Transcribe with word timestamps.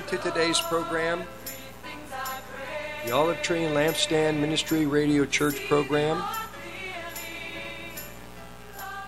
Welcome 0.00 0.18
to 0.18 0.30
today's 0.30 0.60
program, 0.60 1.24
the 3.04 3.10
Olive 3.10 3.42
Tree 3.42 3.64
and 3.64 3.76
Lampstand 3.76 4.40
Ministry 4.40 4.86
Radio 4.86 5.26
Church 5.26 5.62
program. 5.68 6.22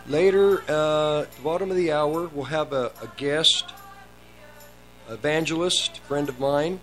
Later, 0.06 0.62
uh, 0.68 1.22
at 1.22 1.32
the 1.32 1.42
bottom 1.42 1.70
of 1.70 1.78
the 1.78 1.92
hour, 1.92 2.28
we'll 2.28 2.44
have 2.44 2.74
a, 2.74 2.92
a 3.00 3.10
guest, 3.16 3.72
evangelist, 5.08 5.98
friend 6.00 6.28
of 6.28 6.38
mine. 6.38 6.78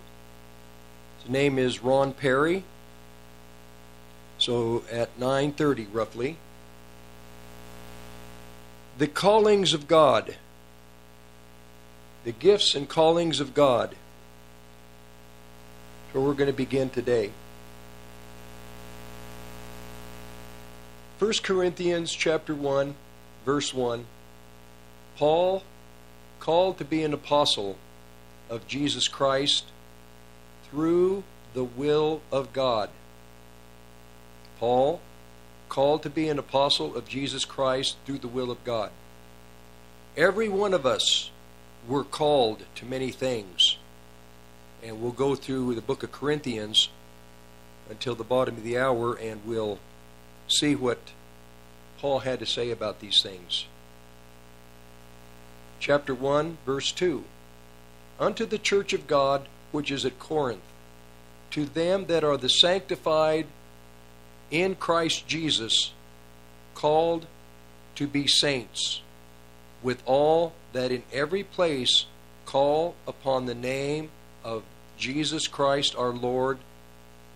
His 1.20 1.30
name 1.30 1.56
is 1.56 1.80
Ron 1.80 2.12
Perry. 2.12 2.64
So 4.38 4.82
at 4.90 5.20
9:30 5.20 5.86
roughly, 5.92 6.36
the 8.98 9.06
callings 9.06 9.72
of 9.72 9.86
God 9.86 10.34
the 12.24 12.32
gifts 12.32 12.74
and 12.74 12.88
callings 12.88 13.40
of 13.40 13.54
God. 13.54 13.96
So 16.12 16.20
we're 16.20 16.34
going 16.34 16.50
to 16.50 16.56
begin 16.56 16.90
today. 16.90 17.30
1 21.20 21.32
Corinthians 21.44 22.12
chapter 22.12 22.54
1 22.54 22.94
verse 23.44 23.74
1 23.74 24.06
Paul 25.16 25.62
called 26.40 26.78
to 26.78 26.84
be 26.84 27.04
an 27.04 27.12
apostle 27.12 27.76
of 28.48 28.66
Jesus 28.66 29.06
Christ 29.06 29.66
through 30.70 31.22
the 31.52 31.62
will 31.64 32.22
of 32.32 32.52
God. 32.52 32.88
Paul 34.58 35.00
called 35.68 36.02
to 36.02 36.10
be 36.10 36.28
an 36.28 36.38
apostle 36.38 36.96
of 36.96 37.06
Jesus 37.06 37.44
Christ 37.44 37.96
through 38.06 38.18
the 38.18 38.28
will 38.28 38.50
of 38.50 38.64
God. 38.64 38.90
Every 40.16 40.48
one 40.48 40.74
of 40.74 40.86
us 40.86 41.30
we're 41.86 42.02
called 42.02 42.64
to 42.76 42.84
many 42.84 43.10
things. 43.10 43.76
And 44.82 45.02
we'll 45.02 45.12
go 45.12 45.34
through 45.34 45.74
the 45.74 45.80
book 45.80 46.02
of 46.02 46.12
Corinthians 46.12 46.88
until 47.90 48.14
the 48.14 48.24
bottom 48.24 48.56
of 48.56 48.64
the 48.64 48.78
hour 48.78 49.14
and 49.14 49.40
we'll 49.44 49.78
see 50.48 50.74
what 50.74 50.98
Paul 51.98 52.20
had 52.20 52.38
to 52.38 52.46
say 52.46 52.70
about 52.70 53.00
these 53.00 53.20
things. 53.22 53.66
Chapter 55.80 56.14
1, 56.14 56.58
verse 56.64 56.92
2 56.92 57.24
Unto 58.18 58.46
the 58.46 58.58
church 58.58 58.92
of 58.92 59.06
God 59.06 59.46
which 59.72 59.90
is 59.90 60.04
at 60.04 60.18
Corinth, 60.18 60.62
to 61.50 61.64
them 61.64 62.06
that 62.06 62.24
are 62.24 62.36
the 62.36 62.48
sanctified 62.48 63.46
in 64.50 64.74
Christ 64.74 65.26
Jesus, 65.26 65.92
called 66.74 67.26
to 67.94 68.06
be 68.06 68.26
saints, 68.26 69.00
with 69.82 70.02
all 70.06 70.52
that 70.72 70.90
in 70.90 71.02
every 71.12 71.44
place 71.44 72.06
call 72.46 72.94
upon 73.06 73.46
the 73.46 73.54
name 73.54 74.10
of 74.44 74.62
Jesus 74.98 75.46
Christ 75.46 75.94
our 75.96 76.10
Lord, 76.10 76.58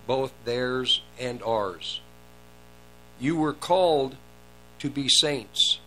both 0.07 0.33
theirs 0.45 1.01
and 1.19 1.41
ours. 1.43 2.01
You 3.19 3.35
were 3.35 3.53
called 3.53 4.15
to 4.79 4.89
be 4.89 5.09
saints. 5.09 5.79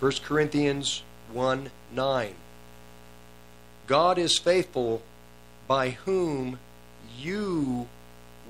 1 0.00 0.12
Corinthians 0.24 1.02
1 1.32 1.70
9. 1.92 2.34
God 3.86 4.18
is 4.18 4.38
faithful 4.38 5.02
by 5.68 5.90
whom 5.90 6.58
you 7.18 7.88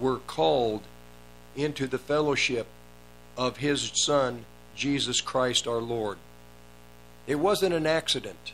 were 0.01 0.19
called 0.19 0.83
into 1.55 1.87
the 1.87 1.99
fellowship 1.99 2.67
of 3.37 3.59
his 3.59 3.93
Son, 3.95 4.45
Jesus 4.75 5.21
Christ 5.21 5.67
our 5.67 5.81
Lord. 5.81 6.19
It 7.27 7.37
wasn't 7.37 7.75
an 7.75 7.87
accident. 7.87 8.53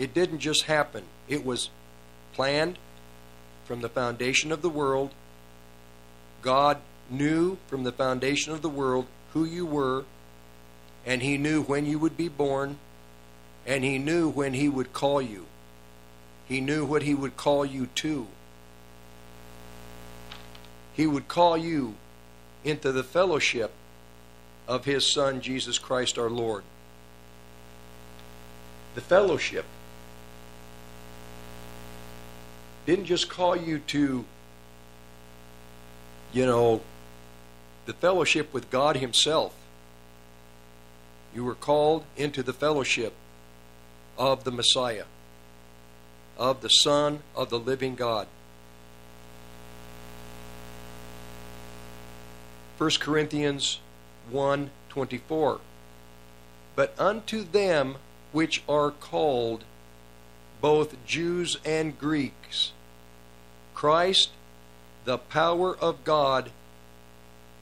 It 0.00 0.14
didn't 0.14 0.38
just 0.38 0.64
happen. 0.64 1.04
It 1.28 1.44
was 1.44 1.68
planned 2.32 2.78
from 3.66 3.82
the 3.82 3.88
foundation 3.90 4.50
of 4.50 4.62
the 4.62 4.70
world. 4.70 5.10
God 6.40 6.78
knew 7.10 7.58
from 7.66 7.84
the 7.84 7.92
foundation 7.92 8.54
of 8.54 8.62
the 8.62 8.70
world 8.70 9.06
who 9.34 9.44
you 9.44 9.66
were, 9.66 10.06
and 11.04 11.20
He 11.20 11.36
knew 11.36 11.62
when 11.62 11.84
you 11.84 11.98
would 11.98 12.16
be 12.16 12.28
born, 12.28 12.78
and 13.66 13.84
He 13.84 13.98
knew 13.98 14.30
when 14.30 14.54
He 14.54 14.70
would 14.70 14.94
call 14.94 15.20
you. 15.20 15.44
He 16.48 16.62
knew 16.62 16.86
what 16.86 17.02
He 17.02 17.14
would 17.14 17.36
call 17.36 17.66
you 17.66 17.86
to. 17.96 18.26
He 20.94 21.06
would 21.06 21.28
call 21.28 21.58
you 21.58 21.96
into 22.64 22.90
the 22.90 23.04
fellowship 23.04 23.70
of 24.66 24.86
his 24.86 25.12
Son, 25.12 25.42
Jesus 25.42 25.78
Christ 25.78 26.16
our 26.16 26.30
Lord. 26.30 26.64
The 28.94 29.02
fellowship 29.02 29.66
didn't 32.86 33.06
just 33.06 33.28
call 33.28 33.56
you 33.56 33.78
to, 33.78 34.24
you 36.32 36.46
know, 36.46 36.80
the 37.86 37.92
fellowship 37.92 38.52
with 38.52 38.70
God 38.70 38.96
Himself. 38.96 39.54
You 41.34 41.44
were 41.44 41.54
called 41.54 42.04
into 42.16 42.42
the 42.42 42.52
fellowship 42.52 43.14
of 44.18 44.44
the 44.44 44.50
Messiah, 44.50 45.04
of 46.36 46.60
the 46.62 46.68
Son 46.68 47.20
of 47.36 47.50
the 47.50 47.58
living 47.58 47.94
God. 47.94 48.26
1 52.78 52.90
Corinthians 52.98 53.78
1:24 54.32 55.60
But 56.74 56.94
unto 56.98 57.44
them 57.44 57.96
which 58.32 58.62
are 58.68 58.90
called 58.90 59.64
both 60.60 60.94
Jews 61.04 61.58
and 61.64 61.98
Greeks 61.98 62.39
Christ 63.80 64.28
the 65.06 65.16
power 65.16 65.74
of 65.74 66.04
God 66.04 66.50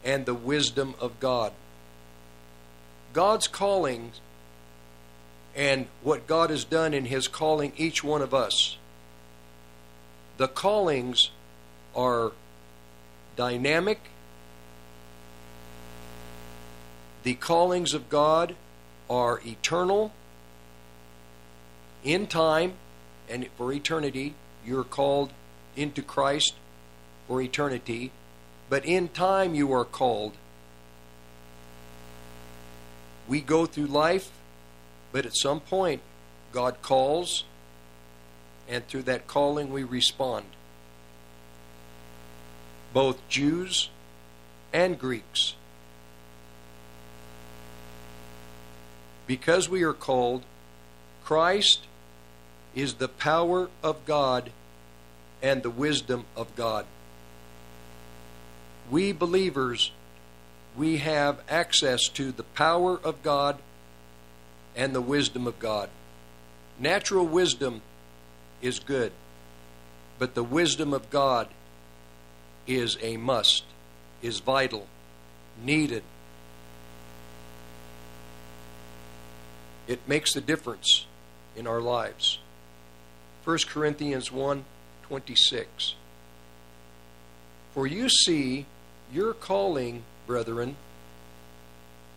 and 0.04 0.26
the 0.26 0.34
wisdom 0.34 0.96
of 0.98 1.20
God. 1.20 1.52
God's 3.12 3.46
calling 3.46 4.10
and 5.54 5.86
what 6.02 6.26
God 6.26 6.50
has 6.50 6.64
done 6.64 6.92
in 6.92 7.04
his 7.04 7.28
calling 7.28 7.72
each 7.76 8.02
one 8.02 8.20
of 8.20 8.34
us. 8.34 8.78
The 10.38 10.48
callings 10.48 11.30
are 11.94 12.32
dynamic. 13.36 14.00
The 17.22 17.34
callings 17.34 17.94
of 17.94 18.08
God 18.08 18.56
are 19.08 19.40
eternal, 19.46 20.10
in 22.02 22.26
time, 22.26 22.72
and 23.28 23.46
for 23.56 23.72
eternity. 23.72 24.34
You're 24.66 24.82
called 24.82 25.30
into 25.78 26.02
Christ 26.02 26.54
for 27.26 27.40
eternity, 27.40 28.10
but 28.68 28.84
in 28.84 29.08
time 29.08 29.54
you 29.54 29.72
are 29.72 29.84
called. 29.84 30.32
We 33.26 33.40
go 33.40 33.66
through 33.66 33.86
life, 33.86 34.30
but 35.12 35.26
at 35.26 35.36
some 35.36 35.60
point, 35.60 36.00
God 36.52 36.82
calls, 36.82 37.44
and 38.68 38.86
through 38.86 39.02
that 39.02 39.26
calling, 39.26 39.70
we 39.70 39.84
respond. 39.84 40.46
Both 42.92 43.26
Jews 43.28 43.90
and 44.72 44.98
Greeks. 44.98 45.54
because 49.28 49.68
we 49.68 49.84
are 49.84 49.92
called, 49.92 50.42
Christ 51.22 51.86
is 52.74 52.94
the 52.94 53.08
power 53.08 53.68
of 53.82 54.04
God 54.06 54.50
and 55.42 55.62
the 55.62 55.70
wisdom 55.70 56.24
of 56.36 56.54
God. 56.56 56.86
We 58.90 59.12
believers, 59.12 59.92
we 60.76 60.98
have 60.98 61.40
access 61.48 62.08
to 62.14 62.32
the 62.32 62.42
power 62.42 62.98
of 63.02 63.22
God 63.22 63.58
and 64.76 64.94
the 64.94 65.00
wisdom 65.00 65.46
of 65.46 65.58
God. 65.58 65.90
Natural 66.78 67.26
wisdom 67.26 67.82
is 68.62 68.78
good, 68.78 69.12
but 70.18 70.34
the 70.34 70.44
wisdom 70.44 70.94
of 70.94 71.10
God 71.10 71.48
is 72.66 72.96
a 73.02 73.16
must, 73.16 73.64
is 74.22 74.40
vital, 74.40 74.86
needed 75.62 76.02
It 79.88 80.06
makes 80.06 80.36
a 80.36 80.42
difference 80.42 81.06
in 81.56 81.66
our 81.66 81.80
lives. 81.80 82.38
1 83.44 83.58
Corinthians 83.66 84.30
1 84.30 84.64
26. 85.08 85.94
For 87.72 87.86
you 87.86 88.08
see 88.08 88.66
your 89.12 89.32
calling, 89.32 90.02
brethren, 90.26 90.76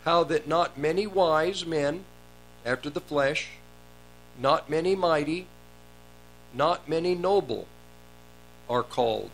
how 0.03 0.23
that 0.25 0.47
not 0.47 0.77
many 0.77 1.07
wise 1.07 1.65
men 1.65 2.03
after 2.65 2.89
the 2.89 2.99
flesh, 3.01 3.49
not 4.39 4.69
many 4.69 4.95
mighty, 4.95 5.47
not 6.53 6.89
many 6.89 7.15
noble 7.15 7.67
are 8.69 8.83
called. 8.83 9.29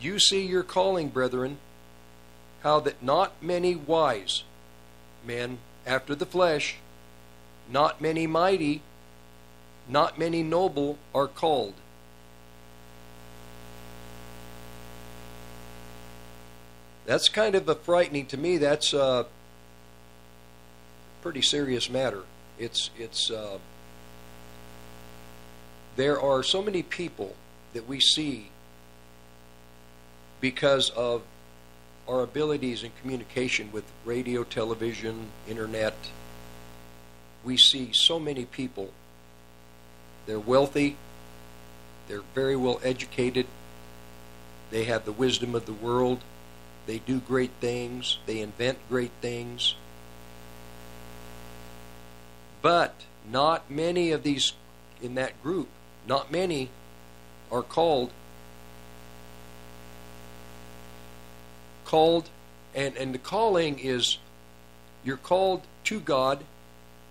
You 0.00 0.18
see 0.18 0.46
your 0.46 0.62
calling, 0.62 1.08
brethren, 1.08 1.58
how 2.62 2.80
that 2.80 3.02
not 3.02 3.42
many 3.42 3.74
wise 3.74 4.44
men 5.24 5.58
after 5.86 6.14
the 6.14 6.26
flesh, 6.26 6.76
not 7.70 8.00
many 8.00 8.26
mighty, 8.26 8.82
not 9.88 10.18
many 10.18 10.42
noble 10.42 10.98
are 11.14 11.28
called. 11.28 11.74
That's 17.06 17.28
kind 17.28 17.54
of 17.54 17.68
a 17.68 17.74
frightening 17.74 18.26
to 18.26 18.36
me. 18.36 18.58
That's 18.58 18.92
a 18.92 19.26
pretty 21.22 21.42
serious 21.42 21.88
matter. 21.88 22.22
It's 22.58 22.90
it's 22.98 23.30
uh, 23.30 23.58
there 25.96 26.20
are 26.20 26.42
so 26.42 26.62
many 26.62 26.82
people 26.82 27.34
that 27.72 27.88
we 27.88 27.98
see 27.98 28.50
because 30.40 30.90
of 30.90 31.22
our 32.06 32.22
abilities 32.22 32.82
in 32.82 32.90
communication 33.00 33.70
with 33.72 33.84
radio, 34.04 34.44
television, 34.44 35.28
internet. 35.48 35.94
We 37.44 37.56
see 37.56 37.92
so 37.92 38.18
many 38.18 38.44
people. 38.44 38.90
They're 40.26 40.38
wealthy, 40.38 40.96
they're 42.06 42.22
very 42.34 42.56
well 42.56 42.80
educated, 42.82 43.46
they 44.70 44.84
have 44.84 45.04
the 45.06 45.12
wisdom 45.12 45.54
of 45.54 45.64
the 45.64 45.72
world, 45.72 46.20
they 46.86 46.98
do 46.98 47.18
great 47.20 47.52
things, 47.60 48.18
they 48.26 48.40
invent 48.40 48.78
great 48.88 49.12
things. 49.22 49.74
But 52.60 52.94
not 53.30 53.70
many 53.70 54.10
of 54.10 54.22
these 54.22 54.52
in 55.02 55.14
that 55.14 55.42
group, 55.42 55.68
not 56.06 56.30
many 56.30 56.70
are 57.50 57.62
called 57.62 58.10
called 61.84 62.28
and 62.74 62.96
and 62.98 63.14
the 63.14 63.18
calling 63.18 63.78
is 63.78 64.18
you're 65.04 65.16
called 65.16 65.62
to 65.84 66.00
God, 66.00 66.44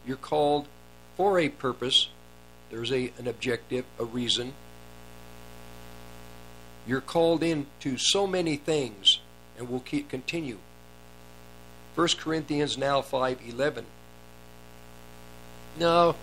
you're 0.08 0.18
called 0.18 0.68
for 1.16 1.40
a 1.40 1.50
purpose. 1.50 2.10
There's 2.70 2.92
a 2.92 3.12
an 3.18 3.28
objective, 3.28 3.86
a 4.00 4.06
reason. 4.06 4.54
You're 6.88 7.02
called 7.02 7.44
into 7.44 7.98
so 7.98 8.26
many 8.26 8.56
things 8.56 9.20
and 9.58 9.70
we'll 9.70 9.82
keep 9.82 10.10
continue. 10.10 10.58
1 11.96 12.08
Corinthians 12.20 12.78
now 12.78 13.02
5:11. 13.02 13.84
No. 15.78 16.16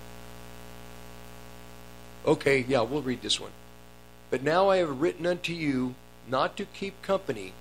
Okay, 2.26 2.64
yeah, 2.66 2.80
we'll 2.80 3.02
read 3.02 3.22
this 3.22 3.38
one. 3.38 3.50
But 4.30 4.42
now 4.42 4.70
I 4.70 4.78
have 4.78 5.00
written 5.00 5.26
unto 5.26 5.52
you 5.52 5.94
not 6.26 6.56
to 6.56 6.64
keep 6.64 7.02
company 7.02 7.52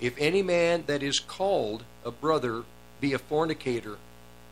if 0.00 0.14
any 0.18 0.42
man 0.42 0.84
that 0.86 1.02
is 1.02 1.18
called 1.18 1.84
a 2.04 2.10
brother 2.10 2.64
be 3.00 3.12
a 3.12 3.18
fornicator, 3.18 3.98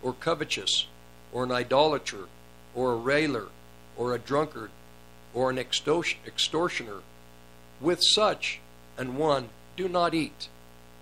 or 0.02 0.12
covetous, 0.12 0.86
or 1.32 1.44
an 1.44 1.52
idolater, 1.52 2.28
or 2.74 2.92
a 2.92 2.96
railer, 2.96 3.48
or 3.96 4.14
a 4.14 4.18
drunkard, 4.18 4.70
or 5.34 5.50
an 5.50 5.58
extortioner, 5.58 7.02
with 7.80 8.00
such 8.02 8.60
an 8.96 9.16
one 9.16 9.48
do 9.76 9.88
not 9.88 10.14
eat. 10.14 10.48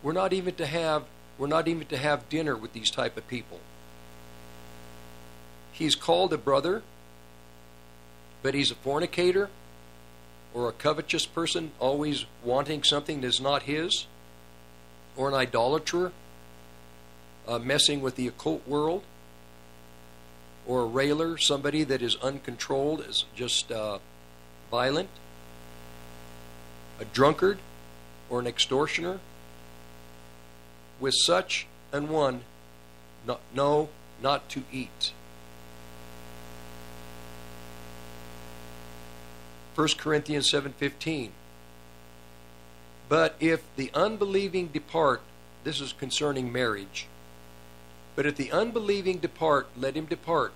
We're 0.03 0.13
not 0.13 0.33
even 0.33 0.55
to 0.57 0.67
have 0.67 1.05
we're 1.39 1.47
not 1.47 1.69
even 1.69 1.87
to 1.89 1.99
have 1.99 2.29
dinner 2.31 2.57
with 2.57 2.73
these 2.73 2.91
type 2.91 3.17
of 3.19 3.29
people. 3.29 3.61
He's 5.73 5.95
called 5.95 6.33
a 6.33 6.39
brother, 6.39 6.83
but 8.43 8.55
he's 8.55 8.71
a 8.71 8.75
fornicator 8.75 9.51
or 10.55 10.69
a 10.69 10.73
covetous 10.73 11.27
person, 11.27 11.73
always 11.79 12.25
wanting 12.43 12.83
something 12.83 13.21
that's 13.21 13.41
not 13.41 13.65
his 13.65 14.07
or 15.15 15.29
an 15.29 15.35
idolater 15.35 16.13
uh, 17.47 17.59
messing 17.59 18.01
with 18.01 18.17
the 18.17 18.29
occult 18.29 18.67
world, 18.67 19.03
or 20.67 20.83
a 20.83 20.87
railer, 20.87 21.39
somebody 21.39 21.85
that 21.85 22.03
is 22.03 22.17
uncontrolled, 22.17 23.01
is 23.01 23.25
just 23.35 23.71
uh, 23.71 23.99
violent, 24.71 25.09
a 27.01 27.05
drunkard, 27.05 27.59
or 28.29 28.41
an 28.41 28.47
extortioner. 28.47 29.21
With 30.99 31.15
such 31.15 31.67
an 31.93 32.09
one, 32.09 32.43
no, 33.27 33.39
no 33.55 33.89
not 34.23 34.49
to 34.51 34.63
eat. 34.73 35.13
1 39.75 39.89
Corinthians 39.99 40.51
7:15 40.51 41.31
but 43.09 43.37
if 43.39 43.63
the 43.77 43.91
unbelieving 43.95 44.69
depart, 44.69 45.23
this 45.65 45.81
is 45.81 45.93
concerning 45.93 46.53
marriage. 46.53 47.07
But 48.17 48.27
if 48.27 48.37
the 48.37 48.51
unbelieving 48.51 49.19
depart, 49.19 49.69
let 49.77 49.95
him 49.95 50.07
depart. 50.07 50.53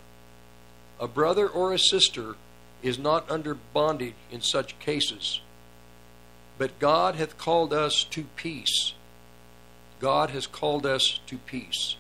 A 0.99 1.07
brother 1.07 1.47
or 1.47 1.73
a 1.73 1.79
sister 1.79 2.35
is 2.83 2.99
not 2.99 3.31
under 3.31 3.55
bondage 3.55 4.15
in 4.33 4.41
such 4.41 4.79
cases. 4.79 5.41
But 6.59 6.79
God 6.79 7.15
hath 7.15 7.39
called 7.39 7.73
us 7.73 8.05
to 8.05 8.25
peace. 8.37 8.95
God 10.01 10.31
has 10.31 10.47
called 10.47 10.87
us 10.87 11.21
to 11.27 11.37
peace. 11.37 11.97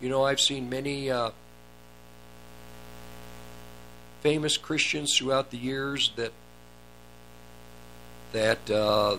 You 0.00 0.08
know, 0.08 0.24
I've 0.24 0.40
seen 0.40 0.68
many 0.68 1.10
uh, 1.10 1.30
famous 4.20 4.56
Christians 4.56 5.16
throughout 5.16 5.50
the 5.50 5.58
years 5.58 6.12
that 6.16 6.32
that 8.32 8.70
uh, 8.70 9.16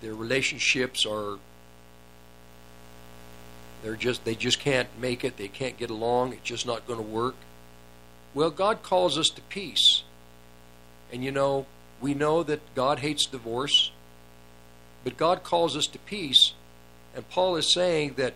their 0.00 0.14
relationships 0.14 1.04
are 1.04 1.38
they're 3.86 3.94
just 3.94 4.24
they 4.24 4.34
just 4.34 4.58
can't 4.58 4.88
make 5.00 5.22
it. 5.22 5.36
They 5.36 5.46
can't 5.46 5.76
get 5.76 5.90
along. 5.90 6.32
It's 6.32 6.42
just 6.42 6.66
not 6.66 6.88
going 6.88 6.98
to 6.98 7.06
work. 7.06 7.36
Well 8.34 8.50
god 8.50 8.82
calls 8.82 9.16
us 9.16 9.28
to 9.28 9.40
peace. 9.42 10.02
And 11.12 11.22
you 11.22 11.30
know 11.30 11.66
we 12.00 12.12
know 12.12 12.42
that 12.42 12.74
god 12.74 12.98
hates 12.98 13.26
divorce 13.26 13.92
but 15.04 15.16
god 15.16 15.44
calls 15.44 15.76
us 15.76 15.86
to 15.86 16.00
peace. 16.00 16.54
And 17.14 17.28
paul 17.30 17.54
is 17.54 17.72
saying 17.72 18.14
that 18.14 18.34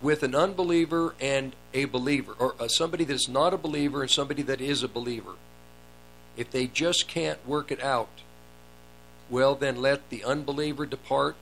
with 0.00 0.22
an 0.22 0.36
unbeliever 0.36 1.16
and 1.20 1.56
a 1.74 1.86
believer 1.86 2.36
or 2.38 2.54
uh, 2.60 2.68
somebody 2.68 3.02
that's 3.02 3.28
not 3.28 3.52
a 3.52 3.58
believer 3.58 4.02
and 4.02 4.10
somebody 4.12 4.42
that 4.42 4.60
is 4.60 4.84
a 4.84 4.88
believer 4.88 5.34
if 6.36 6.52
they 6.52 6.68
just 6.68 7.08
can't 7.08 7.44
work 7.44 7.72
it 7.72 7.82
out, 7.82 8.20
well, 9.28 9.56
then 9.56 9.82
let 9.82 10.08
the 10.08 10.22
unbeliever 10.22 10.86
depart, 10.86 11.34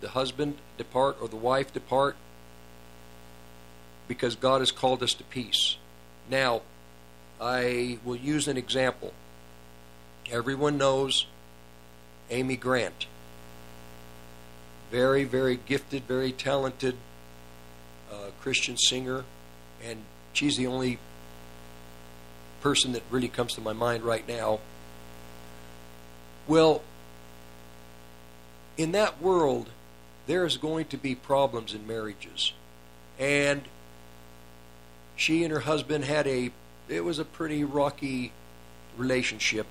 the 0.00 0.10
husband 0.10 0.58
depart, 0.76 1.16
or 1.20 1.28
the 1.28 1.36
wife 1.36 1.72
depart, 1.72 2.16
because 4.08 4.36
God 4.36 4.60
has 4.60 4.70
called 4.70 5.02
us 5.02 5.14
to 5.14 5.24
peace. 5.24 5.76
Now, 6.30 6.62
I 7.40 7.98
will 8.04 8.16
use 8.16 8.48
an 8.48 8.56
example. 8.56 9.12
Everyone 10.30 10.78
knows 10.78 11.26
Amy 12.30 12.56
Grant. 12.56 13.06
Very, 14.90 15.24
very 15.24 15.58
gifted, 15.66 16.04
very 16.04 16.32
talented 16.32 16.96
uh, 18.10 18.30
Christian 18.40 18.76
singer, 18.76 19.24
and 19.84 20.02
she's 20.32 20.56
the 20.56 20.66
only 20.66 20.98
person 22.60 22.92
that 22.92 23.02
really 23.10 23.28
comes 23.28 23.54
to 23.54 23.60
my 23.60 23.72
mind 23.72 24.02
right 24.02 24.26
now. 24.26 24.60
Well, 26.46 26.82
in 28.76 28.92
that 28.92 29.20
world, 29.20 29.70
there's 30.26 30.56
going 30.56 30.86
to 30.86 30.96
be 30.96 31.14
problems 31.14 31.74
in 31.74 31.86
marriages. 31.86 32.52
And 33.18 33.62
she 35.16 35.44
and 35.44 35.52
her 35.52 35.60
husband 35.60 36.04
had 36.04 36.26
a, 36.26 36.50
it 36.88 37.04
was 37.04 37.18
a 37.18 37.24
pretty 37.24 37.64
rocky 37.64 38.32
relationship. 38.96 39.66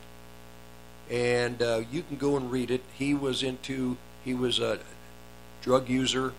And 1.10 1.62
uh, 1.62 1.84
you 1.92 2.02
can 2.02 2.18
go 2.18 2.36
and 2.36 2.52
read 2.52 2.72
it. 2.72 2.82
He 2.98 3.14
was 3.14 3.44
into, 3.44 3.98
he 4.24 4.34
was 4.34 4.60
a 4.60 4.80
drug 5.62 5.90
user. 5.90 6.34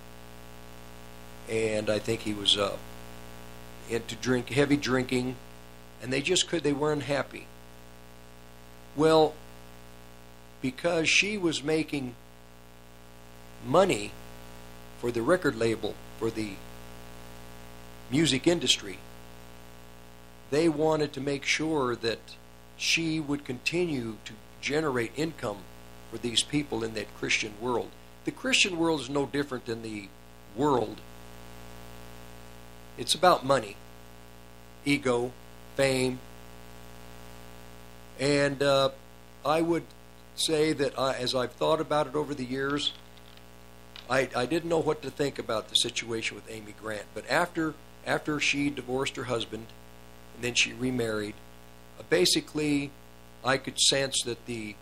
And 1.49 1.89
I 1.89 2.01
think 2.01 2.23
he 2.23 2.35
was 2.35 2.57
uh, 2.57 2.77
into 3.89 4.17
drink, 4.17 4.49
heavy 4.49 4.77
drinking 4.77 5.37
and 6.03 6.13
they 6.13 6.23
just 6.23 6.49
could, 6.49 6.63
they 6.63 6.73
weren't 6.73 7.05
happy. 7.05 7.47
Well, 8.95 9.35
because 10.63 11.09
she 11.09 11.39
was 11.39 11.63
making 11.63 12.15
money 13.65 14.13
for 14.99 15.11
the 15.11 15.23
record 15.23 15.57
label, 15.57 15.95
for 16.19 16.31
the 16.31 16.55
music 18.11 18.47
industry, 18.47 18.99
they 20.51 20.69
wanted 20.69 21.13
to 21.13 21.21
make 21.21 21.45
sure 21.45 21.97
that 21.97 22.19
she 22.77 23.19
would 23.19 23.45
continue 23.45 24.17
to 24.25 24.33
generate 24.61 25.13
income 25.17 25.59
for 26.11 26.19
these 26.19 26.43
people 26.43 26.85
in 26.85 26.95
that 26.95 27.07
Christian 27.19 27.53
world. 27.61 27.91
The 28.25 28.31
Christian 28.31 28.79
world 28.79 29.01
is 29.01 29.11
no 29.11 29.27
different 29.27 29.67
than 29.67 29.83
the 29.83 30.09
world. 30.57 31.01
It's 32.99 33.15
about 33.15 33.45
money, 33.45 33.77
ego, 34.85 35.33
fame. 35.75 36.19
And 38.19 38.63
uh, 38.63 38.91
I 39.45 39.61
would 39.61 39.85
say 40.35 40.73
that 40.73 40.99
I, 40.99 41.15
as 41.15 41.35
I've 41.35 41.53
thought 41.53 41.81
about 41.81 42.07
it 42.07 42.15
over 42.15 42.35
the 42.35 42.45
years, 42.45 42.93
I, 44.09 44.29
I 44.37 44.47
didn't 44.47 44.69
know 44.69 44.79
what 44.79 45.03
to 45.03 45.11
think 45.11 45.39
about 45.39 45.69
the 45.69 45.75
situation 45.75 46.37
with 46.37 46.51
Amy 46.51 46.75
Grant. 46.81 47.07
But 47.15 47.29
after 47.29 47.75
after 48.07 48.39
she 48.39 48.71
divorced 48.71 49.17
her 49.17 49.25
husband, 49.25 49.67
and 50.35 50.45
then 50.45 50.55
she 50.55 50.73
remarried, 50.73 51.35
uh, 51.99 52.05
basically, 52.09 52.93
I 53.45 53.57
could 53.57 53.81
sense 53.81 54.23
that 54.25 54.47
the 54.47 54.77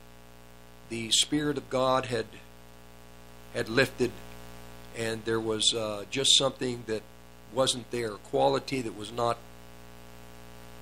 the 0.90 1.10
spirit 1.10 1.56
of 1.56 1.70
God 1.70 2.06
had 2.06 2.26
had 3.54 3.68
lifted, 3.68 4.10
and 4.96 5.24
there 5.24 5.40
was 5.40 5.72
uh, 5.72 6.04
just 6.10 6.36
something 6.36 6.84
that 6.86 7.02
wasn't 7.54 7.90
there, 7.90 8.14
a 8.14 8.18
quality 8.18 8.82
that 8.82 8.96
was 8.96 9.12
not 9.12 9.38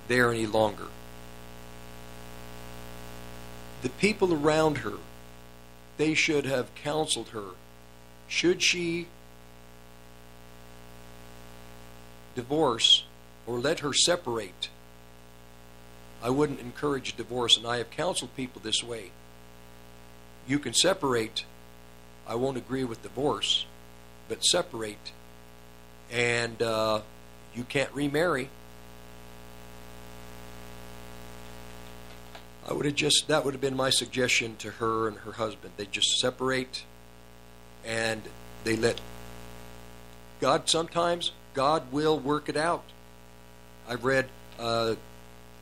there 0.07 0.31
any 0.31 0.47
longer. 0.47 0.87
The 3.83 3.89
people 3.89 4.33
around 4.33 4.79
her, 4.79 4.97
they 5.97 6.13
should 6.13 6.45
have 6.45 6.73
counseled 6.75 7.29
her. 7.29 7.51
Should 8.33 8.63
she 8.63 9.05
divorce 12.33 13.03
or 13.45 13.59
let 13.59 13.81
her 13.81 13.93
separate? 13.93 14.69
I 16.21 16.31
wouldn't 16.31 16.59
encourage 16.59 17.15
divorce, 17.15 17.57
and 17.57 17.67
I 17.67 17.77
have 17.77 17.91
counseled 17.91 18.35
people 18.35 18.59
this 18.59 18.83
way. 18.83 19.11
You 20.47 20.57
can 20.57 20.73
separate. 20.73 21.45
I 22.27 22.33
won't 22.33 22.57
agree 22.57 22.83
with 22.83 23.03
divorce, 23.03 23.67
but 24.27 24.43
separate, 24.43 25.11
and 26.11 26.59
uh, 26.59 27.01
you 27.53 27.63
can't 27.63 27.93
remarry. 27.93 28.49
I 32.67 32.73
would 32.73 32.85
have 32.85 32.95
just 32.95 33.27
that 33.27 33.45
would 33.45 33.53
have 33.53 33.61
been 33.61 33.77
my 33.77 33.91
suggestion 33.91 34.55
to 34.57 34.71
her 34.71 35.07
and 35.07 35.17
her 35.17 35.33
husband. 35.33 35.73
They 35.77 35.85
just 35.85 36.17
separate 36.17 36.83
and 37.85 38.21
they 38.63 38.75
let 38.75 38.99
God 40.39 40.69
sometimes 40.69 41.31
God 41.53 41.91
will 41.91 42.19
work 42.19 42.49
it 42.49 42.57
out. 42.57 42.83
I've 43.87 44.03
read 44.03 44.27
uh, 44.59 44.95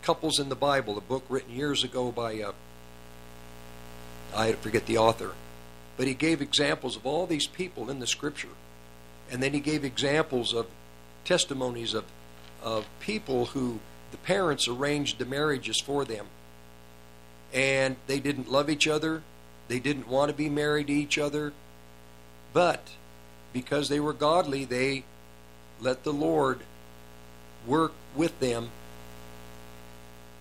couples 0.03 0.39
in 0.39 0.49
the 0.49 0.55
Bible, 0.55 0.97
a 0.97 1.01
book 1.01 1.23
written 1.29 1.55
years 1.55 1.83
ago 1.83 2.11
by 2.11 2.41
uh, 2.41 2.51
I 4.35 4.53
forget 4.53 4.85
the 4.85 4.97
author, 4.97 5.31
but 5.97 6.07
he 6.07 6.13
gave 6.13 6.41
examples 6.41 6.95
of 6.95 7.05
all 7.05 7.27
these 7.27 7.47
people 7.47 7.89
in 7.89 7.99
the 7.99 8.07
Scripture, 8.07 8.55
and 9.29 9.43
then 9.43 9.53
he 9.53 9.59
gave 9.59 9.83
examples 9.83 10.53
of 10.53 10.67
testimonies 11.25 11.93
of 11.93 12.05
of 12.63 12.85
people 12.99 13.47
who 13.47 13.79
the 14.11 14.17
parents 14.17 14.67
arranged 14.67 15.17
the 15.17 15.25
marriages 15.25 15.81
for 15.81 16.05
them 16.05 16.27
and 17.53 17.95
they 18.07 18.19
didn't 18.19 18.51
love 18.51 18.69
each 18.69 18.87
other. 18.87 19.23
They 19.67 19.79
didn't 19.79 20.07
want 20.07 20.29
to 20.29 20.35
be 20.35 20.49
married 20.49 20.87
to 20.87 20.93
each 20.93 21.17
other. 21.17 21.53
But 22.53 22.89
because 23.53 23.89
they 23.89 23.99
were 23.99 24.13
godly, 24.13 24.65
they 24.65 25.03
let 25.79 26.03
the 26.03 26.13
Lord 26.13 26.59
work 27.65 27.93
with 28.15 28.39
them. 28.39 28.69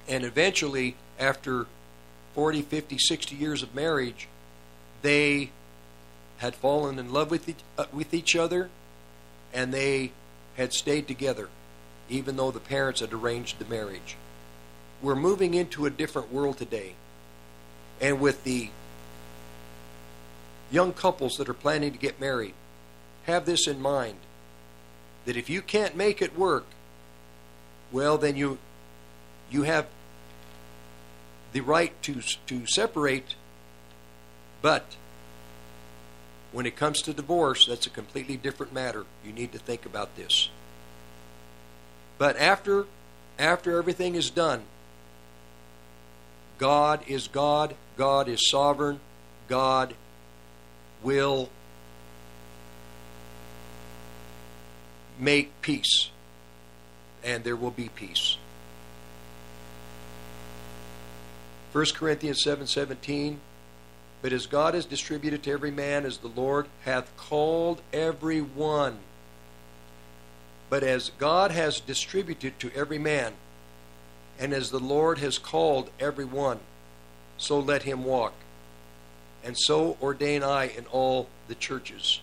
And 0.09 0.25
eventually, 0.25 0.97
after 1.19 1.67
40, 2.35 2.63
50, 2.63 2.99
60 2.99 3.37
years 3.37 3.63
of 3.63 3.75
marriage, 3.75 4.29
they 5.03 5.51
had 6.39 6.55
fallen 6.55 6.99
in 6.99 7.13
love 7.13 7.31
with 7.31 7.49
each, 7.49 7.59
uh, 7.77 7.85
with 7.93 8.15
each 8.15 8.35
other 8.35 8.71
and 9.53 9.75
they 9.75 10.13
had 10.57 10.73
stayed 10.73 11.07
together, 11.09 11.49
even 12.09 12.37
though 12.37 12.51
the 12.51 12.61
parents 12.61 13.01
had 13.01 13.13
arranged 13.13 13.59
the 13.59 13.65
marriage. 13.65 14.17
We're 15.03 15.17
moving 15.17 15.55
into 15.55 15.87
a 15.87 15.91
different 15.91 16.33
world 16.33 16.59
today 16.59 16.95
and 18.01 18.21
with 18.21 18.45
the 18.45 18.71
young 20.71 20.93
couples 20.93 21.37
that 21.37 21.49
are 21.49 21.55
planning 21.55 21.93
to 21.93 21.99
get 21.99 22.21
married, 22.21 22.55
have 23.25 23.45
this 23.47 23.67
in 23.67 23.81
mind 23.81 24.17
that 25.25 25.37
if 25.37 25.51
you 25.51 25.63
can't 25.63 25.97
make 25.97 26.23
it 26.23 26.39
work, 26.39 26.65
well, 27.93 28.19
then 28.19 28.37
you 28.37 28.59
you 29.51 29.65
have 29.65 29.87
the 31.53 31.61
right 31.61 32.01
to 32.03 32.21
to 32.47 32.67
separate, 32.67 33.35
but 34.63 34.97
when 36.53 36.67
it 36.67 36.77
comes 36.77 37.03
to 37.03 37.13
divorce, 37.13 37.67
that's 37.67 37.87
a 37.87 37.91
completely 37.91 38.37
different 38.37 38.73
matter. 38.73 39.05
You 39.25 39.33
need 39.33 39.53
to 39.53 39.59
think 39.59 39.87
about 39.87 40.17
this. 40.17 40.51
But 42.19 42.37
after 42.37 42.87
after 43.39 43.79
everything 43.79 44.15
is 44.15 44.31
done, 44.31 44.63
God 46.59 47.03
is 47.07 47.29
God, 47.29 47.75
God 47.97 48.29
is 48.29 48.51
sovereign, 48.51 49.01
God 49.49 49.95
will 51.03 51.49
make 55.19 55.61
peace, 55.63 56.11
and 57.23 57.45
there 57.45 57.57
will 57.57 57.71
be 57.71 57.89
peace. 57.89 58.37
1 61.73 61.87
Corinthians 61.95 62.43
7 62.43 62.67
17. 62.67 63.41
But 64.23 64.33
as 64.33 64.47
God 64.47 64.75
has 64.75 64.85
distributed 64.85 65.43
to 65.45 65.53
every 65.53 65.71
man 65.71 66.05
as 66.05 66.19
the 66.19 66.29
Lord 66.29 66.67
hath 66.85 67.17
called 67.17 67.81
every 67.93 68.41
one. 68.41 68.99
But 70.69 70.83
as 70.83 71.11
God 71.19 71.51
has 71.51 71.81
distributed 71.81 72.59
to 72.61 72.71
every 72.75 72.99
man, 72.99 73.33
and 74.39 74.53
as 74.53 74.71
the 74.71 74.79
Lord 74.79 75.19
has 75.19 75.39
called 75.39 75.91
every 75.99 76.25
one, 76.25 76.61
so 77.39 77.59
let 77.59 77.85
him 77.85 78.05
walk. 78.05 78.35
And 79.43 79.57
so 79.59 79.97
ordain 80.03 80.43
I 80.43 80.69
in 80.69 80.87
all 80.87 81.29
the 81.49 81.55
churches. 81.55 82.21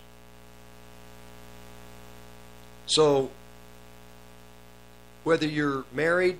So, 2.86 3.30
whether 5.24 5.46
you're 5.46 5.84
married, 5.92 6.38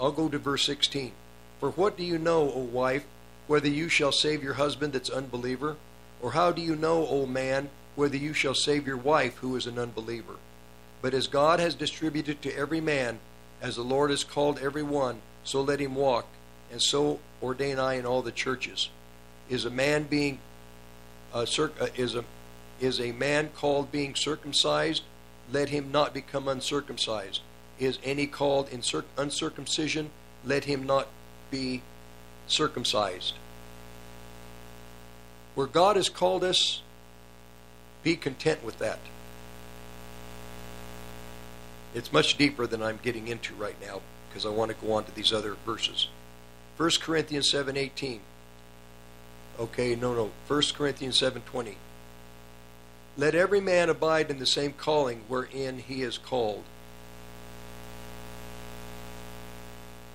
I'll 0.00 0.12
go 0.12 0.28
to 0.28 0.38
verse 0.38 0.64
16. 0.64 1.12
For 1.58 1.70
what 1.70 1.96
do 1.96 2.04
you 2.04 2.18
know, 2.18 2.52
O 2.52 2.60
wife, 2.60 3.04
whether 3.48 3.68
you 3.68 3.88
shall 3.88 4.12
save 4.12 4.42
your 4.42 4.54
husband 4.54 4.92
that's 4.92 5.10
unbeliever? 5.10 5.76
Or 6.22 6.32
how 6.32 6.52
do 6.52 6.62
you 6.62 6.76
know, 6.76 7.06
O 7.08 7.26
man, 7.26 7.70
whether 7.96 8.16
you 8.16 8.32
shall 8.32 8.54
save 8.54 8.86
your 8.86 8.96
wife 8.96 9.38
who 9.38 9.56
is 9.56 9.66
an 9.66 9.78
unbeliever? 9.78 10.36
But 11.02 11.14
as 11.14 11.26
God 11.26 11.58
has 11.60 11.74
distributed 11.74 12.42
to 12.42 12.56
every 12.56 12.80
man 12.80 13.18
as 13.60 13.76
the 13.76 13.82
Lord 13.82 14.10
has 14.10 14.24
called 14.24 14.58
every 14.58 14.82
one, 14.82 15.20
so 15.42 15.60
let 15.60 15.80
him 15.80 15.94
walk, 15.94 16.26
and 16.70 16.82
so 16.82 17.18
ordain 17.42 17.78
I 17.78 17.94
in 17.94 18.06
all 18.06 18.22
the 18.22 18.32
churches. 18.32 18.90
Is 19.48 19.64
a 19.64 19.70
man 19.70 20.04
being 20.04 20.40
uh, 21.32 21.46
is 21.96 22.14
a 22.14 22.24
is 22.80 23.00
a 23.00 23.12
man 23.12 23.50
called 23.54 23.90
being 23.90 24.14
circumcised? 24.14 25.02
Let 25.50 25.70
him 25.70 25.90
not 25.90 26.14
become 26.14 26.48
uncircumcised. 26.48 27.40
Is 27.78 27.98
any 28.04 28.26
called 28.26 28.68
in 28.70 28.82
uncircumcision? 29.16 30.10
Let 30.44 30.64
him 30.64 30.84
not 30.84 31.08
be 31.50 31.82
circumcised. 32.46 33.34
Where 35.54 35.66
God 35.66 35.96
has 35.96 36.08
called 36.08 36.44
us, 36.44 36.82
be 38.02 38.16
content 38.16 38.62
with 38.62 38.78
that. 38.78 38.98
It's 41.94 42.12
much 42.12 42.36
deeper 42.36 42.66
than 42.66 42.82
I'm 42.82 42.98
getting 43.02 43.28
into 43.28 43.54
right 43.54 43.74
now 43.80 44.00
because 44.28 44.44
I 44.44 44.50
want 44.50 44.70
to 44.70 44.86
go 44.86 44.92
on 44.92 45.04
to 45.04 45.14
these 45.14 45.32
other 45.32 45.56
verses. 45.64 46.08
1 46.76 47.00
Corinthians 47.00 47.50
7:18. 47.50 48.20
Okay, 49.58 49.96
no, 49.96 50.14
no. 50.14 50.30
1 50.46 50.74
Corinthians 50.74 51.20
7:20. 51.20 51.76
Let 53.16 53.34
every 53.34 53.60
man 53.60 53.88
abide 53.88 54.30
in 54.30 54.38
the 54.38 54.46
same 54.46 54.72
calling 54.72 55.22
wherein 55.26 55.78
he 55.80 56.02
is 56.02 56.18
called. 56.18 56.62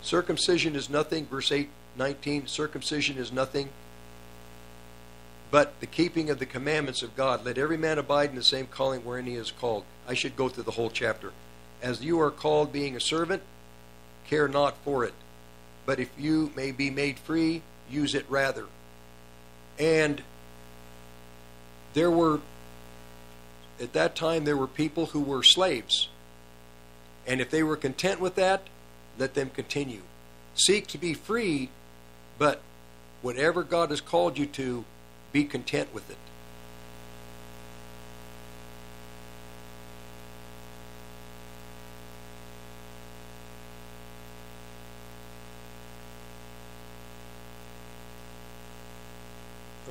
Circumcision 0.01 0.75
is 0.75 0.89
nothing, 0.89 1.25
verse 1.25 1.51
8, 1.51 1.69
19, 1.97 2.47
circumcision 2.47 3.17
is 3.17 3.31
nothing 3.31 3.69
but 5.53 5.79
the 5.81 5.85
keeping 5.85 6.31
of 6.31 6.39
the 6.39 6.47
commandments 6.47 7.03
of 7.03 7.15
God. 7.15 7.45
Let 7.45 7.59
every 7.59 7.77
man 7.77 7.99
abide 7.99 8.31
in 8.31 8.35
the 8.35 8.41
same 8.41 8.65
calling 8.65 9.01
wherein 9.05 9.27
he 9.27 9.35
is 9.35 9.51
called. 9.51 9.83
I 10.07 10.15
should 10.15 10.35
go 10.35 10.49
through 10.49 10.63
the 10.63 10.71
whole 10.71 10.89
chapter. 10.89 11.31
As 11.79 12.03
you 12.03 12.19
are 12.21 12.31
called 12.31 12.73
being 12.73 12.95
a 12.95 12.99
servant, 12.99 13.43
care 14.25 14.47
not 14.47 14.75
for 14.83 15.05
it. 15.05 15.13
But 15.85 15.99
if 15.99 16.09
you 16.17 16.51
may 16.55 16.71
be 16.71 16.89
made 16.89 17.19
free, 17.19 17.61
use 17.87 18.15
it 18.15 18.25
rather. 18.29 18.65
And 19.83 20.23
there 21.93 22.09
were, 22.09 22.39
at 23.81 23.91
that 23.91 24.15
time, 24.15 24.45
there 24.45 24.55
were 24.55 24.65
people 24.65 25.07
who 25.07 25.19
were 25.19 25.43
slaves. 25.43 26.07
And 27.27 27.41
if 27.41 27.49
they 27.49 27.63
were 27.63 27.75
content 27.75 28.21
with 28.21 28.35
that, 28.35 28.61
let 29.19 29.33
them 29.33 29.49
continue. 29.49 30.03
Seek 30.55 30.87
to 30.87 30.97
be 30.97 31.13
free, 31.13 31.69
but 32.37 32.61
whatever 33.21 33.61
God 33.61 33.89
has 33.89 33.99
called 33.99 34.37
you 34.37 34.45
to, 34.45 34.85
be 35.33 35.43
content 35.43 35.93
with 35.93 36.09
it. 36.09 36.17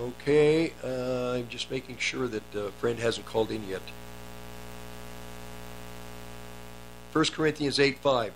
Okay, 0.03 0.73
uh, 0.83 1.35
I'm 1.35 1.49
just 1.49 1.71
making 1.71 1.99
sure 1.99 2.27
that 2.27 2.57
uh, 2.57 2.71
friend 2.81 2.99
hasn't 2.99 3.25
called 3.25 3.53
in 3.53 3.69
yet. 3.69 3.83
1 7.13 7.25
Corinthians 7.27 7.79
8 7.79 8.01
5. 8.01 8.33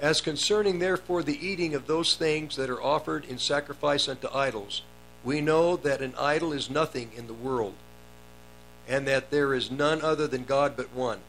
As 0.00 0.20
concerning 0.20 0.80
therefore 0.80 1.22
the 1.22 1.46
eating 1.46 1.76
of 1.76 1.86
those 1.86 2.16
things 2.16 2.56
that 2.56 2.68
are 2.68 2.82
offered 2.82 3.24
in 3.26 3.38
sacrifice 3.38 4.08
unto 4.08 4.26
idols, 4.34 4.82
we 5.22 5.40
know 5.40 5.76
that 5.76 6.02
an 6.02 6.14
idol 6.18 6.52
is 6.52 6.68
nothing 6.68 7.12
in 7.16 7.28
the 7.28 7.32
world, 7.32 7.74
and 8.88 9.06
that 9.06 9.30
there 9.30 9.54
is 9.54 9.70
none 9.70 10.02
other 10.02 10.26
than 10.26 10.42
God 10.42 10.76
but 10.76 10.92
one. 10.92 11.20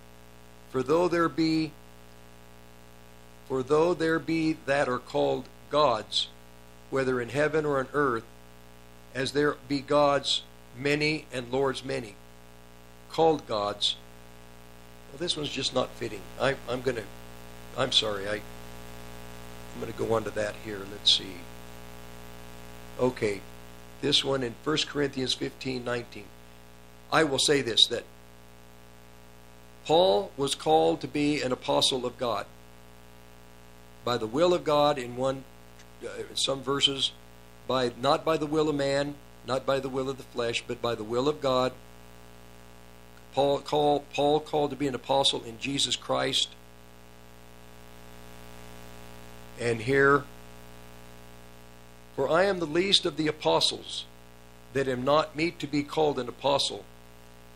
For 0.71 0.81
though 0.81 1.07
there 1.07 1.29
be 1.29 1.73
for 3.49 3.63
though 3.63 3.95
there 3.95 4.19
be 4.19 4.53
that 4.67 4.87
are 4.87 4.99
called 4.99 5.49
gods, 5.71 6.27
whether 6.91 7.19
in 7.19 7.29
heaven 7.29 7.65
or 7.65 7.79
on 7.79 7.87
earth, 7.93 8.23
as 9.15 9.31
there 9.31 9.57
be 9.67 9.79
gods 9.79 10.43
many 10.77 11.25
and 11.33 11.51
lords 11.51 11.83
many, 11.83 12.13
called 13.11 13.45
gods. 13.47 13.95
Well, 15.11 15.17
this 15.17 15.35
one's 15.35 15.49
just 15.49 15.73
not 15.73 15.89
fitting. 15.95 16.21
I, 16.39 16.55
I'm 16.69 16.83
going 16.83 16.97
to, 16.97 17.03
I'm 17.75 17.91
sorry, 17.91 18.29
I, 18.29 18.35
I'm 18.35 19.81
going 19.81 19.91
to 19.91 19.97
go 19.97 20.13
on 20.13 20.23
to 20.25 20.29
that 20.31 20.53
here. 20.63 20.81
Let's 20.91 21.17
see. 21.17 21.37
Okay, 22.99 23.41
this 24.01 24.23
one 24.23 24.43
in 24.43 24.53
1 24.63 24.77
Corinthians 24.87 25.33
15 25.33 25.83
19. 25.83 26.25
I 27.11 27.23
will 27.23 27.39
say 27.39 27.63
this 27.63 27.87
that 27.87 28.03
Paul 29.85 30.31
was 30.37 30.53
called 30.53 31.01
to 31.01 31.07
be 31.07 31.41
an 31.41 31.51
apostle 31.51 32.05
of 32.05 32.15
God 32.19 32.45
by 34.09 34.17
the 34.17 34.25
will 34.25 34.55
of 34.55 34.63
God 34.63 34.97
in 34.97 35.15
one 35.15 35.43
uh, 36.03 36.07
some 36.33 36.63
verses 36.63 37.11
by 37.67 37.91
not 38.01 38.25
by 38.25 38.37
the 38.37 38.47
will 38.47 38.67
of 38.67 38.73
man 38.73 39.13
not 39.45 39.67
by 39.67 39.79
the 39.79 39.87
will 39.87 40.09
of 40.09 40.17
the 40.17 40.23
flesh 40.23 40.63
but 40.65 40.81
by 40.81 40.95
the 40.95 41.03
will 41.03 41.29
of 41.29 41.39
God. 41.39 41.73
Paul 43.35 43.59
call 43.59 44.05
Paul 44.15 44.39
called 44.39 44.71
to 44.71 44.75
be 44.75 44.87
an 44.87 44.95
apostle 44.95 45.43
in 45.43 45.59
Jesus 45.59 45.95
Christ. 45.95 46.49
And 49.59 49.79
here 49.79 50.23
for 52.15 52.31
I 52.31 52.45
am 52.45 52.57
the 52.57 52.65
least 52.65 53.05
of 53.05 53.15
the 53.15 53.27
apostles 53.27 54.05
that 54.73 54.87
am 54.87 55.03
not 55.03 55.35
meet 55.35 55.59
to 55.59 55.67
be 55.67 55.83
called 55.83 56.17
an 56.17 56.27
apostle 56.27 56.83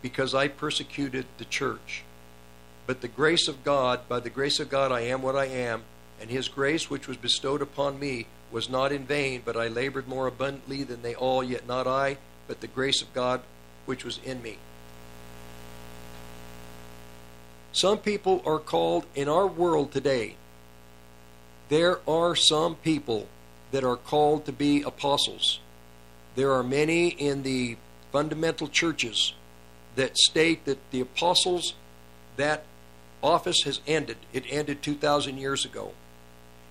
because 0.03 0.35
I 0.35 0.49
persecuted 0.49 1.25
the 1.39 1.45
church. 1.45 2.03
But 2.85 3.01
the 3.01 3.07
grace 3.07 3.47
of 3.47 3.63
God 3.63 4.07
by 4.07 4.19
the 4.19 4.29
grace 4.29 4.59
of 4.59 4.69
God 4.69 4.91
I 4.91 4.99
am 4.99 5.23
what 5.23 5.35
I 5.35 5.45
am 5.45 5.85
and 6.23 6.31
his 6.31 6.47
grace 6.47 6.89
which 6.89 7.05
was 7.05 7.17
bestowed 7.17 7.61
upon 7.61 7.99
me 7.99 8.25
was 8.49 8.69
not 8.69 8.93
in 8.93 9.05
vain, 9.05 9.41
but 9.43 9.57
I 9.57 9.67
labored 9.67 10.07
more 10.07 10.25
abundantly 10.25 10.81
than 10.83 11.01
they 11.01 11.13
all, 11.13 11.43
yet 11.43 11.67
not 11.67 11.85
I, 11.85 12.17
but 12.47 12.61
the 12.61 12.67
grace 12.67 13.01
of 13.01 13.13
God 13.13 13.41
which 13.85 14.05
was 14.05 14.21
in 14.23 14.41
me. 14.41 14.57
Some 17.73 17.97
people 17.97 18.41
are 18.45 18.57
called 18.57 19.05
in 19.13 19.27
our 19.27 19.45
world 19.45 19.91
today. 19.91 20.37
There 21.67 21.99
are 22.07 22.37
some 22.37 22.75
people 22.75 23.27
that 23.73 23.83
are 23.83 23.97
called 23.97 24.45
to 24.45 24.53
be 24.53 24.81
apostles. 24.81 25.59
There 26.35 26.53
are 26.53 26.63
many 26.63 27.09
in 27.09 27.43
the 27.43 27.75
fundamental 28.13 28.69
churches 28.69 29.33
that 29.97 30.17
state 30.17 30.63
that 30.63 30.79
the 30.91 31.01
apostles, 31.01 31.73
that 32.37 32.63
office 33.21 33.63
has 33.63 33.81
ended. 33.85 34.15
It 34.31 34.45
ended 34.47 34.81
2,000 34.81 35.37
years 35.37 35.65
ago 35.65 35.91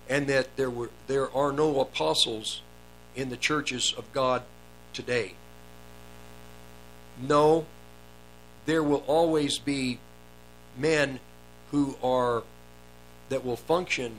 and 0.08 0.26
that 0.26 0.56
there 0.56 0.70
were 0.70 0.90
there 1.06 1.34
are 1.34 1.52
no 1.52 1.80
apostles 1.80 2.62
in 3.14 3.28
the 3.28 3.36
churches 3.36 3.94
of 3.96 4.12
God 4.12 4.42
today. 4.92 5.34
No, 7.20 7.66
there 8.66 8.82
will 8.82 9.04
always 9.06 9.58
be 9.58 9.98
men 10.76 11.20
who 11.70 11.96
are 12.02 12.42
that 13.28 13.44
will 13.44 13.56
function 13.56 14.16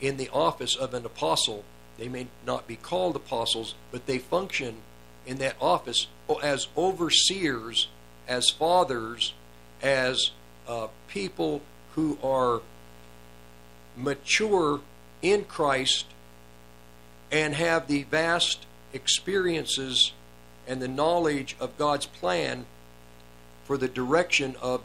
in 0.00 0.16
the 0.16 0.28
office 0.30 0.76
of 0.76 0.94
an 0.94 1.04
apostle. 1.04 1.64
They 1.98 2.08
may 2.08 2.28
not 2.46 2.66
be 2.66 2.76
called 2.76 3.16
apostles, 3.16 3.74
but 3.90 4.06
they 4.06 4.18
function 4.18 4.76
in 5.26 5.38
that 5.38 5.56
office 5.60 6.06
as 6.42 6.68
overseers, 6.76 7.88
as 8.26 8.48
fathers, 8.50 9.34
as 9.82 10.30
uh, 10.66 10.88
people 11.08 11.60
who 11.94 12.18
are 12.22 12.62
mature 13.96 14.80
in 15.22 15.44
Christ 15.44 16.06
and 17.30 17.54
have 17.54 17.86
the 17.86 18.04
vast 18.04 18.66
experiences 18.92 20.12
and 20.66 20.80
the 20.80 20.88
knowledge 20.88 21.56
of 21.60 21.76
God's 21.78 22.06
plan 22.06 22.66
for 23.64 23.76
the 23.76 23.88
direction 23.88 24.56
of 24.60 24.82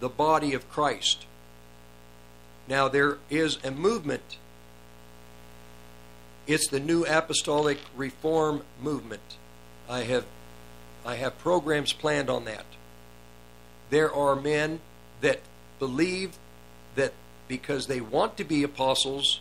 the 0.00 0.08
body 0.08 0.54
of 0.54 0.70
Christ. 0.70 1.26
Now, 2.68 2.88
there 2.88 3.18
is 3.28 3.58
a 3.64 3.70
movement. 3.70 4.38
It's 6.46 6.68
the 6.68 6.80
New 6.80 7.04
Apostolic 7.04 7.78
Reform 7.96 8.62
Movement. 8.80 9.36
I 9.88 10.04
have, 10.04 10.24
I 11.04 11.16
have 11.16 11.38
programs 11.38 11.92
planned 11.92 12.30
on 12.30 12.44
that. 12.44 12.64
There 13.90 14.12
are 14.12 14.36
men 14.36 14.80
that 15.20 15.40
believe 15.78 16.38
that 16.94 17.12
because 17.50 17.88
they 17.88 18.00
want 18.00 18.36
to 18.36 18.44
be 18.44 18.62
apostles 18.62 19.40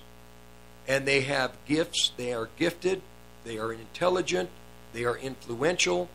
and 0.87 1.05
they 1.05 1.21
have 1.21 1.51
gifts. 1.67 2.11
They 2.17 2.33
are 2.33 2.49
gifted, 2.57 3.03
they 3.45 3.59
are 3.59 3.71
intelligent, 3.71 4.49
they 4.93 5.05
are 5.05 5.15
influential, 5.15 6.09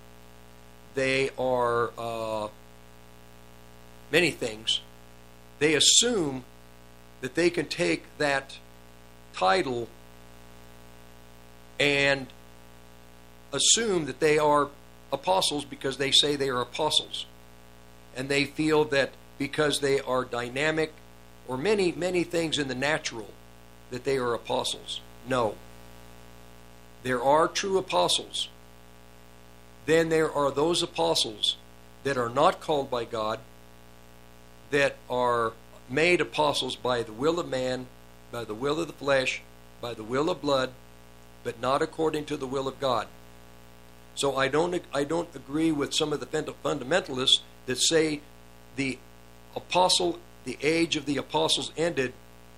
they 0.97 1.31
are 1.39 1.93
uh, 1.97 2.49
many 4.11 4.33
things. 4.33 4.81
They 5.61 5.75
assume 5.75 6.43
that 7.21 7.37
they 7.37 7.49
can 7.49 7.67
take 7.67 8.03
that 8.19 8.59
title 9.33 9.89
and 11.79 12.27
assume 13.53 14.07
that 14.07 14.19
they 14.19 14.37
are 14.37 14.69
apostles 15.13 15.65
because 15.65 15.97
they 15.99 16.11
say 16.11 16.35
they 16.35 16.49
are 16.49 16.61
apostles. 16.61 17.27
And 18.17 18.29
they 18.29 18.45
feel 18.45 18.85
that 18.87 19.11
because 19.39 19.79
they 19.79 20.01
are 20.01 20.25
dynamic 20.25 20.93
or 21.47 21.57
many, 21.57 21.93
many 21.93 22.25
things 22.25 22.59
in 22.59 22.69
the 22.69 22.75
natural 22.75 23.31
that 23.91 24.05
they 24.05 24.17
are 24.17 24.35
apostles. 24.35 25.01
No. 25.29 25.55
There 27.03 27.23
are 27.23 27.49
true 27.49 27.79
apostles. 27.79 28.49
Then 29.87 30.09
there 30.09 30.33
are 30.33 30.51
those 30.51 30.83
apostles 30.83 31.57
that 32.03 32.17
are 32.17 32.31
not 32.31 32.61
called 32.61 32.91
by 32.91 33.05
God, 33.05 33.41
that 34.71 34.97
are 35.11 35.53
made 35.89 36.21
apostles 36.21 36.77
by 36.77 37.03
the 37.03 37.13
will 37.13 37.39
of 37.39 37.49
man, 37.49 37.87
by 38.33 38.45
the 38.45 38.55
will 38.55 38.81
of 38.81 38.87
the 38.87 38.93
flesh, 38.93 39.43
by 39.81 39.95
the 39.95 40.03
will 40.03 40.31
of 40.31 40.41
blood, 40.41 40.71
but 41.43 41.61
not 41.61 41.83
according 41.83 42.25
to 42.25 42.37
the 42.37 42.47
will 42.47 42.67
of 42.67 42.81
God. 42.81 43.07
So 44.15 44.37
I 44.37 44.49
don't 44.49 44.83
I 44.93 45.05
don't 45.05 45.29
agree 45.35 45.73
with 45.73 45.93
some 45.93 46.13
of 46.13 46.21
the 46.21 46.27
fundamentalists 46.27 47.41
that 47.67 47.79
say 47.79 48.21
the 48.77 48.99
apostle 49.57 50.19
the 50.45 50.59
age 50.63 50.97
of 50.97 51.07
the 51.07 51.17
apostles 51.17 51.73
ended 51.77 52.13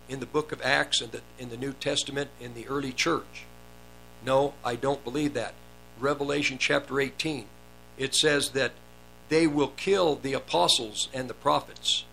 in 0.09 0.21
the 0.21 0.27
book 0.27 0.53
of 0.53 0.63
Acts 0.63 1.01
and 1.01 1.21
in 1.39 1.51
the 1.51 1.57
New 1.57 1.73
Testament 1.73 2.31
in 2.41 2.55
the 2.55 2.67
early 2.69 2.93
church. 2.93 3.45
No, 4.25 4.55
I 4.65 4.77
don't 4.77 5.05
believe 5.05 5.35
that. 5.35 5.55
Revelation 5.99 6.59
chapter 6.59 7.01
18, 7.01 7.47
it 7.99 8.15
says 8.15 8.51
that 8.51 8.73
they 9.29 9.47
will 9.47 9.69
kill 9.69 10.17
the 10.17 10.35
apostles 10.35 11.09
and 11.13 11.29
the 11.29 11.35
prophets. 11.35 12.05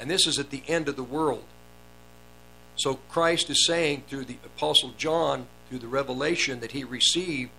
And 0.00 0.10
this 0.10 0.26
is 0.26 0.38
at 0.38 0.50
the 0.50 0.62
end 0.66 0.88
of 0.88 0.96
the 0.96 1.02
world. 1.02 1.44
So 2.76 2.94
Christ 3.10 3.50
is 3.50 3.66
saying 3.66 4.04
through 4.08 4.24
the 4.24 4.38
apostle 4.44 4.94
John, 4.96 5.46
through 5.68 5.80
the 5.80 5.86
revelation 5.86 6.60
that 6.60 6.72
he 6.72 6.82
received, 6.82 7.50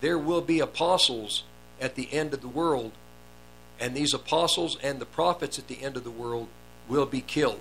there 0.00 0.18
will 0.18 0.40
be 0.40 0.60
apostles 0.60 1.42
at 1.80 1.96
the 1.96 2.12
end 2.12 2.32
of 2.32 2.42
the 2.42 2.48
world 2.48 2.92
and 3.78 3.94
these 3.94 4.14
apostles 4.14 4.78
and 4.82 5.00
the 5.00 5.06
prophets 5.06 5.58
at 5.58 5.68
the 5.68 5.82
end 5.82 5.96
of 5.96 6.04
the 6.04 6.10
world 6.10 6.48
will 6.88 7.06
be 7.06 7.20
killed. 7.20 7.60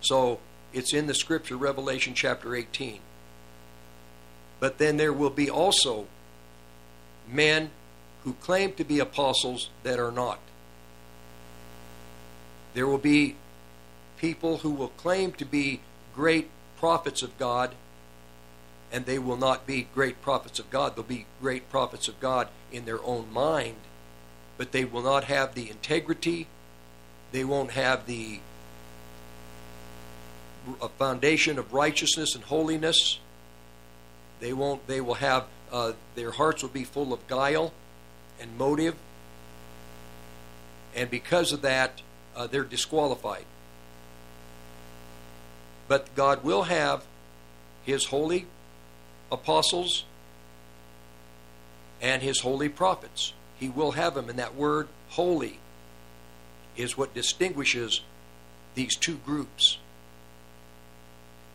So 0.00 0.40
it's 0.72 0.94
in 0.94 1.06
the 1.06 1.14
scripture, 1.14 1.56
Revelation 1.56 2.14
chapter 2.14 2.54
18. 2.54 3.00
But 4.58 4.78
then 4.78 4.96
there 4.96 5.12
will 5.12 5.30
be 5.30 5.50
also 5.50 6.06
men 7.28 7.70
who 8.24 8.34
claim 8.34 8.72
to 8.74 8.84
be 8.84 8.98
apostles 8.98 9.70
that 9.82 9.98
are 9.98 10.12
not. 10.12 10.38
There 12.74 12.86
will 12.86 12.98
be 12.98 13.36
people 14.18 14.58
who 14.58 14.70
will 14.70 14.88
claim 14.88 15.32
to 15.32 15.44
be 15.44 15.80
great 16.14 16.50
prophets 16.78 17.22
of 17.22 17.36
God, 17.38 17.74
and 18.92 19.06
they 19.06 19.18
will 19.18 19.36
not 19.36 19.66
be 19.66 19.88
great 19.94 20.22
prophets 20.22 20.58
of 20.58 20.70
God. 20.70 20.94
They'll 20.94 21.04
be 21.04 21.26
great 21.40 21.70
prophets 21.70 22.08
of 22.08 22.20
God 22.20 22.48
in 22.70 22.84
their 22.84 23.02
own 23.02 23.32
mind 23.32 23.76
but 24.60 24.72
they 24.72 24.84
will 24.84 25.00
not 25.00 25.24
have 25.24 25.54
the 25.54 25.70
integrity, 25.70 26.46
they 27.32 27.44
won't 27.44 27.70
have 27.70 28.04
the 28.04 28.40
foundation 30.98 31.58
of 31.58 31.72
righteousness 31.72 32.34
and 32.34 32.44
holiness. 32.44 33.20
They 34.38 34.52
won't. 34.52 34.86
They 34.86 35.00
will 35.00 35.14
have. 35.14 35.46
Uh, 35.72 35.92
their 36.14 36.30
hearts 36.30 36.60
will 36.60 36.68
be 36.68 36.84
full 36.84 37.14
of 37.14 37.26
guile 37.26 37.72
and 38.38 38.58
motive, 38.58 38.96
and 40.94 41.08
because 41.08 41.54
of 41.54 41.62
that, 41.62 42.02
uh, 42.36 42.46
they're 42.46 42.62
disqualified. 42.62 43.46
But 45.88 46.14
God 46.14 46.44
will 46.44 46.64
have 46.64 47.06
His 47.86 48.04
holy 48.04 48.44
apostles 49.32 50.04
and 52.02 52.22
His 52.22 52.40
holy 52.40 52.68
prophets. 52.68 53.32
He 53.60 53.68
will 53.68 53.92
have 53.92 54.14
them, 54.14 54.30
and 54.30 54.38
that 54.38 54.54
word 54.54 54.88
"holy" 55.10 55.58
is 56.76 56.96
what 56.96 57.14
distinguishes 57.14 58.00
these 58.74 58.96
two 58.96 59.16
groups. 59.16 59.78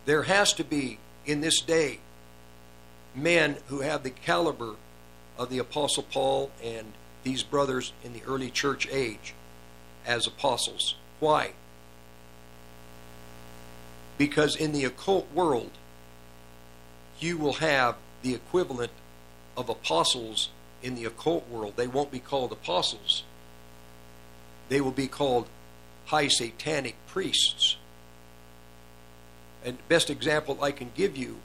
There 0.04 0.22
has 0.22 0.52
to 0.54 0.64
be, 0.64 1.00
in 1.26 1.40
this 1.40 1.60
day, 1.60 1.98
men 3.12 3.56
who 3.66 3.80
have 3.80 4.04
the 4.04 4.10
caliber 4.10 4.76
of 5.36 5.50
the 5.50 5.58
Apostle 5.58 6.04
Paul 6.04 6.52
and 6.62 6.92
these 7.24 7.42
brothers 7.42 7.92
in 8.04 8.12
the 8.12 8.22
early 8.22 8.50
church 8.50 8.86
age 8.88 9.34
as 10.06 10.28
apostles. 10.28 10.94
Why? 11.18 11.54
Because 14.16 14.54
in 14.54 14.70
the 14.70 14.84
occult 14.84 15.26
world, 15.34 15.72
you 17.18 17.36
will 17.36 17.54
have 17.54 17.96
the 18.22 18.34
equivalent 18.34 18.92
of 19.56 19.68
apostles 19.68 20.50
in 20.82 20.94
the 20.94 21.04
occult 21.04 21.48
world. 21.48 21.74
They 21.76 21.86
won't 21.86 22.10
be 22.10 22.18
called 22.18 22.52
apostles, 22.52 23.24
they 24.68 24.80
will 24.80 24.90
be 24.90 25.08
called 25.08 25.48
high 26.06 26.28
satanic 26.28 26.96
priests. 27.06 27.76
And 29.64 29.76
best 29.88 30.10
example 30.10 30.62
I 30.62 30.70
can 30.70 30.92
give 30.94 31.16
you 31.16 31.38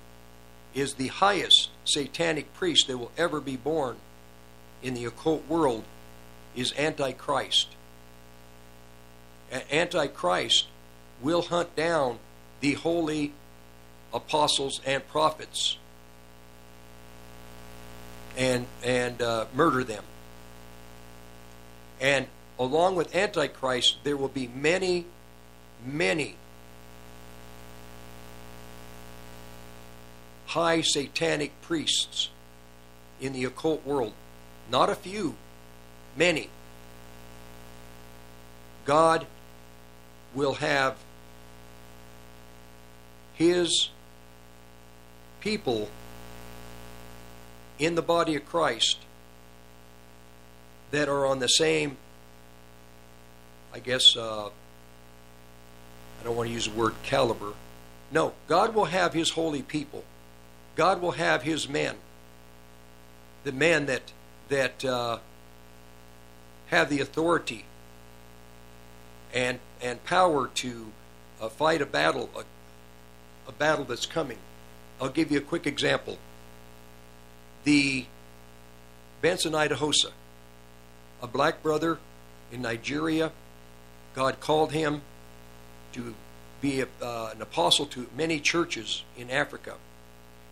is 0.75 0.93
the 0.93 1.07
highest 1.07 1.69
satanic 1.85 2.53
priest 2.53 2.87
that 2.87 2.97
will 2.97 3.11
ever 3.17 3.41
be 3.41 3.57
born 3.57 3.97
in 4.83 4.93
the 4.93 5.05
occult 5.05 5.47
world 5.47 5.83
is 6.55 6.73
Antichrist. 6.77 7.69
Antichrist 9.71 10.67
will 11.21 11.41
hunt 11.41 11.75
down 11.75 12.19
the 12.61 12.73
holy 12.73 13.33
apostles 14.13 14.81
and 14.85 15.07
prophets 15.07 15.77
and 18.37 18.65
and 18.83 19.21
uh, 19.21 19.45
murder 19.53 19.83
them. 19.83 20.03
And 21.99 22.27
along 22.57 22.95
with 22.95 23.15
Antichrist, 23.15 23.97
there 24.03 24.17
will 24.17 24.27
be 24.27 24.47
many, 24.47 25.05
many 25.85 26.35
high 30.47 30.81
satanic 30.81 31.59
priests 31.61 32.29
in 33.21 33.33
the 33.33 33.45
occult 33.45 33.85
world. 33.85 34.13
Not 34.69 34.89
a 34.89 34.95
few, 34.95 35.35
many. 36.17 36.49
God 38.85 39.27
will 40.33 40.55
have 40.55 40.97
his 43.33 43.89
people 45.39 45.89
in 47.81 47.95
the 47.95 48.01
body 48.01 48.35
of 48.35 48.45
Christ 48.45 48.99
that 50.91 51.09
are 51.09 51.25
on 51.25 51.39
the 51.39 51.47
same, 51.47 51.97
I 53.73 53.79
guess, 53.79 54.15
uh, 54.15 54.47
I 54.47 56.23
don't 56.23 56.35
want 56.35 56.49
to 56.49 56.53
use 56.53 56.67
the 56.67 56.75
word 56.75 56.93
caliber. 57.01 57.53
No, 58.11 58.33
God 58.47 58.75
will 58.75 58.85
have 58.85 59.13
his 59.13 59.31
holy 59.31 59.63
people. 59.63 60.03
God 60.75 61.01
will 61.01 61.13
have 61.13 61.41
his 61.41 61.67
men. 61.67 61.95
The 63.43 63.51
men 63.51 63.87
that 63.87 64.13
that 64.49 64.85
uh, 64.85 65.17
have 66.67 66.89
the 66.89 66.99
authority 66.99 67.65
and 69.33 69.59
and 69.81 70.03
power 70.03 70.47
to 70.55 70.91
uh, 71.41 71.49
fight 71.49 71.81
a 71.81 71.85
battle, 71.87 72.29
a, 72.35 72.43
a 73.49 73.51
battle 73.51 73.85
that's 73.85 74.05
coming. 74.05 74.37
I'll 75.01 75.09
give 75.09 75.31
you 75.31 75.39
a 75.39 75.41
quick 75.41 75.65
example. 75.65 76.19
The 77.63 78.05
Benson 79.21 79.53
Idahosa, 79.53 80.11
a 81.21 81.27
black 81.27 81.61
brother 81.61 81.99
in 82.51 82.61
Nigeria, 82.61 83.31
God 84.15 84.39
called 84.39 84.71
him 84.71 85.01
to 85.93 86.15
be 86.59 86.81
a, 86.81 86.87
uh, 87.01 87.31
an 87.35 87.41
apostle 87.41 87.85
to 87.87 88.07
many 88.15 88.39
churches 88.39 89.03
in 89.17 89.29
Africa. 89.29 89.75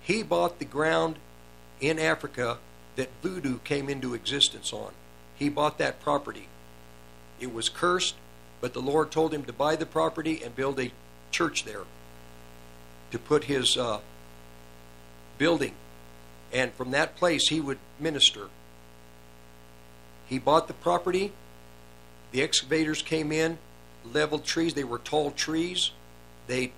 He 0.01 0.23
bought 0.23 0.59
the 0.59 0.65
ground 0.65 1.17
in 1.79 1.99
Africa 1.99 2.57
that 2.95 3.09
voodoo 3.21 3.59
came 3.59 3.89
into 3.89 4.13
existence 4.13 4.73
on. 4.73 4.91
He 5.35 5.49
bought 5.49 5.77
that 5.77 6.01
property. 6.01 6.47
It 7.39 7.53
was 7.53 7.69
cursed, 7.69 8.15
but 8.59 8.73
the 8.73 8.81
Lord 8.81 9.11
told 9.11 9.33
him 9.33 9.43
to 9.45 9.53
buy 9.53 9.75
the 9.75 9.85
property 9.85 10.41
and 10.43 10.55
build 10.55 10.79
a 10.79 10.91
church 11.31 11.63
there 11.63 11.83
to 13.11 13.19
put 13.19 13.45
his 13.45 13.77
uh, 13.77 13.99
building. 15.37 15.73
And 16.51 16.73
from 16.73 16.91
that 16.91 17.15
place, 17.15 17.49
he 17.49 17.59
would 17.59 17.77
minister. 17.99 18.49
He 20.27 20.39
bought 20.39 20.67
the 20.67 20.73
property. 20.73 21.31
The 22.31 22.41
excavators 22.41 23.01
came 23.01 23.31
in, 23.31 23.57
leveled 24.05 24.45
trees. 24.45 24.73
They 24.73 24.83
were 24.83 24.99
tall 24.99 25.31
trees. 25.31 25.91
They 26.47 26.71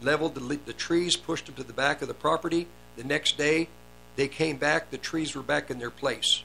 leveled 0.00 0.34
the, 0.34 0.58
the 0.64 0.72
trees, 0.72 1.16
pushed 1.16 1.46
them 1.46 1.54
to 1.56 1.64
the 1.64 1.72
back 1.72 2.02
of 2.02 2.08
the 2.08 2.14
property. 2.14 2.66
The 2.96 3.04
next 3.04 3.38
day, 3.38 3.68
they 4.16 4.28
came 4.28 4.56
back, 4.56 4.90
the 4.90 4.98
trees 4.98 5.34
were 5.34 5.42
back 5.42 5.70
in 5.70 5.78
their 5.78 5.90
place. 5.90 6.42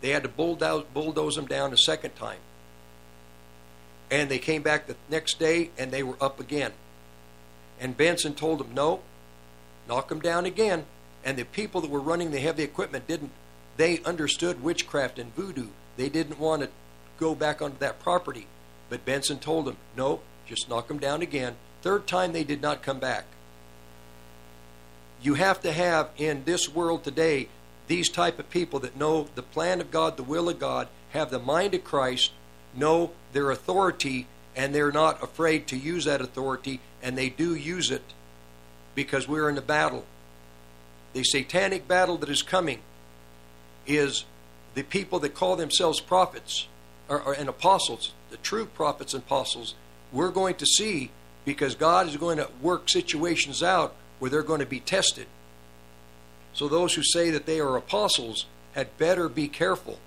They 0.00 0.10
had 0.10 0.22
to 0.24 0.28
bulldoze, 0.28 0.84
bulldoze 0.92 1.36
them 1.36 1.46
down 1.46 1.72
a 1.72 1.76
second 1.76 2.16
time. 2.16 2.38
And 4.10 4.28
they 4.28 4.38
came 4.38 4.62
back 4.62 4.86
the 4.86 4.96
next 5.10 5.38
day 5.38 5.70
and 5.76 5.90
they 5.90 6.02
were 6.02 6.16
up 6.20 6.40
again. 6.40 6.72
And 7.80 7.96
Benson 7.96 8.34
told 8.34 8.60
them, 8.60 8.74
no, 8.74 9.00
knock 9.88 10.08
them 10.08 10.20
down 10.20 10.46
again. 10.46 10.86
And 11.24 11.36
the 11.36 11.44
people 11.44 11.80
that 11.80 11.90
were 11.90 12.00
running 12.00 12.30
the 12.30 12.40
heavy 12.40 12.62
equipment 12.62 13.06
didn't, 13.06 13.32
they 13.76 14.00
understood 14.04 14.62
witchcraft 14.62 15.18
and 15.18 15.34
voodoo. 15.34 15.68
They 15.96 16.08
didn't 16.08 16.38
want 16.38 16.62
to 16.62 16.70
go 17.18 17.34
back 17.34 17.60
onto 17.60 17.78
that 17.78 18.00
property. 18.00 18.46
But 18.88 19.04
Benson 19.04 19.38
told 19.38 19.66
them, 19.66 19.76
no, 19.96 20.20
just 20.46 20.68
knock 20.68 20.88
them 20.88 20.98
down 20.98 21.22
again. 21.22 21.56
Third 21.82 22.06
time 22.06 22.32
they 22.32 22.44
did 22.44 22.62
not 22.62 22.82
come 22.82 22.98
back. 22.98 23.24
You 25.20 25.34
have 25.34 25.60
to 25.62 25.72
have 25.72 26.10
in 26.16 26.44
this 26.44 26.68
world 26.68 27.04
today 27.04 27.48
these 27.88 28.08
type 28.08 28.38
of 28.38 28.50
people 28.50 28.78
that 28.80 28.96
know 28.96 29.28
the 29.34 29.42
plan 29.42 29.80
of 29.80 29.90
God, 29.90 30.16
the 30.16 30.22
will 30.22 30.48
of 30.48 30.58
God, 30.58 30.88
have 31.10 31.30
the 31.30 31.38
mind 31.38 31.74
of 31.74 31.84
Christ, 31.84 32.32
know 32.74 33.12
their 33.32 33.50
authority, 33.50 34.26
and 34.54 34.74
they're 34.74 34.92
not 34.92 35.22
afraid 35.22 35.66
to 35.68 35.76
use 35.76 36.04
that 36.04 36.20
authority, 36.20 36.80
and 37.02 37.16
they 37.16 37.30
do 37.30 37.54
use 37.54 37.90
it 37.90 38.02
because 38.94 39.26
we're 39.26 39.48
in 39.48 39.58
a 39.58 39.62
battle. 39.62 40.04
The 41.12 41.24
satanic 41.24 41.88
battle 41.88 42.16
that 42.18 42.28
is 42.28 42.42
coming 42.42 42.80
is 43.86 44.24
the 44.74 44.82
people 44.82 45.18
that 45.20 45.34
call 45.34 45.56
themselves 45.56 46.00
prophets 46.00 46.68
or, 47.08 47.20
or, 47.20 47.32
and 47.32 47.48
apostles, 47.48 48.12
the 48.30 48.36
true 48.36 48.66
prophets 48.66 49.14
and 49.14 49.22
apostles. 49.22 49.74
We're 50.12 50.30
going 50.30 50.56
to 50.56 50.66
see 50.66 51.10
because 51.44 51.74
God 51.74 52.06
is 52.06 52.16
going 52.16 52.36
to 52.36 52.48
work 52.60 52.88
situations 52.88 53.62
out 53.62 53.94
where 54.18 54.30
they're 54.30 54.42
going 54.42 54.60
to 54.60 54.66
be 54.66 54.80
tested. 54.80 55.26
So 56.52 56.68
those 56.68 56.94
who 56.94 57.02
say 57.02 57.30
that 57.30 57.46
they 57.46 57.60
are 57.60 57.76
apostles 57.76 58.46
had 58.72 58.96
better 58.98 59.28
be 59.28 59.48
careful. 59.48 59.98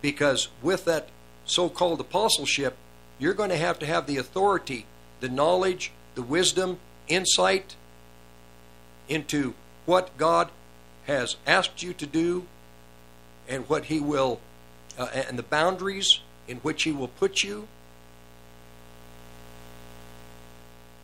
Because 0.00 0.48
with 0.62 0.84
that 0.86 1.08
so 1.44 1.68
called 1.68 2.00
apostleship, 2.00 2.76
you're 3.18 3.34
going 3.34 3.50
to 3.50 3.56
have 3.56 3.78
to 3.80 3.86
have 3.86 4.06
the 4.06 4.18
authority, 4.18 4.86
the 5.20 5.28
knowledge, 5.28 5.92
the 6.14 6.22
wisdom, 6.22 6.78
insight 7.08 7.76
into 9.08 9.54
what 9.84 10.16
God 10.16 10.50
has 11.06 11.36
asked 11.46 11.82
you 11.82 11.92
to 11.94 12.06
do 12.06 12.46
and 13.48 13.68
what 13.68 13.86
He 13.86 14.00
will, 14.00 14.40
uh, 14.98 15.08
and 15.12 15.38
the 15.38 15.42
boundaries 15.42 16.20
in 16.48 16.58
which 16.58 16.82
He 16.82 16.92
will 16.92 17.08
put 17.08 17.42
you 17.42 17.68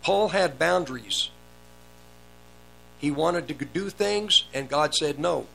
Paul 0.02 0.30
had 0.30 0.58
boundaries. 0.58 1.30
He 2.98 3.10
wanted 3.10 3.48
to 3.48 3.54
do 3.54 3.88
things, 3.88 4.44
and 4.52 4.68
God 4.68 4.94
said 4.94 5.18
no. 5.18 5.46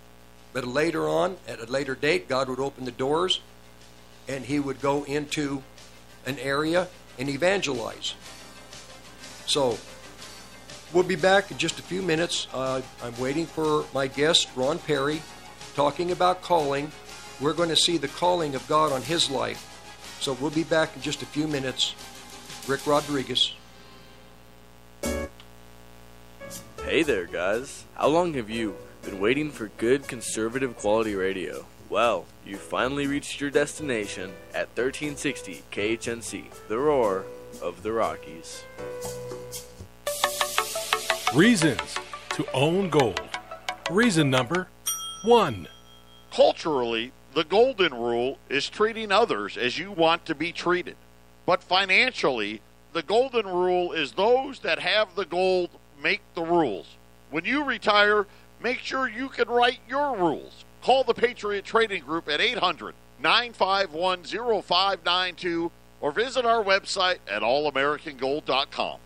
But 0.54 0.66
later 0.66 1.08
on, 1.08 1.38
at 1.48 1.60
a 1.60 1.66
later 1.66 1.96
date, 1.96 2.28
God 2.28 2.50
would 2.50 2.60
open 2.60 2.86
the 2.86 2.92
doors 2.92 3.42
and 4.28 4.46
he 4.46 4.60
would 4.60 4.82
go 4.82 5.04
into 5.04 5.64
an 6.26 6.38
area 6.40 6.88
and 7.18 7.30
evangelize. 7.30 8.16
So, 9.46 9.78
we'll 10.94 11.04
be 11.04 11.16
back 11.16 11.52
in 11.52 11.58
just 11.58 11.80
a 11.80 11.84
few 11.84 12.02
minutes. 12.02 12.48
Uh, 12.54 12.82
I'm 13.04 13.18
waiting 13.18 13.46
for 13.46 13.86
my 13.94 14.08
guest, 14.08 14.50
Ron 14.56 14.80
Perry, 14.80 15.22
talking 15.76 16.12
about 16.12 16.42
calling. 16.42 16.92
We're 17.40 17.54
going 17.54 17.70
to 17.70 17.76
see 17.76 17.98
the 17.98 18.08
calling 18.08 18.56
of 18.56 18.68
God 18.68 18.92
on 18.92 19.02
his 19.02 19.30
life. 19.30 19.74
So, 20.20 20.34
we'll 20.34 20.50
be 20.52 20.64
back 20.64 20.96
in 20.96 21.02
just 21.02 21.22
a 21.22 21.28
few 21.28 21.48
minutes 21.48 21.94
Rick 22.68 22.86
Rodriguez. 22.86 23.54
Hey 26.84 27.04
there, 27.04 27.26
guys. 27.26 27.86
How 27.96 28.08
long 28.08 28.34
have 28.34 28.50
you 28.50 28.76
been 29.04 29.20
waiting 29.20 29.52
for 29.52 29.68
good 29.78 30.08
conservative 30.08 30.76
quality 30.76 31.16
radio? 31.16 31.66
Well, 31.90 32.26
you 32.46 32.58
finally 32.58 33.08
reached 33.08 33.40
your 33.40 33.50
destination 33.50 34.34
at 34.54 34.68
1360 34.76 35.64
KHNC, 35.72 36.68
the 36.68 36.78
roar 36.78 37.26
of 37.62 37.84
the 37.84 37.94
Rockies. 37.94 38.64
Reasons 41.36 41.98
to 42.30 42.48
own 42.54 42.90
gold. 42.90 43.20
Reason 43.92 44.30
number 44.30 44.70
one. 45.26 45.68
Culturally, 46.32 47.12
the 47.34 47.44
golden 47.44 47.94
rule 47.94 48.38
is 48.48 48.70
treating 48.70 49.12
others 49.12 49.58
as 49.58 49.78
you 49.78 49.92
want 49.92 50.26
to 50.26 50.34
be 50.34 50.54
treated. 50.54 50.96
But 51.46 51.62
financially, 51.62 52.62
the 52.94 53.04
golden 53.04 53.46
rule 53.46 53.92
is 53.92 54.14
those 54.14 54.60
that 54.60 54.80
have 54.80 55.16
the 55.16 55.26
gold 55.26 55.70
make 56.02 56.22
the 56.34 56.44
rules. 56.44 56.96
When 57.30 57.44
you 57.44 57.66
retire, 57.66 58.26
make 58.64 58.80
sure 58.80 59.10
you 59.10 59.28
can 59.28 59.50
write 59.50 59.80
your 59.88 60.16
rules. 60.16 60.64
Call 60.82 61.04
the 61.04 61.14
Patriot 61.14 61.66
Trading 61.66 62.04
Group 62.04 62.30
at 62.30 62.40
800 62.40 62.96
951 63.22 64.24
0592 64.24 65.72
or 66.00 66.12
visit 66.14 66.46
our 66.46 66.64
website 66.64 67.18
at 67.30 67.42
allamericangold.com. 67.42 69.00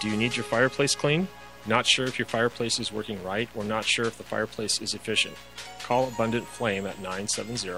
Do 0.00 0.08
you 0.08 0.16
need 0.16 0.34
your 0.34 0.44
fireplace 0.44 0.94
clean? 0.94 1.28
Not 1.66 1.86
sure 1.86 2.06
if 2.06 2.18
your 2.18 2.26
fireplace 2.26 2.80
is 2.80 2.90
working 2.90 3.22
right 3.22 3.50
or 3.54 3.64
not 3.64 3.84
sure 3.84 4.06
if 4.06 4.16
the 4.16 4.24
fireplace 4.24 4.80
is 4.80 4.94
efficient? 4.94 5.36
Call 5.82 6.08
Abundant 6.08 6.46
Flame 6.46 6.86
at 6.86 6.98
970 7.00 7.68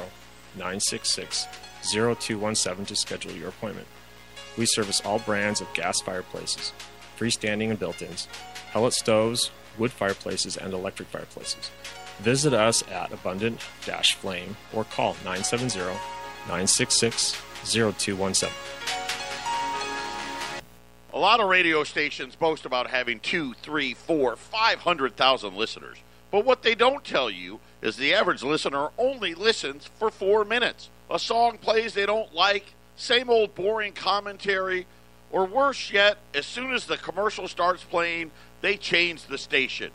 966 0.55 1.49
0217 1.91 2.87
to 2.87 2.95
schedule 2.95 3.33
your 3.33 3.49
appointment. 3.49 3.89
We 4.57 4.67
service 4.67 5.01
all 5.05 5.19
brands 5.19 5.61
of 5.61 5.73
gas 5.75 6.01
fireplaces, 6.01 6.73
freestanding 7.19 7.71
and 7.71 7.79
built 7.79 8.01
ins, 8.03 8.29
pellet 8.71 8.93
stoves, 8.93 9.51
wood 9.77 9.91
fireplaces, 9.91 10.57
and 10.57 10.73
electric 10.73 11.09
fireplaces. 11.09 11.71
Visit 12.21 12.53
us 12.53 12.87
at 12.89 13.13
Abundant 13.13 13.61
Flame 13.61 14.57
or 14.73 14.85
call 14.85 15.15
970 15.25 15.79
966 16.47 17.33
0217. 17.65 18.49
A 21.14 21.18
lot 21.18 21.40
of 21.40 21.48
radio 21.51 21.85
stations 21.85 22.37
boast 22.37 22.64
about 22.64 22.88
having 22.88 23.20
two, 23.20 23.53
three, 23.55 23.92
four, 23.92 24.35
five 24.35 24.79
hundred 24.79 25.14
thousand 25.14 25.55
listeners. 25.57 25.98
But 26.31 26.46
what 26.46 26.62
they 26.62 26.75
don't 26.75 27.05
tell 27.05 27.29
you 27.29 27.61
is 27.83 27.96
the 27.96 28.14
average 28.14 28.42
listener 28.42 28.88
only 28.96 29.35
listens 29.35 29.90
for 29.98 30.11
four 30.11 30.46
minutes. 30.46 30.88
A 31.11 31.18
song 31.18 31.59
plays 31.59 31.92
they 31.92 32.07
don't 32.07 32.35
like, 32.35 32.64
same 32.96 33.29
old 33.29 33.55
boring 33.55 33.92
commentary, 33.92 34.87
or 35.31 35.44
worse 35.44 35.92
yet, 35.92 36.16
as 36.33 36.46
soon 36.46 36.72
as 36.72 36.87
the 36.87 36.96
commercial 36.96 37.46
starts 37.46 37.85
playing, 37.85 38.31
they 38.62 38.79
change 38.79 39.27
the 39.27 39.37
station. 39.37 39.90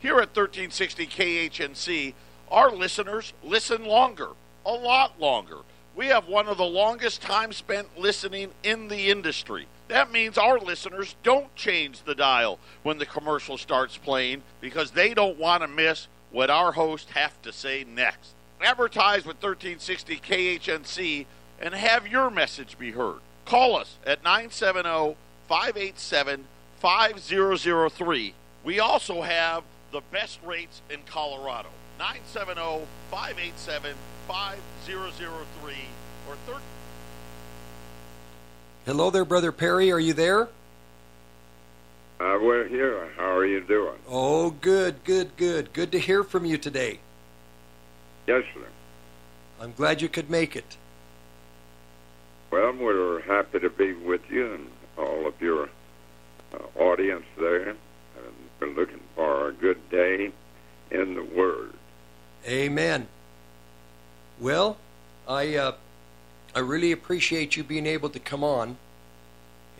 Here 0.00 0.14
at 0.14 0.34
1360 0.34 1.06
KHNC, 1.06 2.14
our 2.50 2.70
listeners 2.70 3.34
listen 3.44 3.84
longer, 3.84 4.28
a 4.64 4.72
lot 4.72 5.20
longer. 5.20 5.58
We 5.94 6.06
have 6.06 6.26
one 6.26 6.48
of 6.48 6.56
the 6.56 6.64
longest 6.64 7.20
time 7.20 7.52
spent 7.52 7.98
listening 7.98 8.50
in 8.62 8.88
the 8.88 9.10
industry. 9.10 9.66
That 9.88 10.10
means 10.10 10.38
our 10.38 10.58
listeners 10.58 11.14
don't 11.22 11.54
change 11.54 12.02
the 12.02 12.14
dial 12.14 12.58
when 12.82 12.96
the 12.96 13.04
commercial 13.04 13.58
starts 13.58 13.98
playing 13.98 14.42
because 14.60 14.92
they 14.92 15.12
don't 15.12 15.38
want 15.38 15.62
to 15.62 15.68
miss 15.68 16.08
what 16.30 16.48
our 16.48 16.72
hosts 16.72 17.10
have 17.12 17.40
to 17.42 17.52
say 17.52 17.84
next. 17.84 18.30
Advertise 18.62 19.26
with 19.26 19.42
1360 19.42 20.16
KHNC 20.16 21.26
and 21.60 21.74
have 21.74 22.08
your 22.08 22.30
message 22.30 22.78
be 22.78 22.92
heard. 22.92 23.18
Call 23.44 23.76
us 23.76 23.96
at 24.06 24.24
970 24.24 25.16
587 25.48 26.44
5003. 26.78 28.34
We 28.64 28.80
also 28.80 29.20
have 29.22 29.62
the 29.90 30.00
best 30.10 30.38
rates 30.42 30.80
in 30.88 31.00
Colorado. 31.04 31.68
970 31.98 32.86
587 33.10 33.94
5003 34.32 35.74
or 36.26 36.36
13. 36.46 36.60
Hello 38.86 39.10
there, 39.10 39.26
Brother 39.26 39.52
Perry. 39.52 39.92
Are 39.92 40.00
you 40.00 40.14
there? 40.14 40.44
Uh, 42.18 42.38
we're 42.40 42.66
here. 42.66 43.10
How 43.16 43.36
are 43.36 43.44
you 43.44 43.60
doing? 43.60 43.98
Oh, 44.08 44.50
good, 44.50 45.04
good, 45.04 45.36
good. 45.36 45.74
Good 45.74 45.92
to 45.92 45.98
hear 45.98 46.24
from 46.24 46.46
you 46.46 46.56
today. 46.56 47.00
Yes, 48.26 48.44
sir. 48.54 48.66
I'm 49.60 49.74
glad 49.74 50.00
you 50.00 50.08
could 50.08 50.30
make 50.30 50.56
it. 50.56 50.78
Well, 52.50 52.72
we're 52.72 53.20
happy 53.20 53.60
to 53.60 53.68
be 53.68 53.92
with 53.92 54.22
you 54.30 54.54
and 54.54 54.66
all 54.96 55.26
of 55.26 55.34
your 55.42 55.68
uh, 56.54 56.80
audience 56.80 57.26
there. 57.36 57.68
And 57.68 57.78
we're 58.60 58.68
looking 58.68 59.00
for 59.14 59.48
a 59.48 59.52
good 59.52 59.90
day 59.90 60.32
in 60.90 61.14
the 61.16 61.24
Word. 61.24 61.74
Amen. 62.46 63.08
Well, 64.42 64.76
I 65.28 65.54
uh, 65.54 65.74
I 66.52 66.58
really 66.58 66.90
appreciate 66.90 67.56
you 67.56 67.62
being 67.62 67.86
able 67.86 68.10
to 68.10 68.18
come 68.18 68.42
on. 68.42 68.76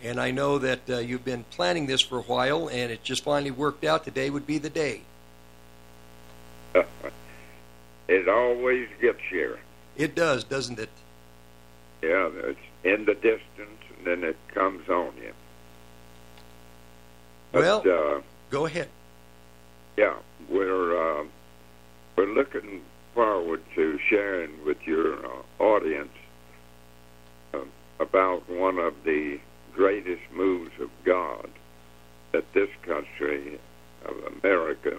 And 0.01 0.19
I 0.19 0.31
know 0.31 0.57
that 0.57 0.89
uh, 0.89 0.97
you've 0.99 1.25
been 1.25 1.43
planning 1.51 1.85
this 1.85 2.01
for 2.01 2.17
a 2.17 2.21
while, 2.21 2.69
and 2.69 2.91
it 2.91 3.03
just 3.03 3.23
finally 3.23 3.51
worked 3.51 3.83
out. 3.83 4.05
Today 4.05 4.29
would 4.29 4.47
be 4.47 4.57
the 4.57 4.69
day. 4.69 5.01
it 8.07 8.27
always 8.27 8.87
gets 9.01 9.19
here. 9.29 9.59
It 9.95 10.15
does, 10.15 10.43
doesn't 10.43 10.79
it? 10.79 10.89
Yeah, 12.01 12.29
it's 12.33 12.59
in 12.83 13.05
the 13.05 13.15
distance, 13.15 13.81
and 13.97 14.05
then 14.05 14.23
it 14.23 14.37
comes 14.53 14.89
on 14.89 15.13
you. 15.17 15.33
But, 17.51 17.61
well, 17.61 18.17
uh, 18.17 18.21
go 18.49 18.65
ahead. 18.65 18.89
Yeah, 19.95 20.15
we're 20.49 21.21
uh, 21.21 21.25
we're 22.17 22.33
looking 22.33 22.81
forward 23.13 23.61
to 23.75 23.99
sharing 24.09 24.65
with 24.65 24.77
your 24.85 25.25
uh, 25.25 25.41
audience 25.59 26.09
about 27.99 28.49
one 28.49 28.77
of 28.77 28.93
the 29.05 29.39
greatest 29.75 30.21
moves 30.33 30.71
of 30.79 30.89
God 31.05 31.49
that 32.31 32.45
this 32.53 32.69
country 32.85 33.59
of 34.05 34.15
America 34.41 34.97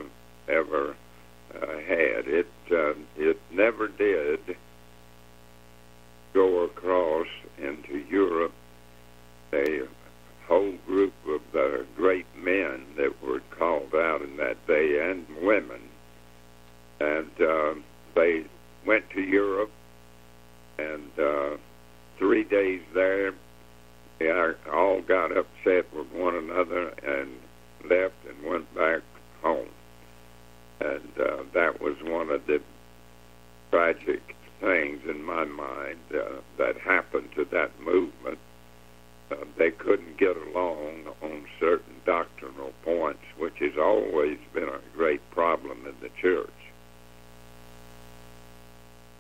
ever 0.49 0.97
uh, 1.55 1.67
had. 1.87 2.27
It 2.27 2.47
uh, 2.71 2.95
it 3.17 3.39
never 3.53 3.89
did 3.89 4.57
go 6.33 6.65
across 6.65 7.29
into 7.59 7.99
Europe. 8.11 8.53
A 9.53 9.83
whole 10.49 10.75
group 10.87 11.15
of 11.29 11.41
uh, 11.55 11.85
great 11.97 12.27
men 12.37 12.85
that 12.97 13.23
were 13.23 13.41
called 13.57 13.95
out 13.95 14.21
in 14.23 14.37
that 14.37 14.57
day, 14.67 15.11
and 15.11 15.27
women, 15.43 15.81
and 17.01 17.31
uh, 17.41 17.75
they 18.15 18.45
went 18.87 19.09
to 19.11 19.21
Europe 19.21 19.71
and. 20.79 21.19
Uh, 21.19 21.57
three 22.19 22.45
days 22.45 22.81
there, 22.95 23.33
they 24.19 24.31
all 24.73 25.01
got 25.03 25.37
upset 25.37 25.93
with 25.95 26.07
one 26.13 26.35
another 26.35 26.89
and 27.03 27.31
left 27.91 28.15
and 28.29 28.51
went 28.51 28.73
back 28.75 29.03
home. 29.43 29.69
And 30.81 31.11
uh, 31.21 31.43
that 31.53 31.81
was 31.81 31.97
one 32.03 32.31
of 32.31 32.47
the 32.47 32.61
tragic 33.71 34.37
things 34.61 35.01
in 35.09 35.23
my 35.23 35.45
mind 35.45 35.99
uh, 36.15 36.41
that 36.59 36.79
happened 36.79 37.31
to 37.37 37.45
that 37.53 37.71
movement. 37.81 38.39
Uh, 39.31 39.37
they 39.59 39.71
couldn't 39.71 40.17
get 40.19 40.37
along 40.37 41.05
on 41.23 41.45
certain 41.59 41.95
doctrinal 42.07 42.73
points, 42.85 43.23
which 43.39 43.59
has 43.59 43.73
always 43.79 44.39
been 44.53 44.69
a 44.69 44.81
great 44.97 45.21
problem 45.31 45.87
in 45.87 45.95
the 46.01 46.11
church. 46.21 46.51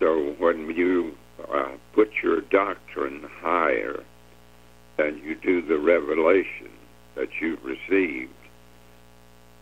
So 0.00 0.34
when 0.38 0.70
you 0.70 1.14
uh, 1.52 1.72
put 1.94 2.10
your 2.22 2.40
doctrine 2.42 3.28
higher 3.40 4.04
than 4.96 5.20
you 5.24 5.34
do 5.34 5.60
the 5.62 5.78
revelation 5.78 6.70
that 7.16 7.28
you've 7.40 7.64
received. 7.64 8.32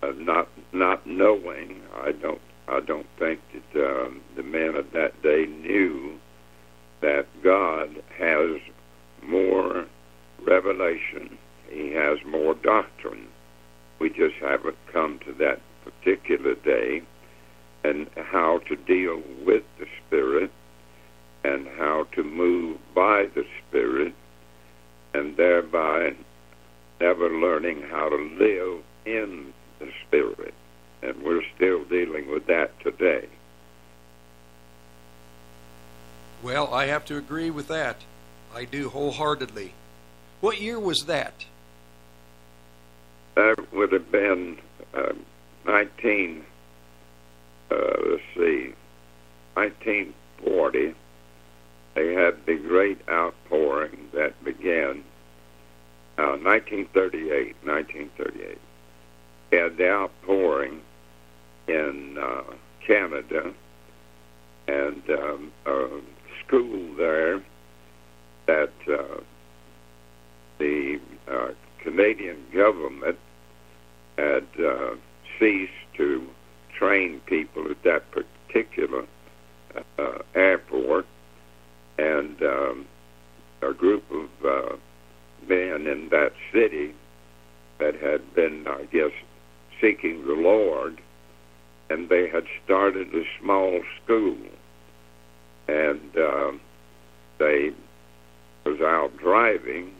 Uh, 0.03 0.13
not 0.17 0.49
not 0.73 1.07
knowing, 1.07 1.81
I 1.95 2.13
don't 2.13 2.41
I 2.69 2.81
don't 2.81 3.07
think 3.19 3.41
that 3.53 3.85
um, 3.85 4.21
the 4.37 4.43
men 4.43 4.75
of 4.75 4.93
that 4.93 5.23
day 5.23 5.47
knew 5.47 6.19
that 7.01 7.27
God 7.43 8.03
has 8.19 8.61
more 9.23 9.87
revelation. 10.45 11.39
He 11.71 11.91
has 11.93 12.19
more 12.27 12.55
doctrine. 12.55 13.29
We 13.99 14.11
just 14.11 14.35
haven't 14.41 14.77
come 14.93 15.21
to 15.21 15.33
that 15.35 15.61
particular 15.85 16.55
day 16.57 17.03
and 17.85 18.09
how 18.17 18.59
to 18.69 18.77
deal 18.77 19.23
with 19.45 19.65
the 19.79 19.87
Spirit 20.07 20.51
and 21.45 21.67
how 21.79 22.07
to 22.13 22.23
move 22.23 22.79
by 22.95 23.27
the 23.35 23.45
Spirit, 23.59 24.15
and 25.15 25.37
thereby 25.37 26.15
never 27.01 27.29
learning 27.29 27.83
how 27.91 28.09
to 28.09 28.17
live 28.17 28.83
in 29.05 29.53
the 29.81 29.91
Spirit. 30.07 30.55
And 31.03 31.21
we're 31.23 31.43
still 31.57 31.85
dealing 31.85 32.31
with 32.31 32.47
that 32.47 32.79
today. 32.81 33.27
Well, 36.43 36.73
I 36.73 36.87
have 36.87 37.05
to 37.07 37.17
agree 37.17 37.51
with 37.51 37.69
that. 37.69 38.03
I 38.55 38.65
do 38.65 38.89
wholeheartedly. 38.89 39.75
What 40.41 40.61
year 40.61 40.79
was 40.79 41.07
that? 41.07 41.45
That 43.35 43.73
would 43.73 43.93
have 43.93 44.11
been 44.13 44.59
uh, 44.95 45.13
19, 45.65 46.45
uh, 47.73 48.11
let's 48.11 48.23
see, 48.35 48.75
1940. 49.55 50.95
They 51.95 52.15
had 52.15 52.47
the 52.47 52.57
great 52.57 52.99
outpouring 53.09 54.09
that 54.15 54.43
began 54.45 55.05
uh, 56.19 56.37
1938, 56.41 57.57
1938. 57.65 58.59
They 59.51 59.57
had 59.57 59.77
the 59.77 59.91
outpouring 59.91 60.81
in 61.69 62.17
uh, 62.19 62.43
Canada 62.87 63.53
and 64.69 65.03
um, 65.11 65.53
a 65.67 66.01
school 66.45 66.95
there 66.97 67.43
that 68.47 68.73
uh, 68.89 69.21
the 70.59 71.01
uh, 71.31 71.49
Canadian 71.83 72.39
government 72.55 73.19
had 74.17 74.47
uh, 74.65 74.95
ceased 75.39 75.73
to 75.97 76.27
train 76.83 77.21
people 77.27 77.71
at 77.71 77.81
that 77.85 78.03
particular 78.11 79.05
uh, 79.99 80.19
airport, 80.35 81.07
and 81.97 82.43
um, 82.43 82.87
a 83.63 83.73
group 83.73 84.03
of 84.11 84.29
uh, 84.45 84.77
men 85.47 85.87
in 85.87 86.09
that 86.11 86.33
city 86.53 86.93
that 87.79 87.95
had 87.95 88.35
been, 88.35 88.67
I 88.67 88.85
guess, 88.87 89.13
seeking 89.81 90.27
the 90.27 90.35
Lord, 90.35 91.01
and 91.89 92.09
they 92.09 92.29
had 92.29 92.45
started 92.65 93.15
a 93.15 93.23
small 93.41 93.81
school, 94.03 94.37
and 95.69 96.17
uh, 96.17 96.51
they 97.39 97.71
was 98.65 98.81
out 98.81 99.17
driving, 99.19 99.93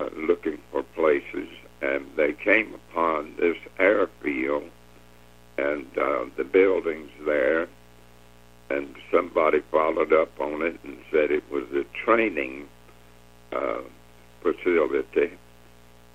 uh, 0.00 0.08
looking 0.16 0.58
for 0.72 0.82
places, 0.82 1.48
and 1.82 2.04
they 2.16 2.32
came 2.32 2.74
upon 2.74 3.34
this 3.38 3.56
airfield 3.78 4.70
and 5.58 5.86
uh, 5.98 6.24
the 6.36 6.44
buildings 6.44 7.10
there, 7.26 7.68
and 8.70 8.94
somebody 9.12 9.58
followed 9.70 10.12
up 10.12 10.30
on 10.40 10.62
it 10.62 10.78
and 10.84 10.98
said 11.10 11.30
it 11.30 11.44
was 11.50 11.64
a 11.72 11.84
training 12.04 12.66
uh, 13.52 13.80
facility 14.42 15.36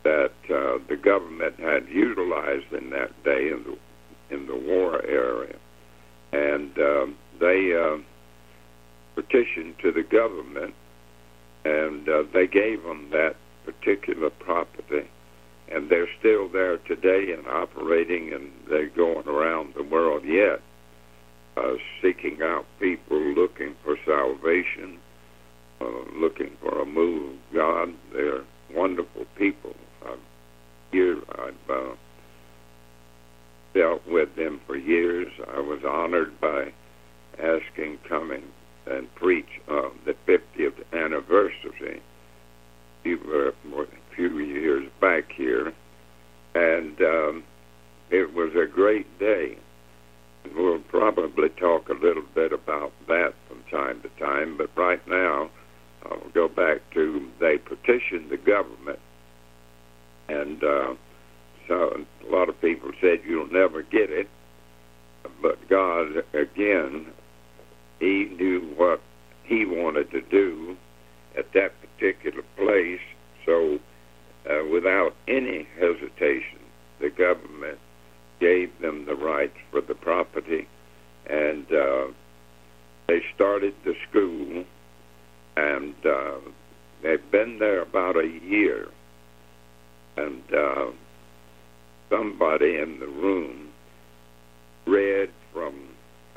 that 0.04 0.32
uh, 0.50 0.78
the 0.88 0.98
government 1.02 1.60
had 1.60 1.88
utilized 1.90 2.72
in 2.72 2.90
that 2.90 3.12
day 3.24 3.50
in 3.50 3.64
the 3.64 3.78
in 4.34 4.48
the 4.48 4.56
war 4.56 5.06
area, 5.06 5.56
and 6.32 6.78
um, 6.80 7.16
they 7.40 7.74
uh, 7.74 7.98
petitioned 9.16 9.76
to 9.80 9.92
the 9.92 10.04
government, 10.04 10.74
and 11.66 12.08
uh, 12.10 12.24
they 12.34 12.48
gave 12.48 12.82
them 12.84 13.10
that 13.12 13.36
particular 13.66 14.30
property, 14.30 15.08
and 15.74 15.90
they're 15.90 16.10
still 16.20 16.48
there 16.50 16.78
today 16.78 17.34
and 17.34 17.48
operating, 17.48 18.34
and 18.34 18.52
they're 18.70 18.90
going 18.90 19.28
around 19.28 19.74
the 19.76 19.84
world 19.84 20.24
yet, 20.26 20.62
uh, 21.58 21.74
seeking 22.02 22.42
out 22.42 22.66
people 22.80 23.20
looking 23.20 23.76
for 23.84 23.98
salvation, 24.06 25.00
uh, 25.82 25.86
looking 26.16 26.52
for 26.62 26.82
a 26.82 26.86
move 26.86 27.34
of 27.34 27.56
God. 27.56 27.90
They're 28.12 28.44
wonderful 28.72 29.26
people. 29.38 29.76
I've, 30.06 30.20
here, 30.92 31.18
I've 31.32 31.70
uh, 31.70 31.96
dealt 33.74 34.08
with 34.08 34.36
them 34.36 34.62
for 34.68 34.78
years. 34.78 35.32
I 35.56 35.60
was 35.60 35.80
honored 35.88 36.40
by 36.40 36.72
asking 37.40 37.98
coming 38.08 38.44
and 38.86 39.14
preach 39.16 39.48
uh, 39.68 39.90
the 40.06 40.16
50th 40.28 40.84
anniversary 40.94 42.02
a 43.06 43.52
few 44.16 44.40
years 44.40 44.90
back 45.02 45.32
here, 45.32 45.74
and 46.56 47.02
um, 47.02 47.44
it 48.10 48.34
was 48.34 48.54
a 48.56 48.66
great 48.66 49.20
day. 49.20 49.58
We'll 50.56 50.80
probably 50.80 51.50
talk 51.50 51.90
a 51.90 51.94
little 51.94 52.26
bit 52.36 52.52
about 52.52 52.92
that 53.08 53.34
from 53.48 53.64
time 53.72 54.02
to 54.02 54.10
time, 54.24 54.58
but 54.58 54.70
right 54.76 55.06
now 55.08 55.50
I'll 56.06 56.30
go 56.34 56.48
back 56.48 56.82
to 56.94 57.28
they 57.40 57.58
petitioned 57.58 58.30
the 58.30 58.38
government, 58.38 59.00
and 60.28 60.64
uh, 60.64 60.94
so 61.68 62.04
a 62.28 62.32
lot 62.32 62.50
of 62.50 62.60
people 62.60 62.92
said 63.00 63.22
you'll 63.26 63.52
never 63.52 63.84
get 63.84 64.10
it, 64.10 64.28
but 65.42 65.68
God 65.70 66.24
again, 66.34 67.08
He 68.00 68.26
knew 68.26 68.74
what 68.76 69.02
He 69.44 69.66
wanted 69.66 70.12
to 70.12 70.22
do 70.22 70.76
at 71.38 71.52
that 71.54 71.72
particular 71.82 72.44
place. 72.58 73.00
So, 73.46 73.80
uh, 74.50 74.66
without 74.72 75.16
any 75.28 75.68
hesitation, 75.80 76.60
the 77.00 77.10
government 77.10 77.80
gave 78.40 78.78
them 78.82 79.06
the 79.06 79.16
rights 79.16 79.58
for 79.72 79.82
the 79.82 79.96
property, 79.96 80.68
and 81.30 81.72
uh, 81.72 82.08
they 83.08 83.22
started 83.36 83.74
the 83.86 83.96
school, 84.10 84.66
and 85.56 85.96
uh, 86.06 86.40
they've 87.02 87.32
been 87.32 87.60
there 87.60 87.82
about 87.82 88.18
a 88.18 88.28
year, 88.28 88.90
and 90.18 90.44
uh, 90.54 90.88
somebody 92.10 92.78
in 92.78 93.00
the 93.00 93.08
room 93.08 93.70
read 94.86 95.30
from 95.54 95.74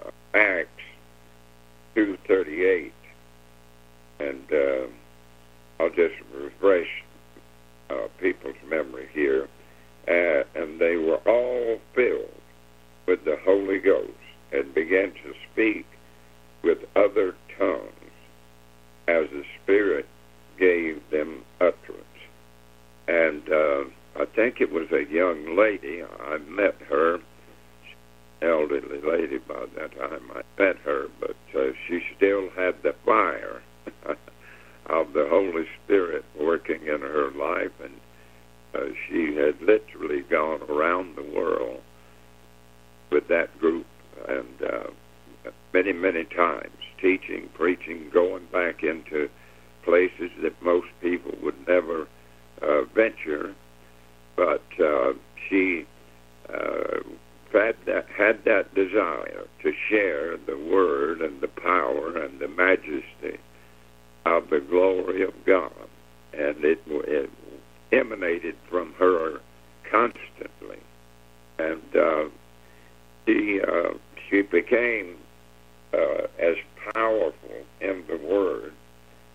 uh, 0.05 0.11
Acts 0.35 0.71
2:38, 1.97 2.93
and 4.21 4.53
uh, 4.53 4.87
I'll 5.81 5.91
just 5.91 6.15
refresh 6.33 7.03
uh, 7.91 8.09
people's 8.21 8.57
memory 8.69 9.09
here. 9.13 9.49
Uh, 10.09 10.45
and 10.55 10.81
they 10.81 10.97
were 10.97 11.21
all 11.27 11.79
filled 11.95 12.31
with 13.07 13.25
the 13.25 13.37
Holy 13.45 13.79
Ghost 13.79 14.11
and 14.53 14.75
began 14.75 15.13
to 15.13 15.33
speak 15.53 15.87
with 16.63 16.79
other 16.95 17.35
tongues 17.59 17.91
as 19.09 19.27
the 19.31 19.43
Spirit 19.63 20.07
gave 20.59 21.03
them 21.11 21.45
utterance. 21.61 22.03
And 23.09 23.49
uh, 23.49 23.85
I 24.21 24.25
think 24.35 24.61
it 24.61 24.73
was 24.73 24.91
a 24.91 25.11
young 25.13 25.57
lady. 25.57 26.03
I 26.03 26.39
met 26.39 26.77
her, 26.89 27.19
elderly 28.43 29.01
lady 29.01 29.39
by 29.39 29.67
that 29.77 29.97
time. 29.97 30.31
I 30.35 30.43
met 30.61 30.77
her, 30.79 31.07
but 31.21 31.37
uh, 31.55 31.73
she 31.87 32.01
still 32.17 32.49
had 32.57 32.83
the 32.83 32.95
fire 33.05 33.63
of 34.89 35.13
the 35.13 35.27
Holy 35.29 35.67
Spirit 35.85 36.25
working 36.39 36.83
in 36.83 37.01
her 37.01 37.31
life, 37.33 37.73
and 37.83 37.95
uh, 38.75 38.93
she 39.09 39.35
had 39.35 39.61
literally 39.61 40.23
gone 40.23 40.63
around 40.69 41.17
the 41.17 41.23
world 41.23 41.81
with 43.11 43.29
that 43.29 43.59
group 43.59 43.87
and 44.29 44.63
uh, 44.63 44.91
many, 45.73 45.93
many 45.93 46.25
times 46.25 46.73
teaching, 47.01 47.49
preaching, 47.55 48.11
going 48.13 48.47
back 48.53 48.83
into 48.83 49.29
places 49.85 50.31
that 50.43 50.61
most 50.63 50.89
people 51.01 51.33
would 51.43 51.67
never 51.69 52.07
uh, 52.63 52.83
venture. 52.95 53.55
But 54.37 54.63
uh, 54.83 55.13
she 55.49 55.87
uh, 56.49 57.01
had 57.53 57.77
that 57.87 58.07
had 58.17 58.45
that 58.45 58.75
desire 58.75 59.47
to 59.63 59.73
share 59.89 60.37
the 60.37 60.57
word 60.57 61.21
and 61.21 61.41
the 61.41 61.49
power 61.49 62.23
and 62.23 62.39
the 62.39 62.49
majesty 62.49 63.39
of 64.27 64.51
the 64.51 64.61
glory 64.61 65.23
of 65.23 65.33
God, 65.45 65.73
and 66.33 66.65
it, 66.65 66.81
it 66.87 67.31
emanated 67.93 68.57
from 68.69 68.93
her 68.95 69.41
constantly, 69.89 70.79
and 71.59 71.97
uh, 71.97 72.25
she 73.27 73.61
uh, 73.61 73.95
she 74.29 74.43
became 74.43 75.17
uh, 75.95 76.27
as 76.39 76.57
powerful 76.93 77.65
in 77.81 78.05
the 78.09 78.17
word 78.17 78.73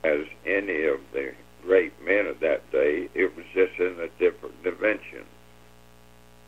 as 0.03 0.25
any 0.45 0.83
of 0.85 0.99
the 1.13 1.31
great 1.63 1.93
men 2.05 2.25
of 2.25 2.39
that 2.41 2.69
day. 2.71 3.07
It 3.13 3.35
was 3.35 3.45
just 3.53 3.79
in 3.79 3.97
a 3.99 4.09
different 4.19 4.61
dimension. 4.63 5.23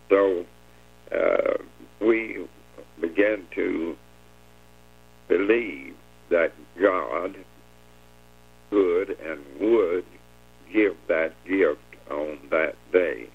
So 0.09 0.45
uh, 1.15 1.63
we 2.01 2.45
began 2.99 3.47
to 3.55 3.95
believe 5.29 5.95
that 6.29 6.51
God 6.81 7.35
could 8.73 9.17
and 9.23 9.39
would 9.59 10.05
give 10.71 10.95
that 11.07 11.33
gift 11.45 11.79
on 12.09 12.39
that 12.49 12.75
day 12.91 13.27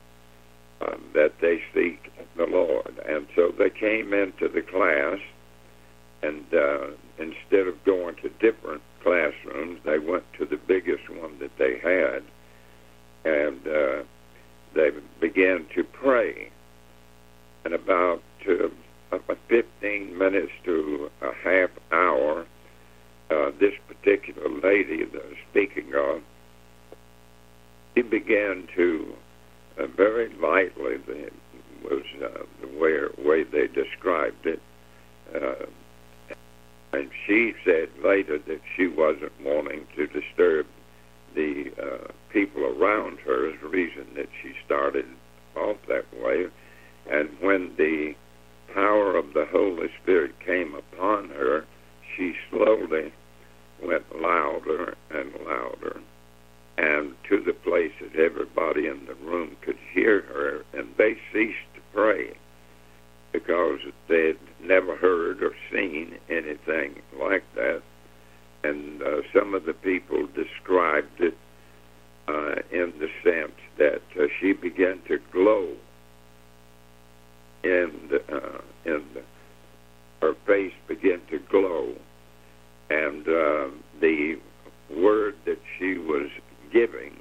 um, 0.80 1.05
that 1.14 1.32
they 1.41 1.61
seek 1.72 2.11
the 2.36 2.47
Lord. 2.47 2.99
And 3.09 3.26
so 3.36 3.53
they 3.57 3.70
came 3.70 4.12
into 4.12 4.49
the 4.49 4.62
class, 4.62 5.18
and 6.22 6.45
uh, 6.53 6.89
instead 7.18 7.68
of 7.68 7.84
going 7.84 8.16
to 8.16 8.28
different 8.41 8.82
classrooms, 9.03 9.80
they 9.84 9.99
went 9.99 10.24
to 10.39 10.45
the 10.45 10.57
biggest 10.57 11.09
one 11.09 11.39
that 11.39 11.57
they 11.57 11.78
had, 11.78 12.22
and 13.24 13.66
uh, 13.66 14.03
they 14.74 14.91
began 15.20 15.66
to 15.74 15.84
pray. 15.84 16.51
And 17.64 17.74
about 17.74 18.22
uh, 18.49 19.18
15 19.49 20.18
minutes 20.18 20.53
to 20.64 21.11
a 21.22 21.32
half 21.45 21.70
hour, 21.93 22.47
uh, 23.30 23.50
this 23.60 23.74
particular 23.86 24.48
lady 24.48 25.04
that 25.04 25.22
I 25.22 25.28
was 25.28 25.36
speaking 25.50 25.92
of, 25.94 26.22
she 27.94 28.02
began 28.02 28.68
to 28.76 29.14
uh, 29.78 29.86
very 29.96 30.32
lightly, 30.34 30.96
the, 31.06 31.30
was 31.82 32.02
uh, 32.22 32.44
the 32.60 32.78
way, 32.78 32.98
way 33.24 33.44
they 33.44 33.66
described 33.68 34.46
it, 34.46 34.60
uh, 35.34 35.66
and 36.92 37.10
she 37.26 37.54
said 37.64 37.88
later 38.04 38.38
that 38.38 38.60
she 38.76 38.86
wasn't 38.86 39.32
wanting 39.42 39.86
to 39.96 40.06
disturb 40.06 40.66
the 41.34 41.70
uh, 41.80 42.10
people 42.32 42.64
around 42.64 43.18
her 43.18 43.52
the 43.60 43.68
reason 43.68 44.06
that 44.16 44.28
she 44.42 44.52
started 44.64 45.04
off 45.56 45.76
that 45.88 46.04
way. 46.22 46.46
And 47.10 47.28
when 47.40 47.74
the 47.76 48.14
power 48.74 49.16
of 49.16 49.34
the 49.34 49.46
Holy 49.50 49.88
Spirit 50.02 50.34
came 50.44 50.74
upon 50.74 51.28
her, 51.30 51.64
she 52.16 52.34
slowly 52.50 53.12
went 53.82 54.20
louder 54.20 54.96
and 55.10 55.32
louder, 55.46 56.00
and 56.76 57.14
to 57.28 57.40
the 57.40 57.52
place 57.52 57.92
that 58.00 58.16
everybody 58.16 58.86
in 58.86 59.06
the 59.06 59.14
room 59.14 59.56
could 59.62 59.78
hear 59.92 60.22
her, 60.22 60.64
and 60.72 60.94
they 60.96 61.14
ceased 61.32 61.56
to 61.74 61.80
pray 61.92 62.32
because 63.32 63.80
they 64.08 64.28
had 64.28 64.38
never 64.62 64.96
heard 64.96 65.42
or 65.42 65.52
seen 65.70 66.18
anything 66.28 67.00
like 67.20 67.44
that. 67.54 67.82
And 68.64 69.02
uh, 69.02 69.22
some 69.32 69.54
of 69.54 69.64
the 69.64 69.74
people 69.74 70.26
described 70.34 71.20
it 71.20 71.36
uh, 72.26 72.56
in 72.70 72.92
the 72.98 73.08
sense 73.22 73.52
that 73.78 74.02
uh, 74.18 74.26
she 74.40 74.52
began 74.52 75.00
to 75.08 75.18
glow, 75.30 75.68
and 77.64 78.12
uh, 78.12 78.58
and 78.84 79.04
her 80.20 80.34
face 80.46 80.72
began 80.88 81.20
to 81.30 81.38
glow, 81.38 81.94
and 82.91 83.28
uh, 83.28 83.68
the 84.01 84.39
word 84.91 85.36
that 85.45 85.61
she 85.78 85.99
was 85.99 86.30
giving 86.72 87.16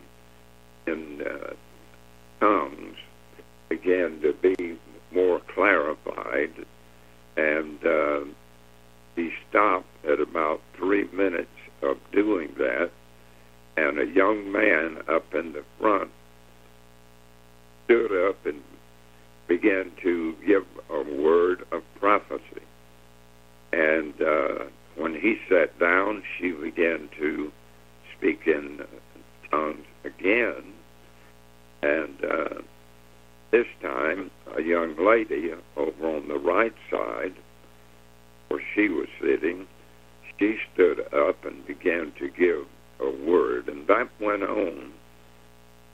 in 0.85 1.21
uh, 1.21 1.53
tongues 2.39 2.95
began 3.69 4.21
to 4.21 4.33
be 4.33 4.77
more 5.11 5.41
clarified, 5.53 6.53
and 7.35 7.85
uh, 7.85 8.19
he 9.15 9.31
stopped 9.49 10.05
at 10.05 10.19
about 10.19 10.61
three 10.75 11.07
minutes 11.11 11.49
of 11.81 11.97
doing 12.11 12.53
that, 12.57 12.89
and 13.75 13.99
a 13.99 14.05
young 14.05 14.51
man 14.51 14.97
up 15.07 15.33
in 15.33 15.53
the 15.53 15.63
front 15.79 16.09
stood 17.85 18.29
up 18.29 18.45
and 18.45 18.61
began 19.47 19.91
to 20.01 20.35
give 20.45 20.65
a 20.89 21.03
word 21.21 21.65
of 21.71 21.81
prophecy. 21.99 22.61
And 23.71 24.13
uh, 24.21 24.65
when 24.97 25.13
he 25.13 25.37
sat 25.47 25.77
down, 25.79 26.23
she 26.37 26.51
began 26.51 27.09
to 27.19 27.51
speak 28.17 28.41
in 28.47 28.81
tongues 29.51 29.85
again. 30.03 30.73
And 31.83 32.17
uh, 32.25 32.61
this 33.51 33.67
time, 33.81 34.31
a 34.55 34.61
young 34.61 34.95
lady 34.97 35.51
over 35.75 36.15
on 36.17 36.27
the 36.27 36.39
right 36.39 36.73
side, 36.89 37.35
where 38.47 38.61
she 38.73 38.89
was 38.89 39.07
sitting, 39.21 39.67
she 40.39 40.57
stood 40.73 41.01
up 41.13 41.45
and 41.45 41.65
began 41.67 42.11
to 42.17 42.29
give 42.29 42.65
a 42.99 43.29
word, 43.29 43.67
and 43.67 43.85
that 43.87 44.09
went 44.19 44.43
on 44.43 44.91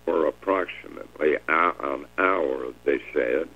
for 0.06 0.28
approximately 0.28 1.36
an 1.49 2.06
hour, 2.18 2.74
they 2.86 2.99
said, 3.14 3.49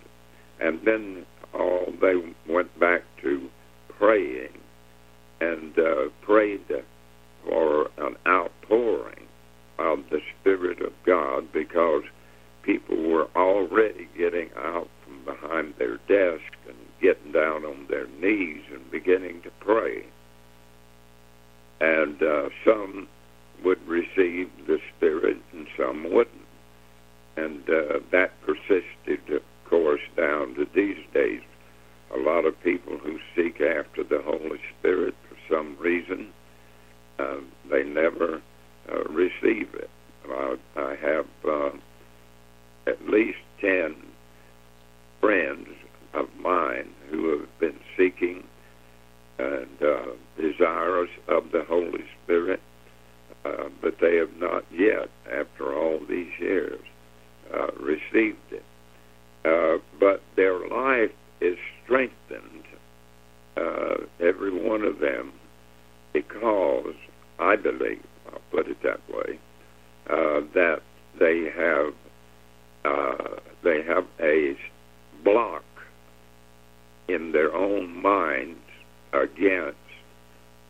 and 0.60 0.80
then 0.84 1.26
all 1.54 1.94
they 2.02 2.16
went 2.48 2.78
back 2.80 3.04
to 3.22 3.50
praying 3.98 4.50
and 5.40 5.78
uh, 5.78 6.10
prayed 6.22 6.66
for 7.46 7.90
an 7.98 8.16
outpouring 8.28 9.28
of 9.80 10.00
the 10.10 10.20
Spirit 10.40 10.82
of 10.82 10.94
God 11.06 11.52
because 11.54 12.04
people 12.64 12.98
were 13.10 13.28
already 13.36 14.08
getting 14.18 14.50
out 14.58 14.90
from 15.04 15.24
behind 15.24 15.74
their 15.78 15.98
desk 16.08 16.52
and 16.68 16.76
getting 17.02 17.32
down 17.32 17.64
on 17.64 17.86
their 17.90 18.08
knees 18.08 18.64
and 18.74 18.92
beginning 18.92 19.42
to 19.44 19.52
pray. 19.60 20.06
And 21.80 22.22
uh, 22.22 22.50
some 22.66 23.08
would 23.64 23.86
receive 23.88 24.50
the 24.68 24.80
Spirit 24.96 25.38
and 25.54 25.68
some 25.78 26.12
wouldn't. 26.12 26.36
And 27.38 27.62
uh, 27.70 28.00
that 28.12 28.32
persisted, 28.42 29.30
of 29.30 29.44
course, 29.70 30.02
down 30.16 30.56
to 30.56 30.68
these 30.74 30.98
days. 31.14 31.42
A 32.14 32.18
lot 32.18 32.46
of 32.46 32.60
people 32.64 32.98
who 32.98 33.20
seek 33.36 33.62
after 33.62 34.04
the 34.04 34.22
Holy 34.24 34.60
Spirit 34.80 35.14
some 35.50 35.78
reason, 35.80 36.30
uh, 37.20 37.38
they 37.70 37.84
never 37.84 38.42
uh, 38.92 39.04
receive 39.10 39.74
it. 39.74 39.90
I, 40.30 40.56
I 40.76 40.96
have 40.96 41.26
uh, 41.48 41.70
at 42.88 43.10
least 43.10 43.40
10 43.62 43.96
friends 45.20 45.68
of 46.14 46.28
mine 46.40 46.90
who 47.10 47.38
have 47.38 47.60
been 47.60 47.80
seeking 47.98 48.44
and 49.40 49.82
uh, 49.82 50.14
desirous 50.40 51.10
of 51.28 51.52
the 51.52 51.64
Holy 51.68 52.04
Spirit, 52.24 52.60
uh, 53.46 53.70
but 53.82 53.96
they 54.02 54.18
have 54.18 54.36
not 54.38 54.64
yet, 54.72 55.10
after 55.32 55.78
all 55.78 56.00
these 56.10 56.32
years, 56.40 56.80
uh, 57.54 57.68
received 57.80 58.38
it. 58.52 58.64
Uh, 59.46 59.78
but 60.00 60.22
their 60.36 60.68
life 60.68 61.12
is 61.40 61.58
strengthened, 61.84 62.64
uh, 63.56 63.98
every 64.20 64.52
one 64.52 64.84
of 64.84 65.00
them, 65.00 65.32
because 66.14 66.96
I 67.40 67.56
believe, 67.56 68.04
I'll 68.32 68.42
put 68.52 68.68
it 68.68 68.82
that 68.84 69.02
way, 69.10 69.40
uh, 70.10 70.42
that 70.54 70.82
they 71.20 71.50
have 71.56 71.94
uh, 72.86 73.40
they 73.64 73.84
have 73.84 74.06
a 74.22 74.56
block 75.24 75.64
in 77.10 77.32
their 77.32 77.54
own 77.54 78.02
minds 78.02 78.60
against 79.14 79.78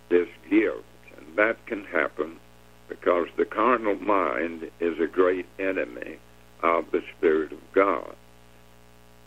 this 0.09 0.27
gift. 0.49 0.83
And 1.17 1.37
that 1.37 1.63
can 1.67 1.83
happen 1.85 2.37
because 2.89 3.27
the 3.37 3.45
carnal 3.45 3.95
mind 3.95 4.69
is 4.79 4.99
a 4.99 5.07
great 5.07 5.45
enemy 5.59 6.17
of 6.63 6.85
the 6.91 7.01
Spirit 7.17 7.51
of 7.51 7.59
God. 7.73 8.15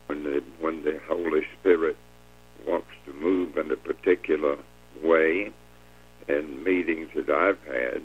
When 0.06 0.24
the, 0.24 0.42
when 0.60 0.82
the 0.82 0.98
Holy 1.06 1.42
Spirit 1.60 1.96
wants 2.66 2.88
to 3.06 3.12
move 3.12 3.56
in 3.56 3.70
a 3.70 3.76
particular 3.76 4.56
way, 5.02 5.52
in 6.30 6.62
meetings 6.62 7.08
that 7.14 7.30
I've 7.30 7.62
had, 7.66 8.02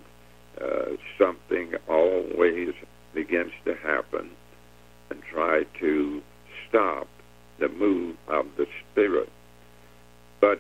uh, 0.61 0.95
something 1.17 1.73
always 1.88 2.73
begins 3.13 3.51
to 3.65 3.76
happen 3.76 4.30
and 5.09 5.21
try 5.23 5.63
to 5.80 6.21
stop 6.67 7.07
the 7.59 7.69
move 7.69 8.15
of 8.28 8.45
the 8.57 8.67
Spirit. 8.91 9.30
But 10.41 10.59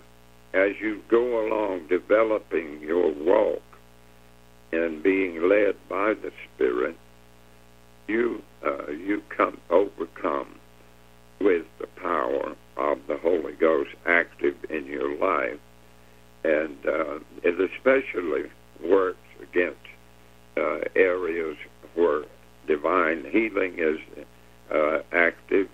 as 0.53 0.71
you 0.79 1.01
go 1.09 1.47
along 1.47 1.87
developing 1.87 2.79
your 2.81 3.11
walk 3.11 3.61
and 4.71 5.03
being 5.03 5.49
led 5.49 5.75
by 5.89 6.13
the 6.13 6.31
Spirit, 6.53 6.97
you 8.07 8.41
uh, 8.65 8.91
you 8.91 9.21
come 9.35 9.59
overcome 9.69 10.59
with 11.39 11.65
the 11.79 11.87
power 11.87 12.55
of 12.77 12.99
the 13.07 13.17
Holy 13.17 13.53
Ghost 13.53 13.91
active 14.05 14.55
in 14.69 14.85
your 14.85 15.17
life, 15.17 15.59
and 16.45 16.77
uh, 16.85 17.19
it 17.43 17.71
especially 17.71 18.43
works 18.83 19.17
against 19.41 19.79
uh, 20.57 20.79
areas 20.95 21.57
where 21.95 22.23
divine 22.67 23.25
healing 23.31 23.75
is 23.77 23.97
uh, 24.73 24.99
active, 25.11 25.67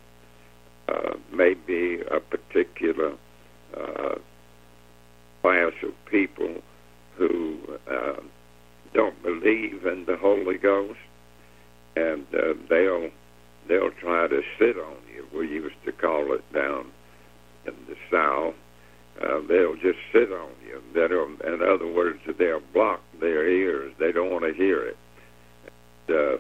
uh, 0.87 1.15
maybe 1.33 1.99
a 2.09 2.19
particular 2.19 3.13
uh, 3.77 4.15
class 5.41 5.73
of 5.83 5.93
people 6.09 6.61
who 7.17 7.57
uh, 7.89 8.21
don't 8.93 9.21
believe 9.23 9.85
in 9.85 10.05
the 10.05 10.17
Holy 10.17 10.57
Ghost, 10.57 10.99
and 11.95 12.25
uh, 12.33 12.53
they'll 12.69 13.09
they'll 13.67 13.91
try 13.91 14.27
to 14.27 14.41
sit 14.57 14.77
on 14.77 14.97
you. 15.13 15.25
We 15.37 15.47
used 15.47 15.75
to 15.85 15.91
call 15.91 16.33
it 16.33 16.53
down 16.53 16.87
in 17.65 17.73
the 17.87 17.95
South. 18.11 18.55
Uh, 19.19 19.39
they'll 19.47 19.75
just 19.75 19.99
sit 20.11 20.31
on 20.31 20.51
you. 20.65 20.81
That'll, 20.93 21.25
in 21.25 21.61
other 21.61 21.91
words, 21.91 22.19
they'll 22.37 22.61
block 22.73 23.01
their 23.19 23.47
ears. 23.47 23.93
They 23.99 24.11
don't 24.11 24.31
want 24.31 24.45
to 24.45 24.53
hear 24.53 24.83
it. 24.87 24.97
Uh, 26.09 26.37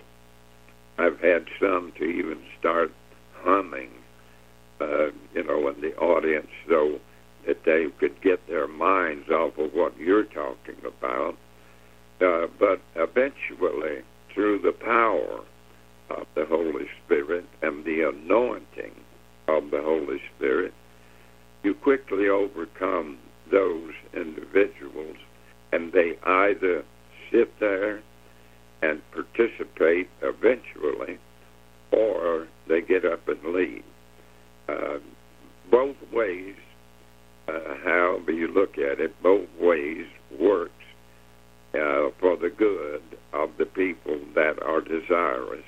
I've 1.01 1.19
had 1.19 1.45
some 1.59 1.93
to 1.97 2.03
even 2.03 2.39
start 2.59 2.91
humming, 3.33 3.89
uh, 4.79 5.07
you 5.33 5.43
know, 5.43 5.67
in 5.69 5.81
the 5.81 5.95
audience 5.97 6.47
so 6.67 6.99
that 7.47 7.63
they 7.65 7.87
could 7.99 8.21
get 8.21 8.45
their 8.47 8.67
minds 8.67 9.29
off 9.29 9.57
of 9.57 9.73
what 9.73 9.97
you're 9.97 10.25
talking 10.25 10.77
about. 10.85 11.35
Uh, 12.21 12.47
but 12.59 12.81
eventually, 12.95 14.03
through 14.33 14.59
the 14.59 14.71
power 14.71 15.41
of 16.09 16.27
the 16.35 16.45
Holy 16.45 16.85
Spirit 17.03 17.45
and 17.61 17.83
the 17.83 18.07
anointing 18.09 18.93
of 19.47 19.71
the 19.71 19.81
Holy 19.81 20.21
Spirit, 20.35 20.73
you 21.63 21.73
quickly 21.73 22.27
overcome 22.27 23.17
those 23.51 23.93
individuals 24.13 25.17
and 25.71 25.91
they 25.91 26.17
either 26.23 26.83
sit 27.31 27.59
there 27.59 28.01
and 28.81 29.01
participate 29.11 30.09
eventually, 30.21 31.17
or 31.91 32.47
they 32.67 32.81
get 32.81 33.05
up 33.05 33.27
and 33.27 33.53
leave. 33.53 33.83
Uh, 34.67 34.97
both 35.69 35.95
ways, 36.11 36.55
uh, 37.47 37.75
however 37.83 38.31
you 38.31 38.47
look 38.47 38.77
at 38.77 38.99
it, 38.99 39.21
both 39.21 39.47
ways 39.59 40.07
works 40.39 40.71
uh, 41.73 42.09
for 42.19 42.35
the 42.37 42.49
good 42.49 43.03
of 43.33 43.51
the 43.57 43.65
people 43.65 44.19
that 44.35 44.61
are 44.63 44.81
desirous 44.81 45.63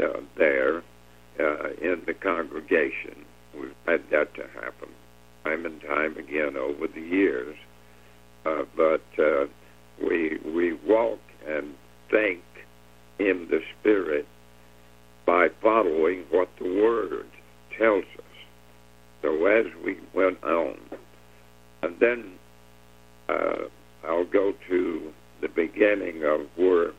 uh, 0.00 0.20
there 0.36 0.82
uh, 1.40 1.70
in 1.80 2.02
the 2.06 2.14
congregation. 2.14 3.24
We've 3.54 3.74
had 3.86 4.02
that 4.10 4.34
to 4.34 4.42
happen 4.60 4.88
time 5.44 5.66
and 5.66 5.80
time 5.82 6.16
again 6.16 6.56
over 6.56 6.86
the 6.86 7.00
years. 7.00 7.56
Uh, 8.46 8.62
but 8.76 9.02
uh, 9.18 9.46
we 10.02 10.38
we 10.44 10.74
walk 10.86 11.20
and 11.46 11.74
think 12.10 12.42
in 13.18 13.46
the 13.50 13.60
Spirit 13.80 14.26
by 15.26 15.48
following 15.62 16.24
what 16.30 16.48
the 16.58 16.64
Word 16.64 17.26
tells 17.78 18.04
us. 18.04 18.24
So 19.22 19.46
as 19.46 19.66
we 19.84 19.96
went 20.14 20.42
on, 20.44 20.78
and 21.82 21.96
then 21.98 22.34
uh, 23.28 23.68
I'll 24.06 24.26
go 24.26 24.52
to 24.68 25.12
the 25.40 25.48
beginning 25.48 26.24
of 26.24 26.40
where 26.56 26.92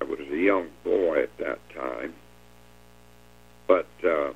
I 0.00 0.04
was 0.04 0.20
a 0.32 0.36
young 0.36 0.68
boy 0.84 1.22
at 1.22 1.38
that 1.38 1.58
time. 1.74 2.14
But 3.68 3.86
uh, 4.04 4.32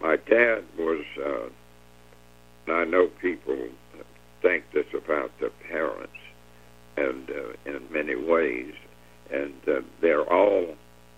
my 0.00 0.16
dad 0.16 0.64
was, 0.78 1.04
uh, 1.24 1.48
and 2.68 2.76
I 2.76 2.84
know 2.84 3.08
people 3.20 3.56
think 4.42 4.64
this 4.74 4.84
about 4.92 5.30
their 5.40 5.50
parents, 5.70 6.12
and 6.96 7.30
uh, 7.30 7.70
in 7.70 7.80
many 7.90 8.14
ways, 8.14 8.72
and 9.32 9.54
uh, 9.66 9.80
they're 10.02 10.30
all 10.30 10.74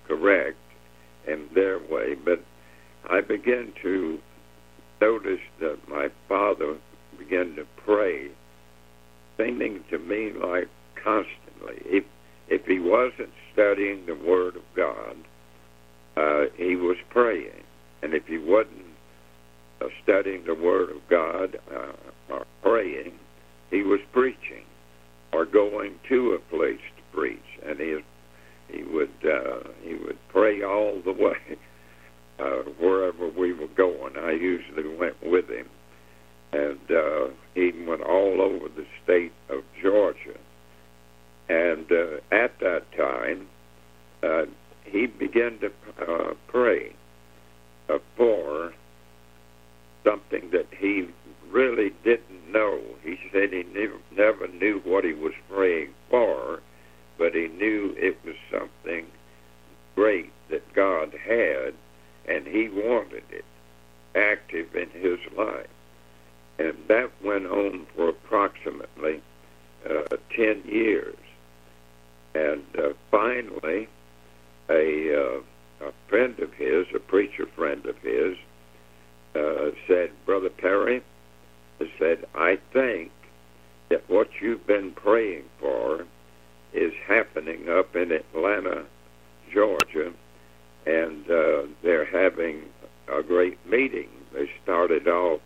correct 0.06 0.56
in 1.26 1.48
their 1.54 1.78
way. 1.78 2.14
But 2.24 2.42
I 3.10 3.20
began 3.20 3.72
to 3.82 4.18
notice 5.00 5.40
that 5.60 5.78
my 5.88 6.08
father 6.28 6.76
began 7.18 7.56
to 7.56 7.64
pray, 7.84 8.28
seeming 9.36 9.82
to 9.90 9.98
me 9.98 10.32
like 10.32 10.68
constantly. 11.02 11.82
If 11.84 12.04
if 12.48 12.64
he 12.66 12.78
wasn't 12.78 13.30
studying 13.52 14.06
the 14.06 14.14
Word 14.14 14.56
of 14.56 14.62
God, 14.76 15.16
uh, 16.16 16.44
he 16.56 16.76
was 16.76 16.96
praying, 17.10 17.64
and 18.02 18.14
if 18.14 18.26
he 18.26 18.38
wasn't 18.38 18.79
uh, 19.80 19.86
studying 20.02 20.44
the 20.44 20.54
Word 20.54 20.90
of 20.90 20.96
God 21.08 21.58
uh, 21.74 22.34
or 22.34 22.46
praying, 22.62 23.12
he 23.70 23.82
was 23.82 24.00
preaching 24.12 24.64
or 25.32 25.44
going 25.44 25.94
to 26.08 26.32
a 26.32 26.38
place 26.54 26.80
to 26.96 27.16
preach, 27.16 27.38
and 27.66 27.78
he 27.78 27.98
he 28.68 28.82
would 28.84 29.10
uh, 29.24 29.68
he 29.82 29.94
would 29.94 30.18
pray 30.28 30.62
all 30.62 31.00
the 31.04 31.12
way 31.12 31.58
uh, 32.38 32.62
wherever 32.78 33.28
we 33.28 33.52
were 33.52 33.68
going. 33.76 34.16
I 34.16 34.32
usually 34.32 34.96
went 34.96 35.16
with 35.22 35.48
him, 35.48 35.68
and 36.52 36.78
uh, 36.90 37.28
he 37.54 37.72
went 37.86 38.02
all 38.02 38.40
over 38.40 38.68
the 38.68 38.86
state 39.02 39.32
of 39.48 39.62
Georgia. 39.82 40.38
And 41.48 41.90
uh, 41.90 42.20
at 42.32 42.58
that 42.60 42.82
time, 42.96 43.48
uh, 44.22 44.44
he 44.84 45.06
began 45.06 45.58
to 45.58 45.72
uh, 46.00 46.34
pray 46.46 46.94
uh, 47.88 47.98
for 48.16 48.72
something 50.04 50.50
that 50.50 50.66
he 50.78 51.08
really 51.50 51.92
didn't 52.04 52.52
know. 52.52 52.80
He 53.02 53.18
said 53.32 53.52
he 53.52 53.64
never, 53.64 53.98
never 54.10 54.48
knew 54.48 54.80
what 54.84 55.04
he 55.04 55.12
was 55.12 55.34
praying 55.48 55.90
for, 56.08 56.60
but 57.18 57.34
he 57.34 57.48
knew 57.48 57.94
it 57.96 58.16
was 58.24 58.36
something 58.50 59.06
great 59.94 60.32
that 60.48 60.72
God 60.72 61.12
had, 61.12 61.74
and 62.26 62.46
he 62.46 62.68
wanted 62.68 63.24
it 63.30 63.44
active 64.14 64.74
in 64.74 64.90
his 64.90 65.18
life. 65.36 65.68
And 66.58 66.74
that 66.88 67.10
went 67.22 67.46
on 67.46 67.86
for 67.94 68.10
approximately 68.10 69.22
uh, 69.88 70.16
10 70.34 70.62
years. 70.66 71.16
And 72.34 72.64
uh, 72.78 72.90
finally, 73.10 73.88
a, 74.68 75.14
uh, 75.14 75.40
a 75.86 75.92
friend 76.08 76.38
of 76.40 76.52
his, 76.54 76.86
a 76.94 76.98
preacher 76.98 77.46
friend 77.46 77.86
of 77.86 77.96
his, 77.98 78.36
uh, 79.34 79.70
said, 79.86 80.10
Brother 80.26 80.50
Perry, 80.50 81.02
said, 81.98 82.26
I 82.34 82.58
think 82.72 83.10
that 83.88 84.08
what 84.08 84.28
you've 84.40 84.66
been 84.66 84.92
praying 84.92 85.44
for 85.58 86.04
is 86.72 86.92
happening 87.06 87.68
up 87.68 87.94
in 87.96 88.12
Atlanta, 88.12 88.84
Georgia, 89.52 90.12
and 90.86 91.30
uh, 91.30 91.62
they're 91.82 92.04
having 92.04 92.64
a 93.08 93.22
great 93.22 93.58
meeting. 93.68 94.08
They 94.32 94.48
started 94.62 95.08
off 95.08 95.40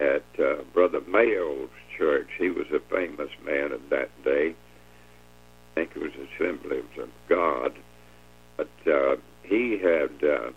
at 0.00 0.24
uh, 0.38 0.62
Brother 0.72 1.00
Mayo's 1.06 1.68
church. 1.98 2.28
He 2.38 2.50
was 2.50 2.66
a 2.72 2.80
famous 2.94 3.30
man 3.44 3.72
of 3.72 3.80
that 3.90 4.10
day. 4.24 4.54
I 4.54 5.74
think 5.74 5.90
it 5.96 6.02
was 6.02 6.12
Assemblies 6.34 6.84
of 6.98 7.08
God. 7.28 7.72
But 8.56 8.70
uh, 8.90 9.16
he 9.42 9.78
had 9.78 10.12
uh, 10.22 10.50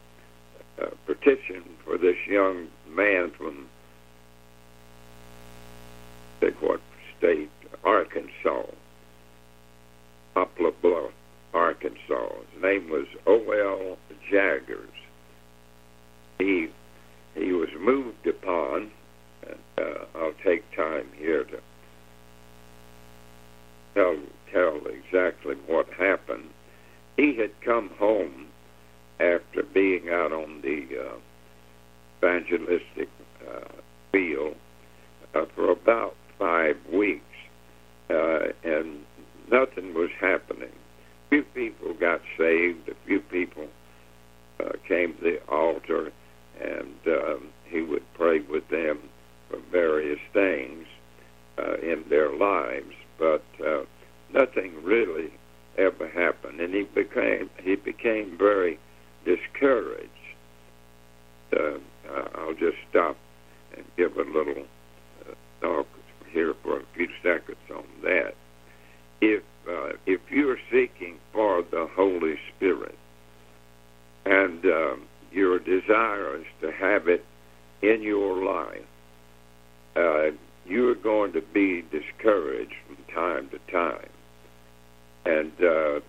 uh, 0.81 0.87
petitioned 1.05 1.65
for 1.83 1.97
this 1.97 2.17
young 2.27 2.67
man 2.89 3.31
from, 3.31 3.67
I 6.37 6.45
think 6.45 6.61
what 6.61 6.81
state, 7.17 7.49
Arkansas, 7.83 8.63
Poplar 10.33 10.71
Bluff, 10.81 11.11
Arkansas. 11.53 12.29
His 12.53 12.61
name 12.61 12.89
was 12.89 13.07
O.L. 13.25 13.97
Jaggers. 14.29 14.89
He 16.37 16.69
he 17.35 17.51
was 17.51 17.69
moved 17.79 18.27
upon, 18.27 18.91
and 19.47 19.59
uh, 19.77 20.05
I'll 20.15 20.33
take 20.43 20.63
time 20.75 21.07
here 21.17 21.43
to 21.45 21.59
tell 23.93 24.17
tell 24.51 24.81
exactly 24.87 25.55
what 25.67 25.87
happened. 25.93 26.49
He 27.15 27.35
had 27.35 27.51
come 27.61 27.89
home 27.97 28.44
after 29.19 29.63
being 29.73 30.09
out 30.09 30.31
on 30.31 30.61
the 30.61 30.87
uh, 30.99 31.15
evangelistic 32.17 33.09
uh, 33.47 33.67
field 34.11 34.55
uh, 35.33 35.45
for 35.55 35.71
about 35.71 36.15
five 36.37 36.77
weeks, 36.91 37.23
uh, 38.09 38.47
and 38.63 38.99
nothing 39.51 39.93
was 39.93 40.09
happening. 40.19 40.69
A 40.69 41.29
few 41.29 41.43
people 41.43 41.93
got 41.93 42.21
saved. 42.37 42.89
A 42.89 42.95
few 43.05 43.19
people 43.19 43.67
uh, 44.59 44.71
came 44.87 45.13
to 45.15 45.21
the 45.21 45.39
altar, 45.47 46.11
and 46.61 46.95
um, 47.07 47.49
he 47.65 47.81
would 47.81 48.03
pray 48.13 48.39
with 48.39 48.67
them 48.69 48.99
for 49.49 49.59
various 49.71 50.19
things 50.33 50.85
uh, 51.57 51.75
in 51.75 52.03
their 52.09 52.35
lives, 52.35 52.93
but 53.17 53.43
uh, 53.65 53.83
nothing 54.33 54.83
really 54.83 55.31
ever 55.77 56.07
happened, 56.09 56.59
and 56.59 56.73
he 56.73 56.83
became 56.83 57.49
he 57.61 57.75
became 57.75 58.37
very 58.37 58.79
discouraged. 59.25 60.09
Uh, 61.55 61.77
I'll 62.35 62.53
just 62.53 62.77
stop 62.89 63.17
and 63.75 63.85
give 63.97 64.17
a 64.17 64.23
little 64.23 64.63
uh, 65.21 65.33
talk 65.61 65.87
here 66.31 66.53
for 66.63 66.79
a 66.79 66.83
few 66.95 67.07
seconds 67.23 67.57
on 67.73 67.85
that. 68.03 68.35
If 69.21 69.43
uh, 69.67 69.93
if 70.05 70.21
you're 70.29 70.59
seeking 70.71 71.17
for 71.33 71.63
the 71.63 71.87
Holy 71.95 72.35
Spirit 72.55 72.97
and 74.25 74.63
um, 74.65 75.01
your 75.31 75.59
desire 75.59 76.37
is 76.37 76.45
to 76.61 76.71
have 76.71 77.07
it 77.07 77.25
in 77.81 78.03
your 78.03 78.43
life, 78.43 78.85
uh, 79.95 80.35
you're 80.65 80.95
going 80.95 81.33
to 81.33 81.41
be 81.41 81.83
discouraged 81.91 82.73
from 82.87 82.97
time 83.13 83.49
to 83.49 83.71
time. 83.71 84.09
And 85.25 85.51
uh, 85.59 85.99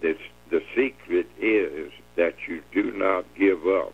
this, 0.00 0.16
the 0.50 0.60
secret 0.74 1.26
is 1.38 1.92
that 2.16 2.34
you 2.48 2.62
do 2.72 2.92
not 2.92 3.24
give 3.38 3.66
up, 3.66 3.92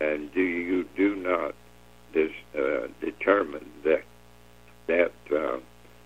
and 0.00 0.32
do 0.32 0.40
you 0.40 0.84
do 0.96 1.16
not 1.16 1.54
dis, 2.12 2.30
uh, 2.58 2.88
determine 3.00 3.66
that 3.84 4.04
that 4.88 5.12
uh, 5.34 5.58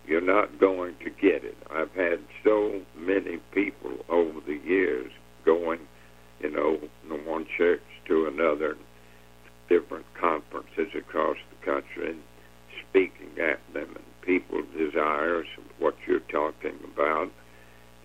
you're 0.07 0.21
not 0.21 0.61
going 0.61 0.95
to 1.03 1.11
get 1.11 1.45
it. 1.45 1.57
I've 1.71 1.93
had 1.93 2.21
so 2.45 2.81
many 2.97 3.39
people 3.53 3.93
over 4.09 4.41
the 4.41 4.61
years 4.65 5.11
going, 5.45 5.81
you 6.41 6.51
know, 6.51 6.79
from 7.09 7.27
one 7.27 7.47
church 7.57 7.83
to 8.07 8.27
another, 8.27 8.77
different 9.69 10.05
conferences 10.21 10.89
across 10.97 11.37
the 11.51 11.67
country, 11.67 12.11
and 12.11 12.23
speaking 12.89 13.31
at 13.41 13.59
them, 13.73 13.89
and 13.95 14.05
people's 14.23 14.67
desires 14.77 15.47
of 15.57 15.65
what 15.79 15.97
you're 16.07 16.21
talking 16.21 16.79
about, 16.95 17.31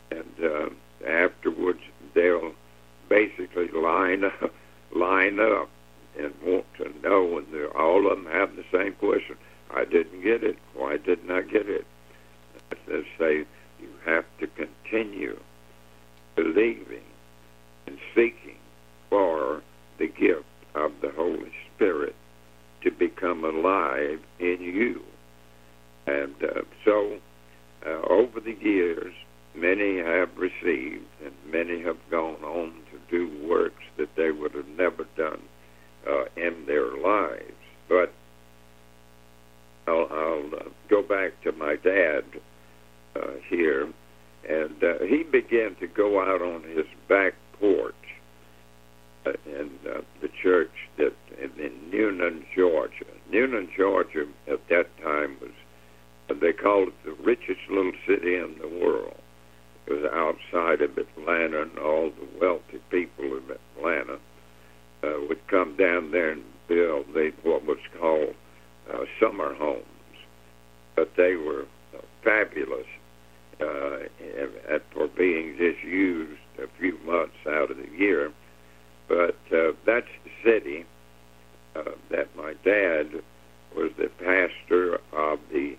and 0.09 0.33
uh, 0.43 0.69
afterwards 1.07 1.81
they'll 2.13 2.53
basically 3.11 3.67
line 3.77 4.23
up, 4.23 4.53
line 4.95 5.39
up 5.39 5.69
and 6.17 6.33
want 6.45 6.65
to 6.77 6.89
know, 7.03 7.37
and 7.37 7.47
they're, 7.51 7.75
all 7.77 8.09
of 8.09 8.17
them 8.17 8.31
have 8.31 8.55
the 8.55 8.63
same 8.71 8.93
question. 8.93 9.35
I 9.69 9.83
didn't 9.83 10.23
get 10.23 10.43
it. 10.43 10.57
Why 10.73 10.97
didn't 10.97 11.29
I 11.29 11.41
get 11.41 11.67
it? 11.67 11.85
They 12.87 13.03
say 13.19 13.45
you 13.81 13.89
have 14.05 14.25
to 14.39 14.47
continue 14.47 15.37
believing 16.35 17.03
and 17.85 17.97
seeking 18.15 18.57
for 19.09 19.61
the 19.97 20.07
gift 20.07 20.45
of 20.73 20.93
the 21.01 21.11
Holy 21.11 21.51
Spirit 21.75 22.15
to 22.83 22.91
become 22.91 23.43
alive 23.43 24.21
in 24.39 24.57
you. 24.61 25.01
And 26.07 26.35
uh, 26.43 26.61
so, 26.85 27.19
uh, 27.85 28.01
over 28.09 28.39
the 28.39 28.57
years, 28.61 29.13
many 29.53 29.97
have 29.97 30.29
received 30.37 31.05
and 31.23 31.33
many 31.51 31.81
have 31.81 31.97
gone 32.09 32.43
on 32.43 32.73
do 33.11 33.29
works 33.47 33.83
that 33.97 34.09
they 34.15 34.31
would 34.31 34.53
have 34.53 34.67
never 34.67 35.05
done 35.15 35.41
uh, 36.09 36.25
in 36.35 36.65
their 36.65 36.97
lives. 36.97 37.53
But 37.87 38.13
I'll, 39.87 40.07
I'll 40.09 40.49
uh, 40.55 40.69
go 40.89 41.01
back 41.01 41.41
to 41.43 41.51
my 41.51 41.75
dad 41.75 42.23
uh, 43.15 43.33
here, 43.49 43.91
and 44.47 44.83
uh, 44.83 45.03
he 45.07 45.23
began 45.23 45.75
to 45.79 45.87
go 45.87 46.21
out 46.21 46.41
on 46.41 46.63
his 46.63 46.85
back 47.07 47.33
porch 47.59 47.93
uh, 49.25 49.33
in 49.45 49.69
uh, 49.87 50.01
the 50.21 50.29
church 50.41 50.71
that 50.97 51.13
in, 51.39 51.51
in 51.63 51.91
Newnan, 51.91 52.43
Georgia. 52.55 53.05
Newnan, 53.31 53.67
Georgia, 53.75 54.25
at 54.51 54.67
that 54.69 54.87
time 55.03 55.37
was 55.41 55.51
they 56.39 56.53
called 56.53 56.87
it 56.87 56.93
the 57.03 57.23
richest 57.23 57.59
little 57.69 57.91
city 58.07 58.35
in 58.35 58.55
the 58.61 58.67
world. 58.67 59.20
Was 59.91 60.09
outside 60.13 60.81
of 60.81 60.97
Atlanta, 60.97 61.63
and 61.63 61.77
all 61.77 62.11
the 62.11 62.39
wealthy 62.39 62.79
people 62.89 63.35
of 63.35 63.43
Atlanta 63.49 64.19
uh, 65.03 65.19
would 65.27 65.45
come 65.49 65.75
down 65.75 66.11
there 66.11 66.31
and 66.31 66.43
build 66.69 67.07
they, 67.13 67.33
what 67.43 67.65
was 67.65 67.77
called 67.99 68.33
uh, 68.89 69.03
summer 69.19 69.53
homes. 69.53 69.83
But 70.95 71.11
they 71.17 71.35
were 71.35 71.65
fabulous 72.23 72.85
uh, 73.59 74.79
for 74.93 75.07
being 75.09 75.57
just 75.57 75.83
used 75.83 76.39
a 76.57 76.67
few 76.79 76.97
months 76.99 77.35
out 77.45 77.69
of 77.69 77.75
the 77.75 77.89
year. 77.97 78.31
But 79.09 79.35
uh, 79.51 79.73
that's 79.85 80.07
the 80.23 80.31
city 80.41 80.85
uh, 81.75 81.91
that 82.11 82.33
my 82.37 82.53
dad 82.63 83.21
was 83.75 83.91
the 83.97 84.09
pastor 84.19 85.01
of 85.11 85.39
the. 85.51 85.75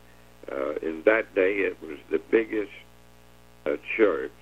Uh, 0.51 0.75
in 0.83 1.03
that 1.07 1.35
day, 1.35 1.61
it 1.61 1.81
was 1.81 1.97
the 2.11 2.21
biggest 2.31 2.73
uh, 3.67 3.71
church 3.97 4.33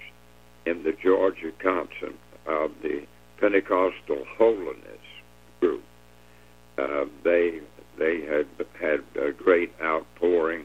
in 0.66 0.82
the 0.82 0.92
Georgia 1.02 1.52
Council 1.62 2.14
of 2.46 2.70
the 2.82 3.06
Pentecostal 3.40 4.24
Holiness 4.36 5.04
group. 5.60 5.82
Uh, 6.78 7.04
they 7.24 7.60
they 7.98 8.20
had 8.22 8.46
had 8.80 9.00
a 9.22 9.32
great 9.32 9.72
outpouring 9.82 10.64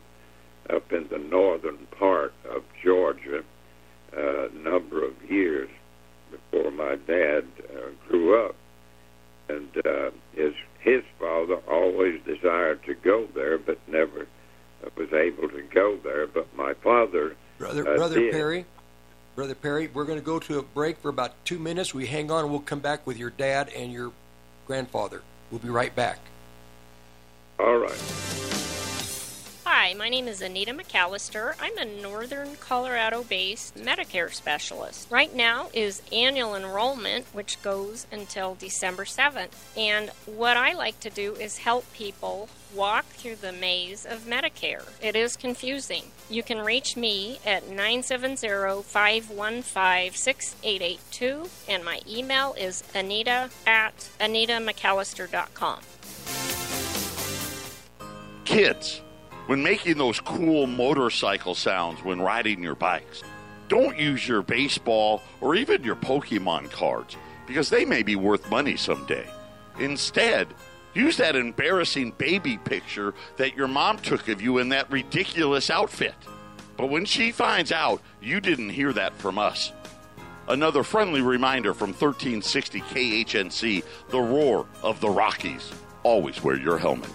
up 0.74 0.92
in 0.92 1.08
the 1.12 1.18
northern 1.18 1.88
part 1.98 2.34
of 2.50 2.64
Georgia 2.84 3.42
uh, 4.16 4.48
a 4.48 4.54
number 4.54 5.06
of 5.06 5.14
years 5.30 5.70
before 6.32 6.72
my 6.72 6.96
dad 7.08 7.44
uh, 7.70 7.90
grew 8.08 8.46
up, 8.46 8.56
and 9.50 9.70
uh, 9.86 10.12
his 10.34 10.54
his 10.80 11.02
father 11.20 11.58
always 11.70 12.20
desired 12.26 12.84
to 12.86 12.94
go 12.96 13.28
there, 13.36 13.58
but 13.58 13.78
never 13.88 14.28
uh, 14.86 14.90
was 14.98 15.12
able 15.14 15.50
to 15.50 15.64
go 15.74 15.98
there. 16.04 16.28
But 16.28 16.48
my 16.56 16.74
father, 16.84 17.36
brother, 17.58 17.84
brother. 17.84 18.32
Perry, 18.32 18.66
brother 19.36 19.56
Perry, 19.56 19.88
we're 19.94 20.06
going 20.06 20.20
to 20.20 20.26
go 20.26 20.40
to 20.40 20.60
a 20.60 20.64
break 20.64 20.98
for 20.98 21.10
about 21.10 21.34
two 21.46 21.60
minutes. 21.60 21.94
We 21.94 22.06
hang 22.06 22.32
on, 22.32 22.44
and 22.44 22.52
we'll 22.52 22.62
come 22.62 22.80
back 22.80 23.06
with 23.06 23.18
your 23.18 23.30
dad 23.30 23.70
and 23.76 23.92
your 23.92 24.12
grandfather. 24.68 25.22
We'll 25.52 25.60
be 25.60 25.70
right 25.70 25.96
back. 25.96 26.20
All 27.60 27.78
right. 27.78 28.62
Hi, 29.86 29.94
my 29.94 30.10
name 30.10 30.28
is 30.28 30.42
Anita 30.42 30.74
McAllister. 30.74 31.54
I'm 31.62 31.78
a 31.78 31.86
northern 31.86 32.56
Colorado 32.56 33.22
based 33.22 33.76
Medicare 33.76 34.34
specialist. 34.34 35.12
Right 35.12 35.32
now 35.32 35.70
is 35.76 36.02
annual 36.12 36.56
enrollment, 36.56 37.28
which 37.34 37.62
goes 37.62 38.08
until 38.12 38.56
December 38.56 39.06
7th. 39.06 39.52
And 39.78 40.10
what 40.26 40.58
I 40.58 40.74
like 40.74 41.00
to 41.02 41.12
do 41.12 41.36
is 41.36 41.60
help 41.60 41.86
people 41.94 42.50
walk 42.74 43.06
through 43.06 43.36
the 43.36 43.52
maze 43.52 44.08
of 44.08 44.22
Medicare. 44.22 44.90
It 45.04 45.16
is 45.16 45.38
confusing. 45.38 46.06
You 46.32 46.42
can 46.42 46.62
reach 46.62 46.98
me 46.98 47.38
at 47.46 47.68
970 47.70 48.82
515 48.82 50.14
6882, 50.14 51.48
and 51.70 51.86
my 51.86 52.02
email 52.10 52.56
is 52.58 52.84
anita 52.96 53.52
at 53.68 54.10
anitamcallister.com. 54.20 55.82
Kids, 58.46 59.02
when 59.48 59.62
making 59.62 59.98
those 59.98 60.20
cool 60.20 60.66
motorcycle 60.66 61.54
sounds 61.54 62.04
when 62.04 62.22
riding 62.22 62.64
your 62.64 62.76
bikes, 62.76 63.24
don't 63.68 63.98
use 63.98 64.28
your 64.28 64.42
baseball 64.42 65.22
or 65.42 65.56
even 65.56 65.84
your 65.84 65.96
Pokemon 65.96 66.72
cards 66.72 67.16
because 67.48 67.70
they 67.70 67.86
may 67.86 68.04
be 68.04 68.16
worth 68.16 68.50
money 68.50 68.76
someday. 68.76 69.28
Instead, 69.80 70.48
use 70.94 71.18
that 71.18 71.36
embarrassing 71.36 72.12
baby 72.18 72.58
picture 72.58 73.14
that 73.38 73.56
your 73.56 73.68
mom 73.68 73.98
took 74.00 74.28
of 74.30 74.42
you 74.42 74.58
in 74.58 74.70
that 74.70 74.92
ridiculous 74.92 75.70
outfit. 75.70 76.16
But 76.78 76.90
when 76.90 77.06
she 77.06 77.32
finds 77.32 77.72
out, 77.72 78.02
you 78.22 78.42
didn't 78.42 78.70
hear 78.70 78.94
that 78.94 79.18
from 79.18 79.38
us. 79.38 79.72
Another 80.48 80.84
friendly 80.84 81.22
reminder 81.22 81.74
from 81.74 81.90
1360 81.90 82.82
KHNC, 82.82 83.84
the 84.10 84.20
roar 84.20 84.66
of 84.84 85.00
the 85.02 85.10
Rockies. 85.10 85.72
Always 86.04 86.44
wear 86.44 86.58
your 86.58 86.78
helmet. 86.78 87.10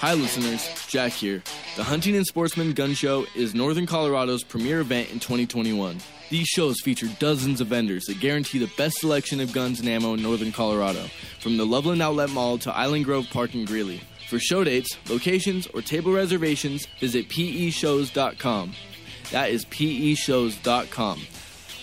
Hi, 0.00 0.12
listeners. 0.12 0.68
Jack 0.88 1.12
here. 1.12 1.42
The 1.76 1.82
Hunting 1.82 2.16
and 2.16 2.26
Sportsman 2.26 2.74
Gun 2.74 2.92
Show 2.92 3.24
is 3.34 3.54
Northern 3.54 3.86
Colorado's 3.86 4.44
premier 4.44 4.80
event 4.80 5.10
in 5.10 5.20
2021. 5.20 5.96
These 6.28 6.48
shows 6.48 6.82
feature 6.82 7.08
dozens 7.18 7.62
of 7.62 7.68
vendors 7.68 8.04
that 8.04 8.20
guarantee 8.20 8.58
the 8.58 8.70
best 8.76 8.98
selection 8.98 9.40
of 9.40 9.54
guns 9.54 9.80
and 9.80 9.88
ammo 9.88 10.12
in 10.12 10.22
Northern 10.22 10.52
Colorado, 10.52 11.06
from 11.40 11.56
the 11.56 11.64
Loveland 11.64 12.02
Outlet 12.02 12.28
Mall 12.28 12.58
to 12.58 12.76
Island 12.76 13.06
Grove 13.06 13.26
Park 13.30 13.54
in 13.54 13.64
Greeley. 13.64 14.02
For 14.28 14.38
show 14.38 14.64
dates, 14.64 14.98
locations, 15.08 15.66
or 15.68 15.80
table 15.80 16.12
reservations, 16.12 16.86
visit 17.00 17.30
peshows.com. 17.30 18.74
That 19.30 19.50
is 19.50 19.64
peshows.com. 19.64 21.20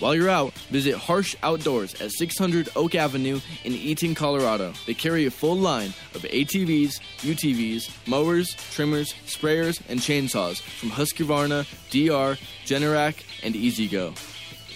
While 0.04 0.16
you're 0.16 0.30
out, 0.30 0.51
visit 0.70 0.95
Harsh 0.95 1.34
Outdoors 1.43 2.01
at 2.01 2.12
600 2.12 2.68
Oak 2.76 2.93
Avenue 2.93 3.39
in 3.64 3.72
Eaton, 3.72 4.14
Colorado. 4.16 4.74
They 4.86 4.93
carry 4.93 5.28
a 5.28 5.32
full 5.32 5.56
line 5.56 5.93
of 6.14 6.24
ATVs, 6.24 6.99
UTVs, 7.20 7.89
mowers, 8.06 8.54
trimmers, 8.72 9.14
sprayers, 9.26 9.82
and 9.88 10.01
chainsaws 10.01 10.60
from 10.60 10.89
Husqvarna, 10.89 11.66
DR, 11.89 12.38
Generac, 12.66 13.24
and 13.43 13.56
EasyGo. 13.56 14.14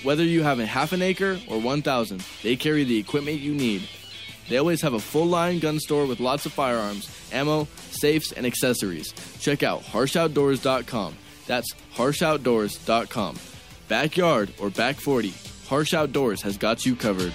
Whether 0.05 0.23
you 0.23 0.43
have 0.43 0.61
a 0.61 0.65
half 0.65 0.93
an 0.93 1.01
acre 1.01 1.41
or 1.49 1.59
1,000, 1.59 2.23
they 2.41 2.55
carry 2.55 2.85
the 2.85 2.97
equipment 2.97 3.41
you 3.41 3.53
need. 3.53 3.85
They 4.47 4.55
always 4.55 4.81
have 4.81 4.93
a 4.93 4.99
full 4.99 5.25
line 5.25 5.59
gun 5.59 5.81
store 5.81 6.05
with 6.05 6.21
lots 6.21 6.45
of 6.45 6.53
firearms, 6.53 7.09
ammo, 7.33 7.67
safes, 7.91 8.31
and 8.31 8.45
accessories. 8.45 9.11
Check 9.41 9.61
out 9.61 9.81
harshoutdoors.com. 9.81 11.17
That's 11.47 11.73
harshoutdoors.com. 11.95 13.56
Backyard 13.87 14.51
or 14.59 14.69
back 14.69 14.95
40, 14.95 15.33
Harsh 15.67 15.93
Outdoors 15.93 16.41
has 16.41 16.57
got 16.57 16.85
you 16.85 16.95
covered. 16.95 17.33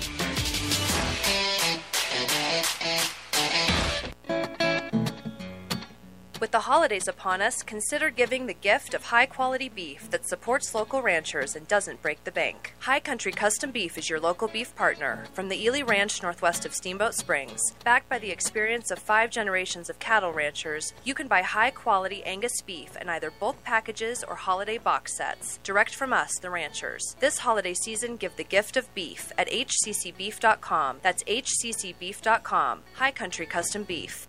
Holidays 6.73 7.07
upon 7.07 7.43
us, 7.43 7.63
consider 7.63 8.09
giving 8.09 8.47
the 8.47 8.55
gift 8.55 8.95
of 8.95 9.05
high 9.05 9.27
quality 9.27 9.69
beef 9.69 10.11
that 10.11 10.27
supports 10.27 10.75
local 10.75 11.03
ranchers 11.03 11.55
and 11.55 11.69
doesn't 11.69 12.01
break 12.01 12.25
the 12.25 12.33
bank. 12.33 12.73
High 12.79 13.01
Country 13.01 13.31
Custom 13.31 13.71
Beef 13.71 13.99
is 13.99 14.09
your 14.09 14.19
local 14.19 14.49
beef 14.49 14.75
partner 14.75 15.27
from 15.35 15.51
the 15.51 15.63
Ely 15.63 15.83
Ranch 15.83 16.23
northwest 16.23 16.65
of 16.65 16.73
Steamboat 16.73 17.13
Springs. 17.13 17.61
Backed 17.85 18.09
by 18.09 18.19
the 18.19 18.31
experience 18.31 18.91
of 18.91 18.99
five 18.99 19.29
generations 19.29 19.91
of 19.91 19.99
cattle 19.99 20.33
ranchers, 20.33 20.95
you 21.05 21.13
can 21.13 21.29
buy 21.29 21.43
high 21.43 21.69
quality 21.71 22.25
Angus 22.25 22.63
beef 22.63 22.97
in 22.97 23.11
either 23.11 23.31
bulk 23.31 23.63
packages 23.65 24.25
or 24.27 24.35
holiday 24.35 24.79
box 24.79 25.15
sets, 25.15 25.59
direct 25.63 25.95
from 25.95 26.15
us, 26.15 26.39
the 26.41 26.49
ranchers. 26.49 27.17
This 27.21 27.37
holiday 27.37 27.75
season, 27.75 28.17
give 28.17 28.35
the 28.37 28.45
gift 28.45 28.79
of 28.79 28.95
beef 28.95 29.31
at 29.37 29.51
hccbeef.com. 29.51 31.01
That's 31.03 31.23
hccbeef.com. 31.25 32.81
High 32.95 33.13
Country 33.13 33.45
Custom 33.45 33.83
Beef. 33.83 34.27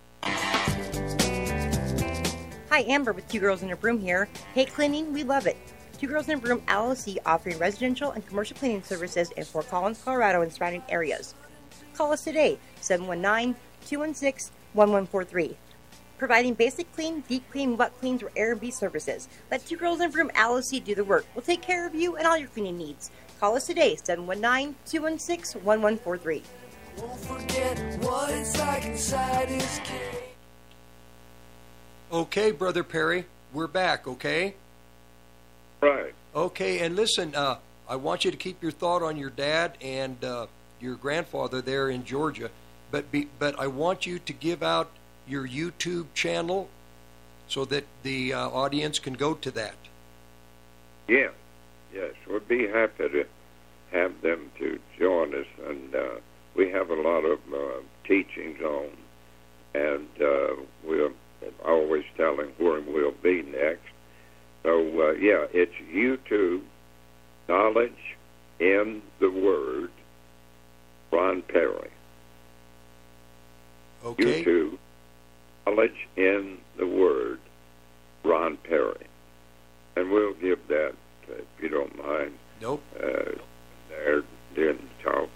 Hi, 2.73 2.81
Amber 2.87 3.13
with 3.13 3.27
Two 3.27 3.39
Girls 3.39 3.61
in 3.61 3.69
a 3.69 3.75
Broom 3.75 3.99
here. 4.01 4.27
Hate 4.55 4.73
cleaning? 4.73 5.13
We 5.13 5.21
love 5.21 5.45
it. 5.45 5.57
Two 5.99 6.07
Girls 6.07 6.27
in 6.27 6.39
a 6.39 6.41
Broom 6.41 6.61
LLC 6.61 7.19
offering 7.23 7.59
residential 7.59 8.09
and 8.09 8.25
commercial 8.25 8.57
cleaning 8.57 8.81
services 8.81 9.29
in 9.37 9.43
Fort 9.43 9.69
Collins, 9.69 10.01
Colorado 10.03 10.41
and 10.41 10.51
surrounding 10.51 10.81
areas. 10.89 11.35
Call 11.93 12.11
us 12.11 12.23
today, 12.23 12.57
719 12.81 13.55
216 13.85 14.51
1143. 14.73 15.55
Providing 16.17 16.55
basic 16.55 16.91
clean, 16.93 17.23
deep 17.27 17.43
clean, 17.51 17.77
wet 17.77 17.93
cleans, 17.99 18.23
or 18.23 18.31
Airbnb 18.31 18.73
services. 18.73 19.27
Let 19.51 19.63
Two 19.63 19.77
Girls 19.77 19.99
in 19.99 20.07
a 20.07 20.09
Broom 20.09 20.31
LLC 20.33 20.83
do 20.83 20.95
the 20.95 21.03
work. 21.03 21.27
We'll 21.35 21.43
take 21.43 21.61
care 21.61 21.85
of 21.85 21.93
you 21.93 22.15
and 22.15 22.25
all 22.25 22.39
your 22.39 22.47
cleaning 22.47 22.79
needs. 22.79 23.11
Call 23.39 23.55
us 23.55 23.67
today, 23.67 23.97
719 23.97 24.75
216 24.87 25.61
1143. 25.61 26.41
Okay, 32.13 32.51
brother 32.51 32.83
Perry, 32.83 33.25
we're 33.53 33.65
back. 33.65 34.07
Okay. 34.07 34.53
Right. 35.81 36.13
Okay, 36.35 36.85
and 36.85 36.95
listen, 36.95 37.33
uh, 37.33 37.57
I 37.89 37.95
want 37.95 38.23
you 38.23 38.29
to 38.29 38.37
keep 38.37 38.61
your 38.61 38.71
thought 38.71 39.01
on 39.01 39.17
your 39.17 39.31
dad 39.31 39.79
and 39.81 40.23
uh, 40.23 40.45
your 40.79 40.93
grandfather 40.93 41.59
there 41.59 41.89
in 41.89 42.05
Georgia, 42.05 42.51
but 42.91 43.11
be, 43.11 43.29
but 43.39 43.59
I 43.59 43.65
want 43.65 44.05
you 44.05 44.19
to 44.19 44.31
give 44.31 44.61
out 44.61 44.91
your 45.27 45.47
YouTube 45.47 46.05
channel 46.13 46.69
so 47.47 47.65
that 47.65 47.85
the 48.03 48.31
uh, 48.31 48.47
audience 48.47 48.99
can 48.99 49.15
go 49.15 49.33
to 49.33 49.49
that. 49.49 49.75
Yeah, 51.07 51.29
yes, 51.91 52.13
we'd 52.29 52.47
be 52.47 52.67
happy 52.67 53.09
to 53.09 53.25
have 53.91 54.21
them 54.21 54.51
to 54.59 54.79
join 54.99 55.33
us, 55.33 55.47
and 55.67 55.95
uh, 55.95 56.09
we 56.53 56.69
have 56.69 56.91
a 56.91 57.01
lot 57.01 57.25
of 57.25 57.39
uh, 57.51 57.81
teachings 58.03 58.61
on, 58.61 58.89
and 59.73 60.07
uh, 60.21 60.55
always 61.65 62.03
telling 62.17 62.49
where 62.57 62.81
we'll 62.81 63.11
be 63.11 63.41
next. 63.41 63.81
So 64.63 64.79
uh, 64.79 65.11
yeah, 65.13 65.45
it's 65.51 65.73
YouTube, 65.93 66.61
knowledge 67.47 68.17
in 68.59 69.01
the 69.19 69.29
Word, 69.29 69.91
Ron 71.11 71.41
Perry. 71.43 71.89
Okay. 74.05 74.43
YouTube, 74.43 74.77
knowledge 75.65 76.07
in 76.15 76.57
the 76.77 76.87
Word, 76.87 77.39
Ron 78.23 78.57
Perry, 78.57 79.07
and 79.95 80.11
we'll 80.11 80.33
give 80.33 80.59
that 80.67 80.93
uh, 81.29 81.35
if 81.35 81.61
you 81.61 81.69
don't 81.69 81.97
mind. 81.97 82.33
Nope. 82.61 82.83
Uh, 82.97 83.31
there 83.89 84.23
during 84.55 84.77
the 84.77 85.03
talk. 85.09 85.29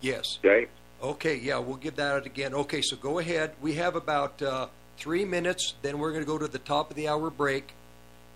Yes. 0.00 0.38
Okay. 0.44 0.66
Okay, 1.02 1.36
yeah, 1.36 1.58
we'll 1.58 1.76
give 1.76 1.96
that 1.96 2.16
out 2.16 2.26
again. 2.26 2.54
Okay, 2.54 2.80
so 2.80 2.96
go 2.96 3.18
ahead. 3.18 3.52
We 3.60 3.74
have 3.74 3.96
about 3.96 4.40
uh, 4.40 4.68
three 4.96 5.24
minutes. 5.24 5.74
Then 5.82 5.98
we're 5.98 6.10
going 6.10 6.22
to 6.22 6.26
go 6.26 6.38
to 6.38 6.48
the 6.48 6.58
top 6.58 6.90
of 6.90 6.96
the 6.96 7.08
hour 7.08 7.30
break. 7.30 7.72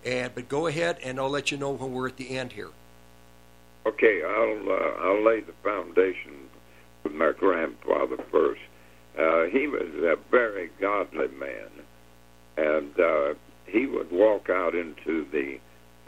And 0.05 0.35
but 0.35 0.49
go 0.49 0.67
ahead, 0.67 0.99
and 1.03 1.19
I'll 1.19 1.31
let 1.31 1.51
you 1.51 1.59
know 1.59 1.71
when 1.71 1.93
we're 1.93 2.09
at 2.09 2.17
the 2.17 2.37
end 2.37 2.53
here. 2.53 2.71
Okay, 3.87 4.23
I'll 4.23 4.71
uh, 4.71 5.07
I'll 5.07 5.25
lay 5.25 5.41
the 5.41 5.53
foundation 5.63 6.49
with 7.03 7.13
my 7.13 7.33
grandfather 7.33 8.17
first. 8.31 8.61
Uh, 9.19 9.45
he 9.45 9.67
was 9.67 9.89
a 10.03 10.17
very 10.31 10.71
godly 10.81 11.29
man, 11.29 11.69
and 12.57 12.99
uh, 13.01 13.35
he 13.67 13.87
would 13.87 14.11
walk 14.11 14.49
out 14.49 14.75
into 14.75 15.27
the 15.31 15.59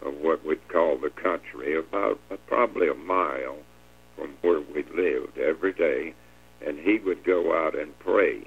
uh, 0.04 0.10
what 0.10 0.44
we'd 0.44 0.66
call 0.68 0.96
the 0.96 1.10
country, 1.10 1.78
about 1.78 2.18
uh, 2.30 2.36
probably 2.46 2.88
a 2.88 2.94
mile 2.94 3.58
from 4.16 4.34
where 4.42 4.60
we 4.60 4.82
lived 4.94 5.38
every 5.38 5.72
day, 5.72 6.14
and 6.66 6.78
he 6.78 6.98
would 6.98 7.24
go 7.24 7.54
out 7.54 7.78
and 7.78 7.98
pray. 7.98 8.46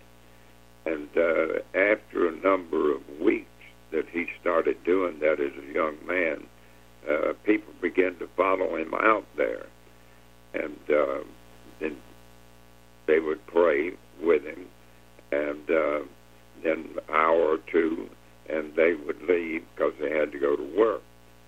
And 0.86 1.10
uh, 1.18 1.60
after 1.74 2.28
a 2.28 2.36
number 2.44 2.94
of 2.94 3.02
weeks 3.22 3.48
that 3.92 4.06
he 4.12 4.26
started 4.42 4.84
doing 4.84 5.20
that 5.20 5.40
as 5.40 5.52
a 5.58 5.74
young 5.74 5.96
man, 6.06 6.46
uh, 7.10 7.34
people 7.44 7.74
began 7.82 8.16
to 8.18 8.28
follow 8.36 8.76
him 8.76 8.94
out 8.94 9.26
there, 9.38 9.68
and 10.54 10.78
uh, 10.90 11.24
then 11.80 11.98
they 13.08 13.20
would 13.20 13.46
pray 13.48 13.92
with 14.22 14.44
him, 14.44 14.66
and 15.32 15.70
uh, 15.70 16.00
then 16.64 16.90
an 16.96 17.00
hour 17.10 17.56
or 17.56 17.58
two, 17.72 18.10
and 18.50 18.76
they 18.76 18.94
would 19.06 19.22
leave 19.24 19.64
because 19.76 19.94
they 20.00 20.12
had 20.12 20.32
to 20.32 20.40
go 20.40 20.56
to 20.56 20.78
work, 20.78 21.02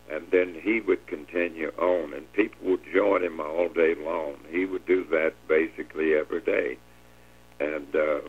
and 0.09 0.25
then 0.31 0.55
he 0.61 0.79
would 0.79 1.05
continue 1.07 1.71
on, 1.77 2.13
and 2.13 2.31
people 2.33 2.71
would 2.71 2.81
join 2.93 3.23
him 3.23 3.39
all 3.39 3.69
day 3.69 3.93
long. 3.95 4.35
He 4.49 4.65
would 4.65 4.85
do 4.85 5.05
that 5.11 5.33
basically 5.47 6.13
every 6.15 6.41
day, 6.41 6.77
and 7.59 7.95
uh, 7.95 8.19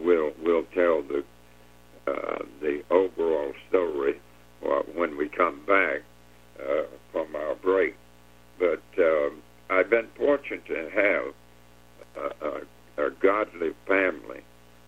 we'll 0.00 0.32
we'll 0.42 0.66
tell 0.74 1.02
the 1.02 1.24
uh, 2.06 2.44
the 2.60 2.82
overall 2.90 3.52
story 3.68 4.20
uh, 4.64 4.82
when 4.94 5.16
we 5.16 5.28
come 5.28 5.60
back 5.66 6.02
uh, 6.60 6.84
from 7.12 7.34
our 7.34 7.54
break. 7.56 7.96
But 8.58 8.82
um, 8.98 9.42
I've 9.70 9.90
been 9.90 10.08
fortunate 10.16 10.66
to 10.66 10.90
have 10.94 11.34
a, 12.16 12.46
a, 12.46 13.06
a 13.06 13.10
godly 13.10 13.70
family 13.86 14.42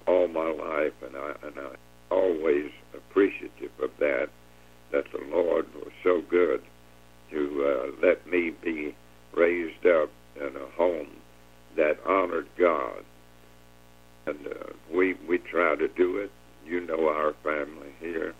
all 0.07 0.29
my 0.29 0.51
life, 0.51 0.93
and 1.05 1.17
I 1.17 1.33
and 1.43 1.59
I 1.59 2.15
always 2.15 2.71
appreciative 2.95 3.73
of 3.83 3.91
that. 3.99 4.29
That 4.97 5.13
the 5.13 5.27
Lord 5.37 5.67
was 5.75 5.93
so 6.03 6.23
good 6.31 6.63
to 7.31 7.93
uh, 8.01 8.07
let 8.07 8.27
me 8.27 8.51
be 8.65 8.97
raised 9.37 9.85
up 9.85 10.09
in 10.37 10.57
a 10.57 10.71
home 10.75 11.11
that 11.77 11.99
honored 12.07 12.47
God, 12.59 13.05
and 14.25 14.39
uh, 14.47 14.73
we 14.91 15.13
we 15.29 15.37
try 15.37 15.77
to 15.77 15.87
do 15.89 16.17
it. 16.17 16.31
You 16.65 16.81
know 16.81 17.09
our 17.09 17.35
family 17.45 17.91
here, 18.01 18.33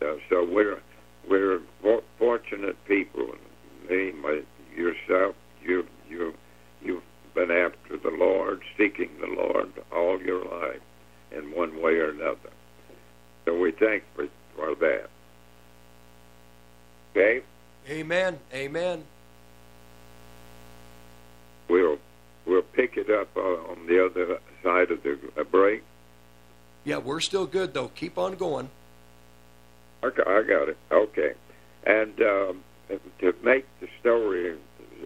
uh, 0.00 0.14
so 0.30 0.48
we're 0.50 0.80
we're 1.28 1.60
for- 1.82 2.02
fortunate 2.18 2.76
people. 2.88 3.34
Me, 3.90 4.12
my, 4.12 4.40
yourself, 4.74 5.34
you 5.62 5.84
you 6.08 6.32
you've 6.82 7.02
been 7.34 7.50
after 7.50 7.98
the 8.02 8.16
Lord, 8.16 8.62
seeking 8.78 9.10
the 9.20 9.26
Lord 9.26 9.70
all 9.94 10.18
your 10.18 10.46
life, 10.46 10.80
in 11.30 11.54
one 11.54 11.82
way 11.82 11.96
or 11.96 12.08
another. 12.08 12.52
So 13.44 13.58
we 13.58 13.72
thank 13.72 14.02
for 14.16 14.28
for 14.56 14.74
that. 14.76 15.11
Okay, 17.14 17.42
Amen. 17.88 18.38
Amen. 18.54 19.04
we'll 21.68 21.98
we'll 22.46 22.62
pick 22.62 22.96
it 22.96 23.10
up 23.10 23.28
uh, 23.36 23.40
on 23.40 23.86
the 23.86 24.04
other 24.04 24.38
side 24.62 24.90
of 24.90 25.02
the 25.02 25.18
uh, 25.38 25.44
break. 25.44 25.82
Yeah, 26.84 26.98
we're 26.98 27.20
still 27.20 27.46
good 27.46 27.74
though. 27.74 27.88
Keep 27.88 28.18
on 28.18 28.36
going. 28.36 28.70
Okay, 30.04 30.22
I 30.26 30.42
got 30.42 30.68
it. 30.68 30.76
Okay, 30.90 31.32
and 31.84 32.20
um, 32.20 32.64
to 33.20 33.34
make 33.42 33.66
the 33.80 33.88
story 34.00 34.56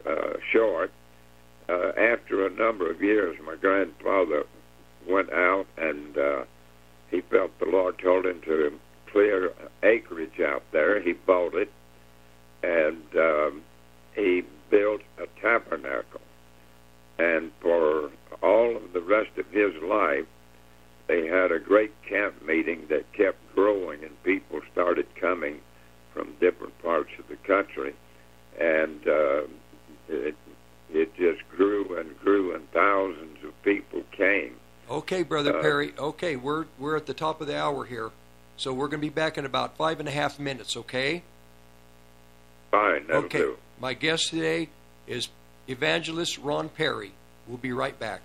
uh, 0.06 0.34
short, 0.52 0.90
uh, 1.68 1.92
after 1.98 2.46
a 2.46 2.50
number 2.50 2.90
of 2.90 3.02
years, 3.02 3.36
my 3.44 3.56
grandfather 3.56 4.44
went 5.08 5.32
out 5.32 5.66
and 5.76 6.18
uh, 6.18 6.44
he 7.10 7.20
felt 7.20 7.56
the 7.58 7.66
Lord 7.66 7.98
told 7.98 8.26
him 8.26 8.40
to 8.42 8.78
clear 9.12 9.52
acreage 9.82 10.40
out 10.40 10.62
there. 10.72 11.00
He 11.00 11.12
bought 11.12 11.54
it 11.54 11.70
and 12.62 13.02
um, 13.16 13.62
he 14.14 14.42
built 14.70 15.02
a 15.18 15.26
tabernacle. 15.40 16.20
And 17.18 17.50
for 17.60 18.10
all 18.42 18.76
of 18.76 18.92
the 18.92 19.00
rest 19.00 19.38
of 19.38 19.46
his 19.50 19.74
life, 19.82 20.26
they 21.06 21.26
had 21.26 21.52
a 21.52 21.58
great 21.58 21.92
camp 22.02 22.44
meeting 22.44 22.86
that 22.88 23.10
kept 23.12 23.38
growing, 23.54 24.02
and 24.02 24.22
people 24.22 24.60
started 24.72 25.06
coming 25.14 25.60
from 26.12 26.34
different 26.40 26.76
parts 26.82 27.10
of 27.18 27.28
the 27.28 27.36
country, 27.36 27.94
and 28.58 29.06
uh, 29.06 29.42
it 30.08 30.34
it 30.92 31.14
just 31.16 31.46
grew 31.48 31.98
and 31.98 32.18
grew, 32.20 32.54
and 32.54 32.70
thousands 32.72 33.42
of 33.44 33.62
people 33.62 34.02
came. 34.12 34.56
Okay, 34.90 35.22
brother 35.22 35.58
Uh, 35.58 35.62
Perry. 35.62 35.94
Okay, 35.98 36.36
we're 36.36 36.66
we're 36.78 36.96
at 36.96 37.06
the 37.06 37.14
top 37.14 37.40
of 37.40 37.46
the 37.46 37.58
hour 37.58 37.84
here, 37.84 38.10
so 38.56 38.72
we're 38.72 38.88
going 38.88 39.00
to 39.00 39.06
be 39.06 39.08
back 39.08 39.38
in 39.38 39.44
about 39.44 39.76
five 39.76 40.00
and 40.00 40.08
a 40.08 40.12
half 40.12 40.38
minutes. 40.38 40.76
Okay. 40.76 41.22
Fine, 42.70 43.06
that'll 43.06 43.24
okay. 43.24 43.38
do. 43.38 43.56
My 43.80 43.94
guest 43.94 44.30
today 44.30 44.68
is 45.06 45.28
evangelist 45.68 46.38
Ron 46.38 46.68
Perry. 46.68 47.12
We'll 47.46 47.58
be 47.58 47.72
right 47.72 47.98
back. 47.98 48.22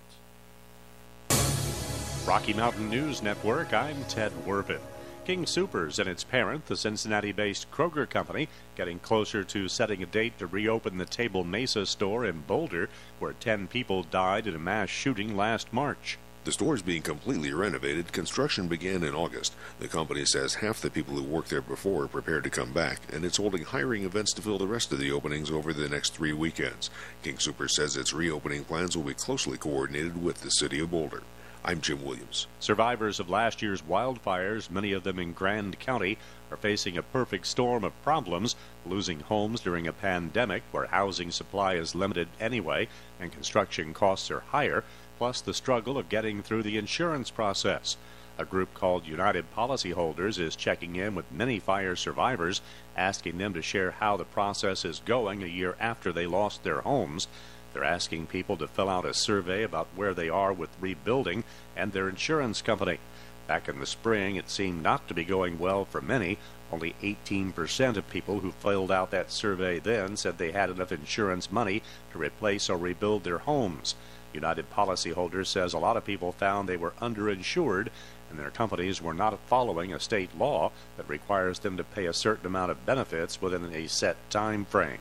Rocky 2.26 2.54
Mountain 2.54 2.90
News 2.90 3.22
Network, 3.22 3.74
I'm 3.74 4.02
Ted 4.06 4.32
Wervin. 4.46 4.80
King 5.24 5.46
Supers 5.46 6.00
and 6.00 6.10
its 6.10 6.24
parent, 6.24 6.66
the 6.66 6.76
Cincinnati 6.76 7.32
based 7.32 7.70
Kroger 7.72 8.10
Company, 8.10 8.50
getting 8.76 8.98
closer 9.00 9.44
to 9.44 9.68
setting 9.68 10.02
a 10.02 10.08
date 10.08 10.38
to 10.40 10.48
reopen 10.48 10.98
the 10.98 11.06
Table 11.06 11.44
Mesa 11.44 11.86
store 11.86 12.26
in 12.26 12.42
Boulder, 12.42 12.90
where 13.20 13.34
10 13.34 13.68
people 13.68 14.02
died 14.02 14.48
in 14.48 14.56
a 14.56 14.60
mass 14.60 14.90
shooting 14.90 15.38
last 15.38 15.72
March. 15.72 16.18
The 16.44 16.52
store 16.52 16.74
is 16.74 16.82
being 16.82 17.04
completely 17.04 17.54
renovated. 17.54 18.12
Construction 18.12 18.68
began 18.68 19.04
in 19.04 19.14
August. 19.14 19.54
The 19.80 19.88
company 19.88 20.26
says 20.26 20.56
half 20.56 20.82
the 20.82 20.90
people 20.90 21.14
who 21.14 21.22
worked 21.24 21.52
there 21.52 21.62
before 21.62 22.06
are 22.06 22.08
prepared 22.08 22.44
to 22.46 22.50
come 22.50 22.74
back, 22.74 23.02
and 23.14 23.24
it's 23.24 23.38
holding 23.38 23.64
hiring 23.64 24.06
events 24.06 24.34
to 24.34 24.42
fill 24.42 24.58
the 24.58 24.66
rest 24.66 24.92
of 24.92 24.98
the 24.98 25.12
openings 25.12 25.52
over 25.52 25.72
the 25.72 25.88
next 25.88 26.16
three 26.16 26.34
weekends. 26.34 26.90
King 27.22 27.38
Super 27.38 27.68
says 27.68 27.96
its 27.96 28.12
reopening 28.12 28.64
plans 28.64 28.98
will 28.98 29.04
be 29.04 29.14
closely 29.14 29.60
coordinated 29.60 30.24
with 30.24 30.42
the 30.42 30.50
City 30.50 30.80
of 30.80 30.90
Boulder. 30.90 31.22
I'm 31.64 31.80
Jim 31.80 32.04
Williams. 32.04 32.48
Survivors 32.60 33.20
of 33.20 33.30
last 33.30 33.62
year's 33.62 33.84
wildfires, 33.84 34.72
many 34.72 34.94
of 34.94 35.04
them 35.04 35.20
in 35.20 35.32
Grand 35.32 35.80
County, 35.80 36.18
are 36.50 36.58
facing 36.58 36.98
a 36.98 37.04
perfect 37.04 37.46
storm 37.46 37.84
of 37.84 38.02
problems, 38.02 38.56
losing 38.84 39.20
homes 39.20 39.62
during 39.62 39.86
a 39.86 39.94
pandemic 39.94 40.64
where 40.72 40.88
housing 40.88 41.30
supply 41.30 41.76
is 41.76 41.94
limited 41.94 42.30
anyway 42.40 42.88
and 43.20 43.32
construction 43.32 43.94
costs 43.94 44.32
are 44.32 44.40
higher, 44.40 44.84
plus 45.20 45.40
the 45.40 45.54
struggle 45.54 46.00
of 46.00 46.10
getting 46.10 46.42
through 46.42 46.64
the 46.64 46.80
insurance 46.80 47.30
process. 47.30 47.96
A 48.40 48.46
group 48.46 48.74
called 48.74 49.06
United 49.06 49.46
Policyholders 49.56 50.40
is 50.40 50.56
checking 50.56 50.96
in 50.96 51.14
with 51.14 51.32
many 51.32 51.60
fire 51.60 51.96
survivors, 51.96 52.62
asking 52.98 53.38
them 53.38 53.54
to 53.54 53.62
share 53.62 53.92
how 53.92 54.18
the 54.18 54.26
process 54.26 54.84
is 54.84 55.00
going 55.06 55.44
a 55.44 55.48
year 55.48 55.76
after 55.80 56.12
they 56.12 56.26
lost 56.26 56.64
their 56.64 56.82
homes. 56.82 57.28
They're 57.74 57.84
asking 57.84 58.28
people 58.28 58.58
to 58.58 58.68
fill 58.68 58.90
out 58.90 59.06
a 59.06 59.14
survey 59.14 59.64
about 59.64 59.88
where 59.96 60.14
they 60.14 60.30
are 60.30 60.52
with 60.52 60.70
rebuilding 60.80 61.44
and 61.76 61.94
their 61.94 62.10
insurance 62.10 62.62
company. 62.62 63.00
Back 63.48 63.68
in 63.68 63.80
the 63.80 63.86
spring, 63.86 64.36
it 64.36 64.50
seemed 64.50 64.84
not 64.84 65.08
to 65.08 65.14
be 65.14 65.24
going 65.24 65.60
well 65.60 65.86
for 65.86 66.02
many. 66.02 66.38
Only 66.72 66.96
18% 67.02 67.98
of 67.98 68.10
people 68.10 68.40
who 68.40 68.52
filled 68.52 68.92
out 68.92 69.12
that 69.12 69.32
survey 69.32 69.80
then 69.80 70.16
said 70.16 70.38
they 70.38 70.52
had 70.52 70.70
enough 70.70 70.92
insurance 70.92 71.52
money 71.52 71.82
to 72.12 72.18
replace 72.18 72.70
or 72.70 72.78
rebuild 72.78 73.24
their 73.24 73.40
homes. 73.40 73.96
United 74.34 74.72
Policyholders 74.72 75.48
says 75.48 75.74
a 75.74 75.80
lot 75.80 75.98
of 75.98 76.06
people 76.06 76.32
found 76.32 76.70
they 76.70 76.78
were 76.78 76.94
underinsured 77.02 77.90
and 78.30 78.40
their 78.40 78.50
companies 78.50 79.02
were 79.02 79.14
not 79.14 79.38
following 79.48 79.94
a 79.94 80.00
state 80.00 80.38
law 80.38 80.72
that 80.96 81.10
requires 81.10 81.60
them 81.60 81.76
to 81.76 81.84
pay 81.84 82.06
a 82.06 82.14
certain 82.14 82.46
amount 82.46 82.72
of 82.72 82.86
benefits 82.86 83.42
within 83.42 83.66
a 83.74 83.88
set 83.88 84.16
time 84.30 84.64
frame. 84.64 85.00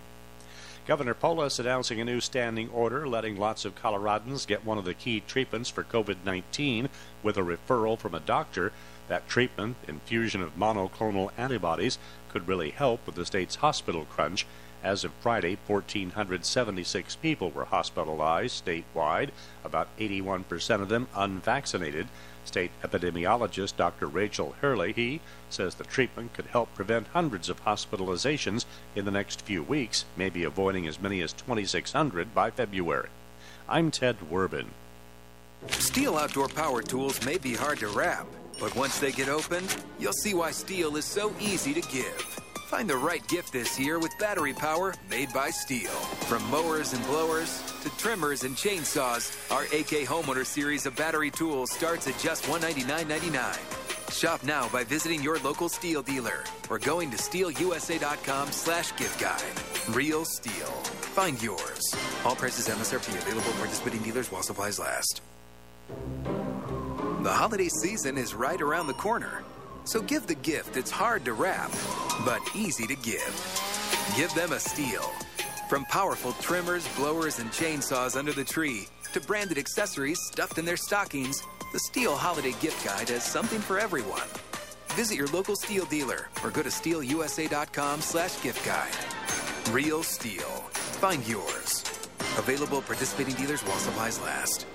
Governor 0.90 1.14
Polis 1.14 1.60
announcing 1.60 2.00
a 2.00 2.04
new 2.04 2.20
standing 2.20 2.68
order 2.70 3.06
letting 3.06 3.36
lots 3.36 3.64
of 3.64 3.80
Coloradans 3.80 4.44
get 4.44 4.64
one 4.64 4.76
of 4.76 4.84
the 4.84 4.92
key 4.92 5.22
treatments 5.24 5.70
for 5.70 5.84
COVID 5.84 6.16
19 6.24 6.88
with 7.22 7.36
a 7.36 7.42
referral 7.42 7.96
from 7.96 8.12
a 8.12 8.18
doctor. 8.18 8.72
That 9.06 9.28
treatment, 9.28 9.76
infusion 9.86 10.42
of 10.42 10.56
monoclonal 10.56 11.30
antibodies, 11.38 12.00
could 12.28 12.48
really 12.48 12.72
help 12.72 13.06
with 13.06 13.14
the 13.14 13.24
state's 13.24 13.54
hospital 13.54 14.04
crunch. 14.04 14.46
As 14.82 15.04
of 15.04 15.12
Friday, 15.20 15.58
1,476 15.64 17.14
people 17.14 17.52
were 17.52 17.66
hospitalized 17.66 18.66
statewide, 18.66 19.30
about 19.64 19.96
81% 19.96 20.82
of 20.82 20.88
them 20.88 21.06
unvaccinated. 21.14 22.08
State 22.44 22.72
epidemiologist 22.82 23.76
Dr. 23.76 24.08
Rachel 24.08 24.56
Herlihy 24.60 25.20
says 25.52 25.74
the 25.74 25.84
treatment 25.84 26.32
could 26.32 26.46
help 26.46 26.74
prevent 26.74 27.08
hundreds 27.08 27.48
of 27.48 27.64
hospitalizations 27.64 28.64
in 28.94 29.04
the 29.04 29.10
next 29.10 29.42
few 29.42 29.62
weeks, 29.62 30.04
maybe 30.16 30.44
avoiding 30.44 30.86
as 30.86 31.00
many 31.00 31.20
as 31.20 31.32
2,600 31.32 32.34
by 32.34 32.50
February. 32.50 33.08
I'm 33.68 33.90
Ted 33.90 34.16
Werbin. 34.30 34.66
STIHL 35.68 36.18
outdoor 36.18 36.48
power 36.48 36.82
tools 36.82 37.24
may 37.24 37.38
be 37.38 37.54
hard 37.54 37.78
to 37.80 37.88
wrap, 37.88 38.26
but 38.58 38.74
once 38.74 38.98
they 38.98 39.12
get 39.12 39.28
opened, 39.28 39.76
you'll 39.98 40.12
see 40.12 40.34
why 40.34 40.50
STIHL 40.50 40.96
is 40.96 41.04
so 41.04 41.32
easy 41.40 41.74
to 41.74 41.82
give. 41.82 42.40
Find 42.70 42.88
the 42.88 42.96
right 42.96 43.26
gift 43.26 43.52
this 43.52 43.80
year 43.80 43.98
with 43.98 44.16
battery 44.18 44.52
power 44.52 44.94
made 45.10 45.32
by 45.32 45.50
STIHL. 45.50 45.90
From 46.28 46.48
mowers 46.50 46.92
and 46.92 47.04
blowers 47.06 47.62
to 47.82 47.90
trimmers 47.98 48.44
and 48.44 48.56
chainsaws, 48.56 49.52
our 49.52 49.64
AK 49.64 50.06
Homeowner 50.06 50.46
series 50.46 50.86
of 50.86 50.94
battery 50.94 51.32
tools 51.32 51.72
starts 51.72 52.06
at 52.06 52.16
just 52.20 52.44
$199.99. 52.44 53.99
Shop 54.10 54.42
now 54.42 54.68
by 54.68 54.84
visiting 54.84 55.22
your 55.22 55.38
local 55.38 55.68
STIHL 55.68 56.04
dealer 56.04 56.44
or 56.68 56.78
going 56.78 57.10
to 57.10 57.16
stihlusa.com 57.16 58.50
slash 58.50 58.94
gift 58.96 59.20
guide. 59.20 59.94
Real 59.94 60.24
STIHL. 60.24 60.70
Find 61.14 61.40
yours. 61.42 61.94
All 62.24 62.36
prices 62.36 62.68
MSRP 62.68 63.16
available 63.22 63.50
for 63.52 63.58
participating 63.60 64.02
dealers 64.02 64.30
while 64.30 64.42
supplies 64.42 64.78
last. 64.78 65.22
The 67.22 67.32
holiday 67.32 67.68
season 67.68 68.16
is 68.18 68.34
right 68.34 68.60
around 68.60 68.86
the 68.86 68.94
corner. 68.94 69.42
So 69.84 70.02
give 70.02 70.26
the 70.26 70.34
gift 70.34 70.74
that's 70.74 70.90
hard 70.90 71.24
to 71.24 71.32
wrap, 71.32 71.70
but 72.24 72.40
easy 72.54 72.86
to 72.86 72.96
give. 72.96 73.34
Give 74.16 74.32
them 74.34 74.52
a 74.52 74.56
STIHL. 74.56 75.08
From 75.68 75.84
powerful 75.84 76.32
trimmers, 76.40 76.86
blowers, 76.96 77.38
and 77.38 77.50
chainsaws 77.50 78.16
under 78.16 78.32
the 78.32 78.44
tree 78.44 78.88
to 79.12 79.20
branded 79.20 79.58
accessories 79.58 80.18
stuffed 80.32 80.58
in 80.58 80.64
their 80.64 80.76
stockings, 80.76 81.42
the 81.72 81.78
STIHL 81.78 82.16
Holiday 82.16 82.54
Gift 82.60 82.84
Guide 82.84 83.08
has 83.10 83.24
something 83.24 83.60
for 83.60 83.78
everyone. 83.78 84.26
Visit 84.94 85.16
your 85.16 85.28
local 85.28 85.54
STIHL 85.54 85.88
dealer 85.88 86.28
or 86.42 86.50
go 86.50 86.62
to 86.62 86.68
stihlusa.com 86.68 88.00
slash 88.00 88.42
gift 88.42 88.66
guide. 88.66 88.92
Real 89.72 90.02
STIHL. 90.02 90.64
Find 91.00 91.24
yours. 91.28 91.84
Available 92.38 92.82
participating 92.82 93.34
dealers 93.34 93.62
while 93.62 93.78
supplies 93.78 94.20
last. 94.20 94.66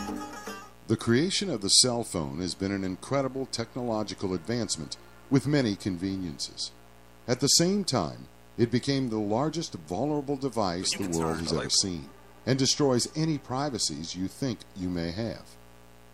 The 0.87 0.95
creation 0.95 1.49
of 1.49 1.59
the 1.59 1.67
cell 1.67 2.05
phone 2.05 2.39
has 2.39 2.55
been 2.55 2.71
an 2.71 2.85
incredible 2.85 3.45
technological 3.47 4.33
advancement 4.33 4.95
with 5.29 5.45
many 5.45 5.75
conveniences. 5.75 6.71
At 7.27 7.41
the 7.41 7.47
same 7.47 7.83
time, 7.83 8.29
it 8.57 8.71
became 8.71 9.09
the 9.09 9.19
largest 9.19 9.73
vulnerable 9.73 10.35
device 10.35 10.91
the 10.93 11.17
world 11.17 11.39
has 11.39 11.53
ever 11.53 11.69
seen 11.69 12.09
and 12.45 12.57
destroys 12.57 13.07
any 13.15 13.37
privacies 13.37 14.15
you 14.15 14.27
think 14.27 14.59
you 14.75 14.89
may 14.89 15.11
have. 15.11 15.43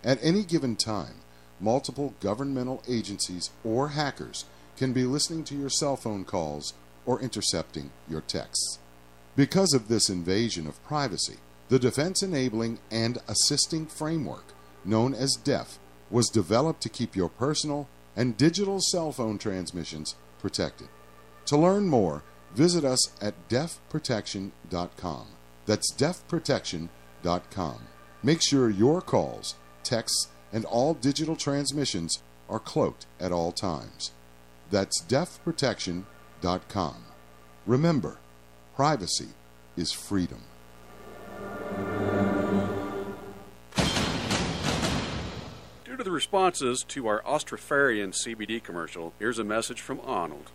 At 0.03 0.19
any 0.21 0.43
given 0.43 0.75
time, 0.75 1.15
multiple 1.59 2.13
governmental 2.19 2.83
agencies 2.87 3.49
or 3.63 3.89
hackers 3.89 4.45
can 4.77 4.93
be 4.93 5.05
listening 5.05 5.43
to 5.45 5.55
your 5.55 5.69
cell 5.69 5.95
phone 5.95 6.23
calls 6.23 6.73
or 7.05 7.19
intercepting 7.21 7.91
your 8.09 8.21
texts. 8.21 8.79
Because 9.35 9.73
of 9.73 9.87
this 9.87 10.09
invasion 10.09 10.67
of 10.67 10.83
privacy, 10.83 11.37
the 11.69 11.79
Defense 11.79 12.21
Enabling 12.21 12.79
and 12.91 13.17
Assisting 13.27 13.85
Framework 13.85 14.53
known 14.87 15.13
as 15.13 15.37
DEF, 15.43 15.77
was 16.09 16.29
developed 16.29 16.81
to 16.81 16.89
keep 16.89 17.15
your 17.15 17.29
personal 17.29 17.87
and 18.15 18.37
digital 18.37 18.79
cell 18.79 19.11
phone 19.11 19.37
transmissions 19.37 20.15
protected. 20.39 20.87
To 21.47 21.57
learn 21.57 21.87
more, 21.87 22.23
visit 22.53 22.83
us 22.83 23.11
at 23.21 23.47
defprotection.com. 23.47 25.27
That's 25.65 25.93
defprotection.com. 25.93 27.79
Make 28.21 28.41
sure 28.41 28.69
your 28.69 29.01
calls, 29.01 29.55
texts, 29.83 30.27
and 30.51 30.65
all 30.65 30.93
digital 30.93 31.37
transmissions 31.37 32.21
are 32.49 32.59
cloaked 32.59 33.05
at 33.19 33.31
all 33.31 33.53
times. 33.53 34.11
That's 34.71 35.01
defprotection.com. 35.03 36.95
Remember, 37.65 38.19
privacy 38.75 39.29
is 39.77 39.93
freedom. 39.93 40.41
Due 45.85 45.95
to 45.95 46.03
the 46.03 46.11
responses 46.11 46.83
to 46.89 47.07
our 47.07 47.21
Austrofarian 47.21 48.13
CBD 48.13 48.61
commercial, 48.61 49.13
here's 49.19 49.39
a 49.39 49.45
message 49.45 49.79
from 49.79 50.01
Arnold. 50.03 50.51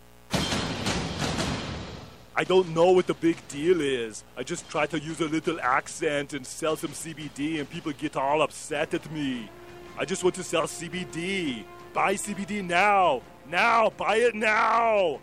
I 2.35 2.45
don't 2.45 2.71
know 2.71 2.93
what 2.93 3.07
the 3.07 3.15
big 3.15 3.37
deal 3.49 3.81
is. 3.81 4.25
I 4.37 4.43
just 4.43 4.69
try 4.71 4.87
to 4.87 4.99
use 4.99 5.21
a 5.21 5.27
little 5.27 5.61
accent 5.61 6.33
and 6.33 6.47
sell 6.47 6.77
some 6.77 6.93
CBD, 6.93 7.59
and 7.59 7.69
people 7.69 7.93
get 7.93 8.17
all 8.17 8.41
upset 8.41 8.95
at 8.95 9.13
me. 9.13 9.51
I 9.99 10.07
just 10.07 10.25
want 10.25 10.37
to 10.37 10.43
sell 10.43 10.63
CBD. 10.63 11.65
Buy 11.93 12.15
CBD 12.15 12.65
now. 12.65 13.21
Now. 13.49 13.91
Buy 13.91 14.17
it 14.17 14.35
now. 14.35 15.21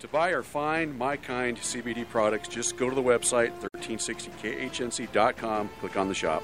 To 0.00 0.08
buy 0.08 0.30
or 0.30 0.42
find 0.42 0.98
My 0.98 1.16
Kind 1.16 1.58
CBD 1.58 2.08
products, 2.08 2.48
just 2.48 2.76
go 2.76 2.88
to 2.88 2.94
the 2.94 3.02
website 3.02 3.52
1360khnc.com, 3.60 5.70
click 5.80 5.96
on 5.96 6.08
the 6.08 6.14
shop. 6.14 6.42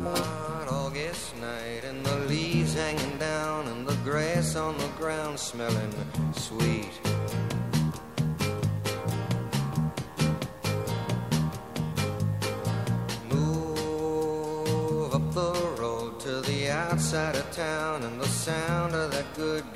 Hot 0.00 0.68
August 0.68 1.36
night 1.36 1.84
and 1.84 2.04
the 2.04 2.16
leaves 2.26 2.74
hanging 2.74 3.18
down 3.18 3.68
and 3.68 3.86
the 3.86 3.94
grass 3.96 4.56
on 4.56 4.76
the 4.78 4.88
ground 4.98 5.38
smelling 5.38 5.92
sweet. 6.32 7.11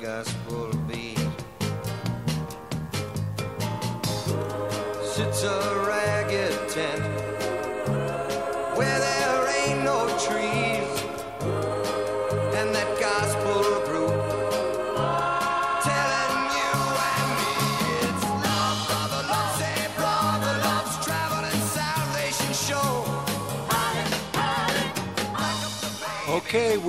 Gospel 0.01 0.71
beat. 0.87 1.17
Sits 5.03 5.43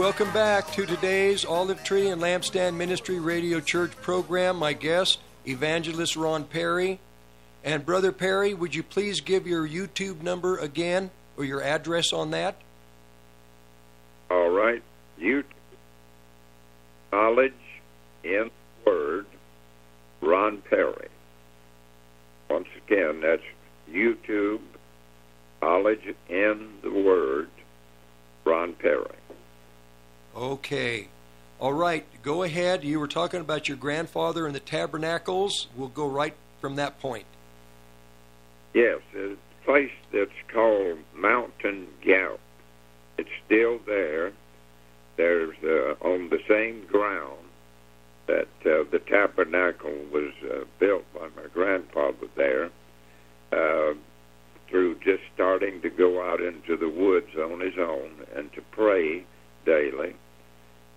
welcome 0.09 0.33
back 0.33 0.73
to 0.73 0.87
today's 0.87 1.45
Olive 1.45 1.85
Tree 1.85 2.09
and 2.09 2.23
Lampstand 2.23 2.77
Ministry 2.77 3.19
Radio 3.19 3.61
Church 3.61 3.95
program. 3.97 4.57
My 4.57 4.73
guest, 4.73 5.19
Evangelist 5.47 6.17
Ron 6.17 6.45
Perry. 6.45 6.99
And 7.63 7.85
Brother 7.85 8.11
Perry, 8.11 8.55
would 8.55 8.75
you 8.75 8.83
please 8.83 9.21
give 9.21 9.47
your 9.47 9.69
YouTube 9.69 10.23
number 10.23 10.57
again 10.57 11.11
or 11.37 11.45
your 11.45 11.63
address 11.63 12.15
on 12.15 12.31
that? 12.31 12.57
All 14.31 14.49
right. 14.49 14.83
You 15.19 15.45
knowledge 17.13 17.53
in 18.25 18.51
word, 18.87 19.27
Ron 20.23 20.63
Perry. 20.63 21.09
Once 22.49 22.69
again, 22.87 23.21
that's 23.21 23.43
YouTube, 23.93 24.61
knowledge 25.61 26.15
in 26.31 26.71
the 26.81 26.91
word, 26.91 27.51
Ron 28.47 28.73
Perry. 28.73 29.18
Okay. 30.39 31.09
All 31.59 31.73
right, 31.73 32.07
go 32.23 32.45
ahead. 32.45 32.85
You 32.85 33.01
were 33.01 33.09
talking 33.09 33.41
about 33.41 33.67
your 33.67 33.77
grandfather 33.77 34.47
and 34.47 34.55
the 34.55 34.61
tabernacles. 34.61 35.67
We'll 35.77 35.89
go 35.89 36.07
right 36.07 36.35
from 36.61 36.77
that 36.77 37.01
point. 37.01 37.25
Yes, 38.73 39.01
a 39.17 39.35
place 39.65 39.91
that's 40.13 40.31
called 40.53 40.99
Mountain 41.17 41.89
Gap. 42.01 42.39
It's 43.19 43.29
still 43.45 43.81
there. 43.85 44.31
There's 45.17 45.57
uh, 45.65 45.97
on 46.07 46.29
the 46.29 46.41
same 46.49 46.87
ground 46.87 47.41
that 48.29 48.47
uh, 48.65 48.85
the 48.93 49.03
tabernacle 49.05 50.05
was 50.13 50.33
uh, 50.49 50.65
built 50.79 51.05
by 51.13 51.27
my 51.35 51.49
grandfather 51.53 52.29
there. 52.37 52.71
Uh, 53.51 53.95
through 54.69 54.95
just 55.01 55.23
starting 55.35 55.81
to 55.81 55.91
go 55.91 56.23
out 56.23 56.41
into 56.41 56.77
the 56.77 56.89
woods 56.89 57.35
on 57.37 57.59
his 57.59 57.77
own 57.79 58.11
and 58.37 58.53
to 58.53 58.61
pray 58.71 59.25
daily, 59.65 60.15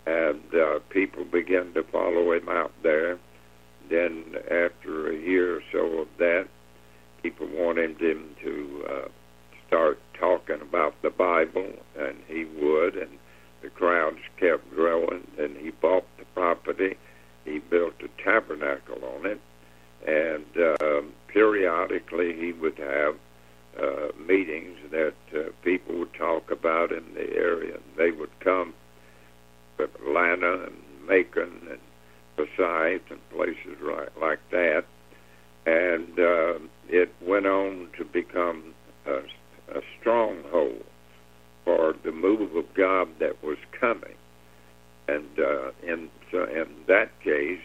and 0.05 0.41
uh, 0.55 0.79
people 0.89 1.25
began 1.25 1.73
to 1.73 1.83
follow 1.83 2.31
him 2.31 2.49
out 2.49 2.71
there. 2.83 3.17
Then, 3.89 4.35
after 4.49 5.11
a 5.11 5.15
year 5.15 5.57
or 5.57 5.63
so 5.71 5.85
of 5.99 6.07
that, 6.17 6.47
people 7.21 7.47
wanted 7.47 8.01
him 8.01 8.35
to 8.41 8.85
uh, 8.89 9.07
start 9.67 9.99
talking 10.17 10.61
about 10.61 11.01
the 11.01 11.09
Bible, 11.09 11.73
and 11.97 12.17
he 12.27 12.45
would, 12.45 12.95
and 12.95 13.11
the 13.61 13.69
crowds 13.69 14.19
kept 14.37 14.69
growing, 14.73 15.27
and 15.37 15.57
he 15.57 15.71
bought 15.71 16.05
the 16.17 16.25
property. 16.33 16.97
He 17.45 17.59
built 17.59 17.93
a 18.01 18.23
tabernacle 18.23 19.03
on 19.17 19.25
it, 19.25 19.41
and 20.05 20.81
um, 20.81 21.13
periodically 21.27 22.35
he 22.35 22.53
would 22.53 22.77
have 22.77 23.15
uh, 23.79 24.09
meetings 24.19 24.77
that 24.91 25.13
uh, 25.35 25.43
people 25.63 25.97
would 25.99 26.13
talk 26.13 26.51
about 26.51 26.91
in 26.91 27.03
the 27.13 27.33
area. 27.35 27.77
They 27.97 28.11
would 28.11 28.37
come 28.39 28.73
Atlanta 29.83 30.65
and 30.65 30.75
Macon 31.07 31.67
and 31.69 31.79
Forsyth 32.35 33.01
and 33.09 33.29
places 33.29 33.79
right, 33.81 34.09
like 34.19 34.39
that. 34.51 34.85
And 35.65 36.19
uh, 36.19 36.59
it 36.89 37.13
went 37.21 37.45
on 37.45 37.87
to 37.97 38.05
become 38.05 38.73
a, 39.05 39.17
a 39.77 39.81
stronghold 39.99 40.83
for 41.65 41.95
the 42.03 42.11
move 42.11 42.55
of 42.55 42.73
God 42.73 43.09
that 43.19 43.43
was 43.43 43.57
coming. 43.71 44.15
And 45.07 45.39
uh, 45.39 45.71
in, 45.83 46.09
so 46.31 46.45
in 46.45 46.67
that 46.87 47.09
case, 47.21 47.59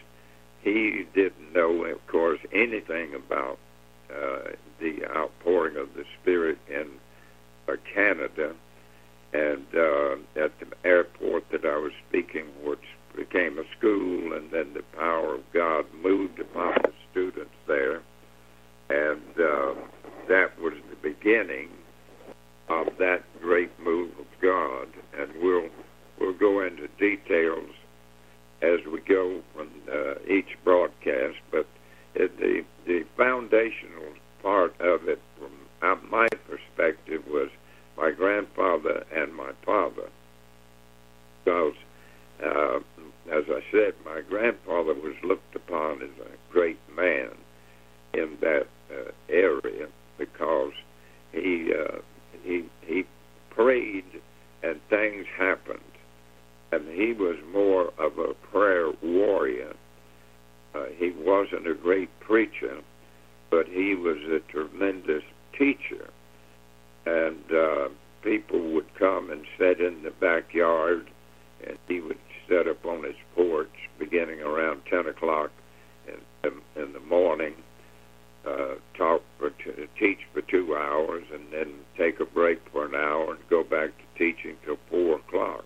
he 0.61 1.05
didn't 1.13 1.53
know, 1.53 1.85
of 1.85 2.05
course, 2.07 2.39
anything 2.51 3.13
about 3.13 3.57
uh, 4.09 4.51
the 4.79 5.05
outpouring 5.15 5.77
of 5.77 5.93
the 5.95 6.03
Spirit 6.21 6.57
in 6.69 6.87
uh, 7.67 7.75
Canada. 7.93 8.53
And 9.33 9.65
uh, 9.75 10.43
at 10.43 10.51
the 10.59 10.67
airport 10.85 11.49
that 11.51 11.65
I 11.65 11.77
was 11.77 11.91
speaking, 12.07 12.45
which 12.63 12.79
became 13.15 13.57
a 13.57 13.63
school, 13.77 14.33
and 14.33 14.51
then 14.51 14.73
the 14.73 14.83
power 14.95 15.35
of 15.35 15.41
God 15.53 15.85
moved 16.01 16.39
upon 16.39 16.75
the 16.83 16.93
students 17.11 17.51
there. 17.67 18.01
And 18.89 19.21
uh, 19.37 19.73
that 20.29 20.57
was 20.59 20.73
the 20.89 20.95
beginning 21.01 21.69
of 22.69 22.87
that 22.99 23.23
great 23.41 23.71
move 23.79 24.11
of 24.19 24.27
God. 24.41 24.87
And 25.17 25.29
we'll 25.41 25.69
we'll 26.19 26.37
go 26.37 26.61
into 26.61 26.87
details 26.99 27.69
as 28.61 28.79
we 28.91 29.01
go 29.01 29.41
from 29.53 29.69
uh, 29.91 30.15
each 30.27 30.57
broadcast, 30.63 31.37
but 31.51 31.67
the 32.13 32.63
the 32.85 33.05
foundational 33.15 34.13
part 34.41 34.79
of 34.79 35.07
it, 35.07 35.21
from 35.37 35.51
uh, 35.81 35.95
my 36.09 36.27
perspective, 36.47 37.23
was 37.27 37.49
my 37.97 38.11
grandfather 38.11 39.03
and 39.13 39.33
my 39.33 39.51
father. 39.65 40.09
Because, 41.43 41.73
uh, 42.45 42.77
as 43.31 43.43
I 43.49 43.61
said, 43.71 43.93
my 44.05 44.21
grandfather 44.21 44.93
was 44.93 45.15
looked 45.23 45.55
upon 45.55 46.01
as 46.03 46.09
a 46.21 46.53
great 46.53 46.79
man 46.95 47.31
in 48.13 48.37
that 48.41 48.67
uh, 48.91 49.11
area 49.29 49.87
because 50.17 50.71
he 51.31 51.71
uh, 51.73 51.99
he 52.43 52.65
he 52.85 53.03
prayed 53.49 54.05
and 54.63 54.79
things 54.89 55.25
happened, 55.37 55.79
and 56.71 56.87
he 56.89 57.13
was 57.13 57.37
more 57.51 57.91
of 57.97 58.17
a 58.17 58.33
prayer 58.51 58.91
warrior. 59.03 59.73
Uh, 60.75 60.85
he 60.97 61.11
wasn't 61.17 61.67
a 61.67 61.73
great 61.73 62.09
preacher, 62.19 62.81
but 63.49 63.67
he 63.67 63.95
was 63.95 64.17
a 64.29 64.39
tremendous 64.51 65.23
teacher. 65.57 66.09
And 67.07 67.51
uh, 67.51 67.89
people 68.21 68.73
would 68.73 68.93
come 68.97 69.31
and 69.31 69.45
sit 69.57 69.79
in 69.79 70.03
the 70.03 70.11
backyard, 70.11 71.09
and 71.65 71.77
he 71.87 72.01
would 72.01 72.17
sit 72.49 72.67
up 72.67 72.85
on 72.85 73.03
his 73.03 73.15
porch 73.35 73.69
beginning 73.99 74.41
around 74.41 74.81
10 74.89 75.07
o'clock 75.07 75.51
in, 76.07 76.51
in 76.81 76.93
the 76.93 76.99
morning, 76.99 77.53
uh, 78.45 78.75
talk 78.97 79.21
for 79.37 79.49
t- 79.51 79.87
teach 79.99 80.19
for 80.33 80.41
two 80.41 80.75
hours, 80.75 81.23
and 81.33 81.51
then 81.51 81.73
take 81.97 82.19
a 82.19 82.25
break 82.25 82.59
for 82.71 82.85
an 82.85 82.95
hour 82.95 83.33
and 83.33 83.49
go 83.49 83.63
back 83.63 83.89
to 83.89 84.17
teaching 84.17 84.55
till 84.65 84.77
4 84.89 85.15
o'clock. 85.15 85.65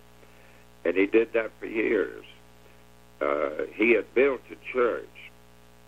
And 0.84 0.96
he 0.96 1.06
did 1.06 1.32
that 1.34 1.50
for 1.60 1.66
years. 1.66 2.24
Uh, 3.20 3.66
he 3.74 3.92
had 3.92 4.12
built 4.14 4.40
a 4.50 4.72
church 4.72 5.06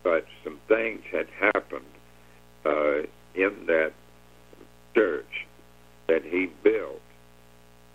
but 0.04 0.26
some 0.44 0.60
things 0.68 1.00
had 1.10 1.26
happened 1.40 1.84
uh, 2.64 2.98
in 3.34 3.66
that 3.66 3.92
church 4.94 5.46
that 6.06 6.24
he 6.24 6.46
built, 6.62 7.00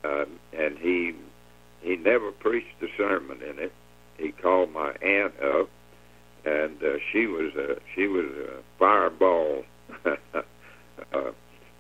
um, 0.03 0.39
and 0.53 0.77
he 0.77 1.15
he 1.81 1.95
never 1.95 2.31
preached 2.31 2.81
a 2.81 2.87
sermon 2.97 3.41
in 3.41 3.59
it. 3.59 3.73
He 4.17 4.31
called 4.31 4.73
my 4.73 4.91
aunt 5.01 5.33
up, 5.41 5.69
and 6.45 6.81
uh, 6.83 6.97
she 7.11 7.25
was 7.25 7.53
a 7.55 7.77
she 7.95 8.07
was 8.07 8.25
a 8.25 8.61
fireball 8.77 9.63
uh, 10.05 11.31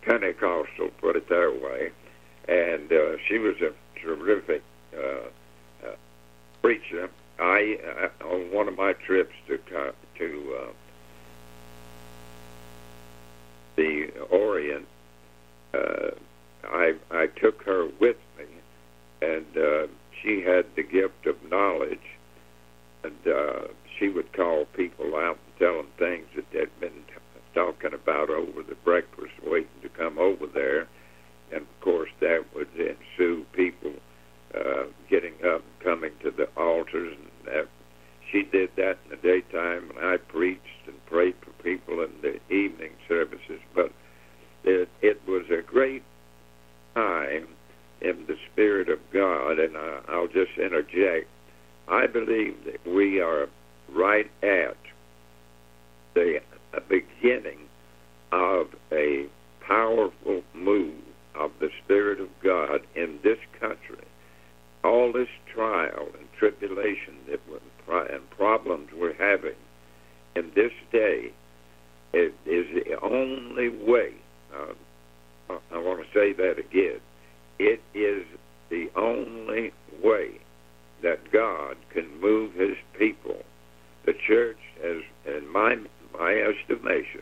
Pentecostal, 0.01 0.89
put 0.99 1.15
it 1.15 1.27
that 1.29 1.59
way, 1.61 1.91
and 2.47 2.91
uh, 2.91 3.17
she 3.27 3.37
was 3.37 3.55
a 3.61 3.71
terrific 3.99 4.63
uh, 4.95 5.27
uh, 5.85 5.95
preacher. 6.61 7.09
I 7.39 7.79
uh, 8.21 8.25
on 8.25 8.51
one 8.51 8.67
of 8.67 8.77
my 8.77 8.93
trips 8.93 9.33
to 9.47 9.57
to 10.17 10.57
uh, 10.59 10.71
the 13.75 14.09
Orient, 14.29 14.87
uh, 15.73 16.11
I 16.63 16.93
I 17.11 17.27
took 17.27 17.63
her 17.63 17.87
with 17.99 18.17
me, 18.37 18.45
and 19.21 19.45
uh, 19.57 19.87
she 20.21 20.41
had 20.41 20.65
the 20.75 20.83
gift 20.83 21.25
of 21.25 21.35
knowledge, 21.49 22.17
and 23.03 23.27
uh, 23.27 23.67
she 23.97 24.09
would 24.09 24.33
call 24.33 24.65
people 24.75 25.15
out 25.15 25.37
and 25.45 25.59
tell 25.59 25.77
them 25.77 25.87
things 25.97 26.25
that 26.35 26.45
they'd 26.51 26.79
been 26.79 27.03
t- 27.07 27.13
talking 27.53 27.93
about 27.93 28.29
over 28.29 28.63
the 28.63 28.75
breakfast, 28.83 29.33
waiting 29.43 29.69
to 29.81 29.89
come 29.89 30.17
over 30.17 30.45
there, 30.47 30.87
and 31.51 31.61
of 31.61 31.81
course 31.81 32.09
that 32.19 32.45
would 32.53 32.69
ensue 32.75 33.45
people 33.53 33.93
uh, 34.55 34.85
getting 35.09 35.33
up, 35.45 35.61
and 35.61 35.79
coming 35.83 36.11
to 36.23 36.31
the 36.31 36.47
altars, 36.59 37.15
and 37.17 37.53
that 37.53 37.67
she 38.31 38.43
did 38.43 38.69
that 38.75 38.97
in 39.05 39.11
the 39.11 39.17
daytime, 39.17 39.89
and 39.89 39.99
I 39.99 40.17
preached 40.17 40.87
and 40.87 41.05
prayed 41.05 41.35
for 41.41 41.51
people 41.63 42.03
in 42.03 42.11
the 42.21 42.39
evening 42.53 42.91
services. 43.07 43.59
But 43.73 43.91
it, 44.63 44.89
it 45.01 45.21
was 45.27 45.45
a 45.49 45.61
great 45.61 46.03
time 46.95 47.47
in 48.01 48.25
the 48.27 48.35
Spirit 48.51 48.89
of 48.89 48.99
God, 49.11 49.59
and 49.59 49.77
I, 49.77 49.99
I'll 50.09 50.27
just 50.27 50.51
interject. 50.57 51.27
I 51.87 52.07
believe 52.07 52.55
that 52.65 52.85
we 52.85 53.19
are 53.19 53.47
right 53.89 54.29
at 54.43 54.77
the 56.13 56.39
beginning 56.87 57.59
of 58.31 58.67
a 58.91 59.25
powerful 59.61 60.43
move 60.53 60.95
of 61.35 61.51
the 61.59 61.69
Spirit 61.83 62.19
of 62.19 62.29
God 62.43 62.81
in 62.95 63.19
this 63.23 63.39
country. 63.59 64.05
All 64.83 65.11
this 65.11 65.29
trial 65.53 66.07
and 66.17 66.27
tribulation 66.37 67.15
that 67.29 67.39
and 67.89 68.29
problems 68.29 68.89
we're 68.95 69.15
having 69.15 69.55
in 70.35 70.51
this 70.55 70.71
day 70.91 71.31
is 72.13 72.31
the 72.47 72.97
only 73.01 73.69
way. 73.69 74.13
Uh, 74.59 75.57
I 75.71 75.77
want 75.77 76.01
to 76.01 76.07
say 76.13 76.33
that 76.33 76.59
again. 76.59 76.99
It 77.57 77.81
is 77.93 78.25
the 78.69 78.89
only 78.95 79.71
way 80.03 80.39
that 81.01 81.31
God 81.31 81.77
can 81.93 82.19
move 82.21 82.53
His 82.53 82.77
people. 82.97 83.37
The 84.05 84.13
church, 84.27 84.57
as 84.83 85.01
in 85.25 85.51
my 85.51 85.77
my 86.17 86.33
estimation, 86.33 87.21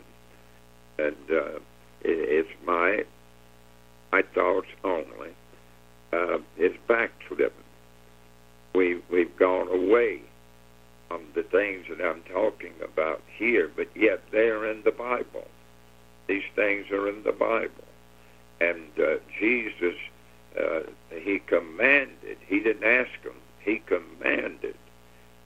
and 0.98 1.16
uh, 1.30 1.56
it, 2.02 2.46
it's 2.46 2.50
my 2.64 3.04
my 4.12 4.22
thoughts 4.34 4.68
only, 4.84 5.30
uh, 6.12 6.38
is 6.56 6.72
backslidden. 6.86 7.50
We 8.74 9.00
we've 9.10 9.36
gone 9.36 9.68
away 9.68 10.22
from 11.08 11.22
the 11.34 11.42
things 11.42 11.86
that 11.88 12.04
I'm 12.04 12.22
talking 12.22 12.74
about 12.82 13.22
here, 13.36 13.70
but 13.74 13.88
yet 13.96 14.20
they're 14.30 14.70
in 14.70 14.82
the 14.84 14.92
Bible. 14.92 15.46
These 16.28 16.44
things 16.54 16.90
are 16.90 17.08
in 17.08 17.22
the 17.24 17.32
Bible, 17.32 17.88
and 18.60 18.90
uh, 18.98 19.16
Jesus 19.38 19.94
uh, 20.58 20.80
he 21.10 21.40
commanded. 21.46 22.38
He 22.46 22.60
didn't 22.60 22.84
ask 22.84 23.22
them. 23.22 23.36
He 23.60 23.82
commanded 23.86 24.76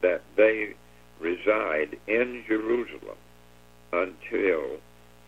that 0.00 0.22
they 0.36 0.74
reside 1.20 1.98
in 2.06 2.44
Jerusalem 2.46 3.16
until 3.92 4.78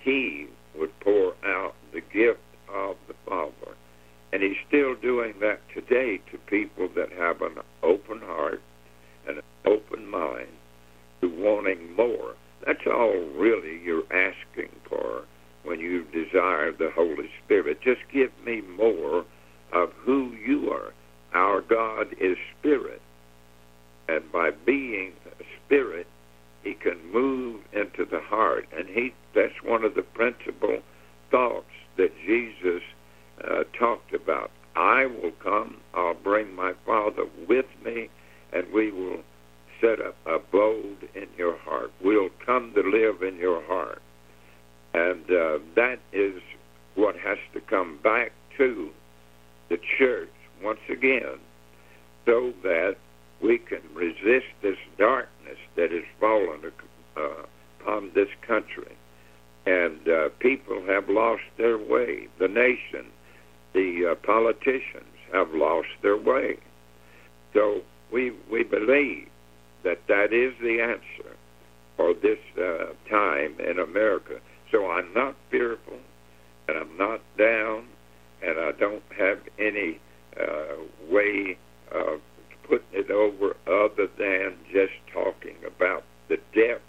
he 0.00 0.46
would 0.76 0.98
pour 1.00 1.34
out 1.44 1.74
the 1.92 2.00
gift 2.00 2.40
of 2.72 2.96
the 3.08 3.14
Father. 3.26 3.76
And 4.32 4.42
he's 4.42 4.56
still 4.66 4.94
doing 4.96 5.34
that 5.40 5.60
today 5.72 6.20
to 6.32 6.38
people 6.38 6.88
that 6.96 7.12
have 7.12 7.40
an 7.42 7.58
open 7.82 8.20
heart 8.20 8.62
and 9.28 9.38
an 9.38 9.44
open 9.64 10.08
mind 10.08 10.48
to 11.20 11.28
wanting 11.28 11.94
more. 11.94 12.34
That's 12.66 12.86
all 12.86 13.16
really 13.36 13.80
you're 13.84 14.12
asking 14.12 14.70
for 14.88 15.24
when 15.64 15.80
you 15.80 16.04
desire 16.04 16.72
the 16.72 16.90
Holy 16.94 17.30
Spirit. 17.44 17.80
Just 17.82 18.02
give 18.12 18.30
me 18.44 18.60
more 18.60 19.24
of 19.72 19.90
who 20.04 20.32
you 20.46 20.70
are. 20.70 20.92
Our 21.32 21.60
God 21.62 22.14
is 22.20 22.36
spirit. 22.58 23.00
And 24.08 24.30
by 24.30 24.50
being 24.50 25.12
spirit, 25.66 26.06
he 26.62 26.74
can 26.74 26.98
move 27.12 27.60
into 27.72 28.04
the 28.04 28.20
heart. 28.20 28.66
And 28.76 28.88
he 28.88 29.12
that's 29.34 29.62
one 29.64 29.84
of 29.84 29.94
the 29.94 30.02
principal 30.02 30.78
thoughts 31.30 31.66
that 31.96 32.12
Jesus 32.24 32.82
uh, 33.42 33.64
talked 33.78 34.14
about. 34.14 34.50
I 34.76 35.06
will 35.06 35.32
come, 35.42 35.78
I'll 35.94 36.14
bring 36.14 36.54
my 36.54 36.72
Father 36.86 37.24
with 37.48 37.66
me, 37.84 38.08
and 38.52 38.72
we 38.72 38.90
will 38.90 39.20
set 39.80 40.00
up 40.00 40.16
abode 40.26 41.08
in 41.14 41.26
your 41.36 41.56
heart. 41.58 41.92
We'll 42.02 42.30
come 42.44 42.72
to 42.74 42.80
live 42.80 43.22
in 43.22 43.36
your 43.36 43.62
heart. 43.64 44.02
And 44.94 45.24
uh, 45.30 45.58
that 45.74 45.98
is 46.12 46.40
what 46.94 47.16
has 47.16 47.38
to 47.52 47.60
come 47.60 47.98
back 48.02 48.32
to 48.56 48.90
the 49.68 49.78
church 49.98 50.30
once 50.62 50.80
again 50.88 51.38
so 52.24 52.52
that 52.62 52.96
we 53.42 53.58
can 53.58 53.82
resist 53.92 54.46
this 54.62 54.78
darkness 54.96 55.58
that 55.76 55.90
has 55.90 56.04
fallen 56.20 56.60
uh, 57.16 57.20
upon 57.80 58.12
this 58.14 58.28
country. 58.46 58.96
And 59.66 60.08
uh, 60.08 60.28
people 60.38 60.82
have 60.86 61.08
lost 61.08 61.42
their 61.58 61.78
way. 61.78 62.28
The 62.38 62.48
nation, 62.48 63.06
the 63.72 64.12
uh, 64.12 64.14
politicians 64.26 65.04
have 65.32 65.52
lost 65.54 65.88
their 66.02 66.16
way. 66.16 66.58
So 67.52 67.80
we 68.12 68.32
we 68.50 68.62
believe 68.62 69.28
that 69.84 70.00
that 70.08 70.32
is 70.32 70.54
the 70.60 70.80
answer 70.80 71.36
for 71.96 72.14
this 72.14 72.38
uh, 72.58 72.92
time 73.10 73.54
in 73.60 73.78
America. 73.78 74.40
So 74.74 74.90
I'm 74.90 75.14
not 75.14 75.36
fearful, 75.52 76.00
and 76.66 76.76
I'm 76.76 76.96
not 76.98 77.20
down, 77.38 77.86
and 78.42 78.58
I 78.58 78.72
don't 78.72 79.04
have 79.16 79.38
any 79.56 80.00
uh, 80.36 80.82
way 81.08 81.56
of 81.92 82.20
putting 82.66 82.88
it 82.92 83.08
over 83.08 83.54
other 83.68 84.08
than 84.18 84.56
just 84.72 84.94
talking 85.12 85.54
about 85.64 86.02
the 86.28 86.38
depth 86.52 86.82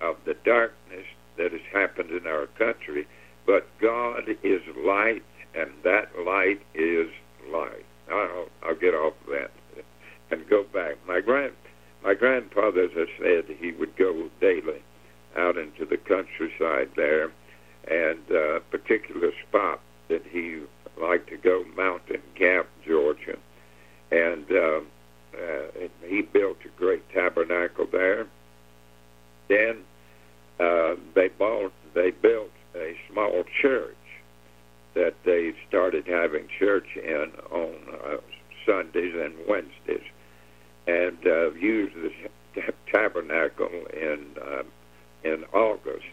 of 0.00 0.14
the 0.24 0.34
darkness 0.44 1.06
that 1.36 1.50
has 1.50 1.60
happened 1.72 2.12
in 2.12 2.24
our 2.28 2.46
country. 2.56 3.04
But 3.44 3.66
God 3.80 4.28
is 4.44 4.62
light, 4.86 5.24
and 5.56 5.72
that 5.82 6.10
light 6.24 6.60
is 6.72 7.08
light. 7.50 7.84
I'll, 8.12 8.46
I'll 8.62 8.76
get 8.76 8.94
off 8.94 9.14
of 9.26 9.32
that 9.32 9.50
and 10.30 10.48
go 10.48 10.62
back. 10.72 10.98
My 11.04 11.20
grand, 11.20 11.54
my 12.04 12.14
grandfather, 12.14 12.84
as 12.84 12.90
I 12.94 13.06
said, 13.18 13.56
he 13.58 13.72
would 13.72 13.96
go 13.96 14.30
daily 14.40 14.84
out 15.36 15.56
into 15.56 15.84
the 15.84 15.96
countryside 15.96 16.90
there, 16.96 17.30
and 17.88 18.20
uh, 18.30 18.56
a 18.56 18.60
particular 18.60 19.30
spot 19.48 19.80
that 20.08 20.22
he 20.30 20.60
liked 21.00 21.28
to 21.28 21.36
go, 21.36 21.64
Mountain 21.76 22.22
Gap, 22.34 22.66
Georgia, 22.86 23.38
and 24.10 24.50
uh, 24.50 24.80
uh, 25.34 25.88
he 26.06 26.22
built 26.22 26.58
a 26.64 26.78
great 26.78 27.02
tabernacle 27.10 27.86
there. 27.90 28.26
Then 29.48 29.82
uh, 30.60 30.94
they 31.14 31.28
bought, 31.28 31.72
they 31.94 32.10
built 32.10 32.50
a 32.74 32.96
small 33.10 33.44
church 33.60 33.96
that 34.94 35.14
they 35.24 35.52
started 35.68 36.06
having 36.06 36.48
church 36.58 36.86
in 36.96 37.32
on 37.50 37.74
uh, 38.04 38.16
Sundays 38.64 39.14
and 39.14 39.34
Wednesdays, 39.48 40.06
and 40.86 41.18
uh, 41.26 41.50
used 41.52 41.94
the 41.96 42.62
tabernacle 42.92 43.68
in 43.92 44.26
uh, 44.40 44.62
in 45.24 45.44
August. 45.52 46.06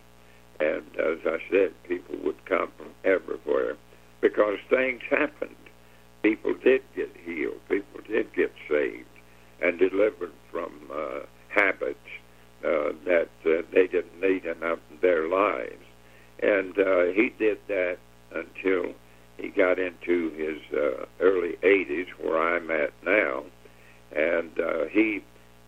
And 0.59 0.83
as 0.97 1.19
I 1.25 1.37
said, 1.49 1.73
people 1.87 2.15
would 2.23 2.45
come 2.45 2.71
from 2.77 2.89
everywhere 3.03 3.77
because 4.21 4.57
things 4.69 5.01
happened. 5.09 5.55
People 6.21 6.53
did 6.63 6.81
get 6.95 7.09
healed. 7.25 7.59
People 7.67 8.01
did 8.07 8.33
get 8.33 8.51
saved 8.69 9.07
and 9.61 9.79
delivered 9.79 10.33
from 10.51 10.71
uh, 10.93 11.21
habits 11.49 11.97
uh, 12.63 12.93
that 13.05 13.29
uh, 13.45 13.61
they 13.73 13.87
didn't 13.87 14.21
need 14.21 14.45
in 14.45 14.57
their 15.01 15.27
lives. 15.27 15.83
And 16.41 16.77
uh, 16.77 17.05
he 17.13 17.33
did 17.37 17.57
that 17.67 17.97
until 18.33 18.93
he 19.37 19.49
got 19.49 19.79
into 19.79 20.29
his 20.31 20.77
uh, 20.77 21.05
early 21.19 21.57
80s, 21.63 22.07
where 22.21 22.37
I'm 22.37 22.69
at 22.69 22.91
now, 23.03 23.43
and 24.15 24.59
uh, 24.59 24.85
he 24.91 25.23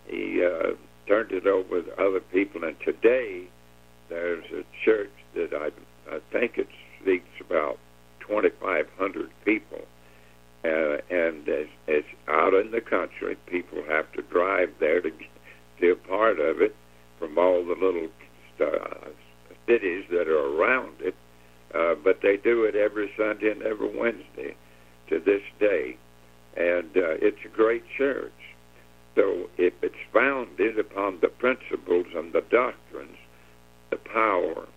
he 0.07 0.44
uh, 0.44 0.74
turned 1.07 1.31
it 1.31 1.47
over 1.47 1.81
to 1.81 1.93
other 1.93 2.19
people. 2.19 2.63
And 2.63 2.75
today, 2.85 3.47
there's 4.09 4.45
a 4.51 4.63
church 4.85 5.11
that 5.35 5.53
I 5.53 5.69
I 6.11 6.19
think 6.31 6.57
it 6.57 6.67
seats 7.05 7.25
about 7.39 7.77
2,500 8.27 9.30
people, 9.45 9.81
uh, 10.63 10.67
and 11.09 11.47
it's, 11.47 11.69
it's 11.88 12.07
out 12.27 12.53
in 12.53 12.71
the 12.71 12.81
country. 12.81 13.38
People 13.47 13.84
have 13.88 14.11
to 14.13 14.21
drive 14.23 14.69
there 14.80 15.01
to 15.01 15.11
be 15.80 15.89
a 15.89 15.95
part 15.95 16.39
of 16.39 16.61
it 16.61 16.75
from 17.19 17.38
all 17.38 17.65
the 17.65 17.75
little 17.75 18.07
uh, 18.61 19.09
cities 19.67 20.05
that 20.09 20.27
are 20.27 20.55
around 20.55 20.95
it. 20.99 21.15
Uh, 21.73 21.95
but 21.95 22.19
they 22.21 22.38
do 22.38 22.65
it 22.65 22.75
every 22.75 23.11
Sunday 23.17 23.49
and 23.49 23.63
every 23.63 23.97
Wednesday 23.97 24.55
to 25.09 25.19
this 25.19 25.41
day, 25.59 25.97
and 26.55 26.95
uh, 26.95 27.17
it's 27.19 27.39
a 27.45 27.55
great 27.55 27.84
church. 27.97 28.31
So 29.15 29.49
if 29.57 29.73
it's 29.81 29.95
founded 30.11 30.80
upon 30.80 31.19
the 31.22 31.27
principles 31.27 32.07
and 32.15 32.34
the 32.34 32.41
doctrines, 32.41 33.18
the 33.91 33.98
power 33.98 34.68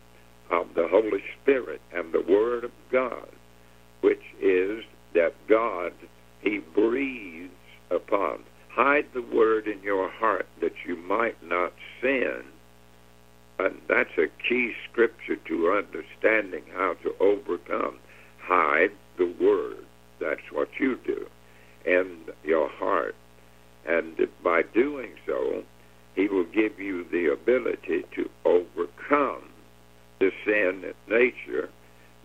of 0.51 0.75
the 0.75 0.89
Holy 0.89 1.23
Spirit 1.43 1.81
and 1.93 2.13
the 2.13 2.21
Word 2.21 2.65
of 2.65 2.71
God, 2.93 3.29
which 4.03 4.23
is 4.41 4.85
that 5.15 5.35
God, 5.49 5.93
He 6.43 6.59
breathes 6.59 7.51
upon. 7.91 8.45
Hide 8.69 9.07
the 9.15 9.23
Word 9.23 9.67
in 9.67 9.83
your 9.83 10.11
heart 10.11 10.47
that 10.61 10.75
you 10.87 10.97
might 10.97 11.43
not 11.43 11.73
sin. 12.03 12.43
And 13.59 13.81
that's 13.89 14.19
a 14.19 14.29
key 14.47 14.75
scripture 14.91 15.37
to 15.37 15.73
understanding 15.73 16.65
how 16.75 16.95
to 17.03 17.15
overcome. 17.21 17.99
Hide 18.43 18.93
the 19.17 19.35
Word. 19.41 19.87
That's 20.21 20.53
what 20.53 20.69
you 20.79 20.99
do 21.07 21.27
in 21.87 22.19
your 22.45 22.69
heart. 22.69 23.15
And 23.87 24.29
by 24.43 24.63
doing 24.63 25.13
so, 25.27 25.63
He 26.15 26.29
will 26.29 26.45
give 26.45 26.79
you 26.79 27.05
the 27.11 27.33
ability 27.33 28.05
to 28.15 28.29
overcome 28.45 29.49
the 30.19 30.31
sin 30.45 30.93
nature 31.09 31.69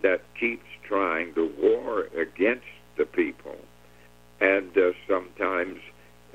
that 0.02 0.22
keeps 0.38 0.66
trying 0.86 1.34
to 1.34 1.52
war 1.58 2.08
against 2.18 2.66
the 2.96 3.04
people. 3.04 3.56
And 4.40 4.76
uh, 4.76 4.92
sometimes 5.08 5.78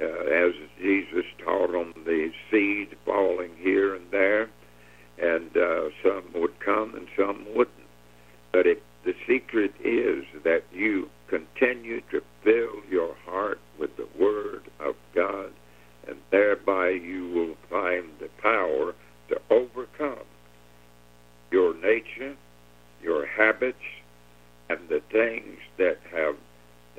uh, 0.02 0.06
as 0.06 0.54
Jesus 0.80 1.26
taught 1.44 1.76
on 1.76 1.94
the 2.06 2.32
seed 2.50 2.96
falling 3.06 3.52
here 3.58 3.96
and 3.96 4.06
there, 4.12 4.50
and 5.20 5.58
uh, 5.58 5.90
some 6.04 6.24
would 6.36 6.60
come 6.60 6.96
and 6.96 7.08
some 7.18 7.46
wouldn't. 7.56 7.76
But 8.52 8.66
the 9.04 9.14
secret 9.28 9.74
is 9.84 10.24
that 10.44 10.64
you 10.72 11.10
continue 11.30 12.02
to 12.12 12.22
fill 12.44 12.82
your 12.90 13.16
heart 13.26 13.60
with 13.80 13.96
the 13.98 14.08
Word 14.20 14.64
of 14.80 14.96
God, 15.14 15.52
and 16.08 16.18
thereby 16.32 16.90
you 16.90 17.30
will 17.30 17.56
find 17.70 18.10
the 18.20 18.30
power 18.42 18.94
to 19.30 19.42
overcome 19.50 20.26
your 21.52 21.76
nature, 21.76 22.36
your 23.02 23.26
habits, 23.26 23.78
and 24.70 24.80
the 24.90 25.02
things 25.12 25.58
that 25.78 25.98
have 26.12 26.36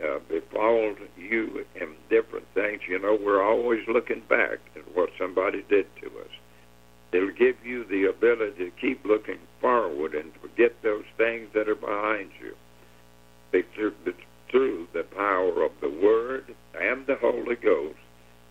uh, 0.02 0.18
befallen 0.28 0.96
you 1.16 1.64
in 1.74 1.94
different 2.08 2.46
things. 2.54 2.80
You 2.88 2.98
know, 2.98 3.18
we're 3.20 3.42
always 3.42 3.80
looking 3.88 4.22
back 4.28 4.58
at 4.76 4.96
what 4.96 5.10
somebody 5.18 5.64
did 5.68 5.86
to 6.02 6.06
us. 6.06 6.30
It'll 7.12 7.32
give 7.32 7.56
you 7.64 7.84
the 7.84 8.04
ability 8.04 8.64
to 8.66 8.70
keep 8.80 9.04
looking 9.04 9.38
forward 9.60 10.14
and 10.14 10.30
forget 10.40 10.72
those 10.82 11.04
things 11.16 11.48
that 11.54 11.68
are 11.68 11.74
behind 11.74 12.30
you. 12.40 12.54
Through, 13.50 13.94
through 14.50 14.88
the 14.92 15.04
power 15.04 15.62
of 15.62 15.72
the 15.80 15.90
Word 15.90 16.54
and 16.78 17.06
the 17.06 17.16
Holy 17.16 17.56
Ghost 17.56 17.98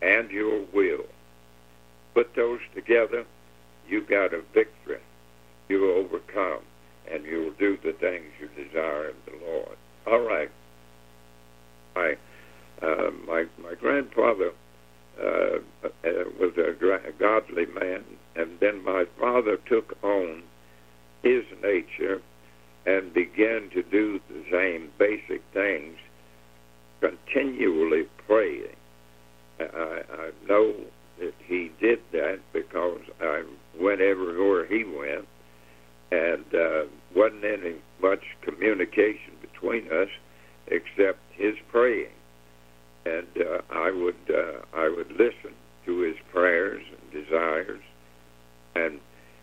and 0.02 0.30
your 0.32 0.66
will. 0.74 1.06
Put 2.14 2.36
those 2.36 2.60
together, 2.74 3.26
you 3.88 4.02
got 4.02 4.34
a 4.34 4.42
victory. 4.54 5.00
You 5.70 5.94
overcome, 5.94 6.62
and 7.12 7.26
you 7.26 7.44
will 7.44 7.54
do 7.60 7.78
the 7.84 7.94
things 7.94 8.26
you 8.40 8.48
desire 8.64 9.10
in 9.10 9.16
the 9.26 9.46
Lord. 9.46 9.78
All 10.08 10.22
right. 10.22 10.50
My 11.96 12.16
uh, 12.82 13.12
my 13.28 13.46
my 13.62 13.74
grandfather 13.74 14.52
uh, 15.20 15.58
uh, 15.84 15.90
was 16.40 16.54
a 16.58 17.12
godly 17.20 17.66
man, 17.66 18.04
and 18.36 18.60
then 18.60 18.84
my 18.84 19.06
father 19.20 19.58
took 19.68 19.98
on 20.04 20.44
his 21.24 21.44
nature 21.62 22.22
and 22.88 23.14
began 23.14 23.70
to 23.74 23.84
do 23.84 24.20
the 24.30 24.44
same 24.50 24.90
basic 24.98 25.44
things, 25.54 25.98
continually 27.02 28.06
praying. 28.26 28.76
I, 29.60 30.02
I 30.10 30.32
know 30.48 30.74
that 31.20 31.34
he 31.46 31.70
did 31.82 32.00
that 32.14 32.40
because 32.54 33.02
I 33.22 33.44
went 33.78 34.00
everywhere 34.00 34.66
he 34.66 34.86
went, 34.86 35.28
and 36.12 36.46
uh, 36.56 36.84
wasn't 37.14 37.44
any 37.44 37.76
much 38.02 38.24
communication 38.42 39.34
between 39.42 39.92
us 39.92 40.10
except 40.68 41.20
his 41.34 41.56
praying. 41.70 42.12
And 43.06 43.28
uh, 43.38 43.62
I 43.70 43.92
would 43.92 44.16
uh, 44.30 44.62
I 44.74 44.88
would 44.88 45.12
listen 45.12 45.56
to 45.86 46.00
his 46.00 46.16
prayers 46.32 46.84
and 46.90 47.24
desires, 47.24 47.82
and 48.76 49.00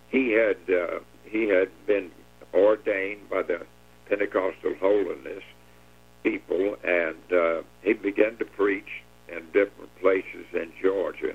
he 0.09 0.33
had 0.33 0.75
uh, 0.75 1.01
he 1.25 1.49
had 1.49 1.69
been 1.87 2.11
ordained 2.55 3.28
by 3.28 3.43
the 3.43 3.60
Pentecostal 4.09 4.74
holiness 4.81 5.43
people, 6.22 6.76
and 6.85 7.32
uh, 7.32 7.62
he 7.82 7.93
began 7.93 8.36
to 8.39 8.44
preach 8.44 9.02
in 9.28 9.44
different 9.47 9.90
places 10.01 10.47
in 10.52 10.72
Georgia, 10.82 11.35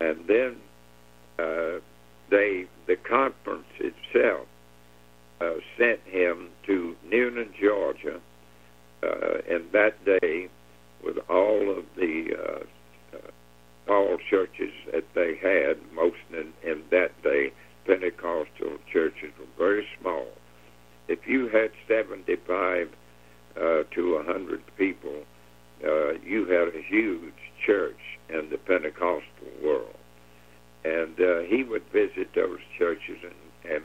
and 0.00 0.26
then 0.26 0.56
uh, 1.38 1.80
they 2.30 2.66
the 2.86 2.96
conference 3.08 3.66
itself 3.78 4.46
uh, 5.40 5.54
sent 5.78 6.00
him 6.06 6.48
to 6.66 6.96
Newnan, 7.06 7.50
Georgia, 7.60 8.20
uh, 9.02 9.38
and 9.50 9.70
that 9.72 10.04
day 10.04 10.48
with 11.04 11.18
all 11.28 11.76
of 11.76 11.84
the 11.96 12.28
uh, 12.38 13.16
uh, 13.16 13.92
all 13.92 14.16
churches 14.30 14.72
that 14.92 15.04
they 15.14 15.36
had, 15.42 15.76
most 15.92 16.16
in, 16.32 16.52
in 16.68 16.82
that 16.90 17.10
day, 17.22 17.52
Pentecostal 17.86 18.78
churches 18.92 19.32
were 19.38 19.46
very 19.58 19.86
small. 20.00 20.26
If 21.08 21.26
you 21.26 21.48
had 21.48 21.70
75 21.88 22.88
uh, 23.56 23.60
to 23.94 24.14
100 24.14 24.62
people, 24.76 25.22
uh, 25.84 26.12
you 26.24 26.46
had 26.46 26.68
a 26.68 26.82
huge 26.82 27.34
church 27.66 27.98
in 28.28 28.48
the 28.50 28.58
Pentecostal 28.58 29.22
world. 29.62 29.96
And 30.84 31.20
uh, 31.20 31.40
he 31.40 31.62
would 31.62 31.84
visit 31.92 32.34
those 32.34 32.58
churches, 32.78 33.18
and, 33.22 33.74
and 33.74 33.84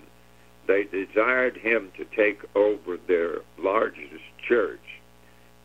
they 0.68 0.84
desired 0.84 1.57
him 1.57 1.91
to 1.98 2.06
take 2.15 2.41
over 2.56 2.98
their 3.07 3.41
largest 3.57 4.24
church 4.48 4.80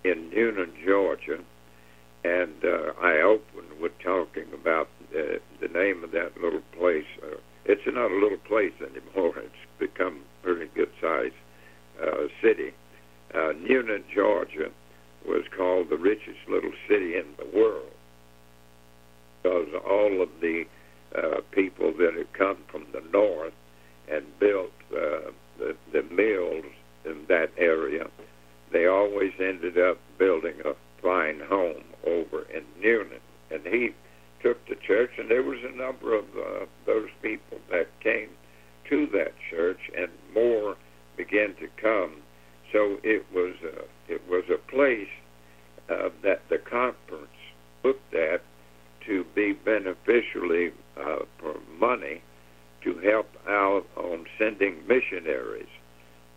in 0.04 0.30
Newnan, 0.30 0.72
Georgia. 0.84 1.38
And 2.24 2.64
uh, 2.64 2.92
I 3.00 3.20
opened 3.20 3.80
with 3.80 3.92
talking 4.00 4.46
about 4.52 4.88
the 5.12 5.68
name 5.68 6.04
of 6.04 6.12
that 6.12 6.40
little 6.40 6.62
place. 6.78 7.04
Uh, 7.22 7.36
it's 7.64 7.82
not 7.86 8.10
a 8.10 8.14
little 8.14 8.38
place 8.38 8.72
anymore. 8.80 9.38
It's 9.38 9.54
become 9.78 10.20
a 10.22 10.44
pretty 10.44 10.70
good 10.74 10.90
sized 11.00 11.34
uh, 12.02 12.28
city. 12.42 12.72
Uh, 13.34 13.52
Newnan, 13.54 14.04
Georgia 14.14 14.70
was 15.26 15.44
called 15.56 15.88
the 15.88 15.96
richest 15.96 16.38
little 16.48 16.72
city 16.88 17.16
in 17.16 17.26
the 17.38 17.56
world 17.56 17.92
because 19.42 19.68
all 19.88 20.22
of 20.22 20.28
the 20.40 20.64
uh, 21.16 21.40
people 21.50 21.92
that 21.98 22.14
had 22.16 22.32
come 22.32 22.58
from 22.70 22.86
the 22.92 23.02
north 23.12 23.52
and 24.10 24.24
built 24.38 24.72
uh, 24.92 25.30
the, 25.58 25.76
the 25.92 26.02
mills 26.02 26.64
in 27.04 27.24
that 27.28 27.50
area, 27.58 28.06
they 28.72 28.86
always 28.86 29.32
ended 29.38 29.78
up 29.78 29.98
building 30.18 30.54
a 30.64 30.72
fine 31.02 31.40
home 31.48 31.84
over 32.06 32.46
in 32.54 32.62
Newnan. 32.82 33.20
And 33.50 33.62
he 33.66 33.90
took 34.42 34.66
the 34.68 34.76
church, 34.86 35.10
and 35.18 35.30
there 35.30 35.42
was 35.42 35.58
a 35.64 35.76
number 35.76 36.14
of 36.14 36.24
uh, 36.36 36.66
those 36.86 37.08
people 37.22 37.58
that 37.70 37.88
came 38.00 38.30
to 38.88 39.06
that 39.12 39.32
church, 39.50 39.78
and 39.96 40.10
more 40.34 40.76
began 41.16 41.54
to 41.56 41.68
come. 41.80 42.16
So 42.72 42.98
it 43.02 43.24
was 43.32 43.54
a, 43.62 44.12
it 44.12 44.22
was 44.28 44.44
a 44.52 44.58
place 44.70 45.08
uh, 45.90 46.08
that 46.22 46.42
the 46.48 46.58
conference 46.58 47.28
looked 47.84 48.14
at 48.14 48.42
to 49.06 49.24
be 49.34 49.52
beneficially 49.52 50.72
uh, 50.96 51.24
for 51.38 51.54
money 51.78 52.22
to 52.84 52.98
help 52.98 53.28
out 53.48 53.84
on 53.96 54.26
sending 54.38 54.86
missionaries. 54.86 55.66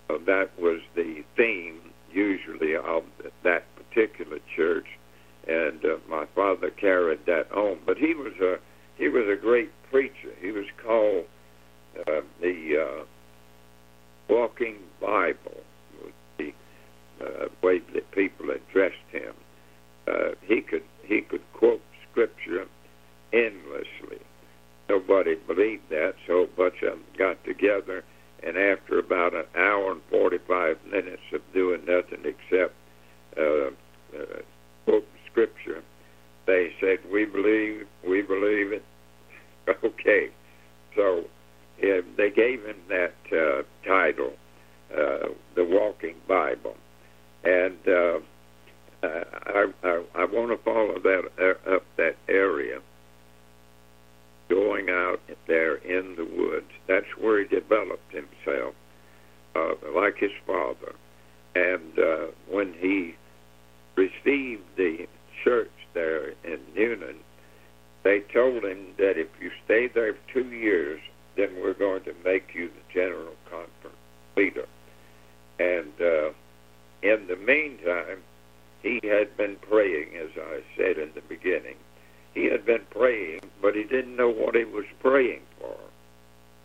Uh, 0.09 0.17
that 0.25 0.49
was 0.59 0.81
the 0.95 1.23
theme 1.35 1.79
usually 2.11 2.75
of 2.75 3.03
that 3.43 3.63
particular 3.75 4.39
church, 4.55 4.85
and 5.47 5.83
uh, 5.85 5.97
my 6.09 6.25
father 6.35 6.69
carried 6.69 7.25
that 7.25 7.51
on. 7.51 7.79
But 7.85 7.97
he 7.97 8.13
was 8.13 8.33
a 8.41 8.57
he 8.97 9.09
was 9.09 9.27
a 9.27 9.35
great 9.39 9.71
preacher. 9.91 10.33
He 10.41 10.51
was 10.51 10.65
called 10.83 11.25
uh, 12.07 12.21
the 12.41 12.77
uh, 12.77 13.03
Walking 14.29 14.77
Bible, 14.99 15.61
was 16.01 16.13
the 16.37 16.53
uh, 17.21 17.47
way 17.61 17.79
that 17.93 18.09
people 18.11 18.49
addressed 18.49 18.95
him. 19.11 19.33
Uh, 20.07 20.31
he 20.41 20.61
could 20.61 20.83
he 21.03 21.21
could 21.21 21.43
quote 21.53 21.81
scripture 22.09 22.65
endlessly. 23.33 24.19
Nobody 24.87 25.35
believed 25.35 25.89
that, 25.89 26.15
so 26.27 26.43
a 26.43 26.47
bunch 26.47 26.83
of 26.83 26.91
them 26.91 27.03
got 27.17 27.43
together, 27.43 28.03
and 28.43 28.55
after 28.55 28.99
about 28.99 29.33
an 29.33 29.45
hour 29.55 29.91
and 29.91 30.01
45 30.11 30.77
minutes 30.85 31.23
of 31.33 31.41
doing 31.53 31.81
nothing 31.85 32.23
except 32.23 32.73
uh, 33.35 33.71
uh, 34.15 34.41
scripture, 35.35 35.83
they 36.47 36.71
said, 36.79 36.99
"We 37.11 37.25
believe, 37.25 37.87
we 38.07 38.21
believe 38.21 38.71
it." 38.71 38.83
okay, 39.83 40.29
so 40.95 41.25
uh, 41.83 42.01
they 42.17 42.29
gave 42.29 42.63
him 42.63 42.77
that 42.87 43.15
uh, 43.31 43.63
title, 43.85 44.33
uh, 44.91 45.29
the 45.55 45.65
Walking 45.65 46.15
Bible, 46.27 46.77
and 47.43 47.77
uh, 47.87 48.19
I, 49.03 49.65
I, 49.83 50.03
I 50.15 50.25
want 50.25 50.51
to 50.51 50.63
follow 50.63 50.99
that 50.99 51.23
uh, 51.39 51.75
up 51.75 51.83
that 51.97 52.15
area 52.29 52.79
going 54.49 54.89
out 54.89 55.19
there 55.47 55.75
in 55.75 56.15
the 56.15 56.23
woods. 56.23 56.69
That's 56.87 57.05
where 57.19 57.43
he 57.43 57.47
developed 57.47 58.13
himself, 58.13 58.75
uh, 59.55 59.73
like 59.95 60.17
his 60.17 60.31
father. 60.45 60.93
And 61.55 61.97
uh, 61.97 62.27
when 62.49 62.73
he 62.73 63.15
received 63.95 64.63
the 64.77 65.07
church 65.45 65.71
there 65.93 66.29
in 66.43 66.59
Newnan, 66.75 67.15
they 68.03 68.19
told 68.33 68.65
him 68.65 68.87
that 68.97 69.17
if 69.17 69.29
you 69.39 69.51
stay 69.63 69.87
there 69.87 70.15
two 70.33 70.45
years, 70.45 70.99
then 71.37 71.55
we're 71.61 71.73
going 71.73 72.03
to 72.03 72.13
make 72.23 72.53
you 72.53 72.67
the 72.67 72.93
general 72.93 73.33
conference 73.49 73.95
leader. 74.35 74.67
And 75.59 75.93
uh, 76.01 76.29
in 77.01 77.27
the 77.27 77.37
meantime, 77.37 78.19
he 78.81 78.99
had 79.03 79.35
been 79.37 79.55
praying, 79.69 80.15
as 80.15 80.29
I 80.37 80.61
said 80.77 80.97
in 80.97 81.11
the 81.15 81.21
beginning, 81.21 81.77
he 82.33 82.45
had 82.45 82.65
been 82.65 82.83
praying, 82.91 83.41
but 83.61 83.75
he 83.75 83.83
didn't 83.83 84.15
know 84.15 84.29
what 84.29 84.55
he 84.55 84.65
was 84.65 84.85
praying 84.99 85.41
for. 85.59 85.77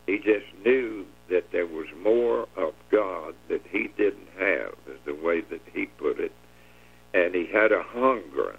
He 0.07 0.19
just 0.19 0.47
knew 0.65 1.07
that 1.31 1.53
there 1.53 1.67
was 1.67 1.87
more 2.03 2.49
of 2.57 2.75
God 2.91 3.35
that 3.49 3.63
he 3.71 3.89
didn't 3.97 4.29
have, 4.39 4.75
is 4.89 4.99
the 5.07 5.15
way 5.15 5.41
that 5.43 5.61
he 5.73 5.87
put 5.87 6.19
it. 6.19 6.33
And 7.15 7.35
he 7.35 7.47
had 7.47 7.73
a 7.73 7.83
hunger 7.83 8.57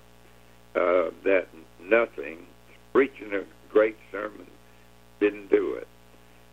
uh, 0.75 1.09
that 1.23 1.47
nothing, 1.83 2.45
preaching 2.93 3.33
a 3.33 3.43
great 3.71 3.97
sermon, 4.11 4.47
didn't 5.19 5.49
do 5.49 5.73
it. 5.73 5.87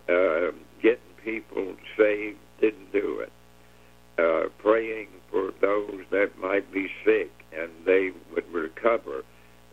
Uh, 0.08 0.52
getting 0.82 0.98
people 1.24 1.74
saved 1.96 2.38
didn't 2.60 2.92
do 2.92 3.20
it. 3.20 3.32
Uh, 4.18 4.48
praying 4.58 5.08
for 5.30 5.52
those 5.60 6.04
that 6.10 6.36
might 6.38 6.70
be 6.72 6.90
sick 7.04 7.30
and 7.52 7.70
they 7.84 8.10
would 8.34 8.50
recover, 8.52 9.22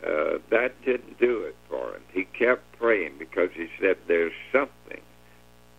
uh, 0.06 0.38
that 0.52 0.74
didn't 0.86 1.20
do 1.20 1.42
it 1.42 1.56
for 1.70 1.96
him. 1.96 2.02
He 2.14 2.26
kept 2.26 2.64
praying 2.78 3.14
because 3.18 3.50
he 3.54 3.68
said, 3.80 3.98
There's 4.08 4.34
something 4.52 5.02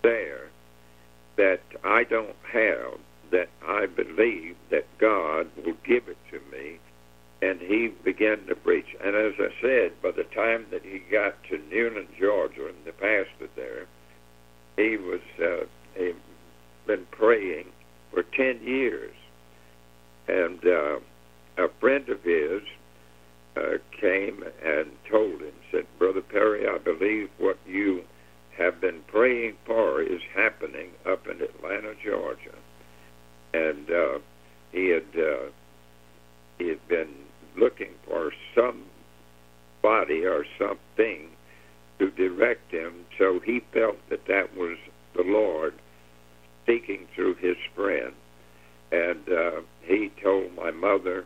there 0.02 0.48
that 1.36 1.60
I 1.84 2.04
don't 2.04 2.36
have 2.52 2.98
that 3.30 3.48
I 3.66 3.86
believe 3.86 4.56
that 4.70 4.86
God 4.98 5.48
will 5.64 5.76
give 5.84 6.08
it 6.08 6.18
to 6.30 6.40
me 6.50 6.78
and 7.42 7.60
he 7.60 7.88
began 8.02 8.46
to 8.46 8.54
preach. 8.54 8.96
And 9.04 9.14
as 9.14 9.34
I 9.38 9.48
said, 9.60 9.92
by 10.02 10.10
the 10.10 10.24
time 10.24 10.66
that 10.70 10.82
he 10.82 10.98
got 11.10 11.34
to 11.50 11.58
Newnan, 11.58 12.06
Georgia, 12.18 12.66
and 12.66 12.84
the 12.84 12.92
pastor 12.92 13.48
there, 13.54 13.86
he 14.76 14.96
was 14.96 15.20
uh, 15.38 15.66
he 15.94 16.12
been 16.86 17.06
praying 17.10 17.66
for 18.10 18.22
ten 18.22 18.62
years. 18.62 19.14
And 20.28 20.64
uh, 20.66 20.98
a 21.58 21.68
friend 21.80 22.08
of 22.08 22.22
his 22.22 22.62
uh, 23.56 23.78
came 24.00 24.42
and 24.64 24.90
told 25.10 25.40
him, 25.40 25.52
said, 25.70 25.86
Brother 25.98 26.20
Perry, 26.20 26.68
I 26.68 26.78
believe 26.78 27.30
what 27.38 27.58
you 27.66 28.02
have 28.56 28.80
been 28.80 29.00
praying 29.06 29.56
for 29.64 30.02
is 30.02 30.20
happening 30.34 30.90
up 31.06 31.26
in 31.26 31.40
Atlanta, 31.42 31.94
Georgia. 32.02 32.54
And 33.54 33.90
uh, 33.90 34.18
he 34.72 34.88
had 34.88 35.04
uh, 35.16 35.50
he 36.58 36.68
had 36.68 36.88
been 36.88 37.14
looking 37.58 37.92
for 38.06 38.32
somebody 38.54 40.24
or 40.24 40.44
something 40.58 41.28
to 41.98 42.10
direct 42.10 42.70
him, 42.70 43.04
so 43.18 43.40
he 43.44 43.60
felt 43.72 43.96
that 44.10 44.26
that 44.26 44.56
was 44.56 44.76
the 45.14 45.22
Lord 45.22 45.74
speaking 46.62 47.06
through 47.14 47.34
his 47.36 47.56
friend. 47.74 48.12
And 48.92 49.28
uh, 49.28 49.60
he 49.82 50.10
told 50.22 50.54
my 50.54 50.70
mother, 50.70 51.24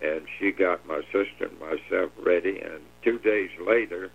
and 0.00 0.22
she 0.38 0.52
got 0.52 0.86
my 0.86 1.00
sister 1.06 1.48
and 1.48 1.58
myself 1.60 2.10
ready. 2.24 2.60
And 2.60 2.80
two 3.02 3.18
days 3.18 3.50
later, 3.66 4.10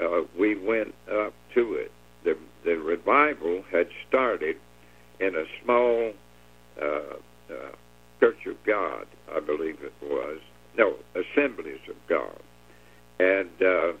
uh, 0.00 0.22
we 0.38 0.56
went 0.56 0.94
up 1.10 1.34
to 1.54 1.74
it. 1.74 1.92
The, 2.24 2.36
the 2.64 2.76
revival 2.76 3.62
had 3.70 3.88
started 4.08 4.56
in 5.20 5.34
a 5.34 5.44
small 5.62 6.12
uh, 6.80 7.16
uh, 7.50 7.72
Church 8.20 8.46
of 8.46 8.56
God, 8.66 9.06
I 9.34 9.40
believe 9.40 9.78
it 9.82 9.92
was. 10.02 10.40
No, 10.78 10.94
Assemblies 11.14 11.80
of 11.90 11.96
God. 12.08 12.40
And 13.18 13.50
uh, 13.60 13.92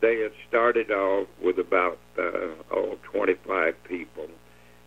they 0.00 0.20
had 0.20 0.32
started 0.48 0.90
off 0.90 1.28
with 1.44 1.58
about 1.58 1.98
uh, 2.18 2.54
oh, 2.72 2.98
25 3.12 3.74
people. 3.86 4.26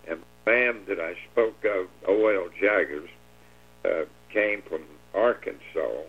And 0.09 0.21
the 0.21 0.25
band 0.45 0.87
that 0.87 0.99
I 0.99 1.13
spoke 1.31 1.63
of, 1.63 1.87
O.L. 2.07 2.49
Jaggers, 2.59 3.09
uh, 3.85 4.05
came 4.33 4.63
from 4.67 4.81
Arkansas. 5.13 6.01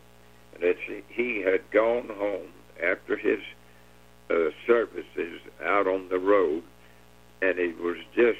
And 0.54 0.62
it's, 0.62 0.80
he 1.08 1.42
had 1.44 1.70
gone 1.70 2.08
home 2.16 2.48
after 2.82 3.16
his 3.16 3.40
uh, 4.30 4.50
services 4.66 5.40
out 5.64 5.86
on 5.86 6.08
the 6.08 6.18
road, 6.18 6.62
and 7.42 7.58
he 7.58 7.72
was 7.80 7.96
just 8.14 8.38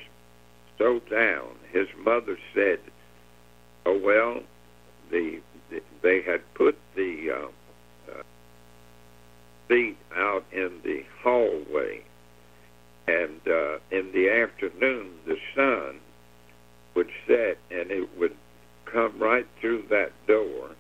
so 0.78 1.01
down. 1.11 1.55
His 1.70 1.87
mother 1.99 2.37
said, 2.55 2.81
"Oh 3.85 3.99
well, 4.03 4.41
the 5.11 5.41
they 6.03 6.23
had 6.23 6.43
put 6.55 6.79
the 6.95 7.31
uh, 7.31 8.13
uh, 8.13 8.23
out 10.17 10.45
in 10.53 10.81
the 10.85 11.03
hallway, 11.23 12.03
and 13.07 13.41
uh, 13.47 13.79
in 13.91 14.13
the 14.13 14.31
afternoon 14.31 15.11
the 15.27 15.37
sun 15.55 16.01
would 16.95 17.11
set, 17.27 17.59
and 17.71 17.91
it 17.91 18.09
would 18.19 18.37
come 18.85 19.19
right 19.19 19.47
through 19.61 19.85
that 19.91 20.13
door." 20.27 20.71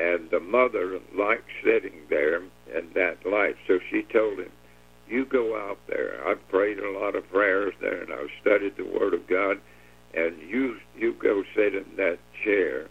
And 0.00 0.30
the 0.30 0.38
mother 0.38 1.00
liked 1.12 1.50
sitting 1.64 2.02
there 2.08 2.36
in 2.36 2.92
that 2.94 3.26
light, 3.26 3.56
so 3.66 3.80
she 3.90 4.04
told 4.04 4.38
him, 4.38 4.52
you 5.08 5.24
go 5.24 5.56
out 5.56 5.78
there. 5.88 6.26
I've 6.26 6.46
prayed 6.48 6.78
a 6.78 6.90
lot 6.90 7.14
of 7.14 7.28
prayers 7.30 7.74
there, 7.80 8.02
and 8.02 8.12
I've 8.12 8.30
studied 8.40 8.76
the 8.76 8.84
Word 8.84 9.14
of 9.14 9.26
God. 9.26 9.58
And 10.14 10.38
you 10.48 10.76
you 10.96 11.14
go 11.14 11.42
sit 11.54 11.74
in 11.74 11.84
that 11.96 12.18
chair, 12.44 12.88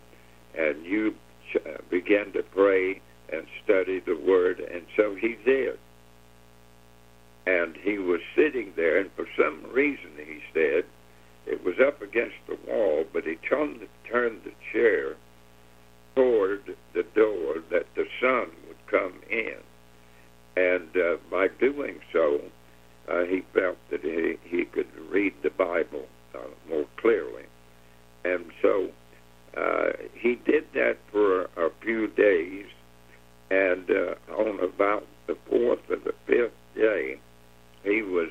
and 0.58 0.86
you 0.86 1.16
ch- 1.52 1.90
begin 1.90 2.32
to 2.34 2.44
pray 2.44 3.02
and 3.32 3.46
study 3.64 4.00
the 4.00 4.16
Word. 4.16 4.60
And 4.60 4.86
so 4.96 5.16
he 5.16 5.36
did. 5.46 5.78
And 7.46 7.76
he 7.78 7.98
was 7.98 8.20
sitting 8.36 8.74
there, 8.76 8.98
and 8.98 9.10
for 9.16 9.26
some 9.38 9.72
reason, 9.72 10.12
he 10.18 10.42
said, 10.54 10.84
it 11.46 11.64
was 11.64 11.76
up 11.80 12.02
against 12.02 12.36
the 12.48 12.58
wall, 12.68 13.06
but 13.14 13.24
he 13.24 13.36
turned 13.36 13.88
turned 14.10 14.42
the 14.44 14.52
chair 14.74 15.16
toward 16.16 16.76
the 16.94 17.04
door 17.16 17.64
that 17.72 17.86
the 17.96 18.06
sun 18.20 18.50
would 18.68 18.88
come 18.90 19.22
in 19.30 19.58
and 20.58 20.90
uh, 20.98 21.18
by 21.30 21.50
doing 21.60 22.00
so, 22.12 22.42
uh, 23.08 23.26
he 23.26 23.44
felt 23.54 23.78
that 23.92 24.02
he, 24.02 24.38
he 24.44 24.66
could 24.66 24.88
read 25.08 25.34
the 25.44 25.52
Bible 25.52 26.06
uh, 26.34 26.40
more 26.68 26.86
clearly. 27.00 27.44
And 28.26 28.46
so 28.62 28.90
uh, 29.58 29.92
he 30.14 30.36
did 30.46 30.66
that 30.74 30.98
for 31.12 31.44
a 31.58 31.70
few 31.82 32.08
days, 32.08 32.66
and 33.50 33.90
uh, 33.90 34.34
on 34.34 34.60
about 34.64 35.06
the 35.28 35.38
fourth 35.50 35.80
or 35.90 35.98
the 35.98 36.14
fifth 36.26 36.54
day, 36.76 37.20
he 37.84 38.02
was 38.02 38.30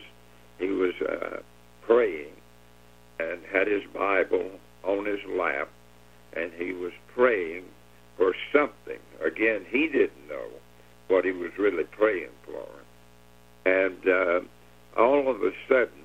he 0.59 0.69
was 0.69 0.95
uh, 1.03 1.39
praying 1.87 2.33
and 3.19 3.41
had 3.51 3.67
his 3.67 3.83
Bible 3.95 4.51
on 4.85 5.07
his 5.07 5.21
lap, 5.39 5.69
and 6.37 6.53
he 6.53 6.73
was 6.73 6.93
praying 7.15 7.65
for 8.17 8.35
something. 8.53 9.01
Again, 9.25 9.65
he 9.69 9.89
didn't 9.89 10.29
know 10.29 10.49
what 11.09 11.25
he 11.25 11.33
was 11.33 11.51
really 11.59 11.85
praying 11.85 12.31
for. 12.45 12.67
And 13.65 14.09
uh, 14.09 15.01
all 15.01 15.31
of 15.31 15.43
a 15.43 15.51
sudden, 15.69 16.05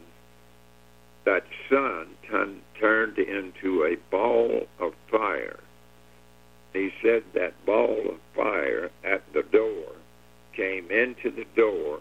that 1.26 1.44
sun 1.70 2.08
t- 2.24 2.62
turned 2.82 3.18
into 3.20 3.86
a 3.86 3.96
ball 4.10 4.68
of 4.80 4.94
fire. 5.10 5.60
He 6.74 6.90
said 7.02 7.24
that 7.34 7.66
ball 7.66 8.02
of 8.10 8.20
fire 8.36 8.90
at 9.04 9.22
the 9.34 9.44
door 9.44 9.94
came 10.54 10.90
into 10.90 11.30
the 11.30 11.46
door 11.56 12.00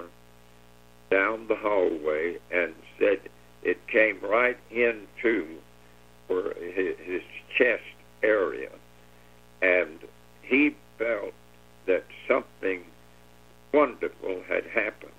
down 1.10 1.46
the 1.48 1.56
hallway 1.56 2.38
and 2.50 2.74
said 2.98 3.18
it 3.62 3.86
came 3.88 4.18
right 4.22 4.56
into 4.70 5.58
his, 6.28 6.96
his 7.04 7.22
chest 7.56 7.82
area. 8.22 8.70
And 9.60 9.98
he 10.42 10.76
felt 10.98 11.34
that 11.86 12.04
something 12.26 12.84
wonderful 13.74 14.42
had 14.48 14.64
happened. 14.64 15.10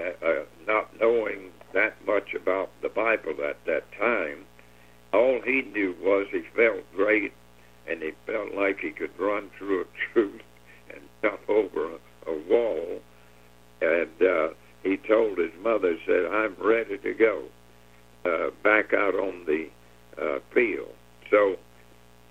Uh, 0.00 0.26
uh, 0.26 0.44
not 0.66 0.88
knowing 1.00 1.50
that 1.72 1.94
much 2.04 2.34
about 2.34 2.70
the 2.82 2.88
Bible 2.88 3.36
at 3.48 3.64
that 3.64 3.84
time, 3.92 4.44
all 5.14 5.40
he 5.44 5.62
knew 5.62 5.94
was 6.00 6.26
he 6.30 6.42
felt 6.56 6.82
great 6.94 7.32
and 7.88 8.02
he 8.02 8.10
felt 8.26 8.54
like 8.54 8.78
he 8.80 8.90
could 8.90 9.10
run 9.18 9.50
through 9.56 9.82
a 9.82 9.84
troop 10.12 10.42
and 10.92 11.02
jump 11.22 11.40
over 11.48 11.94
a, 11.94 12.30
a 12.30 12.42
wall. 12.48 13.00
And 13.80 14.22
uh, 14.22 14.48
he 14.82 14.96
told 14.96 15.38
his 15.38 15.52
mother, 15.62 15.96
said, 16.06 16.26
I'm 16.26 16.56
ready 16.58 16.98
to 16.98 17.14
go 17.14 17.44
uh, 18.24 18.50
back 18.62 18.92
out 18.94 19.14
on 19.14 19.44
the 19.46 19.68
uh, 20.20 20.38
field. 20.52 20.94
So 21.30 21.56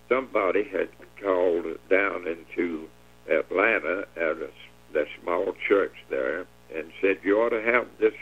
somebody 0.09 0.63
had 0.63 0.89
called 1.21 1.65
down 1.89 2.27
into 2.27 2.87
Atlanta 3.29 4.05
at 4.15 4.37
a, 4.37 4.49
that 4.93 5.07
small 5.21 5.53
church 5.67 5.93
there 6.09 6.41
and 6.75 6.91
said, 7.01 7.17
You 7.23 7.37
ought 7.37 7.49
to 7.49 7.61
have 7.61 7.87
this 7.99 8.13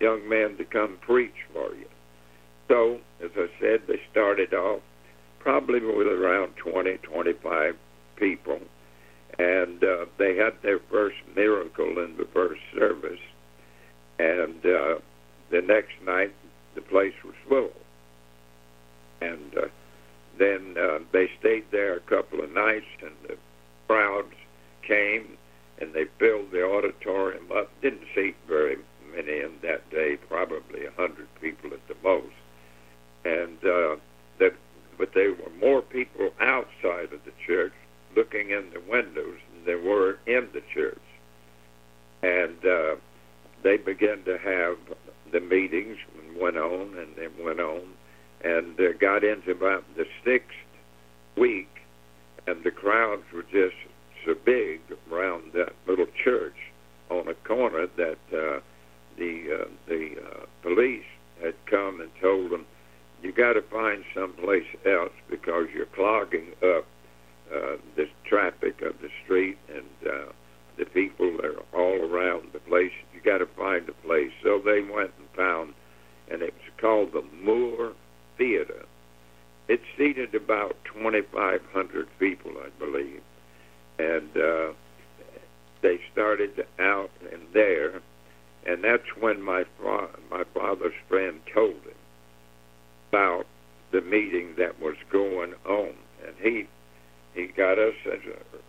young 0.00 0.28
man 0.28 0.56
to 0.56 0.64
come 0.64 0.98
preach 1.02 1.34
for 1.52 1.74
you. 1.74 1.86
So, 2.70 3.00
as 3.20 3.30
I 3.36 3.48
said, 3.60 3.80
they 3.88 4.00
started 4.12 4.54
off 4.54 4.80
probably 5.40 5.80
with 5.80 6.06
around 6.06 6.54
20, 6.56 6.98
25 6.98 7.74
people. 8.14 8.60
And 9.40 9.82
uh, 9.82 10.06
they 10.18 10.36
had 10.36 10.52
their 10.62 10.78
first 10.88 11.16
miracle 11.34 11.98
in 11.98 12.16
the 12.16 12.28
first 12.32 12.60
service. 12.72 13.18
And 14.20 14.64
uh, 14.64 15.00
the 15.50 15.62
next 15.66 15.94
night, 16.06 16.32
the 16.76 16.82
place 16.82 17.14
was 17.24 17.34
full. 17.48 17.72
And 19.20 19.58
uh, 19.58 19.66
then 20.38 20.76
uh, 20.78 21.00
they 21.12 21.28
stayed 21.40 21.64
there 21.72 21.96
a 21.96 22.00
couple 22.00 22.40
of 22.40 22.52
nights, 22.52 22.86
and 23.02 23.12
the 23.26 23.36
crowds 23.88 24.34
came 24.86 25.36
and 25.80 25.92
they 25.92 26.04
filled 26.18 26.52
the 26.52 26.62
auditorium 26.62 27.50
up. 27.56 27.70
Didn't 27.82 28.04
seat 28.14 28.36
very 28.46 28.76
many 29.10 29.40
in 29.40 29.52
that 29.62 29.90
day, 29.90 30.18
probably 30.28 30.84
a 30.84 30.92
hundred 30.92 31.26
people 31.40 31.72
at 31.72 31.88
the 31.88 31.96
most. 32.04 32.39
And 33.24 33.58
uh, 33.64 33.96
that, 34.38 34.54
but 34.98 35.12
there 35.14 35.32
were 35.32 35.52
more 35.60 35.82
people 35.82 36.30
outside 36.40 37.12
of 37.12 37.24
the 37.24 37.32
church 37.46 37.72
looking 38.16 38.50
in 38.50 38.70
the 38.72 38.80
windows 38.88 39.38
than 39.52 39.64
there 39.64 39.80
were 39.82 40.18
in 40.26 40.48
the 40.52 40.62
church. 40.74 40.98
And 42.22 42.64
uh, 42.64 42.96
they 43.62 43.76
began 43.76 44.24
to 44.24 44.38
have 44.38 44.76
the 45.32 45.40
meetings 45.40 45.96
and 46.18 46.40
went 46.40 46.56
on 46.56 46.96
and 46.98 47.14
then 47.16 47.30
went 47.44 47.60
on. 47.60 47.82
and 48.42 48.78
uh, 48.80 48.92
got 48.98 49.22
into 49.24 49.50
about 49.50 49.84
the 49.96 50.06
sixth 50.24 50.56
week, 51.36 51.68
and 52.46 52.64
the 52.64 52.70
crowds 52.70 53.22
were 53.32 53.42
just 53.42 53.76
so 54.24 54.34
big 54.44 54.80
around 55.12 55.52
that 55.52 55.72
little 55.86 56.06
church 56.24 56.56
on 57.10 57.28
a 57.28 57.34
corner 57.46 57.86
that 57.96 58.18
uh, 58.32 58.60
the 59.18 59.60
uh, 59.60 59.68
the 59.88 60.14
uh, 60.18 60.46
police 60.62 61.04
had 61.42 61.54
come 61.66 62.00
and 62.00 62.10
told 62.20 62.50
them, 62.50 62.66
"You 63.22 63.32
got 63.32 63.54
to 63.54 63.62
find 63.62 64.04
someplace 64.14 64.66
else 64.84 65.12
because 65.28 65.68
you're 65.74 65.86
clogging 65.86 66.52
up 66.62 66.86
uh, 67.52 67.76
the 67.96 68.08
traffic 68.24 68.80
of 68.82 69.00
the 69.00 69.10
street 69.24 69.58
and 69.68 70.08
uh, 70.08 70.32
the 70.76 70.86
people 70.86 71.40
are 71.42 71.62
all 71.74 72.00
around 72.02 72.48
the 72.52 72.60
place. 72.60 72.92
You 73.14 73.20
got 73.20 73.38
to 73.38 73.46
find 73.46 73.88
a 73.88 73.92
place." 74.06 74.32
So 74.42 74.58
they 74.58 74.80
went 74.80 75.12
and 75.18 75.28
found, 75.36 75.74
and 76.30 76.42
it 76.42 76.54
was 76.54 76.72
called 76.80 77.12
the 77.12 77.24
Moore 77.44 77.92
Theater. 78.38 78.84
It 79.68 79.80
seated 79.96 80.34
about 80.34 80.76
2,500 80.84 82.08
people, 82.18 82.52
I 82.58 82.70
believe, 82.78 83.22
and 83.98 84.36
uh, 84.36 84.72
they 85.82 86.00
started 86.12 86.66
out 86.78 87.10
in 87.32 87.40
there, 87.52 88.00
and 88.66 88.82
that's 88.82 89.16
when 89.18 89.40
my 89.42 89.64
fa- 89.78 90.18
my 90.30 90.44
father's 90.54 90.94
friend 91.08 91.40
told 91.52 91.74
him 91.74 91.89
about 93.10 93.46
the 93.92 94.00
meeting 94.00 94.54
that 94.58 94.80
was 94.80 94.94
going 95.10 95.54
on, 95.66 95.92
and 96.24 96.34
he 96.40 96.66
he 97.34 97.46
got 97.46 97.78
us 97.78 97.94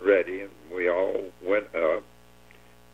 ready, 0.03 0.41
and 0.41 0.51
we 0.73 0.89
all 0.89 1.29
went 1.43 1.73
up, 1.75 2.03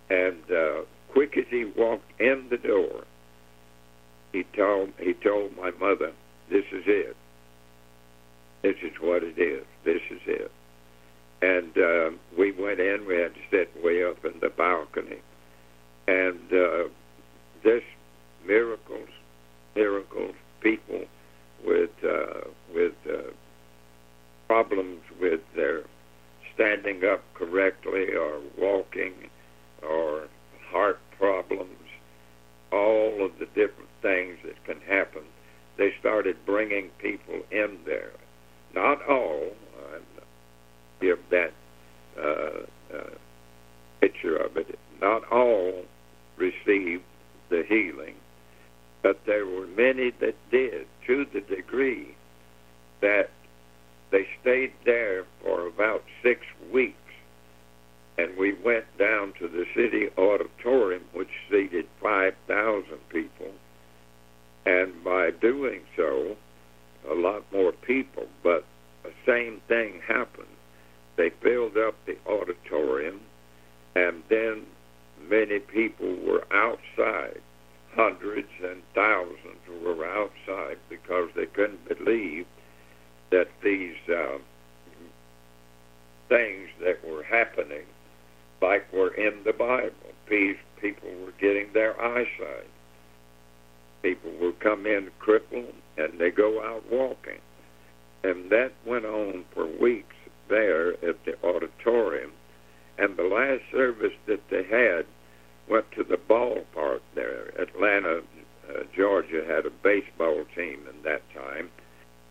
and 0.09 0.39
uh, 0.51 0.81
quick 1.11 1.37
as 1.37 1.45
he 1.49 1.65
walked 1.65 2.09
in 2.19 2.47
the 2.49 2.57
door, 2.57 3.03
he 4.31 4.43
told 4.55 4.91
he 4.99 5.13
told 5.13 5.55
my 5.55 5.71
mother, 5.71 6.11
"This 6.49 6.65
is 6.71 6.83
it. 6.85 7.15
This 8.61 8.75
is 8.81 8.93
what 8.99 9.23
it 9.23 9.37
is. 9.37 9.65
This 9.83 10.01
is 10.09 10.21
it." 10.25 10.51
And 11.41 11.77
uh, 11.77 12.17
we 12.37 12.51
went 12.51 12.79
in. 12.79 13.05
We 13.07 13.15
had 13.15 13.33
to 13.35 13.41
sit 13.51 13.83
way 13.83 14.03
up 14.03 14.25
in 14.25 14.39
the 14.41 14.49
balcony, 14.49 15.21
and 16.07 16.39
uh, 16.51 16.89
just 17.63 17.85
miracles, 18.45 19.09
miracles. 19.75 20.33
People 20.61 21.05
with 21.67 21.91
uh, 22.03 22.49
with 22.73 22.93
uh, 23.07 23.31
problems 24.47 25.01
with 25.19 25.41
their 25.55 25.83
standing 26.53 27.03
up 27.05 27.21
correctly 27.35 28.15
or 28.15 28.39
walking 28.57 29.13
or 29.83 30.27
heart 30.71 30.99
problems, 31.17 31.77
all 32.71 33.23
of 33.23 33.31
the 33.39 33.45
different 33.47 33.89
things 34.01 34.37
that 34.43 34.63
can 34.65 34.79
happen. 34.81 35.21
They 35.77 35.93
started 35.99 36.37
bringing 36.45 36.89
people 36.97 37.41
in 37.51 37.77
there. 37.85 38.13
Not 38.73 39.07
all, 39.07 39.51
uh, 39.77 39.99
give 40.99 41.19
that 41.29 41.53
uh, 42.17 42.95
uh, 42.95 43.09
picture 44.01 44.35
of 44.35 44.57
it. 44.57 44.79
Not 44.99 45.31
all 45.31 45.83
received 46.37 47.03
the 47.49 47.63
healing, 47.67 48.15
but 49.07 49.25
there 49.25 49.45
were 49.45 49.67
many 49.67 50.11
that 50.19 50.35
did 50.51 50.85
to 51.05 51.25
the 51.33 51.39
degree 51.39 52.13
that 52.99 53.29
they 54.11 54.27
stayed 54.41 54.73
there 54.83 55.23
for 55.41 55.65
about 55.65 56.03
six 56.21 56.41
weeks. 56.73 56.97
And 58.17 58.35
we 58.35 58.51
went 58.51 58.83
down 58.99 59.31
to 59.39 59.47
the 59.47 59.63
city 59.73 60.09
auditorium, 60.17 61.03
which 61.13 61.29
seated 61.49 61.87
5,000 62.01 62.97
people. 63.07 63.53
And 64.65 65.01
by 65.05 65.31
doing 65.31 65.83
so, 65.95 66.35
a 67.09 67.13
lot 67.13 67.45
more 67.53 67.71
people, 67.71 68.27
but 68.43 68.65
the 69.03 69.13
same 69.25 69.61
thing 69.69 70.01
happened. 70.05 70.47
They 71.15 71.29
filled 71.41 71.77
up 71.77 71.95
the 72.05 72.17
auditorium, 72.29 73.21
and 73.95 74.21
then 74.27 74.65
many 75.29 75.59
people 75.59 76.13
were 76.25 76.45
outside. 76.51 77.39
Hundreds 77.95 78.49
and 78.63 78.83
thousands 78.93 79.83
were 79.83 80.05
outside 80.05 80.77
because 80.89 81.29
they 81.35 81.45
couldn't 81.47 81.87
believe 81.87 82.45
that 83.31 83.47
these 83.63 83.95
uh, 84.09 84.37
things 86.29 86.69
that 86.81 87.03
were 87.07 87.23
happening, 87.23 87.85
like 88.61 88.91
were 88.93 89.13
in 89.13 89.43
the 89.43 89.53
Bible, 89.53 90.13
these 90.29 90.57
people 90.81 91.09
were 91.23 91.33
getting 91.39 91.71
their 91.73 91.99
eyesight. 91.99 92.69
People 94.01 94.31
would 94.41 94.59
come 94.59 94.85
in 94.85 95.09
crippled 95.19 95.73
and 95.97 96.19
they 96.19 96.29
go 96.29 96.63
out 96.63 96.83
walking. 96.91 97.39
And 98.23 98.49
that 98.51 98.73
went 98.85 99.05
on 99.05 99.45
for 99.53 99.65
weeks 99.65 100.15
there 100.49 100.93
at 101.05 101.23
the 101.25 101.35
auditorium. 101.43 102.31
And 102.97 103.15
the 103.15 103.23
last 103.23 103.63
service 103.71 104.13
that 104.27 104.41
they 104.49 104.63
had 104.63 105.05
went 105.69 105.91
to 105.93 106.03
the 106.03 106.17
ballpark 106.17 107.01
there. 107.15 107.49
Atlanta, 107.59 108.21
uh, 108.69 108.83
Georgia 108.95 109.43
had 109.47 109.65
a 109.65 109.69
baseball 109.69 110.43
team 110.55 110.81
in 110.89 111.03
that 111.03 111.21
time. 111.33 111.69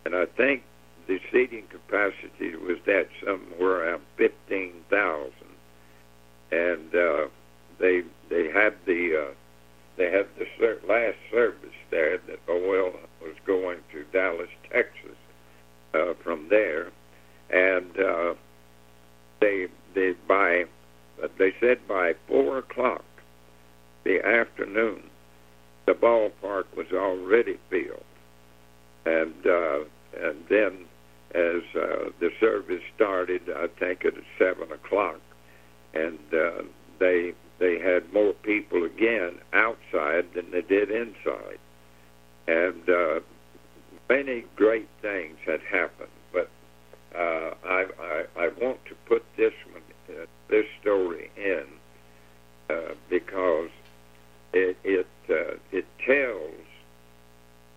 And 0.05 0.15
I 0.15 0.25
think 0.25 0.63
the 1.07 1.19
seating 1.31 1.65
capacity 1.69 2.55
was 2.55 2.77
that 2.85 3.07
somewhere 3.23 3.89
around 3.89 4.01
15,000. 4.17 5.31
And 6.51 6.95
uh, 6.95 7.27
they 7.79 8.03
they 8.29 8.49
had 8.49 8.73
the 8.85 9.27
uh, 9.27 9.33
they 9.97 10.11
had 10.11 10.27
the 10.37 10.45
ser- 10.57 10.79
last 10.87 11.17
service 11.31 11.75
there 11.91 12.17
that 12.17 12.39
O.L. 12.47 12.93
was 13.21 13.35
going 13.45 13.79
to 13.91 14.03
Dallas, 14.13 14.49
Texas, 14.71 15.17
uh, 15.93 16.13
from 16.23 16.47
there, 16.49 16.91
and 17.49 17.99
uh, 17.99 18.33
they 19.41 19.67
they 19.93 20.13
by 20.27 20.63
they 21.37 21.53
said 21.59 21.85
by 21.87 22.13
four 22.27 22.59
o'clock 22.59 23.03
the 24.07 24.25
afternoon 24.25 25.03
the 25.85 25.93
ballpark 25.93 26.65
was 26.75 26.87
already 26.93 27.57
filled, 27.69 28.03
and 29.05 29.33
uh, 29.45 29.79
and 30.17 30.43
then 30.49 30.85
as 31.35 31.61
uh, 31.75 32.09
the 32.19 32.31
service 32.39 32.81
started, 32.95 33.41
I 33.53 33.67
think 33.79 34.05
at 34.05 34.13
seven 34.39 34.71
o'clock, 34.71 35.19
and 35.93 36.19
uh, 36.33 36.63
they 36.99 37.33
they 37.59 37.79
had 37.79 38.13
more 38.13 38.33
people 38.33 38.85
again 38.85 39.39
outside 39.51 40.33
than 40.33 40.51
they 40.51 40.61
did 40.61 40.89
inside, 40.89 41.59
and 42.47 42.89
uh, 42.89 43.19
many 44.09 44.45
great 44.55 44.87
things 45.01 45.37
had 45.45 45.61
happened. 45.61 46.09
But 46.31 46.49
uh, 47.13 47.55
I, 47.65 47.85
I 47.99 48.25
I 48.37 48.47
want 48.61 48.85
to 48.85 48.95
put 49.05 49.23
this 49.35 49.53
one 49.71 49.83
uh, 50.09 50.25
this 50.49 50.65
story 50.81 51.29
in 51.37 51.65
uh, 52.69 52.93
because 53.09 53.69
it 54.53 54.77
it 54.83 55.07
uh, 55.29 55.57
it 55.71 55.85
tells 56.05 56.65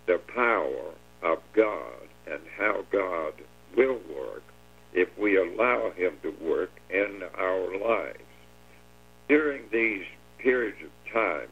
the 0.07 0.19
power 0.33 0.93
of 1.23 1.39
God 1.55 2.07
and 2.27 2.41
how 2.57 2.83
God 2.91 3.33
will 3.75 3.99
work 4.15 4.43
if 4.93 5.09
we 5.17 5.37
allow 5.37 5.91
Him 5.95 6.13
to 6.23 6.33
work 6.43 6.71
in 6.89 7.21
our 7.37 7.77
lives. 7.77 8.19
During 9.29 9.63
these 9.71 10.03
periods 10.39 10.77
of 10.83 11.13
time 11.13 11.49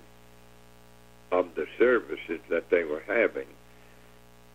of 1.31 1.55
the 1.55 1.65
services 1.77 2.39
that 2.49 2.69
they 2.69 2.83
were 2.83 3.03
having, 3.07 3.47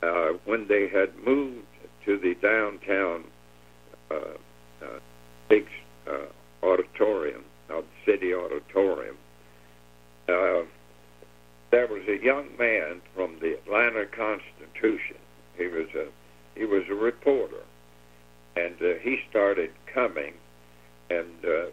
uh, 0.02 0.36
when 0.44 0.66
they 0.68 0.88
had 0.88 1.16
moved 1.24 1.66
to 2.04 2.18
the 2.18 2.34
downtown 2.42 3.24
uh, 4.10 4.36
uh, 4.84 4.98
big 5.48 5.66
uh, 6.06 6.66
auditorium, 6.66 7.44
uh, 7.70 7.80
city 8.04 8.34
auditorium, 8.34 9.16
uh, 10.28 10.62
there 11.70 11.86
was 11.86 12.02
a 12.08 12.22
young 12.22 12.48
man 12.58 13.00
from 13.14 13.38
the 13.40 13.54
Atlanta 13.54 14.06
Constitution. 14.06 15.16
He 15.56 15.66
was 15.66 15.88
a 15.94 16.06
he 16.54 16.64
was 16.64 16.84
a 16.88 16.94
reporter, 16.94 17.64
and 18.56 18.74
uh, 18.80 18.94
he 19.00 19.18
started 19.28 19.70
coming, 19.92 20.34
and 21.10 21.44
uh, 21.44 21.66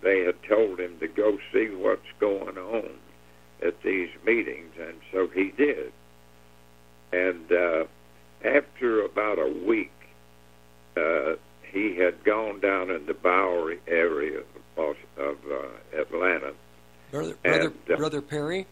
they 0.00 0.20
had 0.20 0.36
told 0.48 0.78
him 0.78 0.98
to 1.00 1.08
go 1.08 1.38
see 1.52 1.70
what's 1.74 2.12
going 2.20 2.56
on 2.56 2.90
at 3.66 3.82
these 3.82 4.10
meetings, 4.24 4.72
and 4.80 4.94
so 5.12 5.26
he 5.28 5.52
did. 5.56 5.92
And 7.12 7.50
uh, 7.50 7.84
after 8.44 9.02
about 9.02 9.38
a 9.38 9.52
week, 9.66 9.90
uh, 10.96 11.34
he 11.62 11.96
had 11.96 12.22
gone 12.24 12.60
down 12.60 12.90
in 12.90 13.06
the 13.06 13.14
Bowery 13.14 13.80
area 13.88 14.40
of, 14.76 14.96
of 15.16 15.36
uh, 15.50 16.00
Atlanta. 16.00 16.52
Brother, 17.10 17.34
brother, 17.42 17.72
And, 17.86 17.92
uh, 17.92 17.96
brother 17.96 18.22
Perry. 18.22 18.66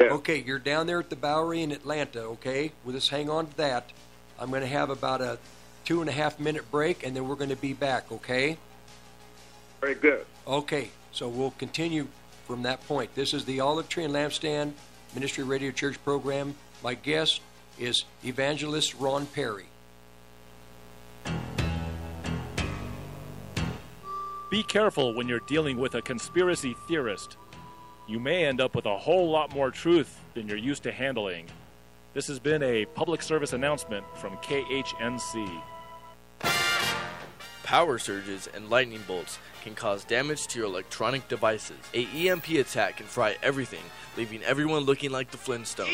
Yeah. 0.00 0.06
Okay, 0.06 0.42
you're 0.44 0.58
down 0.58 0.86
there 0.86 0.98
at 0.98 1.10
the 1.10 1.16
Bowery 1.16 1.62
in 1.62 1.70
Atlanta. 1.70 2.20
Okay, 2.20 2.72
we'll 2.84 2.94
just 2.94 3.10
hang 3.10 3.30
on 3.30 3.46
to 3.46 3.56
that. 3.58 3.92
I'm 4.38 4.50
going 4.50 4.62
to 4.62 4.68
have 4.68 4.90
about 4.90 5.20
a 5.20 5.38
two 5.84 6.00
and 6.00 6.08
a 6.08 6.12
half 6.12 6.40
minute 6.40 6.70
break, 6.70 7.06
and 7.06 7.14
then 7.14 7.28
we're 7.28 7.36
going 7.36 7.50
to 7.50 7.56
be 7.56 7.72
back. 7.72 8.10
Okay. 8.10 8.58
Very 9.80 9.94
good. 9.94 10.24
Okay, 10.46 10.90
so 11.12 11.28
we'll 11.28 11.52
continue 11.52 12.08
from 12.46 12.62
that 12.62 12.86
point. 12.88 13.14
This 13.14 13.32
is 13.34 13.44
the 13.44 13.60
Olive 13.60 13.88
Tree 13.88 14.04
and 14.04 14.14
Lampstand 14.14 14.72
Ministry 15.14 15.44
Radio 15.44 15.70
Church 15.70 16.02
program. 16.04 16.54
My 16.82 16.94
guest, 16.94 17.40
is 17.78 18.04
Evangelist 18.24 18.94
Ron 18.94 19.26
Perry. 19.26 19.66
Be 24.54 24.62
careful 24.62 25.14
when 25.14 25.26
you're 25.26 25.40
dealing 25.40 25.78
with 25.78 25.96
a 25.96 26.00
conspiracy 26.00 26.76
theorist. 26.86 27.36
You 28.06 28.20
may 28.20 28.44
end 28.44 28.60
up 28.60 28.76
with 28.76 28.86
a 28.86 28.96
whole 28.96 29.28
lot 29.28 29.52
more 29.52 29.72
truth 29.72 30.20
than 30.34 30.46
you're 30.46 30.56
used 30.56 30.84
to 30.84 30.92
handling. 30.92 31.46
This 32.12 32.28
has 32.28 32.38
been 32.38 32.62
a 32.62 32.84
public 32.84 33.20
service 33.20 33.52
announcement 33.52 34.04
from 34.14 34.36
KHNC. 34.36 35.60
Power 37.64 37.98
surges 37.98 38.48
and 38.54 38.70
lightning 38.70 39.02
bolts 39.08 39.40
can 39.64 39.74
cause 39.74 40.04
damage 40.04 40.46
to 40.46 40.60
your 40.60 40.68
electronic 40.68 41.26
devices. 41.26 41.78
A 41.92 42.06
EMP 42.14 42.50
attack 42.50 42.98
can 42.98 43.06
fry 43.06 43.34
everything, 43.42 43.82
leaving 44.16 44.40
everyone 44.44 44.84
looking 44.84 45.10
like 45.10 45.32
the 45.32 45.36
Flintstones. 45.36 45.88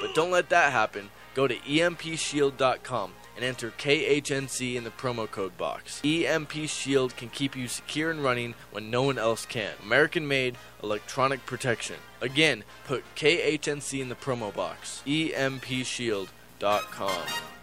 But 0.00 0.14
don't 0.14 0.30
let 0.30 0.48
that 0.50 0.70
happen. 0.70 1.10
Go 1.34 1.48
to 1.48 1.56
EMPShield.com 1.56 3.14
and 3.36 3.44
enter 3.44 3.70
KHNC 3.70 4.76
in 4.76 4.84
the 4.84 4.90
promo 4.90 5.30
code 5.30 5.56
box. 5.56 6.00
EMP 6.04 6.52
Shield 6.66 7.16
can 7.16 7.28
keep 7.28 7.56
you 7.56 7.68
secure 7.68 8.10
and 8.10 8.22
running 8.22 8.54
when 8.70 8.90
no 8.90 9.02
one 9.02 9.18
else 9.18 9.46
can. 9.46 9.72
American 9.82 10.28
made 10.28 10.56
electronic 10.82 11.44
protection. 11.46 11.96
Again, 12.20 12.64
put 12.84 13.04
KHNC 13.16 14.00
in 14.00 14.08
the 14.08 14.14
promo 14.14 14.54
box. 14.54 15.02
EMPShield.com. 15.06 17.53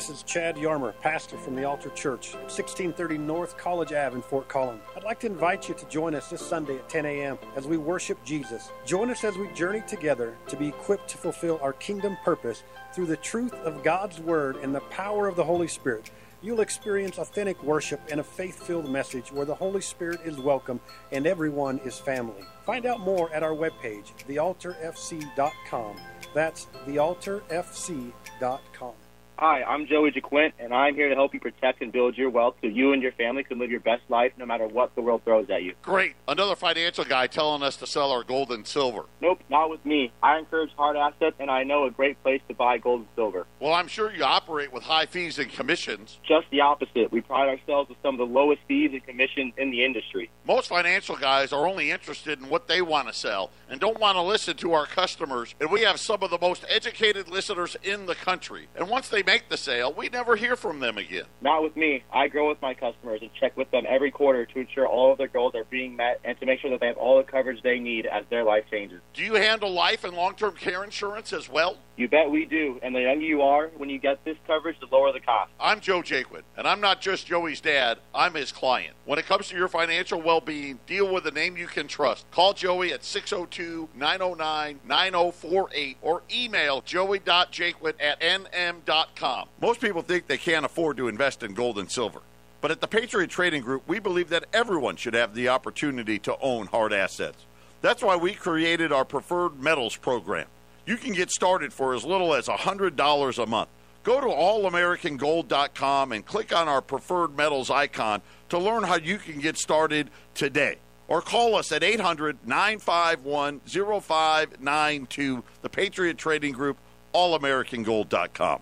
This 0.00 0.08
is 0.08 0.22
Chad 0.22 0.56
Yarmer, 0.56 0.98
pastor 1.02 1.36
from 1.36 1.54
the 1.54 1.64
Altar 1.64 1.90
Church, 1.90 2.32
1630 2.32 3.18
North 3.18 3.58
College 3.58 3.92
Ave 3.92 4.16
in 4.16 4.22
Fort 4.22 4.48
Collins. 4.48 4.80
I'd 4.96 5.02
like 5.02 5.20
to 5.20 5.26
invite 5.26 5.68
you 5.68 5.74
to 5.74 5.84
join 5.90 6.14
us 6.14 6.30
this 6.30 6.40
Sunday 6.40 6.76
at 6.76 6.88
10 6.88 7.04
a.m. 7.04 7.36
as 7.54 7.66
we 7.66 7.76
worship 7.76 8.16
Jesus. 8.24 8.70
Join 8.86 9.10
us 9.10 9.24
as 9.24 9.36
we 9.36 9.52
journey 9.52 9.82
together 9.86 10.38
to 10.48 10.56
be 10.56 10.68
equipped 10.68 11.06
to 11.08 11.18
fulfill 11.18 11.58
our 11.60 11.74
kingdom 11.74 12.16
purpose 12.24 12.62
through 12.94 13.08
the 13.08 13.18
truth 13.18 13.52
of 13.52 13.84
God's 13.84 14.20
Word 14.20 14.56
and 14.56 14.74
the 14.74 14.80
power 14.80 15.28
of 15.28 15.36
the 15.36 15.44
Holy 15.44 15.68
Spirit. 15.68 16.10
You'll 16.40 16.62
experience 16.62 17.18
authentic 17.18 17.62
worship 17.62 18.00
and 18.10 18.20
a 18.20 18.24
faith 18.24 18.66
filled 18.66 18.88
message 18.88 19.30
where 19.30 19.44
the 19.44 19.54
Holy 19.54 19.82
Spirit 19.82 20.20
is 20.24 20.38
welcome 20.38 20.80
and 21.12 21.26
everyone 21.26 21.78
is 21.80 21.98
family. 21.98 22.42
Find 22.64 22.86
out 22.86 23.00
more 23.00 23.30
at 23.34 23.42
our 23.42 23.52
webpage, 23.52 24.14
thealtarfc.com. 24.26 25.96
That's 26.32 26.68
thealtarfc.com. 26.86 28.94
Hi, 29.40 29.62
I'm 29.62 29.86
Joey 29.86 30.10
JaQuint, 30.10 30.52
and 30.58 30.74
I'm 30.74 30.94
here 30.94 31.08
to 31.08 31.14
help 31.14 31.32
you 31.32 31.40
protect 31.40 31.80
and 31.80 31.90
build 31.90 32.18
your 32.18 32.28
wealth 32.28 32.56
so 32.60 32.66
you 32.66 32.92
and 32.92 33.02
your 33.02 33.12
family 33.12 33.42
can 33.42 33.58
live 33.58 33.70
your 33.70 33.80
best 33.80 34.02
life 34.10 34.32
no 34.36 34.44
matter 34.44 34.66
what 34.66 34.94
the 34.94 35.00
world 35.00 35.22
throws 35.24 35.48
at 35.48 35.62
you. 35.62 35.72
Great. 35.80 36.12
Another 36.28 36.54
financial 36.54 37.06
guy 37.06 37.26
telling 37.26 37.62
us 37.62 37.76
to 37.76 37.86
sell 37.86 38.10
our 38.10 38.22
gold 38.22 38.52
and 38.52 38.66
silver. 38.66 39.06
Nope, 39.22 39.40
not 39.48 39.70
with 39.70 39.82
me. 39.86 40.12
I 40.22 40.36
encourage 40.36 40.72
hard 40.76 40.98
assets, 40.98 41.36
and 41.40 41.50
I 41.50 41.62
know 41.62 41.86
a 41.86 41.90
great 41.90 42.22
place 42.22 42.42
to 42.48 42.54
buy 42.54 42.76
gold 42.76 43.00
and 43.00 43.08
silver. 43.16 43.46
Well, 43.60 43.72
I'm 43.72 43.88
sure 43.88 44.12
you 44.12 44.24
operate 44.24 44.74
with 44.74 44.82
high 44.82 45.06
fees 45.06 45.38
and 45.38 45.50
commissions. 45.50 46.18
Just 46.22 46.50
the 46.50 46.60
opposite. 46.60 47.10
We 47.10 47.22
pride 47.22 47.48
ourselves 47.48 47.88
with 47.88 47.96
some 48.02 48.20
of 48.20 48.28
the 48.28 48.30
lowest 48.30 48.60
fees 48.68 48.90
and 48.92 49.02
commissions 49.06 49.54
in 49.56 49.70
the 49.70 49.86
industry. 49.86 50.28
Most 50.46 50.68
financial 50.68 51.16
guys 51.16 51.50
are 51.54 51.66
only 51.66 51.90
interested 51.90 52.38
in 52.40 52.50
what 52.50 52.68
they 52.68 52.82
want 52.82 53.08
to 53.08 53.14
sell 53.14 53.52
and 53.70 53.80
don't 53.80 53.98
want 53.98 54.16
to 54.16 54.22
listen 54.22 54.58
to 54.58 54.74
our 54.74 54.84
customers. 54.84 55.54
And 55.62 55.70
we 55.70 55.80
have 55.80 55.98
some 55.98 56.22
of 56.22 56.28
the 56.28 56.38
most 56.38 56.62
educated 56.68 57.30
listeners 57.30 57.74
in 57.82 58.04
the 58.04 58.14
country. 58.14 58.68
And 58.76 58.90
once 58.90 59.08
they 59.08 59.22
make 59.30 59.48
the 59.48 59.56
sale, 59.56 59.92
we 59.96 60.08
never 60.08 60.34
hear 60.34 60.56
from 60.56 60.80
them 60.80 60.98
again. 60.98 61.24
Not 61.40 61.62
with 61.62 61.76
me. 61.76 62.02
I 62.12 62.26
grow 62.26 62.48
with 62.48 62.60
my 62.60 62.74
customers 62.74 63.20
and 63.22 63.30
check 63.38 63.56
with 63.56 63.70
them 63.70 63.84
every 63.88 64.10
quarter 64.10 64.44
to 64.44 64.58
ensure 64.58 64.88
all 64.88 65.12
of 65.12 65.18
their 65.18 65.28
goals 65.28 65.54
are 65.54 65.62
being 65.70 65.94
met 65.94 66.20
and 66.24 66.38
to 66.40 66.46
make 66.46 66.58
sure 66.58 66.70
that 66.70 66.80
they 66.80 66.88
have 66.88 66.96
all 66.96 67.16
the 67.16 67.30
coverage 67.30 67.62
they 67.62 67.78
need 67.78 68.06
as 68.06 68.24
their 68.28 68.42
life 68.42 68.64
changes. 68.68 69.00
Do 69.14 69.22
you 69.22 69.34
handle 69.34 69.70
life 69.70 70.02
and 70.02 70.16
long 70.16 70.34
term 70.34 70.56
care 70.56 70.82
insurance 70.82 71.32
as 71.32 71.48
well? 71.48 71.76
You 71.96 72.08
bet 72.08 72.30
we 72.30 72.44
do. 72.44 72.80
And 72.82 72.94
the 72.94 73.02
younger 73.02 73.24
you 73.24 73.42
are, 73.42 73.68
when 73.76 73.88
you 73.88 73.98
get 73.98 74.24
this 74.24 74.36
coverage, 74.46 74.80
the 74.80 74.86
lower 74.90 75.12
the 75.12 75.20
cost. 75.20 75.52
I'm 75.60 75.80
Joe 75.80 76.00
Jaquin, 76.00 76.42
and 76.56 76.66
I'm 76.66 76.80
not 76.80 77.00
just 77.00 77.26
Joey's 77.26 77.60
dad, 77.60 77.98
I'm 78.14 78.34
his 78.34 78.50
client. 78.50 78.94
When 79.04 79.18
it 79.18 79.26
comes 79.26 79.48
to 79.48 79.56
your 79.56 79.68
financial 79.68 80.20
well 80.20 80.40
being, 80.40 80.80
deal 80.86 81.12
with 81.12 81.26
a 81.26 81.30
name 81.30 81.56
you 81.56 81.66
can 81.66 81.86
trust. 81.86 82.28
Call 82.30 82.54
Joey 82.54 82.92
at 82.92 83.04
602 83.04 83.90
909 83.94 84.80
9048 84.88 85.96
or 86.02 86.22
email 86.32 86.80
joey.jaquin 86.80 87.94
at 88.00 88.20
nm.com. 88.20 89.19
Most 89.60 89.80
people 89.80 90.02
think 90.02 90.26
they 90.26 90.38
can't 90.38 90.64
afford 90.64 90.96
to 90.96 91.08
invest 91.08 91.42
in 91.42 91.54
gold 91.54 91.78
and 91.78 91.90
silver. 91.90 92.20
But 92.60 92.70
at 92.70 92.80
the 92.80 92.88
Patriot 92.88 93.30
Trading 93.30 93.62
Group, 93.62 93.82
we 93.86 93.98
believe 93.98 94.28
that 94.30 94.44
everyone 94.52 94.96
should 94.96 95.14
have 95.14 95.34
the 95.34 95.48
opportunity 95.48 96.18
to 96.20 96.36
own 96.40 96.66
hard 96.66 96.92
assets. 96.92 97.44
That's 97.82 98.02
why 98.02 98.16
we 98.16 98.34
created 98.34 98.92
our 98.92 99.04
Preferred 99.04 99.60
Metals 99.60 99.96
program. 99.96 100.46
You 100.86 100.96
can 100.96 101.12
get 101.12 101.30
started 101.30 101.72
for 101.72 101.94
as 101.94 102.04
little 102.04 102.34
as 102.34 102.46
$100 102.48 103.42
a 103.42 103.46
month. 103.46 103.68
Go 104.02 104.20
to 104.20 104.26
allamericangold.com 104.26 106.12
and 106.12 106.24
click 106.24 106.54
on 106.54 106.68
our 106.68 106.82
Preferred 106.82 107.36
Metals 107.36 107.70
icon 107.70 108.22
to 108.48 108.58
learn 108.58 108.82
how 108.82 108.96
you 108.96 109.18
can 109.18 109.40
get 109.40 109.56
started 109.56 110.10
today. 110.34 110.78
Or 111.08 111.20
call 111.20 111.56
us 111.56 111.72
at 111.72 111.82
800 111.82 112.38
951 112.46 113.60
0592, 113.66 115.44
the 115.62 115.68
Patriot 115.68 116.18
Trading 116.18 116.52
Group, 116.52 116.76
allamericangold.com. 117.14 118.60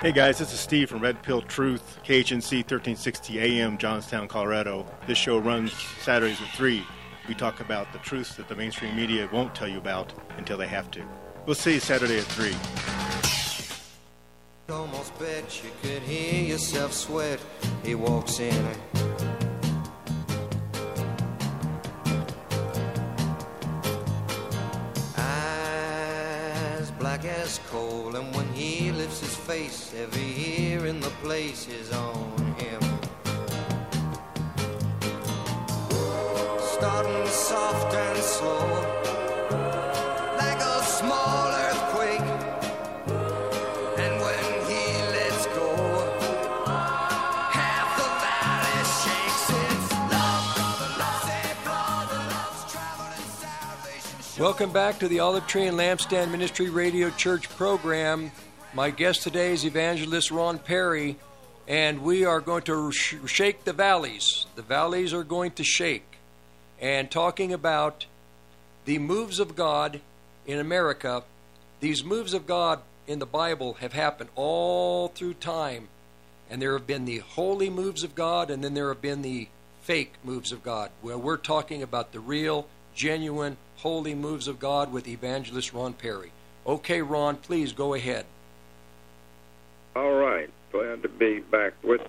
Hey 0.00 0.12
guys, 0.12 0.38
this 0.38 0.52
is 0.52 0.60
Steve 0.60 0.90
from 0.90 1.00
Red 1.00 1.22
Pill 1.22 1.42
Truth, 1.42 2.00
KHNC 2.04 2.58
1360 2.58 3.40
AM, 3.40 3.78
Johnstown, 3.78 4.28
Colorado. 4.28 4.86
This 5.06 5.18
show 5.18 5.38
runs 5.38 5.72
Saturdays 6.02 6.40
at 6.40 6.48
3. 6.54 6.84
We 7.28 7.34
talk 7.34 7.60
about 7.60 7.92
the 7.92 7.98
truths 8.00 8.36
that 8.36 8.46
the 8.46 8.54
mainstream 8.54 8.94
media 8.94 9.28
won't 9.32 9.54
tell 9.54 9.66
you 9.66 9.78
about 9.78 10.12
until 10.36 10.58
they 10.58 10.68
have 10.68 10.90
to. 10.92 11.02
We'll 11.46 11.54
see 11.56 11.74
you 11.74 11.80
Saturday 11.80 12.18
at 12.18 12.24
3. 12.24 12.54
Almost 14.68 15.18
bet 15.18 15.62
you 15.64 15.70
could 15.82 16.02
hear 16.02 16.42
yourself 16.42 16.92
sweat. 16.92 17.40
He 17.82 17.94
walks 17.94 18.38
in. 18.38 18.66
Eyes 25.16 26.90
black 26.98 27.24
as 27.24 27.58
coal, 27.70 28.14
and 28.14 28.34
when 28.34 28.45
face, 29.46 29.94
every 29.96 30.72
in 30.88 30.98
the 30.98 31.12
place 31.22 31.68
is 31.68 31.92
on 31.92 32.54
him. 32.58 32.82
Starting 36.58 37.26
soft 37.28 37.94
and 37.94 38.18
slow, 38.18 38.66
like 40.36 40.58
a 40.58 40.82
small 40.82 41.46
earthquake. 41.62 42.28
And 44.02 44.20
when 44.20 44.44
he 44.66 44.82
lets 45.14 45.46
go, 45.46 45.70
half 47.52 47.88
the 48.00 48.10
valley 48.26 48.82
shakes. 49.00 49.46
It's 49.62 49.92
love, 50.10 50.44
brother, 50.98 51.42
brother, 51.62 52.20
love's 52.34 52.72
travel 52.72 53.06
and 53.14 53.30
salvation. 53.30 54.42
Welcome 54.42 54.72
back 54.72 54.98
to 54.98 55.06
the 55.06 55.20
Olive 55.20 55.46
Tree 55.46 55.68
and 55.68 55.78
Lampstand 55.78 56.32
Ministry 56.32 56.68
Radio 56.68 57.10
Church 57.10 57.48
program. 57.50 58.32
My 58.76 58.90
guest 58.90 59.22
today 59.22 59.54
is 59.54 59.64
evangelist 59.64 60.30
Ron 60.30 60.58
Perry, 60.58 61.16
and 61.66 62.02
we 62.02 62.26
are 62.26 62.42
going 62.42 62.60
to 62.64 62.92
sh- 62.92 63.14
shake 63.24 63.64
the 63.64 63.72
valleys. 63.72 64.44
The 64.54 64.60
valleys 64.60 65.14
are 65.14 65.24
going 65.24 65.52
to 65.52 65.64
shake. 65.64 66.18
And 66.78 67.10
talking 67.10 67.54
about 67.54 68.04
the 68.84 68.98
moves 68.98 69.40
of 69.40 69.56
God 69.56 70.02
in 70.44 70.58
America, 70.58 71.22
these 71.80 72.04
moves 72.04 72.34
of 72.34 72.46
God 72.46 72.80
in 73.06 73.18
the 73.18 73.24
Bible 73.24 73.78
have 73.80 73.94
happened 73.94 74.28
all 74.34 75.08
through 75.08 75.32
time. 75.32 75.88
And 76.50 76.60
there 76.60 76.74
have 76.74 76.86
been 76.86 77.06
the 77.06 77.20
holy 77.20 77.70
moves 77.70 78.04
of 78.04 78.14
God, 78.14 78.50
and 78.50 78.62
then 78.62 78.74
there 78.74 78.88
have 78.88 79.00
been 79.00 79.22
the 79.22 79.48
fake 79.80 80.12
moves 80.22 80.52
of 80.52 80.62
God, 80.62 80.90
Well, 81.00 81.18
we're 81.18 81.38
talking 81.38 81.82
about 81.82 82.12
the 82.12 82.20
real, 82.20 82.66
genuine, 82.94 83.56
holy 83.76 84.14
moves 84.14 84.46
of 84.46 84.58
God 84.58 84.92
with 84.92 85.08
evangelist 85.08 85.72
Ron 85.72 85.94
Perry. 85.94 86.30
Okay, 86.66 87.00
Ron, 87.00 87.36
please 87.36 87.72
go 87.72 87.94
ahead. 87.94 88.26
All 89.96 90.12
right. 90.12 90.50
Glad 90.72 91.02
to 91.04 91.08
be 91.08 91.40
back 91.40 91.72
with 91.82 92.02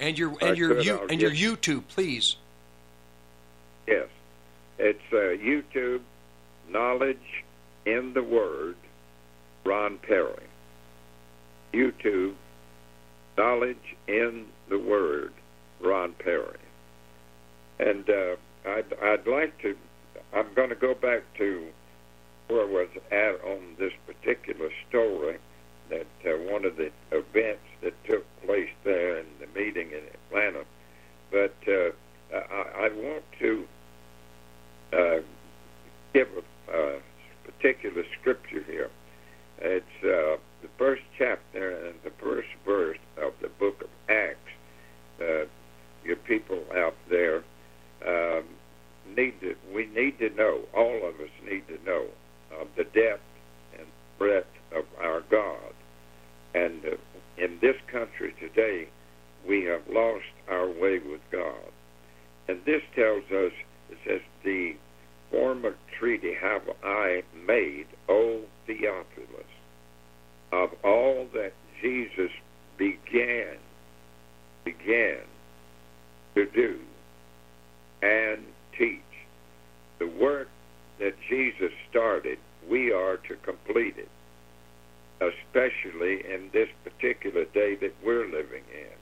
And 0.00 0.18
your 0.18 0.34
I 0.40 0.48
and 0.48 0.56
your 0.56 0.76
could, 0.76 0.86
you 0.86 1.06
and 1.10 1.20
your 1.20 1.32
YouTube, 1.32 1.86
please. 1.88 2.36
Yes. 3.86 4.08
It's 4.78 5.12
uh, 5.12 5.36
YouTube, 5.36 6.00
Knowledge 6.70 7.44
in 7.84 8.14
the 8.14 8.22
Word, 8.22 8.76
Ron 9.66 9.98
Perry. 9.98 10.46
YouTube, 11.74 12.36
Knowledge 13.36 13.96
in 14.08 14.46
the 14.70 14.78
Word, 14.78 15.34
Ron 15.82 16.14
Perry. 16.14 16.56
And 17.80 18.08
uh, 18.08 18.36
I'd, 18.66 18.94
I'd 19.02 19.26
like 19.26 19.60
to, 19.60 19.76
I'm 20.32 20.54
going 20.54 20.70
to 20.70 20.74
go 20.74 20.94
back 20.94 21.22
to 21.36 21.66
where 22.48 22.62
I 22.62 22.64
was 22.64 22.88
at 23.12 23.46
on 23.46 23.76
this 23.78 23.92
particular 24.06 24.70
story 24.88 25.36
that 25.90 26.06
uh, 26.26 26.52
one 26.52 26.64
of 26.64 26.76
the 26.76 26.90
events 27.12 27.62
that 27.82 27.92
took 28.04 28.24
place 28.46 28.70
there 28.84 29.18
in 29.18 29.26
the 29.40 29.46
meeting 29.58 29.90
in 29.90 30.02
Atlanta. 30.28 30.64
But 31.30 31.54
uh, 31.68 31.90
I, 32.34 32.86
I 32.86 32.88
want 32.94 33.24
to 33.40 33.64
uh, 34.92 35.20
give 36.12 36.28
a, 36.68 36.76
a 36.76 37.00
particular 37.44 38.04
scripture 38.20 38.62
here. 38.66 38.90
It's 39.58 39.84
uh, 40.02 40.36
the 40.62 40.68
first 40.78 41.02
chapter 41.16 41.86
and 41.86 41.94
the 42.02 42.12
first 42.22 42.48
verse 42.64 42.98
of 43.16 43.32
the 43.40 43.48
book 43.48 43.82
of 43.82 43.88
Acts. 44.08 44.38
Uh, 45.20 45.46
your 46.04 46.16
people 46.16 46.62
out 46.76 46.94
there 47.08 47.42
um, 48.06 48.44
need 49.16 49.40
to, 49.40 49.54
we 49.74 49.86
need 49.86 50.18
to 50.18 50.30
know, 50.30 50.60
all 50.74 50.96
of 51.08 51.14
us 51.20 51.30
need 51.44 51.66
to 51.68 51.82
know, 51.84 52.06
of 52.60 52.68
the 52.76 52.84
depth 52.84 53.22
and 53.78 53.86
breadth 54.18 54.46
our 55.00 55.22
God. 55.30 55.72
And 56.54 56.84
uh, 56.84 56.96
in 57.36 57.58
this 57.60 57.76
country 57.90 58.34
today, 58.40 58.88
we 59.46 59.64
have 59.64 59.82
lost 59.90 60.24
our 60.48 60.68
way 60.68 60.98
with 60.98 61.20
God. 61.30 61.72
And 62.48 62.60
this 62.64 62.82
tells 62.94 63.24
us, 63.24 63.52
it 63.90 63.98
says, 64.06 64.20
the 64.44 64.72
former 65.30 65.74
treaty 65.98 66.32
have 66.40 66.62
I 66.82 67.22
made, 67.46 67.86
O 68.08 68.42
Theophilus, 68.66 69.52
of 70.52 70.70
all 70.84 71.26
that 71.34 71.52
Jesus 71.82 72.30
began, 72.78 73.56
began 74.64 75.20
to 76.34 76.46
do 76.54 76.78
and 78.02 78.44
teach. 78.78 79.00
The 79.98 80.06
work 80.06 80.48
that 80.98 81.14
Jesus 81.28 81.70
started, 81.90 82.38
we 82.70 82.92
are 82.92 83.16
to 83.16 83.36
complete 83.44 83.94
it, 83.96 84.08
especially 85.20 86.24
in 86.24 86.50
this 86.52 86.68
particular 86.82 87.44
day 87.46 87.76
that 87.76 87.94
we're 88.04 88.26
living 88.26 88.64
in. 88.72 88.94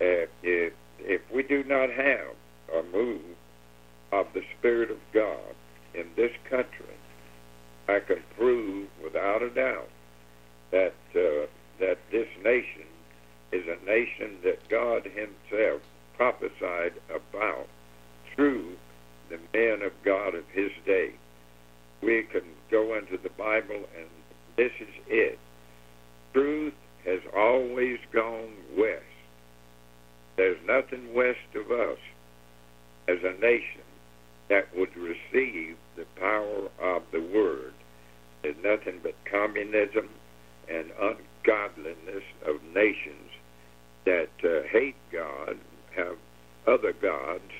Uh, 0.00 0.26
if, 0.42 0.72
if 1.00 1.20
we 1.32 1.42
do 1.42 1.64
not 1.64 1.90
have 1.90 2.34
a 2.74 2.82
move 2.92 3.22
of 4.12 4.26
the 4.34 4.42
Spirit 4.58 4.90
of 4.90 4.98
God 5.12 5.54
in 5.94 6.06
this 6.16 6.32
country, 6.48 6.94
I 7.88 8.00
can 8.00 8.22
prove 8.36 8.88
without 9.02 9.42
a 9.42 9.50
doubt 9.50 9.88
that 10.70 10.94
uh, 11.14 11.46
that 11.78 11.98
this 12.10 12.28
nation 12.42 12.86
is 13.52 13.64
a 13.66 13.84
nation 13.86 14.38
that 14.42 14.68
God 14.68 15.04
Himself 15.04 15.82
prophesied 16.16 16.94
about 17.08 17.68
through 18.34 18.76
the 19.28 19.38
men 19.54 19.82
of 19.82 19.92
God 20.04 20.34
of 20.34 20.44
His 20.52 20.70
day. 20.84 21.12
We 22.02 22.24
can 22.24 22.42
go 22.70 22.96
into 22.96 23.18
the 23.18 23.30
Bible, 23.30 23.84
and 23.96 24.08
this 24.56 24.72
is 24.80 24.94
it. 25.06 25.38
Truth 26.32 26.74
has 27.04 27.20
always 27.36 27.98
gone 28.12 28.52
west. 28.76 29.02
There's 30.36 30.58
nothing 30.66 31.14
west 31.14 31.54
of 31.54 31.70
us 31.70 31.98
as 33.08 33.18
a 33.22 33.40
nation 33.40 33.82
that 34.48 34.74
would 34.76 34.94
receive 34.96 35.76
the 35.96 36.06
power 36.18 36.68
of 36.80 37.02
the 37.12 37.20
Word. 37.20 37.72
There's 38.42 38.56
nothing 38.62 39.00
but 39.02 39.14
communism 39.30 40.08
and 40.68 40.90
ungodliness 41.00 42.24
of 42.46 42.56
nations 42.74 43.30
that 44.04 44.28
uh, 44.44 44.66
hate 44.70 44.96
God, 45.12 45.56
have 45.96 46.16
other 46.66 46.92
gods, 46.92 47.50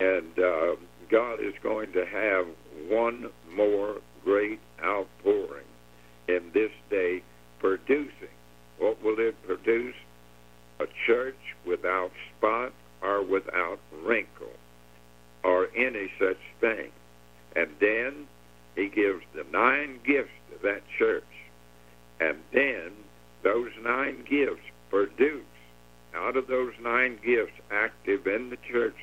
and 0.00 0.38
uh, 0.38 0.76
God 1.10 1.34
is 1.34 1.54
going 1.62 1.92
to 1.92 2.04
have 2.04 2.46
one 2.88 3.30
more 3.56 3.96
great 4.24 4.60
outpouring 4.82 5.64
in 6.28 6.50
this 6.52 6.70
day, 6.90 7.22
producing. 7.58 8.34
What 8.78 9.02
will 9.02 9.18
it 9.18 9.36
produce? 9.46 9.94
A 10.80 10.86
church 11.06 11.38
without 11.66 12.10
spot 12.36 12.72
or 13.02 13.22
without 13.22 13.78
wrinkle 14.02 14.52
or 15.44 15.68
any 15.76 16.10
such 16.18 16.38
thing. 16.60 16.90
And 17.54 17.70
then 17.80 18.26
he 18.74 18.88
gives 18.88 19.22
the 19.34 19.44
nine 19.52 20.00
gifts 20.04 20.32
to 20.50 20.58
that 20.62 20.82
church. 20.98 21.22
And 22.20 22.38
then 22.52 22.92
those 23.42 23.70
nine 23.82 24.24
gifts 24.28 24.62
produce, 24.90 25.44
out 26.14 26.36
of 26.36 26.46
those 26.46 26.72
nine 26.80 27.18
gifts 27.24 27.52
active 27.70 28.26
in 28.26 28.50
the 28.50 28.58
church, 28.70 28.96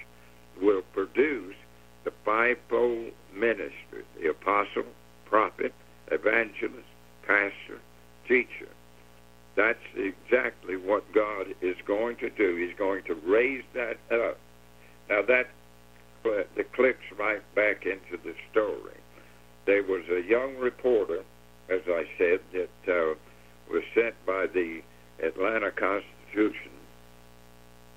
will 0.62 0.82
produce 0.94 1.56
the 2.04 2.12
fivefold 2.26 3.12
ministry 3.34 4.04
the 4.20 4.30
apostle, 4.30 4.86
prophet, 5.26 5.74
evangelist, 6.12 6.88
pastor, 7.32 7.80
teacher. 8.28 8.70
That's 9.56 9.80
exactly 9.96 10.76
what 10.76 11.04
God 11.14 11.48
is 11.62 11.76
going 11.86 12.18
to 12.18 12.30
do. 12.30 12.56
He's 12.56 12.78
going 12.78 13.04
to 13.06 13.16
raise 13.16 13.64
that 13.74 13.98
up. 14.12 14.38
Now, 15.10 15.22
that 15.28 15.48
that 16.24 16.72
clicks 16.74 17.04
right 17.18 17.42
back 17.56 17.86
into 17.86 18.22
the 18.24 18.36
story. 18.52 18.98
There 19.66 19.84
was 19.84 20.04
a 20.10 20.22
young 20.22 20.56
reporter, 20.58 21.24
as 21.70 21.82
I 21.88 22.04
said, 22.18 22.40
that 22.54 22.70
uh, 22.88 23.16
was 23.72 23.84
sent 23.96 24.14
by 24.26 24.46
the 24.46 24.82
Atlanta 25.24 25.72
Constitution 25.72 26.72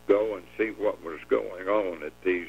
go 0.08 0.36
and 0.36 0.44
see 0.58 0.70
what 0.78 1.02
was 1.02 1.18
going 1.28 1.66
on 1.66 2.02
at 2.02 2.12
these 2.24 2.48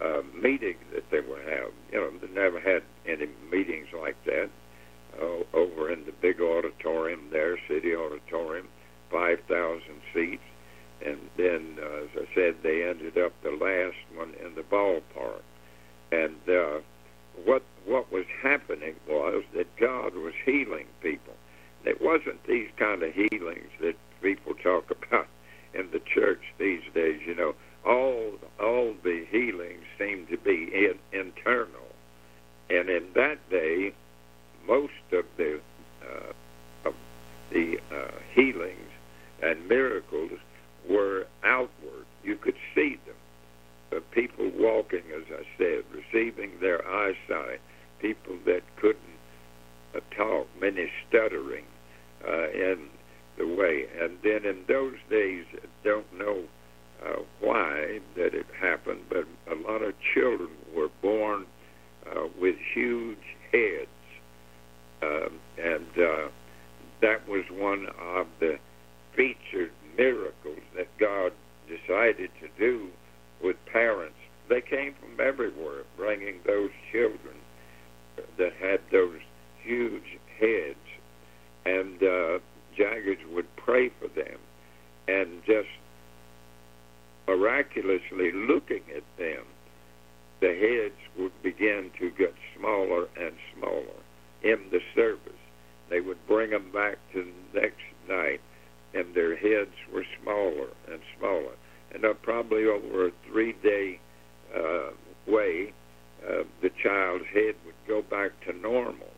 uh, 0.00 0.22
meetings 0.40 0.80
that 0.92 1.04
they 1.10 1.20
were 1.20 1.42
having. 1.42 1.74
You 1.92 2.00
know, 2.00 2.10
they 2.20 2.32
never 2.32 2.60
had 2.60 2.82
any 3.06 3.28
meetings 3.50 3.88
like 3.96 4.16
that 4.26 4.50
uh, 5.20 5.56
over 5.56 5.90
in 5.90 6.04
the 6.06 6.12
big 6.12 6.40
auditorium 6.40 7.28
there, 7.30 7.58
city 7.68 7.94
auditorium, 7.94 8.68
5,000 9.10 9.82
seats. 10.14 10.42
And 11.04 11.18
then, 11.36 11.78
uh, 11.80 12.04
as 12.04 12.08
I 12.14 12.34
said, 12.34 12.56
they 12.62 12.84
ended 12.88 13.16
up 13.16 13.32
the 13.42 13.50
last 13.52 13.96
one 14.14 14.34
in 14.44 14.54
the 14.54 14.62
ballpark. 14.62 15.42
And 16.12 16.36
uh, 16.48 16.80
what 17.44 17.62
what 17.86 18.12
was 18.12 18.26
happening 18.42 18.94
was 19.08 19.44
that 19.54 19.74
God 19.76 20.14
was 20.14 20.34
healing 20.44 20.86
people. 21.00 21.34
It 21.84 22.00
wasn't 22.00 22.44
these 22.46 22.68
kind 22.76 23.02
of 23.02 23.14
healings 23.14 23.70
that 23.80 23.96
people 24.20 24.54
talk 24.54 24.90
about 25.08 25.28
in 25.72 25.90
the 25.90 26.00
church 26.00 26.42
these 26.58 26.82
days. 26.94 27.20
You 27.24 27.34
know, 27.34 27.54
all 27.86 28.32
all 28.60 28.94
the 29.02 29.24
healings 29.30 29.84
seem 29.98 30.26
to 30.26 30.36
be 30.36 30.70
in, 30.72 30.98
internal, 31.18 31.88
and 32.68 32.88
in 32.90 33.06
that 33.14 33.38
day, 33.50 33.92
most 34.70 34.92
of 35.12 35.24
the 35.36 35.60
uh, 36.02 36.88
of 36.88 36.94
the 37.52 37.78
uh, 37.92 38.10
healings 38.32 38.92
and 39.42 39.68
miracles 39.68 40.30
were 40.88 41.26
outward. 41.44 42.06
You 42.22 42.36
could 42.36 42.54
see 42.74 42.98
them. 43.06 43.16
Uh, 43.92 44.00
people 44.12 44.50
walking, 44.54 45.02
as 45.14 45.24
I 45.32 45.42
said, 45.58 45.82
receiving 45.92 46.52
their 46.60 46.86
eyesight. 46.88 47.60
People 48.00 48.36
that 48.46 48.62
couldn't 48.80 49.18
uh, 49.94 50.00
talk, 50.16 50.46
many 50.60 50.88
stuttering 51.08 51.64
uh, 52.26 52.50
in 52.50 52.88
the 53.36 53.46
way. 53.46 53.86
And 54.00 54.18
then 54.22 54.44
in 54.44 54.64
those 54.68 54.96
days, 55.10 55.44
don't 55.82 56.06
know 56.16 56.44
uh, 57.04 57.22
why 57.40 57.98
that 58.16 58.34
it 58.34 58.46
happened, 58.58 59.00
but 59.08 59.24
a 59.50 59.56
lot 59.68 59.82
of 59.82 59.94
children 60.14 60.50
were 60.76 60.90
born 61.02 61.46
uh, 62.06 62.28
with 62.40 62.56
huge 62.74 63.18
heads. 63.50 63.88
Um, 65.02 65.40
and 65.58 65.86
uh, 65.96 66.28
that 67.00 67.26
was 67.28 67.44
one 67.50 67.86
of 68.16 68.26
the 68.38 68.58
featured 69.16 69.72
miracles 69.96 70.60
that 70.76 70.88
God 70.98 71.32
decided 71.68 72.30
to 72.40 72.48
do 72.58 72.88
with 73.42 73.56
parents. 73.66 74.16
They 74.48 74.60
came 74.60 74.94
from 75.00 75.24
everywhere, 75.24 75.84
bringing 75.96 76.40
those 76.46 76.70
children 76.92 77.36
that 78.36 78.52
had 78.60 78.80
those 78.90 79.20
huge 79.62 80.18
heads, 80.38 80.76
and 81.64 82.02
uh, 82.02 82.38
Jaggers 82.76 83.18
would 83.32 83.46
pray 83.56 83.90
for 84.00 84.08
them, 84.08 84.38
and 85.08 85.42
just 85.46 85.68
miraculously 87.26 88.32
looking 88.32 88.82
at 88.94 89.04
them, 89.18 89.44
the 90.40 90.48
heads 90.48 90.98
would 91.18 91.42
begin 91.42 91.90
to 91.98 92.10
get 92.10 92.34
smaller 92.56 93.06
and 93.18 93.34
smaller 93.56 93.99
in 94.42 94.58
the 94.70 94.80
service. 94.94 95.32
They 95.88 96.00
would 96.00 96.24
bring 96.26 96.50
them 96.50 96.70
back 96.72 96.98
to 97.12 97.24
the 97.52 97.60
next 97.60 97.82
night 98.08 98.40
and 98.94 99.14
their 99.14 99.36
heads 99.36 99.74
were 99.92 100.04
smaller 100.22 100.68
and 100.90 101.00
smaller. 101.18 101.54
And 101.92 102.04
uh, 102.04 102.14
probably 102.22 102.64
over 102.66 103.08
a 103.08 103.10
three 103.26 103.54
day 103.62 104.00
uh, 104.54 104.90
way, 105.26 105.72
uh, 106.28 106.44
the 106.62 106.70
child's 106.82 107.24
head 107.32 107.54
would 107.64 107.74
go 107.86 108.02
back 108.02 108.32
to 108.46 108.52
normal. 108.52 109.08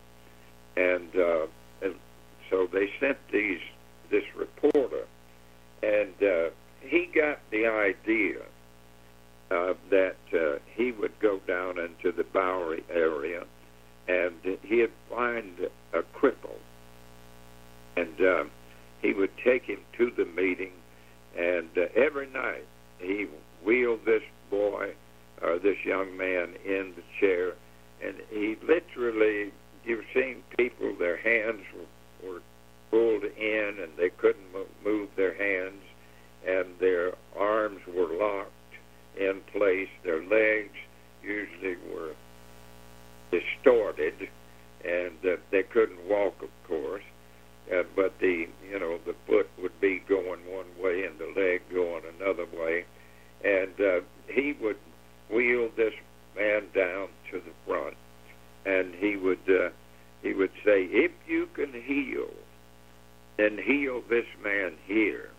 And, 0.75 1.15
uh, 1.15 1.47
and 1.81 1.95
so 2.49 2.67
they 2.71 2.89
sent 2.99 3.17
these 3.31 3.59
this 4.09 4.23
reporter, 4.35 5.07
and 5.81 6.13
uh, 6.21 6.49
he 6.81 7.09
got 7.15 7.39
the 7.49 7.65
idea 7.65 8.41
uh, 9.49 9.73
that 9.89 10.17
uh, 10.33 10.59
he 10.75 10.91
would 10.91 11.17
go 11.19 11.39
down 11.47 11.79
into 11.79 12.11
the 12.15 12.23
Bowery 12.23 12.83
area, 12.91 13.43
and 14.07 14.33
he'd 14.63 14.91
find 15.09 15.67
a 15.93 16.01
cripple, 16.17 16.57
and 17.95 18.21
uh, 18.21 18.43
he 19.01 19.13
would 19.13 19.31
take 19.43 19.63
him 19.63 19.79
to 19.97 20.11
the 20.11 20.25
meeting, 20.25 20.73
and 21.37 21.69
uh, 21.77 21.85
every 21.95 22.27
night 22.27 22.65
he 22.99 23.27
wheeled 23.63 24.05
this 24.05 24.23
boy 24.49 24.93
or 25.41 25.59
this 25.59 25.77
young 25.85 26.15
man 26.17 26.53
in 26.65 26.93
the 26.95 27.03
chair, 27.19 27.53
and 28.03 28.15
he 28.29 28.57
literally, 28.65 29.51
you've 29.85 30.05
seen 30.13 30.43
people, 30.57 30.95
their 30.97 31.17
hands 31.17 31.63
were 32.23 32.41
pulled 32.91 33.23
in 33.23 33.77
and 33.81 33.91
they 33.97 34.09
couldn't 34.09 34.45
move 34.83 35.09
their 35.15 35.33
hands, 35.33 35.81
and 36.47 36.67
their 36.79 37.13
arms 37.37 37.79
were 37.87 38.07
locked 38.07 38.51
in 39.17 39.41
place, 39.51 39.89
their 40.03 40.23
legs 40.23 40.75
usually 41.23 41.75
were 41.93 42.13
distorted, 43.33 44.29
and 44.85 45.17
uh, 45.25 45.37
they 45.51 45.63
couldn't 45.63 46.07
walk, 46.07 46.35
of 46.41 46.49
course. 46.67 47.03
Uh, 47.73 47.83
but 47.95 48.13
the 48.19 48.45
you 48.69 48.77
know 48.77 48.99
the 49.05 49.15
foot 49.25 49.49
would 49.61 49.79
be 49.79 50.01
going 50.09 50.41
one 50.51 50.67
way 50.81 51.05
and 51.05 51.17
the 51.17 51.39
leg 51.39 51.61
going 51.73 52.03
another 52.19 52.45
way, 52.59 52.83
and 53.43 53.73
uh, 53.79 54.01
he 54.27 54.53
would 54.61 54.77
wheel 55.33 55.69
this 55.77 55.93
man 56.35 56.63
down 56.75 57.07
to 57.31 57.39
the 57.39 57.53
front, 57.65 57.95
and 58.65 58.93
he 58.95 59.15
would 59.15 59.39
uh, 59.47 59.69
he 60.23 60.33
would 60.33 60.51
say, 60.63 60.85
if 60.85 61.11
you 61.27 61.47
can 61.53 61.73
heal, 61.73 62.29
then 63.37 63.57
heal 63.57 64.01
this 64.09 64.25
man 64.41 64.73
here, 64.85 65.29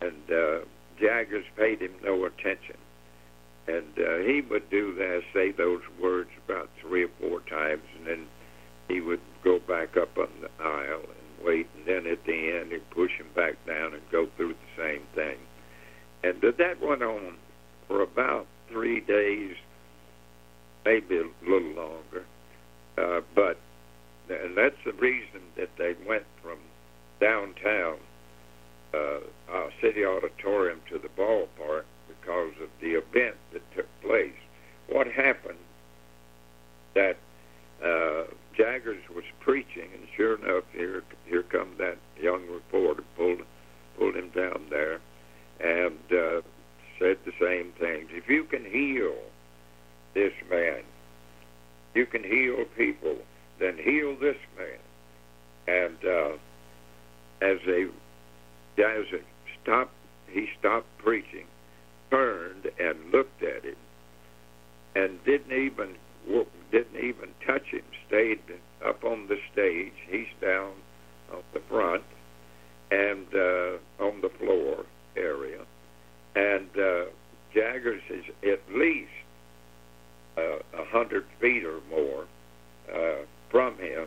and 0.00 0.30
uh, 0.30 0.64
Jaggers 1.00 1.44
paid 1.56 1.80
him 1.80 1.92
no 2.02 2.24
attention. 2.24 2.76
And 3.66 3.98
uh, 3.98 4.18
he 4.18 4.42
would 4.50 4.68
do 4.70 4.94
that, 4.94 5.22
say 5.32 5.50
those 5.50 5.80
words 6.00 6.30
about 6.46 6.68
three 6.80 7.04
or 7.04 7.10
four 7.20 7.40
times, 7.40 7.82
and 7.96 8.06
then 8.06 8.26
he 8.88 9.00
would 9.00 9.20
go 9.42 9.58
back 9.58 9.96
up 9.96 10.18
on 10.18 10.28
the 10.40 10.50
aisle 10.62 11.00
and 11.00 11.46
wait, 11.46 11.66
and 11.76 11.86
then 11.86 12.10
at 12.10 12.24
the 12.26 12.58
end 12.60 12.72
he'd 12.72 12.90
push 12.90 13.12
him 13.12 13.26
back 13.34 13.54
down 13.66 13.94
and 13.94 14.02
go 14.12 14.26
through 14.36 14.54
the 14.54 14.82
same 14.82 15.02
thing. 15.14 15.38
And 16.22 16.40
that 16.42 16.80
went 16.80 17.02
on 17.02 17.36
for 17.88 18.02
about 18.02 18.46
three 18.70 19.00
days, 19.00 19.56
maybe 20.84 21.18
a 21.18 21.50
little 21.50 21.72
longer. 21.74 22.24
Uh, 22.96 23.20
but 23.34 23.58
and 24.28 24.56
that's 24.56 24.76
the 24.84 24.92
reason 24.92 25.40
that 25.56 25.68
they 25.76 25.94
went 26.06 26.24
from 26.42 26.58
downtown 27.20 27.96
uh, 28.94 29.18
uh, 29.52 29.68
city 29.82 30.04
auditorium 30.04 30.80
to 30.88 30.98
the 30.98 31.08
ballpark 31.08 31.84
because 32.24 32.52
of 32.62 32.68
the 32.80 32.92
event 32.92 33.36
that 33.52 33.62
took 33.74 33.86
place. 34.02 34.32
What 34.88 35.06
happened 35.06 35.58
that 36.94 37.16
uh, 37.84 38.24
Jaggers 38.56 39.02
was 39.14 39.24
preaching, 39.40 39.88
and 39.92 40.06
sure 40.16 40.36
enough, 40.36 40.64
here 40.72 41.02
here 41.26 41.42
come 41.42 41.70
that 41.78 41.98
young 42.20 42.46
reporter 42.48 43.02
pulled 43.16 43.40
pulled 43.98 44.16
him 44.16 44.30
down 44.30 44.66
there, 44.70 45.00
and 45.60 45.98
uh, 46.12 46.40
said 46.98 47.18
the 47.24 47.32
same 47.40 47.72
things. 47.78 48.08
If 48.12 48.28
you 48.28 48.44
can 48.44 48.64
heal 48.64 49.14
this 50.14 50.32
man, 50.50 50.82
you 51.94 52.06
can 52.06 52.22
heal 52.22 52.64
people. 52.76 53.16
Then 53.58 53.78
heal 53.78 54.16
this 54.16 54.36
man. 54.56 54.78
And 55.66 55.96
uh, 56.04 56.36
as 57.40 57.58
they 57.66 57.84
as 58.82 59.06
it 59.12 59.24
stopped, 59.62 59.92
he 60.28 60.48
stopped 60.58 60.86
preaching, 60.98 61.46
turned 62.14 62.70
and 62.78 63.10
looked 63.12 63.42
at 63.42 63.64
him, 63.64 63.76
and 64.94 65.22
didn't 65.24 65.52
even 65.52 65.96
didn't 66.70 66.96
even 66.96 67.28
touch 67.46 67.66
him. 67.66 67.82
Stayed 68.08 68.40
up 68.86 69.04
on 69.04 69.28
the 69.28 69.36
stage. 69.52 69.92
He's 70.08 70.32
down 70.40 70.72
on 71.32 71.42
the 71.52 71.60
front 71.68 72.04
and 72.90 73.26
uh, 73.34 74.04
on 74.04 74.20
the 74.20 74.30
floor 74.38 74.84
area, 75.16 75.60
and 76.34 76.68
uh, 76.78 77.04
Jaggers 77.52 78.02
is 78.10 78.24
at 78.42 78.60
least 78.74 79.10
uh, 80.36 80.42
a 80.42 80.82
uh, 80.82 80.84
hundred 80.86 81.24
feet 81.40 81.64
or 81.64 81.80
more 81.90 82.26
uh, 82.92 83.24
from 83.50 83.76
him, 83.78 84.06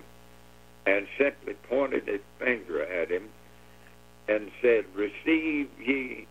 and 0.85 1.07
simply 1.17 1.53
pointed 1.69 2.07
his 2.07 2.21
finger 2.39 2.83
at 2.83 3.09
him 3.09 3.29
and 4.27 4.51
said, 4.61 4.85
"Receive 4.95 5.69
ye 5.79 6.27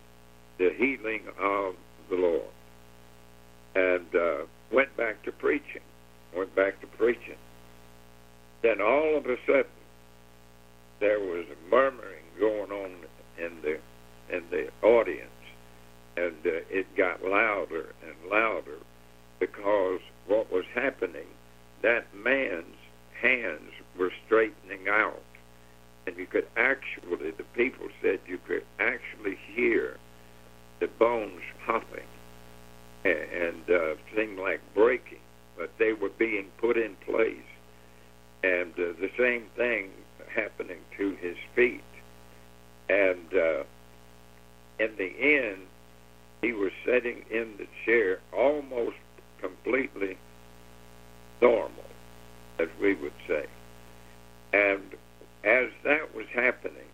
the 0.59 0.71
healing 0.77 1.23
of 1.41 1.75
the 2.09 2.17
Lord," 2.17 2.53
and 3.75 4.15
uh, 4.15 4.45
went 4.73 4.97
back 4.97 5.23
to 5.25 5.33
preaching. 5.33 5.83
Went 6.35 6.55
back 6.55 6.81
to 6.81 6.87
preaching. 6.87 7.39
Then 8.63 8.81
all 8.81 9.17
of 9.17 9.27
a 9.27 9.37
sudden, 9.47 9.67
there 11.01 11.21
was 11.21 11.47
a 11.51 11.71
murmuring 11.71 12.25
going 12.39 12.71
on 12.71 12.93
in 13.39 13.61
the 13.63 13.79
in 14.35 14.43
the 14.51 14.69
audience, 14.83 15.31
and 16.17 16.35
uh, 16.45 16.61
it 16.71 16.87
got 16.97 17.23
louder 17.23 17.95
and 18.05 18.31
louder 18.31 18.79
because 19.39 20.01
what 20.27 20.51
was 20.51 20.65
happening, 20.75 21.27
that 21.83 22.07
man's 22.15 22.77
hands 23.21 23.71
were 23.99 24.13
straightening 24.27 24.89
out, 24.89 25.23
and 26.07 26.17
you 26.17 26.27
could 26.27 26.47
actually, 26.57 27.31
the 27.31 27.45
people 27.55 27.89
said 28.03 28.19
you 28.27 28.39
could 28.47 28.65
actually 28.79 29.39
hear 29.55 29.99
the 30.81 30.89
bones 30.99 31.43
popping 31.65 32.07
and, 33.05 33.71
uh, 33.71 33.95
seemed 34.15 34.39
like 34.39 34.61
breaking, 34.75 35.21
but 35.57 35.71
they 35.79 35.93
were 35.93 36.11
being 36.19 36.47
put 36.59 36.77
in 36.77 36.97
place, 37.07 37.37
and 38.43 38.73
uh, 38.73 38.93
the 39.01 39.11
same 39.17 39.45
thing 39.57 39.91
happening 40.35 40.79
to 40.99 41.17
his 41.21 41.37
feet, 41.55 41.85
and 42.89 43.33
uh, 43.33 43.63
in 44.79 44.91
the 44.99 45.13
end, 45.19 45.63
he 46.43 46.53
was 46.53 46.73
sitting 46.85 47.25
in 47.31 47.55
the 47.59 47.67
chair 47.85 48.21
almost 48.37 48.97
completely 49.41 50.19
normal, 51.41 51.85
as 52.59 52.69
we 52.81 52.95
would 52.95 53.15
say. 53.27 53.47
And 54.53 54.83
as 55.45 55.69
that 55.85 56.15
was 56.15 56.27
happening, 56.35 56.91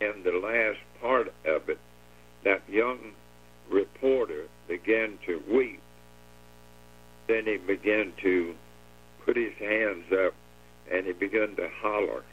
in 0.00 0.22
the 0.24 0.32
last 0.32 0.80
part 1.00 1.28
of 1.46 1.68
it, 1.68 1.78
that 2.44 2.62
young 2.68 2.98
reporter 3.70 4.46
began 4.68 5.18
to 5.26 5.42
weep. 5.52 5.80
Then 7.28 7.44
he 7.46 7.56
began 7.56 8.12
to 8.22 8.54
put 9.24 9.36
his 9.36 9.54
hands 9.58 10.04
up 10.26 10.34
and 10.92 11.06
he 11.06 11.12
began 11.12 11.54
to 11.56 11.68
holler 11.80 12.24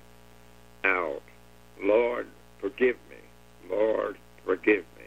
out, 0.84 1.22
Lord, 1.82 2.28
forgive 2.60 2.96
me. 3.10 3.18
Lord, 3.70 4.18
forgive 4.46 4.86
me. 4.98 5.06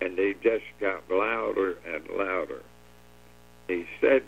And 0.00 0.18
they 0.18 0.34
just 0.42 0.64
got 0.80 1.02
louder 1.10 1.76
and 1.86 2.06
louder 2.16 2.62
he 3.68 3.84
said 4.00 4.22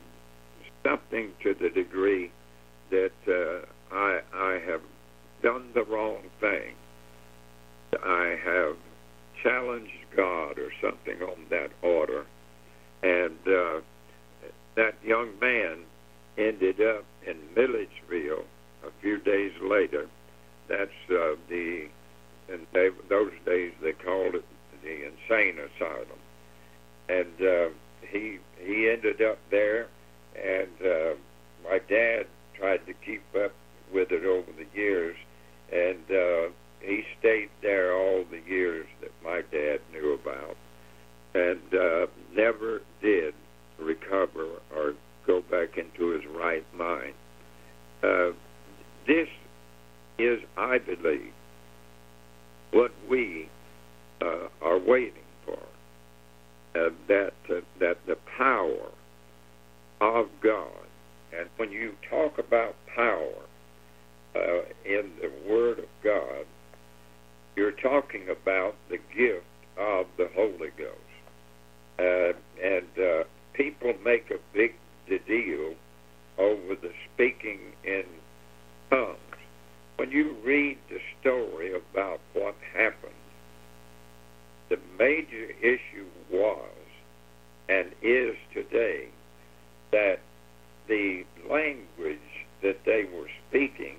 something 0.84 1.30
to 1.42 1.54
the 1.54 1.70
degree 1.70 2.30
that 2.90 3.12
uh, 3.26 3.94
I, 3.94 4.20
I 4.34 4.60
have 4.66 4.80
done 5.42 5.70
the 5.74 5.84
wrong 5.84 6.22
thing. 6.40 6.74
I 8.02 8.36
have 8.44 8.76
challenged 9.42 9.92
God 10.16 10.58
or 10.58 10.70
something 10.80 11.22
on 11.22 11.46
that 11.50 11.70
order. 11.82 12.26
And 13.02 13.38
uh, 13.46 13.80
that 14.76 14.94
young 15.04 15.30
man 15.40 15.78
ended 16.36 16.80
up 16.80 17.04
in 17.26 17.36
Milledgeville 17.56 18.44
a 18.86 18.90
few 19.00 19.18
days 19.18 19.52
later. 19.62 20.06
That's 20.68 20.90
uh, 21.10 21.36
the, 21.48 21.88
in 22.48 22.66
they, 22.72 22.90
those 23.08 23.32
days 23.44 23.72
they 23.82 23.92
called 23.92 24.34
it 24.34 24.44
the 24.82 25.06
insane 25.06 25.58
asylum. 25.58 26.18
And 27.08 27.40
uh, 27.40 27.68
he 28.10 28.38
he 28.60 28.90
ended 28.90 29.22
up 29.22 29.38
there, 29.50 29.88
and 30.36 30.68
uh, 30.84 31.14
my 31.64 31.78
dad 31.88 32.26
tried 32.54 32.86
to 32.86 32.92
keep 33.04 33.22
up 33.34 33.52
with 33.92 34.12
it 34.12 34.24
over 34.24 34.50
the 34.52 34.66
years, 34.78 35.16
and 35.72 35.98
uh, 36.10 36.52
he 36.80 37.02
stayed 37.18 37.50
there 37.62 37.94
all 37.94 38.24
the 38.30 38.40
years 38.50 38.86
that 39.00 39.10
my 39.24 39.42
dad 39.52 39.78
knew 39.92 40.14
about, 40.20 40.56
and 41.34 41.60
uh, 41.74 42.06
never 42.34 42.82
did 43.02 43.34
recover 43.78 44.60
or 44.74 44.94
go 45.26 45.42
back 45.50 45.78
into 45.78 46.10
his 46.10 46.22
right 46.36 46.64
mind. 46.76 47.14
Uh, 48.02 48.30
this 49.06 49.28
is, 50.18 50.40
I 50.56 50.78
believe, 50.78 51.32
what 52.72 52.92
we 53.08 53.48
uh, 54.20 54.48
are 54.62 54.78
waiting 54.78 55.22
for. 55.44 55.58
uh, 56.74 56.90
that 57.08 57.32
uh, 57.50 57.60
that 57.80 57.96
the 58.06 58.16
power 58.36 58.90
of 60.00 60.26
God, 60.42 60.86
and 61.38 61.48
when 61.56 61.72
you 61.72 61.92
talk 62.08 62.38
about 62.38 62.74
power 62.94 63.34
uh, 64.36 64.62
in 64.84 65.10
the 65.20 65.30
Word 65.50 65.78
of 65.78 65.86
God, 66.04 66.46
you're 67.58 67.72
talking 67.72 68.28
about 68.30 68.76
the 68.88 68.98
gift 69.16 69.44
of 69.76 70.06
the 70.16 70.28
Holy 70.36 70.70
Ghost, 70.78 71.18
uh, 71.98 72.32
and 72.64 72.86
uh, 72.96 73.24
people 73.52 73.92
make 74.04 74.30
a 74.30 74.38
big 74.54 74.74
deal 75.26 75.74
over 76.38 76.76
the 76.80 76.92
speaking 77.12 77.58
in 77.82 78.04
tongues. 78.90 79.18
When 79.96 80.12
you 80.12 80.36
read 80.44 80.78
the 80.88 81.00
story 81.20 81.74
about 81.74 82.20
what 82.32 82.54
happened 82.72 83.12
the 84.68 84.78
major 84.98 85.50
issue 85.62 86.06
was 86.30 86.60
and 87.68 87.88
is 88.02 88.36
today 88.52 89.08
that 89.90 90.20
the 90.88 91.24
language 91.50 92.18
that 92.62 92.78
they 92.84 93.04
were 93.14 93.28
speaking 93.48 93.96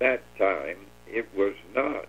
that 0.00 0.22
time 0.38 0.78
it 1.10 1.28
was 1.36 1.54
not 1.74 2.06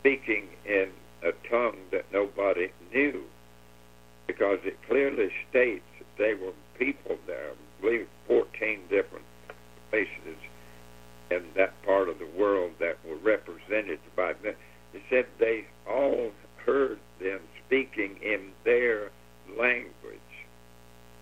speaking 0.00 0.48
in 0.64 0.90
a 1.22 1.32
tongue 1.48 1.78
that 1.92 2.04
nobody 2.12 2.68
knew 2.92 3.22
because 4.26 4.58
it 4.64 4.76
clearly 4.88 5.28
states 5.50 5.84
that 5.98 6.06
they 6.18 6.34
were 6.34 6.52
people 6.78 7.16
there 7.26 7.50
I 7.50 7.82
believe 7.82 8.06
14 8.26 8.80
different 8.88 9.24
places 9.90 10.36
in 11.30 11.44
that 11.56 11.72
part 11.84 12.08
of 12.08 12.18
the 12.18 12.28
world 12.38 12.72
that 12.80 12.96
were 13.06 13.16
represented 13.16 14.00
by 14.16 14.32
them. 14.42 14.54
it 14.94 15.02
said 15.08 15.26
they 15.38 15.66
all 15.88 16.30
heard 16.64 16.98
them 17.20 17.40
speaking 17.66 18.16
in 18.22 18.50
their 18.64 19.10
language. 19.58 20.18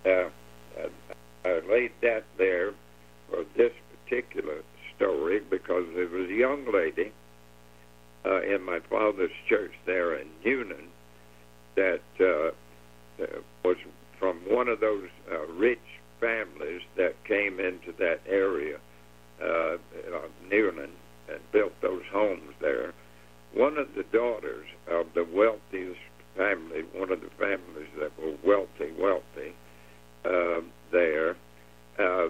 Uh, 0.05 0.29
I 1.45 1.61
laid 1.71 1.93
that 2.03 2.25
there 2.37 2.73
for 3.31 3.45
this 3.57 3.73
particular 4.05 4.63
story 4.99 5.41
because 5.49 5.85
there 5.95 6.09
was 6.09 6.29
a 6.29 6.35
young 6.35 6.67
lady 6.73 7.13
uh, 8.27 8.43
in 8.43 8.63
my 8.63 8.81
father's 8.91 9.31
church 9.49 9.73
there 9.87 10.19
in 10.19 10.27
Newnan 10.45 10.89
that 11.77 12.03
uh, 12.21 13.23
uh, 13.23 13.27
was 13.65 13.77
from 14.19 14.39
one 14.49 14.69
of 14.69 14.81
those 14.81 15.09
uh, 15.33 15.47
rich 15.53 15.79
families 16.21 16.83
that 16.97 17.15
came 17.25 17.61
into 17.61 17.93
that 17.99 18.19
area, 18.29 18.79
uh, 19.41 19.75
uh, 19.75 19.77
Newnan, 20.51 20.91
and 21.29 21.41
built 21.53 21.73
those 21.81 22.03
homes 22.13 22.53
there. 22.61 22.93
One 23.55 23.79
of 23.79 23.89
the 23.97 24.03
daughters 24.13 24.67
of 24.91 25.07
the 25.15 25.25
wealthiest 25.25 26.01
family, 26.37 26.83
one 26.93 27.13
of 27.13 27.21
the 27.21 27.31
families 27.39 27.89
that 28.01 28.13
were 28.19 28.35
wealthy, 28.45 28.93
wealthy, 28.99 29.55
uh, 30.25 30.61
there, 30.91 31.37
uh, 31.99 32.29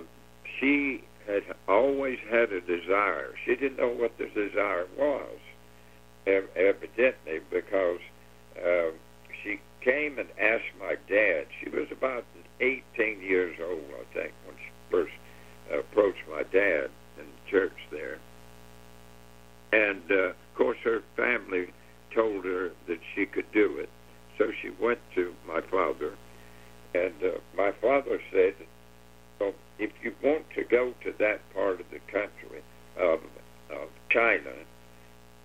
she 0.58 1.02
had 1.28 1.42
always 1.68 2.18
had 2.30 2.52
a 2.52 2.60
desire. 2.60 3.34
She 3.44 3.54
didn't 3.54 3.78
know 3.78 3.88
what 3.88 4.16
the 4.18 4.26
desire 4.26 4.86
was, 4.96 5.38
evidently, 6.26 7.40
because 7.50 8.00
uh, 8.56 8.90
she 9.42 9.60
came 9.84 10.18
and 10.18 10.28
asked 10.40 10.72
my 10.80 10.96
dad. 11.08 11.46
She 11.62 11.68
was 11.68 11.86
about 11.92 12.24
18 12.60 13.20
years 13.20 13.56
old, 13.62 13.84
I 14.00 14.14
think, 14.14 14.32
when 14.46 14.56
she 14.56 14.70
first 14.90 15.12
approached 15.72 16.22
my 16.30 16.42
dad 16.44 16.90
in 17.18 17.26
the 17.26 17.50
church 17.50 17.76
there. 17.90 18.18
And 19.72 20.02
uh, 20.10 20.30
of 20.30 20.54
course, 20.56 20.78
her 20.84 21.02
family 21.14 21.72
told 22.14 22.44
her 22.44 22.70
that 22.88 22.98
she 23.14 23.26
could 23.26 23.50
do 23.52 23.78
it. 23.78 23.90
So 24.38 24.50
she 24.62 24.70
went 24.80 25.00
to 25.14 25.34
my 25.46 25.60
father, 25.70 26.14
and 26.94 27.12
uh, 27.22 27.38
my 27.56 27.72
father 27.82 28.20
said, 28.32 28.54
well, 29.40 29.52
if 29.78 29.90
you 30.02 30.12
want 30.22 30.44
to 30.54 30.64
go 30.64 30.92
to 31.04 31.12
that 31.18 31.40
part 31.54 31.80
of 31.80 31.86
the 31.90 32.00
country 32.10 32.62
of, 32.98 33.20
of 33.70 33.88
China, 34.10 34.52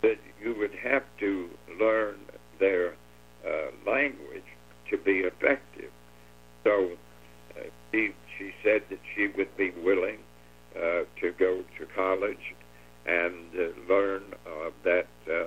that 0.01 0.17
you 0.41 0.55
would 0.57 0.73
have 0.83 1.03
to 1.19 1.49
learn 1.79 2.17
their 2.59 2.93
uh, 3.45 3.71
language 3.85 4.43
to 4.89 4.97
be 4.97 5.19
effective. 5.19 5.91
So 6.63 6.91
uh, 7.57 7.63
she, 7.91 8.11
she 8.37 8.51
said 8.63 8.81
that 8.89 8.99
she 9.15 9.27
would 9.37 9.55
be 9.57 9.71
willing 9.83 10.19
uh, 10.75 11.03
to 11.21 11.31
go 11.37 11.63
to 11.77 11.85
college 11.95 12.55
and 13.05 13.33
uh, 13.55 13.93
learn 13.93 14.23
uh, 14.47 14.69
that 14.83 15.07
uh, 15.29 15.45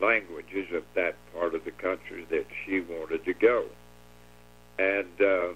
languages 0.00 0.66
of 0.74 0.84
that 0.94 1.16
part 1.34 1.54
of 1.54 1.64
the 1.64 1.70
country 1.72 2.26
that 2.30 2.46
she 2.64 2.80
wanted 2.80 3.24
to 3.24 3.34
go. 3.34 3.64
And 4.78 5.20
uh, 5.20 5.54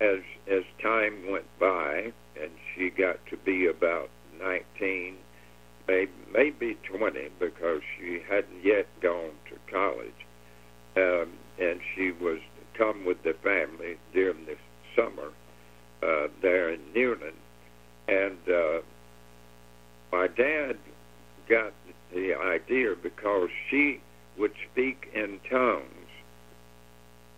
as 0.00 0.20
as 0.50 0.62
time 0.82 1.30
went 1.30 1.46
by, 1.58 2.12
and 2.40 2.50
she 2.74 2.90
got 2.90 3.16
to 3.30 3.36
be 3.36 3.66
about 3.66 4.10
19, 4.40 5.16
maybe, 5.86 6.10
maybe 6.32 6.76
20, 6.84 7.28
because 7.38 7.80
she 7.96 8.20
hadn't 8.28 8.64
yet 8.64 8.86
gone 9.00 9.32
to 9.48 9.72
college, 9.72 10.26
um, 10.96 11.32
and 11.58 11.80
she 11.94 12.10
was 12.10 12.38
come 12.76 13.04
with 13.04 13.22
the 13.22 13.34
family 13.42 13.96
during 14.12 14.46
the 14.46 14.56
summer 14.96 15.30
uh, 16.02 16.28
there 16.40 16.70
in 16.72 16.80
Newnan, 16.94 17.34
and 18.08 18.38
uh, 18.48 18.80
my 20.10 20.26
dad 20.26 20.76
got 21.48 21.72
the 22.12 22.34
idea 22.34 22.94
because 23.00 23.48
she 23.70 24.00
would 24.38 24.52
speak 24.70 25.10
in 25.14 25.38
tongues 25.50 25.86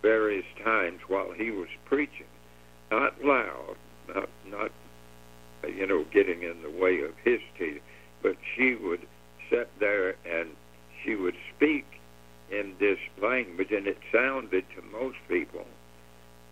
various 0.01 0.45
times 0.63 0.99
while 1.07 1.31
he 1.31 1.51
was 1.51 1.67
preaching, 1.85 2.27
not 2.91 3.13
loud, 3.23 3.75
not 4.13 4.29
not 4.47 4.71
you 5.67 5.87
know 5.87 6.05
getting 6.13 6.43
in 6.43 6.61
the 6.61 6.69
way 6.69 7.01
of 7.01 7.11
his 7.23 7.39
teaching, 7.57 7.81
but 8.21 8.35
she 8.55 8.75
would 8.75 9.05
sit 9.49 9.69
there 9.79 10.15
and 10.25 10.49
she 11.03 11.15
would 11.15 11.35
speak 11.55 11.85
in 12.51 12.73
this 12.79 12.99
language, 13.21 13.71
and 13.71 13.87
it 13.87 13.97
sounded 14.11 14.65
to 14.75 14.81
most 14.91 15.17
people 15.27 15.65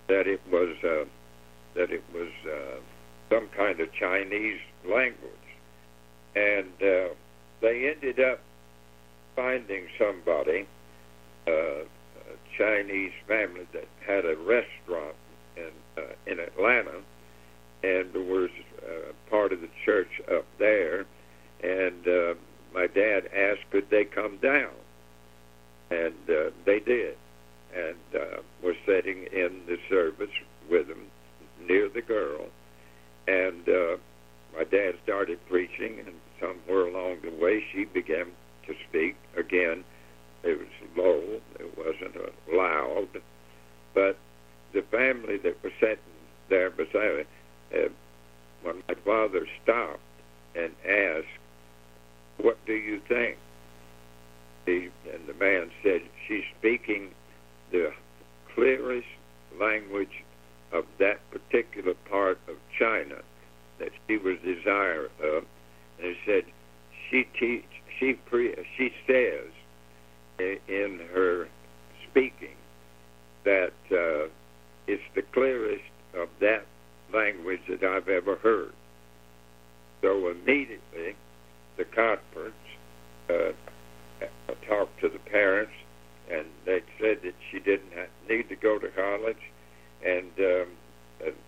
that 0.08 0.28
it 0.28 0.42
was 0.52 0.76
uh, 0.84 1.06
that 1.76 1.92
it 1.92 2.04
was 2.14 2.30
uh, 2.46 2.80
some 3.30 3.48
kind 3.56 3.80
of 3.80 3.92
Chinese 3.94 4.60
language, 4.86 5.50
and 6.36 6.72
uh, 6.82 7.14
they 7.62 7.94
ended 7.96 8.20
up 8.20 8.40
finding 9.36 9.88
somebody, 9.98 10.68
uh, 11.48 11.52
a 11.52 11.86
Chinese 12.58 13.12
family 13.28 13.68
that 13.74 13.88
had 14.06 14.26
a 14.26 14.36
restaurant 14.36 15.16
in 15.58 15.72
uh, 15.98 16.14
in 16.26 16.40
Atlanta, 16.40 17.00
and 17.84 18.14
was 18.14 18.50
uh, 18.82 19.12
part 19.30 19.52
of 19.54 19.62
the 19.62 19.70
church 19.86 20.22
up 20.34 20.46
there, 20.60 21.06
and 21.64 22.08
uh, 22.08 22.34
my 22.74 22.88
dad 22.88 23.30
asked 23.36 23.70
could 23.72 23.90
they 23.90 24.06
come 24.06 24.38
down, 24.38 24.72
and 25.92 26.16
uh, 26.30 26.50
they 26.66 26.80
did, 26.80 27.18
and 27.76 27.98
uh, 28.16 28.42
were 28.64 28.76
sitting 28.86 29.26
in 29.32 29.62
the 29.68 29.78
service 29.90 30.30
with 30.70 30.88
them 30.88 31.06
near 31.68 31.90
the 31.90 32.02
girl, 32.02 32.48
and 33.28 33.68
uh, 33.68 33.98
my 34.56 34.64
dad 34.64 34.96
started 35.04 35.40
preaching, 35.50 36.00
and 36.00 36.16
somewhere 36.40 36.88
along 36.88 37.18
the 37.24 37.44
way 37.44 37.64
she 37.74 37.86
began 37.86 38.28
to 38.68 38.74
speak 38.90 39.16
again. 39.38 39.84
It 40.44 40.60
was 40.60 40.68
low, 40.98 41.40
it 41.60 41.78
wasn't 41.78 42.18
uh, 42.18 42.58
loud, 42.58 43.08
but 43.94 44.18
the 44.74 44.82
family 44.84 45.38
that 45.38 45.62
was 45.64 45.72
sitting 45.80 45.98
there 46.50 46.70
beside 46.70 47.18
me, 47.18 47.26
uh, 47.76 47.90
when 48.64 48.84
my 48.88 48.96
father 49.06 49.48
stopped 49.62 50.00
and 50.56 50.74
asked, 50.86 51.40
"What 52.38 52.58
do 52.66 52.74
you 52.74 53.00
think?" 53.08 53.38
The, 54.66 54.90
and 55.12 55.28
the 55.28 55.34
man 55.34 55.72
said, 55.82 56.02
"She's 56.28 56.46
speaking 56.58 57.14
the 57.72 57.94
clearest 58.54 59.08
language 59.60 60.24
of 60.72 60.86
that 60.98 61.20
particular 61.32 61.94
part 62.10 62.40
of 62.48 62.56
China 62.78 63.22
that 63.80 63.92
she 64.08 64.18
was 64.18 64.38
desirous 64.40 65.12
of." 65.22 65.46
And 66.00 66.16
he 66.16 66.18
said, 66.26 66.46
"She 67.10 67.26
teach, 67.40 67.66
she 68.00 68.14
pre, 68.14 68.56
she 68.78 68.94
says 69.06 69.52
in 70.40 71.00
her 71.14 71.48
speaking 72.10 72.56
that 73.44 73.74
uh, 73.92 74.30
it's 74.88 75.04
the 75.16 75.22
clearest 75.34 75.84
of 76.14 76.30
that 76.40 76.66
language 77.14 77.62
that 77.70 77.84
I've 77.84 78.10
ever 78.10 78.36
heard." 78.38 78.74
So 80.02 80.30
immediately, 80.30 81.16
the 81.78 81.86
conference 81.86 82.56
uh, 83.30 83.54
talked 84.68 85.00
to 85.02 85.10
the 85.10 85.20
parents, 85.30 85.72
and 86.32 86.46
they 86.66 86.82
said 87.00 87.20
that 87.24 87.34
she 87.52 87.60
didn't 87.60 87.94
ha- 87.96 88.12
need 88.30 88.50
to 88.50 88.56
go 88.56 88.80
to 88.80 88.88
college, 88.90 89.38
and 90.06 90.32
um, 90.40 90.68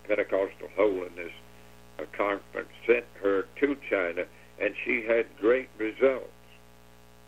Pentecostal 0.07 0.70
Holiness 0.76 1.32
uh, 1.99 2.03
Conference 2.16 2.70
sent 2.88 3.06
her 3.22 3.45
to 3.60 3.76
China, 3.90 4.24
and 4.62 4.74
she 4.86 5.06
had 5.07 5.26
great 5.40 5.70
results 5.78 6.30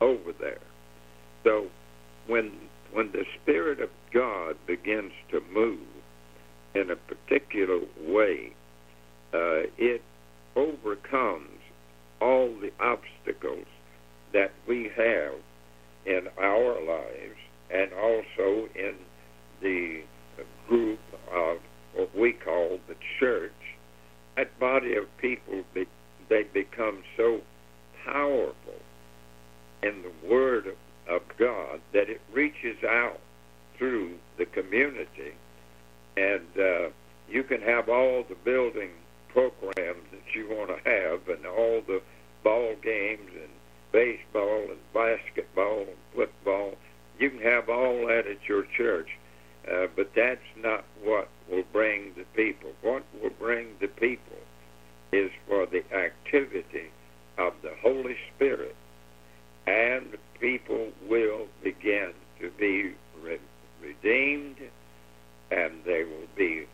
over 0.02 0.32
there. 0.40 0.62
So 1.44 1.68
when 2.28 2.54
when 2.94 3.12
the 3.12 3.26
Spirit 3.42 3.82
of 3.82 3.90
God 4.14 4.56
begins 4.66 5.12
to 5.32 5.42
move 5.54 5.80
in 6.78 6.92
a 6.92 6.96
particular 6.96 7.80
way, 8.08 8.54
uh, 9.34 9.68
it 9.78 10.02
overcomes 10.56 11.60
all 12.22 12.54
the 12.62 12.72
obstacles 12.80 13.66
that 14.34 14.52
we 14.68 14.90
have 14.96 15.34
in 16.06 16.28
our 16.40 16.74
lives 16.86 17.38
and 17.74 17.92
also 17.94 18.68
in 18.76 18.96
the 19.62 20.02
group 20.68 21.00
of 21.32 21.58
what 21.94 22.16
we 22.16 22.34
call 22.34 22.80
the 22.88 22.96
church. 23.20 23.52
That 24.36 24.60
body 24.60 24.96
of 24.96 25.06
people, 25.18 25.64
they 26.30 26.44
become 26.54 27.04
so 27.16 27.40
powerful 28.06 28.82
in 29.84 30.04
the 30.04 30.30
Word 30.30 30.68
of 31.10 31.22
God 31.40 31.82
that 31.94 32.10
it 32.10 32.22
reaches 32.34 32.78
out 32.84 33.20
through 33.78 34.16
the 34.38 34.46
community. 34.46 35.34
And 36.18 36.48
uh, 36.60 36.90
you 37.30 37.44
can 37.44 37.62
have 37.62 37.90
all 37.90 38.24
the 38.28 38.36
building 38.44 38.90
programs 39.30 40.04
that 40.12 40.36
you 40.36 40.50
want 40.50 40.70
to 40.70 40.90
have 40.90 41.30
and 41.30 41.46
all 41.46 41.82
the 41.86 42.02
ball 42.44 42.74
games 42.82 43.30
and 43.36 43.50
baseball 43.92 44.64
and 44.70 44.80
basketball 44.94 45.82
and 45.82 45.98
football. 46.16 46.74
You 47.20 47.30
can 47.30 47.42
have 47.42 47.70
all 47.70 48.08
that 48.08 48.26
at 48.26 48.48
your 48.48 48.64
church, 48.76 49.10
uh, 49.72 49.88
but 49.96 50.12
that's 50.16 50.42
not 50.58 50.86
what 51.04 51.30
will 51.50 51.64
bring 51.72 52.14
the 52.16 52.26
people. 52.36 52.72
What 52.82 53.04
will 53.22 53.32
bring 53.40 53.68
the 53.80 53.88
people 53.88 54.38
is 55.12 55.32
for 55.48 55.66
the 55.66 55.84
activity 55.94 56.92
of 57.38 57.54
the 57.62 57.74
Holy 57.82 58.18
Spirit, 58.36 58.76
and 59.66 60.18
people 60.40 60.90
will 61.08 61.48
begin 61.64 62.14
to 62.40 62.50
be 62.58 62.94
re- 63.22 63.40
redeemed, 63.82 64.58
and 65.52 65.74
they 65.86 66.04
will 66.04 66.28
be 66.36 66.66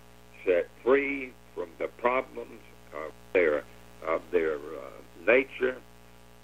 set 0.45 0.67
free 0.83 1.31
from 1.55 1.69
the 1.79 1.87
problems 1.87 2.61
of 2.93 3.11
their 3.33 3.63
of 4.07 4.21
their 4.31 4.55
uh, 4.55 5.25
nature. 5.25 5.77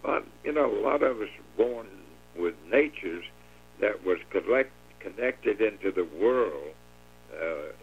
But, 0.02 0.24
you 0.44 0.54
know, 0.54 0.72
a 0.72 0.82
lot 0.82 1.04
of 1.04 1.18
us 1.22 1.28
born 1.58 1.88
with 2.38 2.56
natures 2.72 3.26
that 3.82 4.06
was 4.06 4.18
collect, 4.32 4.72
connected 5.02 5.60
into 5.62 5.92
the 5.92 6.08
world 6.22 6.74
uh, 7.34 7.74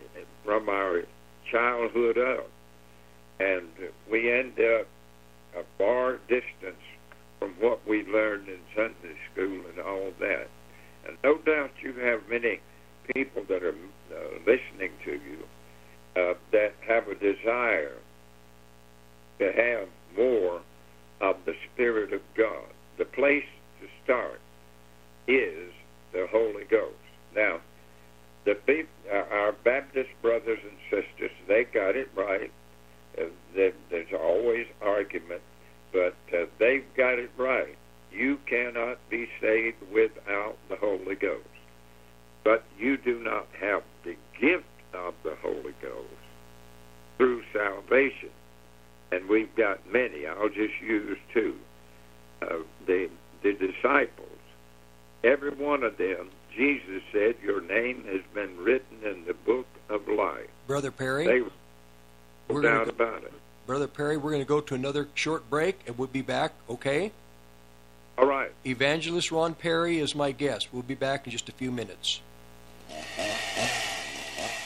from 0.44 0.68
our 0.68 1.02
childhood 1.50 2.16
up. 2.18 2.48
And 3.38 3.68
we 4.10 4.32
end 4.32 4.54
up 4.58 4.86
a 5.54 5.62
far 5.76 6.18
distance 6.28 6.82
from 7.38 7.52
what 7.60 7.86
we 7.86 8.04
learned 8.04 8.48
in 8.48 8.58
Sunday 8.74 9.16
school 9.32 9.60
and 9.70 9.78
all 9.78 10.10
that. 10.18 10.48
And 11.06 11.18
no 11.22 11.36
doubt 11.38 11.70
you 11.82 11.92
have 12.00 12.20
many 12.30 12.60
people 13.14 13.42
that 13.48 13.62
are 13.62 13.74
listening 14.46 14.92
to 15.04 15.12
you 15.12 15.44
uh, 16.16 16.34
that 16.52 16.72
have 16.86 17.08
a 17.08 17.14
desire 17.14 17.96
to 19.38 19.52
have 19.52 19.88
more 20.16 20.60
of 21.20 21.36
the 21.44 21.54
Spirit 21.72 22.12
of 22.12 22.20
God. 22.36 22.66
The 22.98 23.04
place 23.04 23.44
to 23.80 23.86
start 24.04 24.40
is 25.26 25.72
the 26.12 26.26
Holy 26.30 26.64
Ghost. 26.70 26.94
Now, 27.34 27.60
the 28.44 28.54
people, 28.54 28.90
our 29.10 29.52
Baptist 29.64 30.10
brothers 30.22 30.60
and 30.62 30.78
sisters, 30.90 31.32
they 31.48 31.64
got 31.64 31.96
it 31.96 32.08
right. 32.14 32.50
Uh, 33.18 33.24
there's 33.54 34.12
always 34.18 34.66
argument, 34.82 35.42
but 35.92 36.14
uh, 36.32 36.46
they've 36.58 36.84
got 36.96 37.18
it 37.18 37.30
right. 37.36 37.76
You 38.12 38.38
cannot 38.48 38.98
be 39.10 39.28
saved 39.40 39.78
without 39.92 40.56
the 40.68 40.76
Holy 40.76 41.16
Ghost. 41.16 41.44
But 42.46 42.62
you 42.78 42.96
do 42.96 43.18
not 43.18 43.48
have 43.60 43.82
the 44.04 44.14
gift 44.40 44.66
of 44.94 45.14
the 45.24 45.34
Holy 45.42 45.74
Ghost 45.82 46.06
through 47.16 47.42
salvation. 47.52 48.30
And 49.10 49.28
we've 49.28 49.52
got 49.56 49.84
many. 49.92 50.28
I'll 50.28 50.48
just 50.48 50.80
use 50.80 51.18
two. 51.34 51.56
Uh, 52.40 52.58
the, 52.86 53.10
the 53.42 53.52
disciples, 53.54 54.38
every 55.24 55.50
one 55.50 55.82
of 55.82 55.98
them, 55.98 56.30
Jesus 56.54 57.02
said, 57.10 57.34
Your 57.42 57.62
name 57.62 58.04
has 58.04 58.20
been 58.32 58.56
written 58.58 58.98
in 59.04 59.24
the 59.24 59.34
book 59.34 59.66
of 59.88 60.06
life. 60.06 60.46
Brother 60.68 60.92
Perry? 60.92 61.26
They, 61.26 61.42
we're 62.48 62.62
no 62.62 62.68
doubt 62.68 62.84
go, 62.84 62.90
about 62.90 63.24
it. 63.24 63.32
Brother 63.66 63.88
Perry, 63.88 64.18
we're 64.18 64.30
going 64.30 64.42
to 64.42 64.48
go 64.48 64.60
to 64.60 64.74
another 64.76 65.08
short 65.14 65.50
break, 65.50 65.80
and 65.88 65.98
we'll 65.98 66.06
be 66.06 66.22
back, 66.22 66.52
okay? 66.70 67.10
All 68.16 68.26
right. 68.26 68.52
Evangelist 68.64 69.32
Ron 69.32 69.54
Perry 69.54 69.98
is 69.98 70.14
my 70.14 70.30
guest. 70.30 70.68
We'll 70.72 70.84
be 70.84 70.94
back 70.94 71.26
in 71.26 71.32
just 71.32 71.48
a 71.48 71.52
few 71.52 71.72
minutes. 71.72 72.20
Uh-huh. 72.88 73.55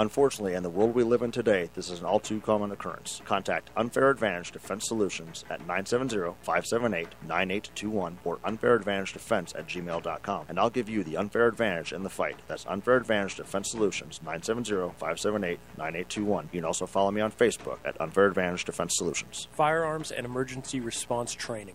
Unfortunately, 0.00 0.54
in 0.54 0.62
the 0.62 0.70
world 0.70 0.94
we 0.94 1.02
live 1.02 1.22
in 1.22 1.32
today, 1.32 1.68
this 1.74 1.90
is 1.90 1.98
an 1.98 2.04
all 2.04 2.20
too 2.20 2.40
common 2.40 2.70
occurrence. 2.70 3.20
Contact 3.24 3.68
Unfair 3.76 4.10
Advantage 4.10 4.52
Defense 4.52 4.86
Solutions 4.86 5.44
at 5.50 5.66
970-578-9821 5.66 8.14
or 8.24 8.36
unfairadvantagedefense 8.36 9.58
at 9.58 9.66
gmail.com, 9.66 10.46
and 10.48 10.60
I'll 10.60 10.70
give 10.70 10.88
you 10.88 11.02
the 11.02 11.16
unfair 11.16 11.48
advantage 11.48 11.92
in 11.92 12.04
the 12.04 12.10
fight. 12.10 12.36
That's 12.46 12.64
Unfair 12.66 12.98
Advantage 12.98 13.34
Defense 13.34 13.72
Solutions, 13.72 14.20
970-578-9821. 14.24 16.42
You 16.52 16.60
can 16.60 16.64
also 16.64 16.86
follow 16.86 17.10
me 17.10 17.20
on 17.20 17.32
Facebook 17.32 17.78
at 17.84 18.00
Unfair 18.00 18.26
Advantage 18.26 18.66
Defense 18.66 18.96
Solutions. 18.96 19.48
Firearms 19.50 20.12
and 20.12 20.24
emergency 20.24 20.78
response 20.78 21.34
training. 21.34 21.74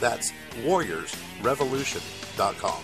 That's 0.00 0.32
warriorsrevolution.com. 0.62 2.82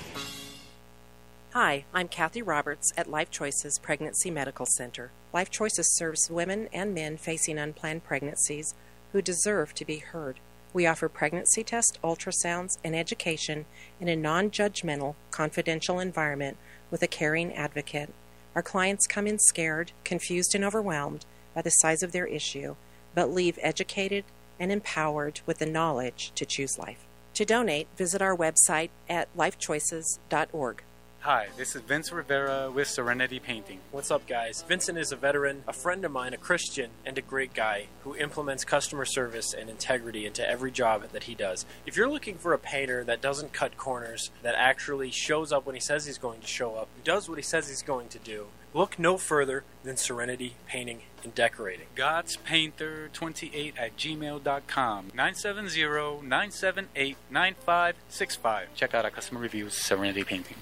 Hi, 1.53 1.85
I'm 1.95 2.09
Kathy 2.09 2.43
Roberts 2.43 2.93
at 2.97 3.09
Life 3.09 3.31
Choices 3.31 3.79
Pregnancy 3.79 4.29
Medical 4.29 4.67
Center. 4.67 5.13
Life 5.33 5.51
Choices 5.51 5.95
serves 5.95 6.29
women 6.29 6.69
and 6.73 6.93
men 6.93 7.17
facing 7.17 7.59
unplanned 7.59 8.03
pregnancies 8.03 8.75
who 9.13 9.23
deserve 9.23 9.73
to 9.75 9.85
be 9.85 9.99
heard. 9.99 10.41
We 10.73 10.85
offer 10.85 11.09
pregnancy 11.09 11.63
tests, 11.63 11.97
ultrasounds, 12.03 12.79
and 12.83 12.97
education 12.97 13.67
in 14.01 14.09
a 14.09 14.17
non 14.17 14.51
judgmental, 14.51 15.15
confidential 15.31 16.01
environment 16.01 16.57
with 16.91 17.03
a 17.03 17.07
caring 17.07 17.55
advocate. 17.55 18.13
Our 18.57 18.63
clients 18.63 19.07
come 19.07 19.29
in 19.29 19.39
scared, 19.39 19.93
confused, 20.03 20.57
and 20.57 20.65
overwhelmed 20.65 21.25
by 21.55 21.63
the 21.63 21.71
size 21.71 22.03
of 22.03 22.11
their 22.11 22.27
issue, 22.27 22.75
but 23.15 23.31
leave 23.31 23.61
educated 23.63 24.25
and 24.59 24.73
empowered 24.73 25.41
with 25.47 25.59
the 25.59 25.67
knowledge 25.67 26.33
to 26.35 26.45
choose 26.45 26.79
life. 26.79 27.04
To 27.35 27.45
donate, 27.45 27.89
visit 27.97 28.23
our 28.23 28.37
website 28.37 28.91
at 29.09 29.35
lifechoices.org. 29.37 30.83
Hi, 31.19 31.49
this 31.57 31.75
is 31.75 31.83
Vince 31.83 32.13
Rivera 32.13 32.71
with 32.71 32.87
Serenity 32.87 33.41
Painting. 33.41 33.81
What's 33.91 34.13
up, 34.13 34.25
guys? 34.29 34.63
Vincent 34.69 34.99
is 34.99 35.11
a 35.11 35.17
veteran, 35.17 35.65
a 35.67 35.73
friend 35.73 36.05
of 36.05 36.13
mine, 36.13 36.33
a 36.33 36.37
Christian, 36.37 36.91
and 37.05 37.19
a 37.19 37.23
great 37.23 37.53
guy 37.53 37.87
who 38.05 38.15
implements 38.15 38.65
customer 38.65 39.05
service 39.05 39.53
and 39.53 39.69
integrity 39.69 40.27
into 40.27 40.49
every 40.49 40.71
job 40.71 41.03
that 41.11 41.25
he 41.25 41.35
does. 41.35 41.67
If 41.87 41.97
you're 41.97 42.09
looking 42.11 42.37
for 42.37 42.53
a 42.53 42.59
painter 42.59 43.03
that 43.03 43.21
doesn't 43.21 43.53
cut 43.53 43.77
corners, 43.77 44.31
that 44.43 44.55
actually 44.57 45.11
shows 45.11 45.51
up 45.51 45.67
when 45.67 45.75
he 45.75 45.81
says 45.81 46.07
he's 46.07 46.19
going 46.19 46.41
to 46.41 46.47
show 46.47 46.77
up, 46.77 46.89
does 47.03 47.29
what 47.29 47.39
he 47.39 47.43
says 47.43 47.69
he's 47.69 47.83
going 47.83 48.07
to 48.11 48.19
do, 48.21 48.47
look 48.75 48.99
no 48.99 49.17
further 49.17 49.65
than 49.85 49.97
Serenity 49.97 50.57
Painting 50.67 51.03
and 51.23 51.35
Decorating. 51.35 51.87
GodsPainter28 51.97 53.73
at 53.79 53.97
gmail.com. 53.97 55.13
970 55.15 56.27
978 56.27 57.17
9565. 57.31 58.69
Check 58.75 58.95
out 58.95 59.05
our 59.05 59.11
customer 59.11 59.41
reviews, 59.41 59.75
Serenity 59.75 60.25
Painting. 60.25 60.57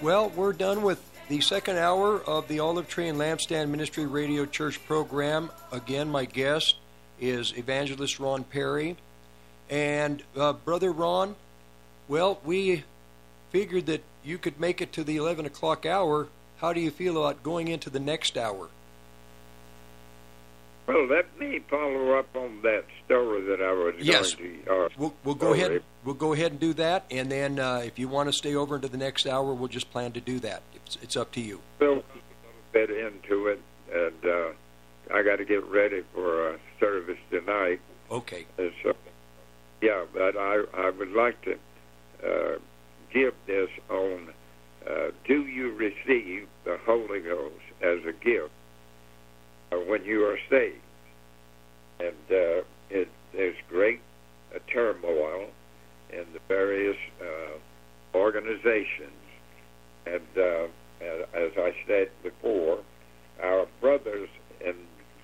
Well, 0.00 0.30
we're 0.30 0.52
done 0.52 0.82
with 0.82 1.02
the 1.28 1.40
second 1.40 1.76
hour 1.78 2.20
of 2.22 2.48
the 2.48 2.60
Olive 2.60 2.88
Tree 2.88 3.08
and 3.08 3.18
Lampstand 3.18 3.68
Ministry 3.68 4.06
Radio 4.06 4.46
Church 4.46 4.84
program. 4.86 5.50
Again, 5.70 6.08
my 6.08 6.24
guest 6.24 6.76
is 7.20 7.52
Evangelist 7.56 8.18
Ron 8.18 8.44
Perry. 8.44 8.96
And 9.68 10.22
uh, 10.36 10.54
Brother 10.54 10.90
Ron, 10.90 11.36
well, 12.08 12.40
we 12.44 12.84
figured 13.50 13.86
that 13.86 14.02
you 14.24 14.38
could 14.38 14.58
make 14.58 14.80
it 14.80 14.92
to 14.94 15.04
the 15.04 15.16
11 15.16 15.44
o'clock 15.46 15.84
hour. 15.84 16.28
How 16.58 16.72
do 16.72 16.80
you 16.80 16.90
feel 16.90 17.18
about 17.18 17.42
going 17.42 17.68
into 17.68 17.90
the 17.90 18.00
next 18.00 18.38
hour? 18.38 18.68
Well, 20.86 21.06
let 21.06 21.38
me 21.38 21.60
follow 21.68 22.18
up 22.18 22.34
on 22.34 22.62
that 22.62 22.84
story 23.04 23.42
that 23.42 23.60
I 23.60 23.72
was 23.72 23.94
Yes. 23.98 24.34
going 24.34 24.62
to. 24.64 24.72
Uh, 24.84 24.88
We'll, 24.96 25.14
we'll 25.22 25.34
go 25.34 25.52
ahead. 25.52 25.82
We'll 26.02 26.14
go 26.14 26.32
ahead 26.32 26.52
and 26.52 26.60
do 26.60 26.72
that, 26.74 27.04
and 27.10 27.30
then 27.30 27.58
uh, 27.60 27.82
if 27.84 27.98
you 27.98 28.08
want 28.08 28.30
to 28.30 28.32
stay 28.32 28.54
over 28.54 28.76
into 28.76 28.88
the 28.88 28.96
next 28.96 29.26
hour, 29.26 29.52
we'll 29.52 29.68
just 29.68 29.90
plan 29.90 30.12
to 30.12 30.20
do 30.20 30.38
that. 30.40 30.62
It's, 30.88 30.96
it's 31.02 31.16
up 31.18 31.32
to 31.32 31.40
you. 31.42 31.60
Build 31.78 31.98
a 31.98 32.00
little 32.00 32.62
bit 32.72 32.88
into 32.88 33.48
it, 33.48 33.60
and 33.92 34.24
uh, 34.24 35.14
I 35.14 35.22
got 35.22 35.36
to 35.36 35.44
get 35.44 35.62
ready 35.66 36.00
for 36.14 36.54
a 36.54 36.58
service 36.80 37.18
tonight. 37.30 37.78
Okay. 38.10 38.46
And 38.56 38.72
so, 38.82 38.94
yeah, 39.82 40.06
but 40.14 40.34
I 40.38 40.62
I 40.74 40.88
would 40.88 41.10
like 41.10 41.36
to 41.42 41.52
uh, 42.26 42.58
give 43.12 43.34
this 43.46 43.68
on. 43.90 44.28
Uh, 44.88 45.10
do 45.26 45.44
you 45.44 45.74
receive 45.76 46.48
the 46.64 46.78
Holy 46.86 47.20
Ghost 47.20 47.52
as 47.82 47.98
a 48.08 48.12
gift 48.24 48.50
uh, 49.70 49.76
when 49.76 50.06
you 50.06 50.24
are 50.24 50.38
saved? 50.48 50.80
And 52.00 52.16
uh, 52.30 52.62
it, 52.88 53.08
there's 53.34 53.56
great 53.68 54.00
uh, 54.54 54.60
turmoil 54.72 55.48
in 56.10 56.24
the 56.32 56.40
various 56.48 56.96
uh, 57.20 58.16
organizations, 58.16 59.12
and 60.14 60.38
uh, 60.38 60.66
as 61.34 61.52
I 61.56 61.70
said 61.86 62.08
before, 62.22 62.80
our 63.42 63.66
brothers 63.80 64.28
in 64.64 64.74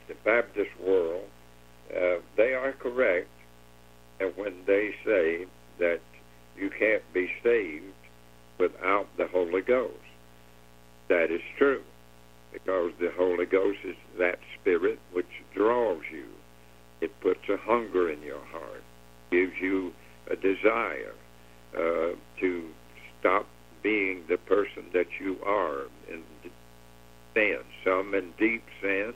the 0.08 0.14
Baptist 0.24 0.70
world, 0.84 1.24
uh, 1.90 2.16
they 2.36 2.54
are 2.54 2.72
correct 2.72 3.28
when 4.36 4.54
they 4.66 4.90
say 5.04 5.46
that 5.78 6.00
you 6.56 6.70
can't 6.78 7.02
be 7.12 7.28
saved 7.42 7.84
without 8.58 9.06
the 9.16 9.26
Holy 9.26 9.62
Ghost. 9.62 9.94
That 11.08 11.30
is 11.30 11.40
true, 11.58 11.82
because 12.52 12.92
the 13.00 13.10
Holy 13.16 13.46
Ghost 13.46 13.78
is 13.84 13.96
that 14.18 14.38
spirit 14.60 14.98
which 15.12 15.26
draws 15.54 16.02
you. 16.12 16.26
It 17.00 17.10
puts 17.20 17.40
a 17.48 17.56
hunger 17.56 18.10
in 18.10 18.22
your 18.22 18.44
heart, 18.46 18.82
gives 19.30 19.52
you 19.60 19.92
a 20.30 20.36
desire 20.36 21.14
uh, 21.76 22.14
to 22.40 22.68
stop 23.20 23.46
being 23.84 24.24
the 24.28 24.38
person 24.38 24.86
that 24.92 25.06
you 25.20 25.38
are 25.46 25.82
in 26.10 26.24
sin. 27.34 27.58
Some 27.84 28.14
in 28.14 28.32
deep 28.38 28.64
sin, 28.80 29.14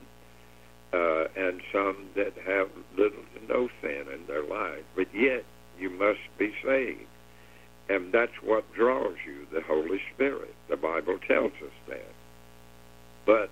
uh, 0.93 1.25
and 1.35 1.59
some 1.73 2.07
that 2.15 2.33
have 2.45 2.69
little 2.97 3.23
to 3.35 3.47
no 3.47 3.69
sin 3.81 4.05
in 4.13 4.25
their 4.27 4.43
life. 4.43 4.83
But 4.95 5.07
yet, 5.13 5.43
you 5.77 5.89
must 5.89 6.19
be 6.37 6.53
saved. 6.63 7.01
And 7.89 8.13
that's 8.13 8.43
what 8.43 8.71
draws 8.73 9.15
you, 9.25 9.47
the 9.51 9.61
Holy 9.61 9.99
Spirit. 10.13 10.53
The 10.69 10.77
Bible 10.77 11.17
tells 11.27 11.53
us 11.53 11.73
that. 11.87 12.13
But 13.25 13.49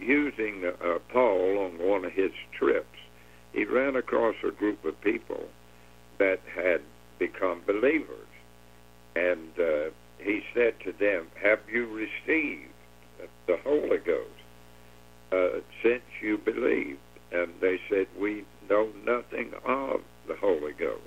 using 0.00 0.64
uh, 0.66 0.98
Paul 1.12 1.58
on 1.58 1.78
one 1.78 2.04
of 2.04 2.12
his 2.12 2.32
trips, 2.58 2.98
he 3.52 3.64
ran 3.64 3.94
across 3.96 4.34
a 4.44 4.50
group 4.50 4.84
of 4.84 5.00
people 5.00 5.44
that 6.18 6.40
had 6.54 6.80
become 7.18 7.62
believers. 7.66 8.26
And 9.14 9.50
uh, 9.58 9.90
he 10.18 10.42
said 10.54 10.74
to 10.84 10.92
them, 10.92 11.28
Have 11.42 11.60
you 11.70 11.86
received 11.86 12.72
the 13.46 13.56
Holy 13.64 13.98
Ghost 13.98 14.28
uh, 15.32 15.60
since 15.82 16.02
you 16.20 16.38
believed? 16.38 17.00
And 17.32 17.52
they 17.60 17.80
said, 17.88 18.06
We 18.18 18.44
know 18.68 18.90
nothing 19.04 19.52
of 19.66 20.00
the 20.26 20.36
Holy 20.36 20.72
Ghost. 20.72 21.02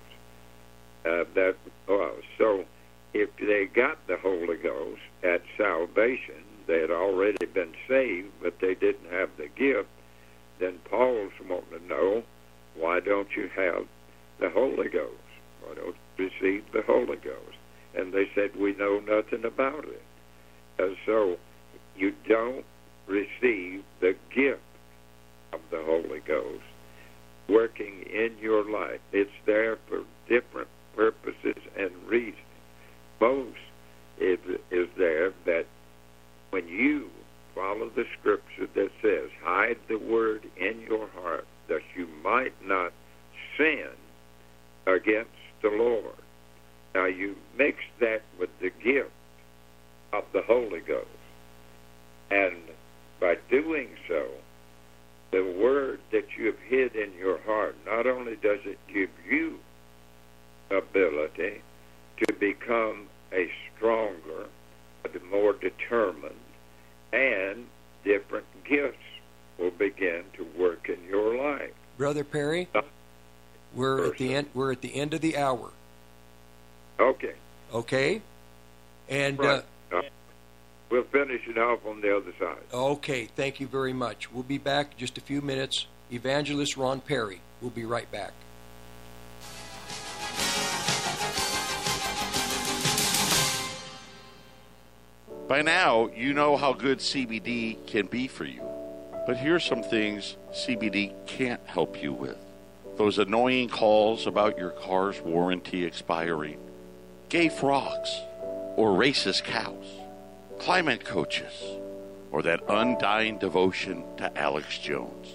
Uh, 1.05 1.23
that 1.35 1.55
was 1.87 2.23
so. 2.37 2.65
If 3.13 3.29
they 3.37 3.65
got 3.65 3.97
the 4.07 4.17
Holy 4.17 4.55
Ghost 4.55 5.01
at 5.23 5.41
salvation, 5.57 6.43
they 6.67 6.79
had 6.79 6.91
already 6.91 7.45
been 7.45 7.73
saved, 7.87 8.29
but 8.41 8.53
they 8.61 8.75
didn't 8.75 9.11
have 9.11 9.29
the 9.37 9.47
gift. 9.47 9.89
Then 10.59 10.79
Paul's 10.89 11.33
wanting 11.49 11.79
to 11.79 11.87
know, 11.87 12.23
why 12.75 12.99
don't 12.99 13.27
you 13.35 13.49
have 13.55 13.85
the 14.39 14.49
Holy 14.49 14.87
Ghost? 14.87 15.15
Why 15.61 15.75
don't 15.75 15.95
you 16.17 16.29
receive 16.29 16.63
the 16.71 16.83
Holy 16.83 17.17
Ghost? 17.17 17.57
And 17.95 18.13
they 18.13 18.25
said, 18.35 18.51
we 18.59 18.75
know 18.75 18.99
nothing 18.99 19.45
about 19.45 19.85
it. 19.85 20.01
And 20.79 20.95
so 21.05 21.37
you 21.95 22.13
don't 22.27 22.65
receive 23.07 23.83
the 23.99 24.13
gift 24.33 24.61
of 25.53 25.59
the 25.69 25.83
Holy 25.85 26.21
Ghost 26.25 26.63
working 27.49 28.03
in 28.11 28.35
your 28.41 28.69
life. 28.69 29.01
It's 29.11 29.29
there 29.45 29.77
for 29.89 30.03
different 30.29 30.69
purposes 30.95 31.61
and 31.77 31.91
reasons. 32.07 32.37
Most 33.19 33.57
is, 34.19 34.39
is 34.71 34.87
there 34.97 35.31
that 35.45 35.65
when 36.51 36.67
you 36.67 37.09
follow 37.53 37.89
the 37.95 38.05
scripture 38.19 38.67
that 38.75 38.89
says, 39.01 39.29
hide 39.43 39.77
the 39.89 39.97
word 39.97 40.43
in 40.57 40.81
your 40.87 41.07
heart 41.09 41.45
that 41.67 41.81
you 41.95 42.07
might 42.23 42.53
not 42.63 42.93
sin 43.57 43.89
against 44.87 45.29
the 45.61 45.69
Lord. 45.69 46.15
Now 46.93 47.05
you 47.05 47.35
mix 47.57 47.77
that 47.99 48.21
with 48.39 48.49
the 48.59 48.69
gift 48.69 49.11
of 50.13 50.25
the 50.33 50.41
Holy 50.41 50.81
Ghost. 50.81 51.07
And 52.29 52.57
by 53.19 53.37
doing 53.49 53.89
so, 54.07 54.27
the 55.31 55.43
word 55.43 55.99
that 56.11 56.25
you 56.37 56.47
have 56.47 56.59
hid 56.59 56.95
in 56.95 57.13
your 57.13 57.39
heart, 57.39 57.75
not 57.85 58.07
only 58.07 58.35
does 58.35 58.59
it 58.65 58.79
give 58.93 59.09
you 59.29 59.59
ability 60.69 61.61
to 62.25 62.33
become 62.33 63.07
a 63.31 63.49
stronger, 63.75 64.47
a 65.05 65.19
more 65.29 65.53
determined, 65.53 66.35
and 67.13 67.65
different 68.03 68.45
gifts 68.65 68.97
will 69.57 69.71
begin 69.71 70.23
to 70.33 70.45
work 70.57 70.89
in 70.89 71.03
your 71.07 71.37
life. 71.37 71.71
Brother 71.97 72.23
Perry, 72.23 72.67
we're 73.73 74.07
at 74.07 74.17
the 74.17 74.33
end. 74.35 74.47
We're 74.53 74.71
at 74.71 74.81
the 74.81 74.95
end 74.95 75.13
of 75.13 75.21
the 75.21 75.37
hour. 75.37 75.71
Okay. 77.01 77.33
Okay. 77.73 78.21
And 79.09 79.39
Right. 79.39 79.63
Uh, 79.91 80.01
we'll 80.89 81.03
finish 81.03 81.41
it 81.47 81.57
off 81.57 81.85
on 81.85 81.99
the 81.99 82.15
other 82.15 82.31
side. 82.39 82.57
uh, 82.73 82.91
okay, 82.91 83.25
thank 83.25 83.59
you 83.59 83.67
very 83.67 83.93
much. 83.93 84.31
We'll 84.31 84.43
be 84.43 84.57
back 84.57 84.91
in 84.93 84.97
just 84.97 85.17
a 85.17 85.21
few 85.21 85.41
minutes. 85.41 85.87
Evangelist 86.11 86.77
Ron 86.77 87.01
Perry. 87.01 87.41
We'll 87.61 87.71
be 87.71 87.85
right 87.85 88.09
back. 88.11 88.33
By 95.47 95.61
now, 95.61 96.09
you 96.15 96.33
know 96.33 96.55
how 96.55 96.71
good 96.71 96.99
CBD 96.99 97.85
can 97.87 98.05
be 98.05 98.27
for 98.27 98.45
you. 98.45 98.61
But 99.27 99.37
here's 99.37 99.65
some 99.65 99.83
things 99.83 100.37
CBD 100.53 101.13
can't 101.25 101.61
help 101.65 102.01
you 102.01 102.13
with 102.13 102.37
those 102.97 103.17
annoying 103.17 103.67
calls 103.67 104.27
about 104.27 104.57
your 104.57 104.71
car's 104.71 105.19
warranty 105.21 105.85
expiring, 105.85 106.59
gay 107.31 107.47
frogs, 107.47 108.19
or 108.75 108.89
racist 108.89 109.45
cows, 109.45 109.85
climate 110.59 111.05
coaches, 111.05 111.53
or 112.29 112.41
that 112.41 112.59
undying 112.67 113.37
devotion 113.37 114.03
to 114.17 114.37
Alex 114.37 114.77
Jones. 114.77 115.27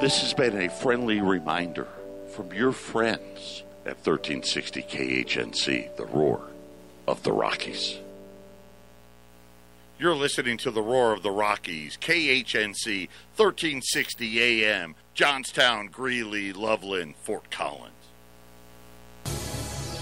This 0.00 0.20
has 0.20 0.34
been 0.34 0.60
a 0.60 0.68
friendly 0.68 1.20
reminder 1.20 1.86
from 2.34 2.52
your 2.52 2.72
friends 2.72 3.62
at 3.86 4.04
1360 4.04 4.82
KHNC, 4.82 5.96
the 5.96 6.06
roar 6.06 6.42
of 7.06 7.22
the 7.22 7.32
Rockies. 7.32 7.98
You're 10.00 10.16
listening 10.16 10.56
to 10.58 10.72
the 10.72 10.82
Roar 10.82 11.12
of 11.12 11.22
the 11.22 11.30
Rockies, 11.30 11.96
KHNC, 12.00 13.08
1360 13.36 14.64
AM, 14.64 14.96
Johnstown, 15.14 15.86
Greeley, 15.86 16.52
Loveland, 16.52 17.14
Fort 17.14 17.48
Collins. 17.52 18.01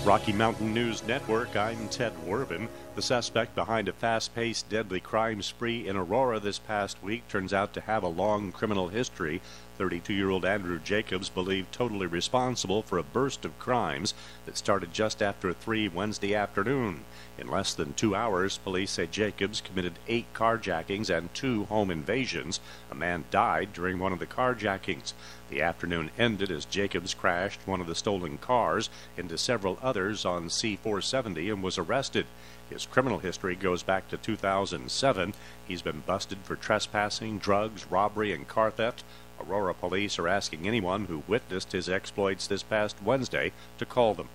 Rocky 0.05 0.33
Mountain 0.33 0.73
News 0.73 1.07
Network, 1.07 1.55
I'm 1.57 1.87
Ted 1.91 2.15
Werben. 2.27 2.69
The 2.97 3.03
suspect 3.03 3.55
behind 3.55 3.87
a 3.87 3.93
fast 3.93 4.35
paced, 4.35 4.71
deadly 4.71 4.99
crime 4.99 5.43
spree 5.43 5.87
in 5.87 5.95
Aurora 5.95 6.41
this 6.41 6.59
past 6.59 7.03
week 7.03 7.29
turns 7.29 7.53
out 7.53 7.75
to 7.75 7.83
have 7.83 8.03
a 8.03 8.09
long 8.09 8.51
criminal 8.51 8.89
history. 8.89 9.43
32 9.77 10.15
year 10.15 10.31
old 10.31 10.45
Andrew 10.47 10.79
Jacobs 10.79 11.29
believed 11.29 11.73
totally 11.73 12.07
responsible 12.07 12.83
for 12.83 12.97
a 12.97 13.03
burst 13.03 13.45
of 13.45 13.59
crimes 13.59 14.15
that 14.47 14.57
started 14.57 14.93
just 14.93 15.23
after 15.23 15.53
3 15.53 15.89
Wednesday 15.89 16.35
afternoon. 16.35 17.05
In 17.39 17.49
less 17.49 17.75
than 17.75 17.93
two 17.93 18.15
hours, 18.15 18.59
police 18.59 18.93
say 18.93 19.07
Jacobs 19.07 19.61
committed 19.61 19.99
eight 20.09 20.33
carjackings 20.33 21.09
and 21.09 21.33
two 21.35 21.65
home 21.65 21.91
invasions. 21.91 22.61
A 22.91 22.95
man 22.95 23.25
died 23.31 23.75
during 23.75 23.99
one 23.99 24.13
of 24.13 24.19
the 24.19 24.27
carjackings. 24.27 25.13
The 25.51 25.63
afternoon 25.63 26.13
ended 26.17 26.53
as 26.53 26.65
Jacobs 26.65 27.13
crashed 27.13 27.67
one 27.67 27.81
of 27.81 27.89
the 27.89 27.97
stolen 27.97 28.39
cars 28.39 28.89
into 29.17 29.37
several 29.37 29.81
others 29.83 30.25
on 30.25 30.49
C 30.49 30.77
470 30.77 31.51
and 31.51 31.61
was 31.61 31.77
arrested. 31.77 32.27
His 32.71 32.87
criminal 32.87 33.19
history 33.19 33.57
goes 33.57 33.83
back 33.83 34.09
to 34.11 34.17
2007. 34.17 35.35
He's 35.67 35.83
been 35.83 36.05
busted 36.07 36.39
for 36.45 36.55
trespassing, 36.55 37.39
drugs, 37.39 37.91
robbery, 37.91 38.33
and 38.33 38.47
car 38.47 38.71
theft. 38.71 39.03
Aurora 39.41 39.75
police 39.75 40.21
are 40.21 40.29
asking 40.29 40.69
anyone 40.69 41.07
who 41.07 41.25
witnessed 41.27 41.73
his 41.73 41.89
exploits 41.89 42.47
this 42.47 42.63
past 42.63 43.03
Wednesday 43.03 43.51
to 43.79 43.85
call 43.85 44.15
them. 44.15 44.29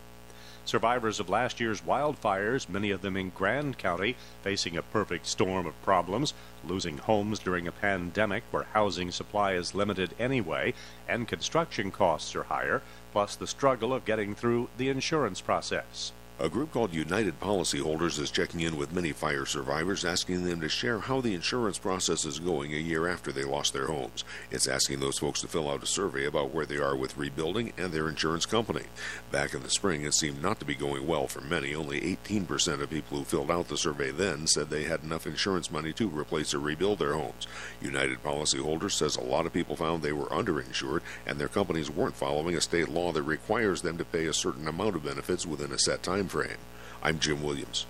Survivors 0.66 1.20
of 1.20 1.30
last 1.30 1.60
year's 1.60 1.82
wildfires, 1.82 2.68
many 2.68 2.90
of 2.90 3.04
them 3.04 3.16
in 3.16 3.30
Grand 3.30 3.78
County, 3.78 4.16
facing 4.42 4.76
a 4.76 4.82
perfect 4.82 5.28
storm 5.28 5.68
of 5.68 5.80
problems, 5.84 6.34
losing 6.66 6.98
homes 6.98 7.38
during 7.38 7.68
a 7.68 7.72
pandemic 7.72 8.44
where 8.50 8.66
housing 8.74 9.12
supply 9.12 9.54
is 9.54 9.76
limited 9.76 10.16
anyway 10.18 10.74
and 11.08 11.28
construction 11.28 11.92
costs 11.92 12.36
are 12.36 12.44
higher, 12.44 12.82
plus 13.12 13.36
the 13.36 13.46
struggle 13.46 13.94
of 13.94 14.06
getting 14.06 14.34
through 14.34 14.68
the 14.78 14.90
insurance 14.90 15.40
process. 15.40 16.12
A 16.38 16.49
group 16.49 16.74
called 16.74 16.94
United 16.94 17.40
Policyholders 17.40 18.20
is 18.20 18.30
checking 18.30 18.60
in 18.60 18.76
with 18.76 18.91
many 18.91 19.14
fire 19.14 19.45
survivors, 19.45 20.03
asking 20.03 20.44
them 20.44 20.60
to 20.60 20.68
share 20.68 20.99
how 20.99 21.22
the 21.22 21.34
insurance 21.34 21.78
process 21.78 22.26
is 22.26 22.40
going 22.40 22.74
a 22.74 22.78
year 22.78 23.07
after 23.07 23.32
they 23.32 23.45
lost 23.45 23.72
their 23.72 23.88
homes. 23.88 24.26
It's 24.52 24.68
asking 24.68 24.99
those 24.99 25.18
folks 25.18 25.40
to 25.41 25.48
fill 25.48 25.70
out 25.70 25.82
a 25.82 25.86
survey 25.86 26.26
about 26.26 26.53
where 26.53 26.66
they 26.66 26.76
are 26.76 26.94
with 26.94 27.16
rebuilding 27.16 27.72
and 27.78 27.94
their 27.94 28.10
insurance 28.10 28.45
company. 28.45 28.84
Back 29.32 29.53
in 29.53 29.64
the 29.64 29.70
spring, 29.70 30.03
it 30.03 30.14
seemed 30.14 30.41
not 30.41 30.60
to 30.60 30.66
be 30.66 30.76
going 30.76 31.07
well 31.07 31.28
for 31.28 31.40
many. 31.40 31.74
Only 31.74 32.02
18% 32.02 32.82
of 32.82 32.90
people 32.90 33.18
who 33.18 33.24
filled 33.24 33.49
out 33.49 33.70
the 33.70 33.78
survey 33.78 34.12
then 34.12 34.45
said 34.45 34.70
they 34.70 34.84
had 34.84 35.03
enough 35.03 35.26
insurance 35.26 35.72
money 35.72 35.94
to 35.94 36.10
replace 36.10 36.53
or 36.53 36.60
rebuild 36.60 36.99
their 36.99 37.14
homes. 37.14 37.48
United 37.82 38.22
Policyholders 38.22 38.91
says 38.91 39.16
a 39.16 39.22
lot 39.22 39.45
of 39.45 39.53
people 39.53 39.78
found 39.78 40.03
they 40.03 40.12
were 40.12 40.26
underinsured 40.26 40.99
and 41.26 41.40
their 41.40 41.48
companies 41.48 41.90
weren't 41.90 42.18
following 42.18 42.57
a 42.57 42.62
state 42.62 42.90
law 42.90 43.14
that 43.14 43.24
requires 43.24 43.82
them 43.82 43.98
to 43.98 44.03
pay 44.03 44.26
a 44.26 44.34
certain 44.34 44.68
amount 44.68 44.98
of 44.98 45.06
benefits 45.06 45.45
within 45.45 45.72
a 45.72 45.80
set 45.80 46.03
time 46.26 46.30
frame. 46.30 46.58
I'm 47.04 47.20
Jim 47.20 47.44
Williams. 47.44 47.86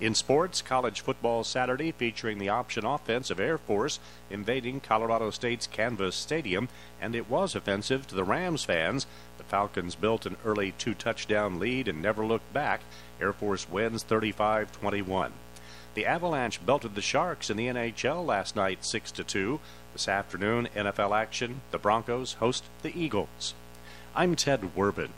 In 0.00 0.14
sports, 0.14 0.62
college 0.62 1.02
football 1.02 1.44
Saturday 1.44 1.92
featuring 1.92 2.38
the 2.38 2.48
option 2.48 2.86
offense 2.86 3.30
of 3.30 3.38
Air 3.38 3.58
Force 3.58 3.98
invading 4.30 4.80
Colorado 4.80 5.30
State's 5.30 5.66
Canvas 5.66 6.16
Stadium, 6.16 6.70
and 7.02 7.14
it 7.14 7.28
was 7.28 7.54
offensive 7.54 8.06
to 8.06 8.14
the 8.14 8.24
Rams 8.24 8.64
fans. 8.64 9.06
The 9.36 9.44
Falcons 9.44 9.94
built 9.94 10.24
an 10.24 10.38
early 10.42 10.72
two 10.72 10.94
touchdown 10.94 11.58
lead 11.58 11.86
and 11.86 12.00
never 12.00 12.24
looked 12.24 12.50
back. 12.54 12.80
Air 13.20 13.34
Force 13.34 13.68
wins 13.68 14.02
35 14.04 14.72
21. 14.72 15.32
The 15.92 16.06
Avalanche 16.06 16.64
belted 16.64 16.94
the 16.94 17.02
Sharks 17.02 17.50
in 17.50 17.58
the 17.58 17.66
NHL 17.66 18.24
last 18.24 18.56
night 18.56 18.86
6 18.86 19.12
2. 19.12 19.60
This 19.92 20.08
afternoon, 20.08 20.68
NFL 20.74 21.14
action. 21.14 21.60
The 21.72 21.78
Broncos 21.78 22.34
host 22.34 22.64
the 22.82 22.98
Eagles. 22.98 23.52
I'm 24.14 24.34
Ted 24.34 24.74
Werbin. 24.74 25.10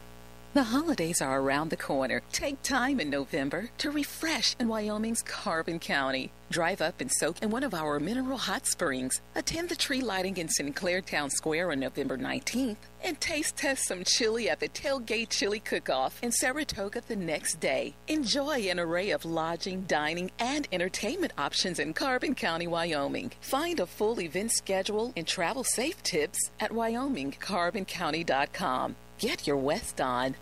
The 0.54 0.64
holidays 0.64 1.22
are 1.22 1.40
around 1.40 1.70
the 1.70 1.78
corner. 1.78 2.20
Take 2.30 2.60
time 2.60 3.00
in 3.00 3.08
November 3.08 3.70
to 3.78 3.90
refresh 3.90 4.54
in 4.60 4.68
Wyoming's 4.68 5.22
Carbon 5.22 5.78
County. 5.78 6.30
Drive 6.52 6.80
up 6.82 7.00
and 7.00 7.10
soak 7.10 7.42
in 7.42 7.48
one 7.48 7.64
of 7.64 7.72
our 7.72 7.98
mineral 7.98 8.36
hot 8.36 8.66
springs. 8.66 9.22
Attend 9.34 9.70
the 9.70 9.74
tree 9.74 10.02
lighting 10.02 10.36
in 10.36 10.50
Sinclair 10.50 11.00
Town 11.00 11.30
Square 11.30 11.72
on 11.72 11.80
November 11.80 12.18
19th. 12.18 12.76
And 13.02 13.18
taste 13.18 13.56
test 13.56 13.86
some 13.86 14.04
chili 14.04 14.50
at 14.50 14.60
the 14.60 14.68
Tailgate 14.68 15.30
Chili 15.30 15.60
Cook-Off 15.60 16.22
in 16.22 16.30
Saratoga 16.30 17.00
the 17.08 17.16
next 17.16 17.58
day. 17.58 17.94
Enjoy 18.06 18.68
an 18.68 18.78
array 18.78 19.12
of 19.12 19.24
lodging, 19.24 19.84
dining, 19.88 20.30
and 20.38 20.68
entertainment 20.72 21.32
options 21.38 21.78
in 21.78 21.94
Carbon 21.94 22.34
County, 22.34 22.66
Wyoming. 22.66 23.32
Find 23.40 23.80
a 23.80 23.86
full 23.86 24.20
event 24.20 24.52
schedule 24.52 25.14
and 25.16 25.26
travel 25.26 25.64
safe 25.64 26.02
tips 26.02 26.50
at 26.60 26.70
wyomingcarboncounty.com. 26.70 28.96
Get 29.18 29.46
your 29.46 29.56
West 29.56 30.02
on. 30.02 30.36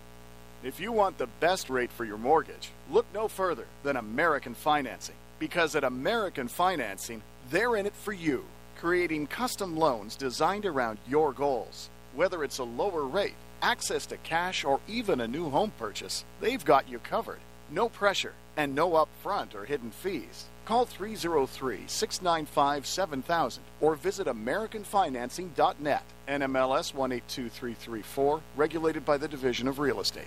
If 0.64 0.80
you 0.80 0.90
want 0.90 1.18
the 1.18 1.28
best 1.38 1.70
rate 1.70 1.92
for 1.92 2.04
your 2.04 2.18
mortgage, 2.18 2.72
look 2.90 3.06
no 3.14 3.28
further 3.28 3.66
than 3.84 3.96
American 3.96 4.54
Financing. 4.54 5.14
Because 5.40 5.74
at 5.74 5.84
American 5.84 6.48
Financing, 6.48 7.22
they're 7.50 7.74
in 7.74 7.86
it 7.86 7.96
for 7.96 8.12
you, 8.12 8.44
creating 8.78 9.26
custom 9.26 9.76
loans 9.76 10.14
designed 10.14 10.66
around 10.66 10.98
your 11.08 11.32
goals. 11.32 11.88
Whether 12.14 12.44
it's 12.44 12.58
a 12.58 12.64
lower 12.64 13.04
rate, 13.04 13.34
access 13.62 14.04
to 14.06 14.18
cash, 14.18 14.64
or 14.64 14.80
even 14.86 15.18
a 15.20 15.26
new 15.26 15.48
home 15.48 15.72
purchase, 15.78 16.24
they've 16.40 16.64
got 16.64 16.90
you 16.90 16.98
covered. 16.98 17.40
No 17.70 17.88
pressure 17.88 18.34
and 18.56 18.74
no 18.74 18.90
upfront 18.90 19.54
or 19.54 19.64
hidden 19.64 19.90
fees. 19.90 20.44
Call 20.66 20.84
303 20.84 21.84
695 21.86 22.86
7000 22.86 23.62
or 23.80 23.94
visit 23.94 24.26
AmericanFinancing.net. 24.26 26.04
NMLS 26.28 26.94
182334, 26.94 28.40
regulated 28.56 29.06
by 29.06 29.16
the 29.16 29.26
Division 29.26 29.68
of 29.68 29.78
Real 29.78 30.00
Estate. 30.00 30.26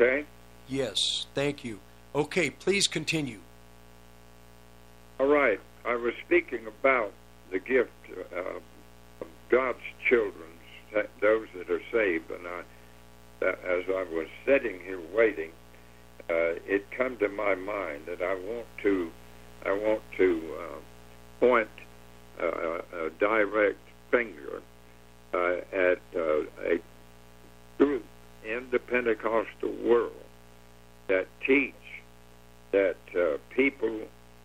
Okay? 0.00 0.24
Yes, 0.68 1.26
thank 1.34 1.64
you. 1.64 1.80
Okay, 2.14 2.50
please 2.50 2.86
continue. 2.86 3.40
All 5.18 5.26
right. 5.26 5.60
I 5.84 5.96
was 5.96 6.14
speaking 6.24 6.66
about 6.66 7.12
the 7.50 7.58
gift 7.58 7.90
uh, 8.34 8.56
of 9.20 9.26
God's 9.50 9.78
children, 10.08 10.48
those 11.20 11.48
that 11.56 11.70
are 11.70 11.82
saved, 11.92 12.30
and 12.30 12.46
I, 12.46 13.44
uh, 13.44 13.50
as 13.66 13.84
I 13.88 14.04
was 14.14 14.26
sitting 14.46 14.80
here 14.80 15.00
waiting, 15.14 15.50
uh, 16.30 16.56
it 16.66 16.84
come 16.96 17.16
to 17.18 17.28
my 17.28 17.54
mind 17.54 18.02
that 18.06 18.22
I 18.22 18.34
want 18.34 18.66
to, 18.82 19.10
I 19.64 19.72
want 19.72 20.02
to 20.16 20.54
uh, 20.58 21.40
point 21.40 21.68
uh, 22.40 22.78
a 23.06 23.10
direct 23.20 23.78
finger 24.10 24.62
uh, 25.32 25.56
at 25.72 25.98
uh, 26.16 26.40
a 26.64 26.78
group 27.78 28.04
in 28.44 28.66
the 28.72 28.78
Pentecostal 28.78 29.74
world 29.84 30.12
that 31.08 31.26
teach 31.46 31.74
that 32.72 32.96
people 33.54 34.00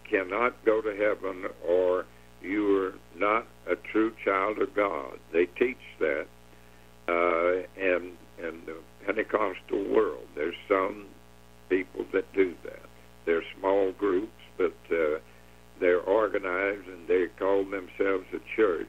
cannot 0.09 0.53
go 0.65 0.81
to 0.81 0.89
heaven 0.89 1.45
or 1.67 2.05
you 2.41 2.83
are 2.83 2.93
not 3.17 3.47
a 3.69 3.75
true 3.91 4.13
child 4.23 4.59
of 4.59 4.75
God. 4.75 5.19
They 5.33 5.45
teach 5.45 5.77
that, 5.99 6.27
uh, 7.07 7.63
and 7.81 8.11
in 8.37 8.61
the 8.65 8.77
Pentecostal 9.05 9.87
world, 9.89 10.25
there's 10.35 10.55
some 10.67 11.07
people 11.69 12.05
that 12.13 12.31
do 12.33 12.53
that. 12.63 12.81
They're 13.25 13.43
small 13.59 13.91
groups, 13.91 14.31
but 14.57 14.75
uh, 14.91 15.19
they're 15.79 16.01
organized 16.01 16.87
and 16.87 17.07
they 17.07 17.25
call 17.37 17.63
themselves 17.63 18.25
a 18.33 18.39
church. 18.55 18.87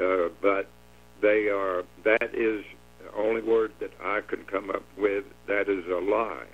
Uh, 0.00 0.28
but 0.42 0.68
they 1.22 1.48
are. 1.48 1.82
That 2.04 2.34
is 2.34 2.64
the 3.02 3.12
only 3.16 3.42
word 3.42 3.72
that 3.80 3.92
I 4.02 4.20
can 4.28 4.44
come 4.44 4.70
up 4.70 4.84
with. 4.98 5.24
That 5.46 5.68
is 5.68 5.84
a 5.90 5.98
lie 5.98 6.46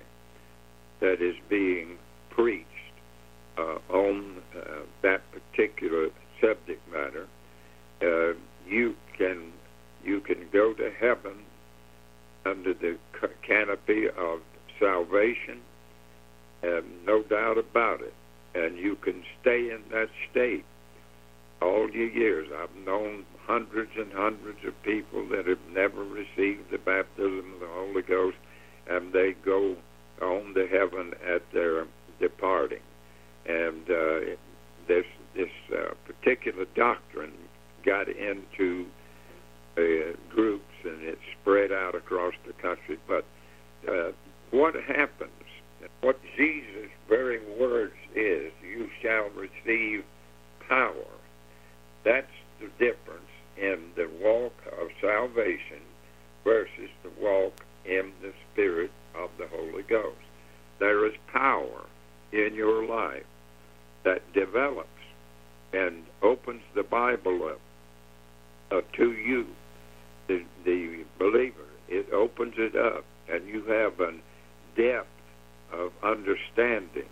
that 1.00 1.20
is 1.20 1.34
being 1.48 1.98
preached 2.30 2.68
uh, 3.58 3.78
on 3.90 4.40
uh, 4.56 4.82
that 5.02 5.20
particular 5.32 6.08
subject 6.40 6.80
matter, 6.90 7.26
uh, 8.02 8.38
you 8.66 8.94
can 9.16 9.52
you 10.04 10.20
can 10.20 10.46
go 10.52 10.72
to 10.72 10.90
heaven 10.98 11.38
under 12.44 12.74
the 12.74 12.96
canopy 13.46 14.06
of 14.08 14.40
salvation, 14.82 15.60
and 16.62 16.84
no 17.06 17.22
doubt 17.22 17.58
about 17.58 18.00
it. 18.00 18.14
And 18.54 18.76
you 18.76 18.96
can 18.96 19.22
stay 19.40 19.70
in 19.70 19.80
that 19.90 20.08
state 20.30 20.64
all 21.60 21.88
your 21.90 22.10
years. 22.10 22.48
I've 22.54 22.84
known 22.84 23.24
hundreds 23.46 23.92
and 23.96 24.12
hundreds 24.12 24.58
of 24.66 24.74
people 24.82 25.26
that 25.28 25.46
have 25.46 25.58
never 25.72 26.04
received 26.04 26.70
the 26.70 26.78
baptism 26.78 27.54
of 27.54 27.60
the 27.60 27.68
Holy 27.68 28.02
Ghost, 28.02 28.36
and 28.88 29.12
they 29.12 29.34
go 29.44 29.76
on 30.20 30.54
to 30.54 30.66
heaven 30.66 31.12
at 31.26 31.42
their 31.52 31.86
departing 32.20 32.82
and 33.46 33.90
uh, 33.90 34.20
this 34.86 35.04
this 35.34 35.50
uh, 35.72 35.94
particular 36.06 36.66
doctrine 36.76 37.32
got 37.84 38.08
into 38.08 38.86
uh, 39.76 40.14
groups 40.30 40.74
and 40.84 41.02
it 41.02 41.18
spread 41.40 41.72
out 41.72 41.94
across 41.94 42.34
the 42.46 42.52
country. 42.54 42.98
But 43.08 43.24
uh, 43.88 44.12
what 44.52 44.74
happens? 44.74 45.30
What 46.02 46.20
Jesus' 46.36 46.90
very 47.08 47.40
words 47.58 47.96
is, 48.14 48.52
"You 48.62 48.88
shall 49.00 49.28
receive 49.30 50.04
power." 50.68 51.10
That's 52.04 52.30
the 52.60 52.68
difference 52.78 53.30
in 53.56 53.90
the 53.96 54.08
walk 54.20 54.54
of 54.80 54.88
salvation 55.00 55.80
versus 56.44 56.90
the 57.02 57.10
walk 57.18 57.64
in 57.84 58.12
the 58.22 58.32
Spirit 58.52 58.90
of 59.14 59.30
the 59.38 59.48
Holy 59.48 59.82
Ghost. 59.82 60.16
There 60.78 61.04
is 61.06 61.14
power 61.32 61.86
in 62.32 62.54
your 62.54 62.84
life 62.84 63.26
that 64.04 64.32
develops 64.32 64.88
and 65.72 66.04
opens 66.22 66.62
the 66.74 66.82
Bible 66.82 67.48
up 67.48 67.60
uh, 68.70 68.80
to 68.94 69.12
you, 69.12 69.46
the, 70.26 70.44
the 70.64 71.04
believer. 71.18 71.68
It 71.88 72.12
opens 72.12 72.54
it 72.58 72.76
up, 72.76 73.04
and 73.28 73.46
you 73.46 73.64
have 73.64 74.00
a 74.00 74.12
depth 74.76 75.08
of 75.72 75.92
understanding 76.02 77.08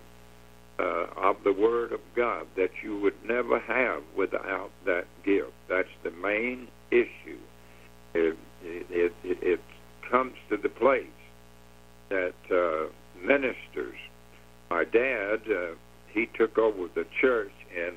uh, 0.78 1.06
of 1.16 1.36
the 1.44 1.52
Word 1.52 1.92
of 1.92 2.00
God 2.16 2.46
that 2.56 2.70
you 2.82 2.98
would 3.00 3.14
never 3.24 3.58
have 3.58 4.02
without 4.16 4.70
that 4.86 5.04
gift. 5.24 5.52
That's 5.68 5.88
the 6.02 6.10
main 6.10 6.68
issue. 6.90 7.38
It, 8.14 8.36
it, 8.62 9.12
it, 9.22 9.38
it 9.42 9.60
comes 10.10 10.34
to 10.48 10.56
the 10.56 10.68
place 10.68 11.06
that 12.08 12.34
uh, 12.50 12.90
ministers, 13.24 13.96
my 14.70 14.84
dad, 14.84 15.40
uh, 15.48 15.74
he 16.12 16.28
took 16.36 16.58
over 16.58 16.88
the 16.94 17.04
church 17.20 17.52
in 17.74 17.94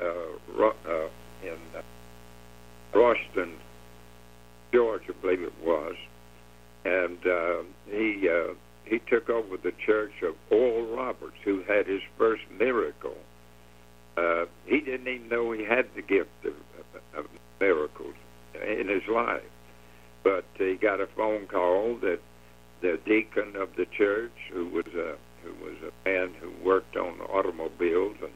uh, 0.00 0.66
uh, 0.66 1.08
in 1.42 1.58
uh, 1.76 1.82
Boston, 2.92 3.54
Georgia, 4.72 5.12
I 5.16 5.20
believe 5.20 5.42
it 5.42 5.52
was, 5.62 5.94
and 6.84 7.18
uh, 7.26 7.62
he 7.86 8.28
uh, 8.28 8.54
he 8.84 8.98
took 9.10 9.28
over 9.30 9.56
the 9.56 9.72
church 9.84 10.12
of 10.22 10.34
Oral 10.50 10.94
Roberts, 10.94 11.36
who 11.44 11.62
had 11.66 11.86
his 11.86 12.02
first 12.18 12.42
miracle. 12.58 13.16
Uh, 14.16 14.44
he 14.66 14.80
didn't 14.80 15.08
even 15.08 15.28
know 15.28 15.52
he 15.52 15.64
had 15.64 15.86
the 15.96 16.02
gift 16.02 16.30
of, 16.44 16.54
of 17.16 17.26
miracles 17.60 18.14
in 18.54 18.88
his 18.88 19.02
life, 19.08 19.42
but 20.22 20.44
he 20.56 20.74
got 20.74 21.00
a 21.00 21.08
phone 21.16 21.46
call 21.46 21.96
that 22.00 22.20
the 22.80 22.98
deacon 23.04 23.56
of 23.56 23.70
the 23.76 23.86
church, 23.96 24.32
who 24.52 24.68
was 24.68 24.86
a 24.94 25.16
who 25.42 25.52
was 25.64 25.76
a 25.82 26.08
man 26.08 26.32
who 26.40 26.50
worked 26.64 26.96
on 26.96 27.20
automobiles 27.20 28.16
and 28.22 28.32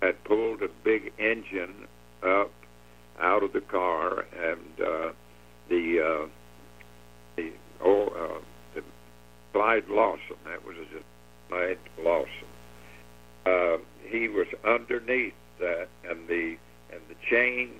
had 0.00 0.22
pulled 0.24 0.62
a 0.62 0.68
big 0.82 1.12
engine 1.18 1.86
up 2.22 2.50
out 3.20 3.42
of 3.42 3.52
the 3.52 3.60
car, 3.60 4.24
and 4.34 4.80
uh, 4.80 5.12
the 5.68 6.00
uh, 6.00 6.28
the 7.36 7.52
oh, 7.84 8.06
uh, 8.06 8.40
Clyde 9.52 9.88
Lawson, 9.88 10.36
that 10.44 10.64
was 10.64 10.76
his 10.76 11.02
Clyde 11.48 11.78
Lawson. 12.02 12.30
Uh, 13.46 13.78
he 14.06 14.28
was 14.28 14.46
underneath 14.64 15.34
that, 15.58 15.88
and 16.08 16.28
the 16.28 16.56
and 16.92 17.00
the 17.08 17.14
chain 17.28 17.70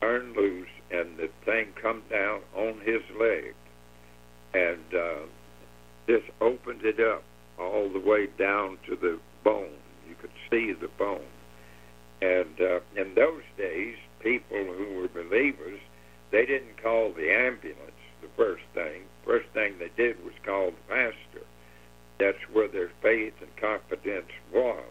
turned 0.00 0.36
loose, 0.36 0.68
and 0.90 1.16
the 1.16 1.28
thing 1.44 1.68
come 1.80 2.02
down 2.10 2.40
on 2.56 2.80
his 2.84 3.02
leg, 3.18 3.54
and 4.54 4.94
uh, 4.94 5.26
this 6.06 6.22
opened 6.40 6.84
it 6.84 6.98
up 7.00 7.22
all 7.58 7.88
the 7.88 8.00
way 8.00 8.26
down 8.38 8.78
to 8.86 8.96
the 8.96 9.18
bone. 9.44 9.76
You 10.08 10.14
could 10.20 10.30
see 10.50 10.72
the 10.72 10.88
bone. 10.98 11.20
And 12.20 12.60
uh, 12.60 12.80
in 12.96 13.14
those 13.14 13.42
days, 13.56 13.96
people 14.20 14.64
who 14.64 14.94
were 14.96 15.08
believers, 15.08 15.80
they 16.30 16.46
didn't 16.46 16.82
call 16.82 17.12
the 17.12 17.30
ambulance 17.30 17.91
the 18.22 18.28
first 18.36 18.64
thing. 18.74 19.02
First 19.24 19.48
thing 19.52 19.74
they 19.78 19.90
did 19.96 20.22
was 20.24 20.32
call 20.44 20.70
the 20.70 20.94
pastor. 20.94 21.46
That's 22.18 22.38
where 22.52 22.68
their 22.68 22.90
faith 23.02 23.34
and 23.40 23.54
confidence 23.56 24.30
was. 24.52 24.84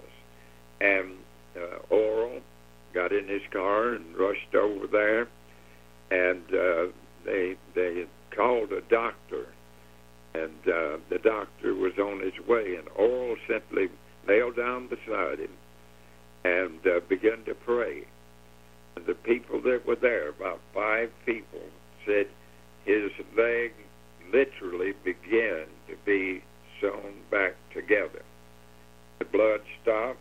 And 0.79 1.17
uh, 1.55 1.77
Oral 1.89 2.41
got 2.93 3.11
in 3.11 3.27
his 3.27 3.41
car 3.51 3.93
and 3.93 4.15
rushed 4.15 4.53
over 4.53 4.87
there, 4.87 5.27
and 6.11 6.43
uh, 6.53 6.91
they 7.25 7.55
they 7.73 8.05
called 8.35 8.71
a 8.71 8.81
doctor 8.81 9.47
and 10.33 10.53
uh, 10.67 10.97
the 11.09 11.19
doctor 11.23 11.73
was 11.75 11.93
on 11.99 12.21
his 12.21 12.33
way, 12.47 12.75
and 12.75 12.87
Oral 12.95 13.35
simply 13.47 13.89
knelt 14.27 14.55
down 14.55 14.87
beside 14.87 15.39
him 15.39 15.51
and 16.43 16.79
uh, 16.87 16.99
began 17.07 17.43
to 17.45 17.53
pray. 17.53 18.05
And 18.95 19.05
the 19.05 19.13
people 19.13 19.61
that 19.61 19.85
were 19.85 19.95
there, 19.95 20.29
about 20.29 20.59
five 20.73 21.11
people, 21.25 21.61
said 22.05 22.27
his 22.85 23.11
leg 23.37 23.73
literally 24.33 24.93
began 25.03 25.65
to 25.87 25.95
be 26.05 26.43
sewn 26.79 27.13
back 27.29 27.53
together. 27.73 28.23
The 29.19 29.25
blood 29.25 29.61
stopped, 29.81 30.19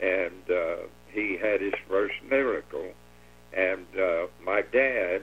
and 0.00 0.50
uh, 0.50 0.86
he 1.12 1.38
had 1.40 1.60
his 1.60 1.74
first 1.88 2.14
miracle. 2.28 2.92
And 3.56 3.86
uh, 3.98 4.26
my 4.44 4.62
dad 4.72 5.22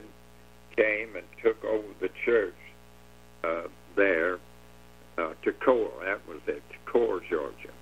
came 0.76 1.16
and 1.16 1.26
took 1.42 1.62
over 1.64 1.88
the 2.00 2.10
church 2.24 2.54
uh, 3.42 3.62
there, 3.96 4.34
uh, 5.18 5.34
Toccoa. 5.44 5.90
That 6.04 6.20
was 6.28 6.40
at 6.46 6.62
Toccoa, 6.70 7.20
Georgia. 7.28 7.72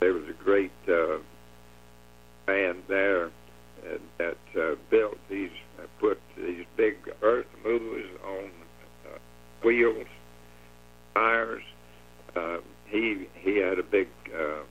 There 0.00 0.12
was 0.12 0.24
a 0.28 0.44
great 0.44 0.70
uh, 0.86 1.18
man 2.46 2.82
there 2.88 3.32
built 4.90 5.18
these, 5.28 5.50
uh, 5.78 5.86
put 6.00 6.20
these 6.36 6.64
big 6.76 6.96
earth 7.22 7.46
movers 7.64 8.08
on 8.24 8.50
uh, 9.06 9.18
wheels, 9.64 10.06
tires. 11.14 11.62
Uh, 12.34 12.58
he 12.86 13.28
he 13.34 13.56
had 13.56 13.78
a 13.78 13.82
big 13.82 14.08
uh, 14.34 14.62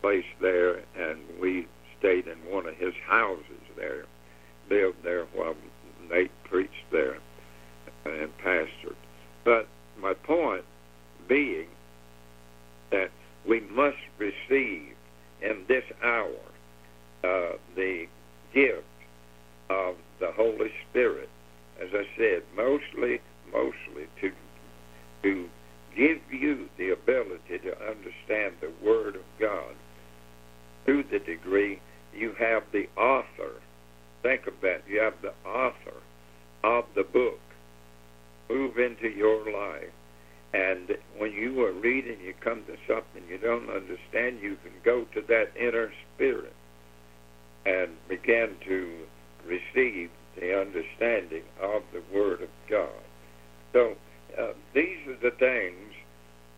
place 0.00 0.24
there, 0.40 0.82
and 0.96 1.20
we 1.40 1.66
stayed 1.98 2.26
in 2.26 2.38
one 2.52 2.66
of 2.66 2.76
his 2.76 2.94
houses 3.06 3.62
there, 3.76 4.04
lived 4.68 5.02
there 5.02 5.24
while 5.34 5.54
Nate 6.10 6.30
preached 6.44 6.90
there 6.90 7.18
and 8.04 8.30
pastored. 8.38 8.96
But 9.44 9.66
my 9.98 10.14
point 10.14 10.64
being 11.28 11.68
that 12.90 13.10
we 13.46 13.60
must 13.60 13.96
receive 14.18 14.94
in 15.42 15.64
this 15.68 15.84
hour 16.02 16.30
uh, 17.24 17.56
the 17.74 18.06
gift 18.52 18.84
of 19.70 19.96
the 20.20 20.30
Holy 20.32 20.70
Spirit. 20.90 21.28
As 21.80 21.88
I 21.92 22.04
said, 22.16 22.42
mostly, 22.54 23.20
mostly 23.52 24.06
to 24.20 24.30
to 25.22 25.48
give 25.96 26.18
you 26.30 26.68
the 26.76 26.90
ability 26.90 27.58
to 27.64 27.72
understand 27.88 28.54
the 28.60 28.72
Word 28.84 29.16
of 29.16 29.22
God 29.40 29.74
to 30.86 31.02
the 31.10 31.18
degree 31.18 31.80
you 32.14 32.34
have 32.38 32.62
the 32.72 32.88
author. 32.96 33.60
Think 34.22 34.46
of 34.46 34.54
that. 34.62 34.82
You 34.86 35.00
have 35.00 35.14
the 35.22 35.32
author 35.48 35.96
of 36.62 36.84
the 36.94 37.04
book 37.04 37.40
move 38.50 38.78
into 38.78 39.08
your 39.08 39.50
life. 39.50 39.90
And 40.52 40.96
when 41.18 41.32
you 41.32 41.64
are 41.64 41.72
reading, 41.72 42.20
you 42.20 42.34
come 42.40 42.62
to 42.66 42.76
something 42.86 43.22
you 43.28 43.38
don't 43.38 43.70
understand, 43.70 44.40
you 44.40 44.56
can 44.62 44.72
go 44.84 45.04
to 45.14 45.22
that 45.28 45.50
inner 45.58 45.90
spirit 46.14 46.52
and 47.66 47.90
begin 48.08 48.56
to 48.66 48.90
receive 49.46 50.10
the 50.36 50.60
understanding 50.60 51.44
of 51.60 51.82
the 51.92 52.02
Word 52.12 52.42
of 52.42 52.48
God. 52.68 52.88
So 53.72 53.96
uh, 54.38 54.48
these 54.72 54.98
are 55.06 55.16
the 55.16 55.30
things 55.30 55.92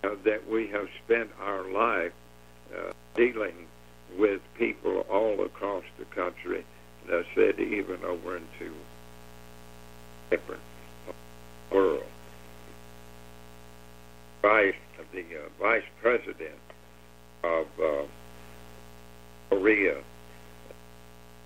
uh, 0.05 0.11
that 0.24 0.49
we 0.49 0.69
have 0.69 0.89
spent 1.05 1.31
our 1.41 1.70
life 1.70 2.12
uh, 2.74 2.93
dealing 3.15 3.66
with 4.19 4.41
people 4.57 5.05
all 5.11 5.45
across 5.45 5.85
the 5.99 6.05
country. 6.07 6.65
And 7.05 7.15
I 7.15 7.23
said 7.35 7.61
even 7.61 8.05
over 8.05 8.37
into 8.37 8.73
different 10.31 10.62
world. 11.70 12.03
Vice, 14.43 14.74
the 15.12 15.20
uh, 15.20 15.49
vice 15.61 15.85
president 16.01 16.59
of 17.43 17.66
uh, 17.83 18.03
Korea, 19.51 19.97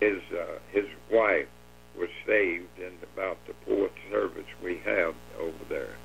his 0.00 0.20
uh, 0.32 0.58
his 0.72 0.86
wife 1.10 1.48
was 1.96 2.08
saved 2.26 2.78
in 2.78 2.92
about 3.14 3.38
the 3.46 3.54
fourth 3.66 3.92
service 4.10 4.46
we 4.62 4.80
have 4.84 5.14
over 5.38 5.64
there. 5.68 5.96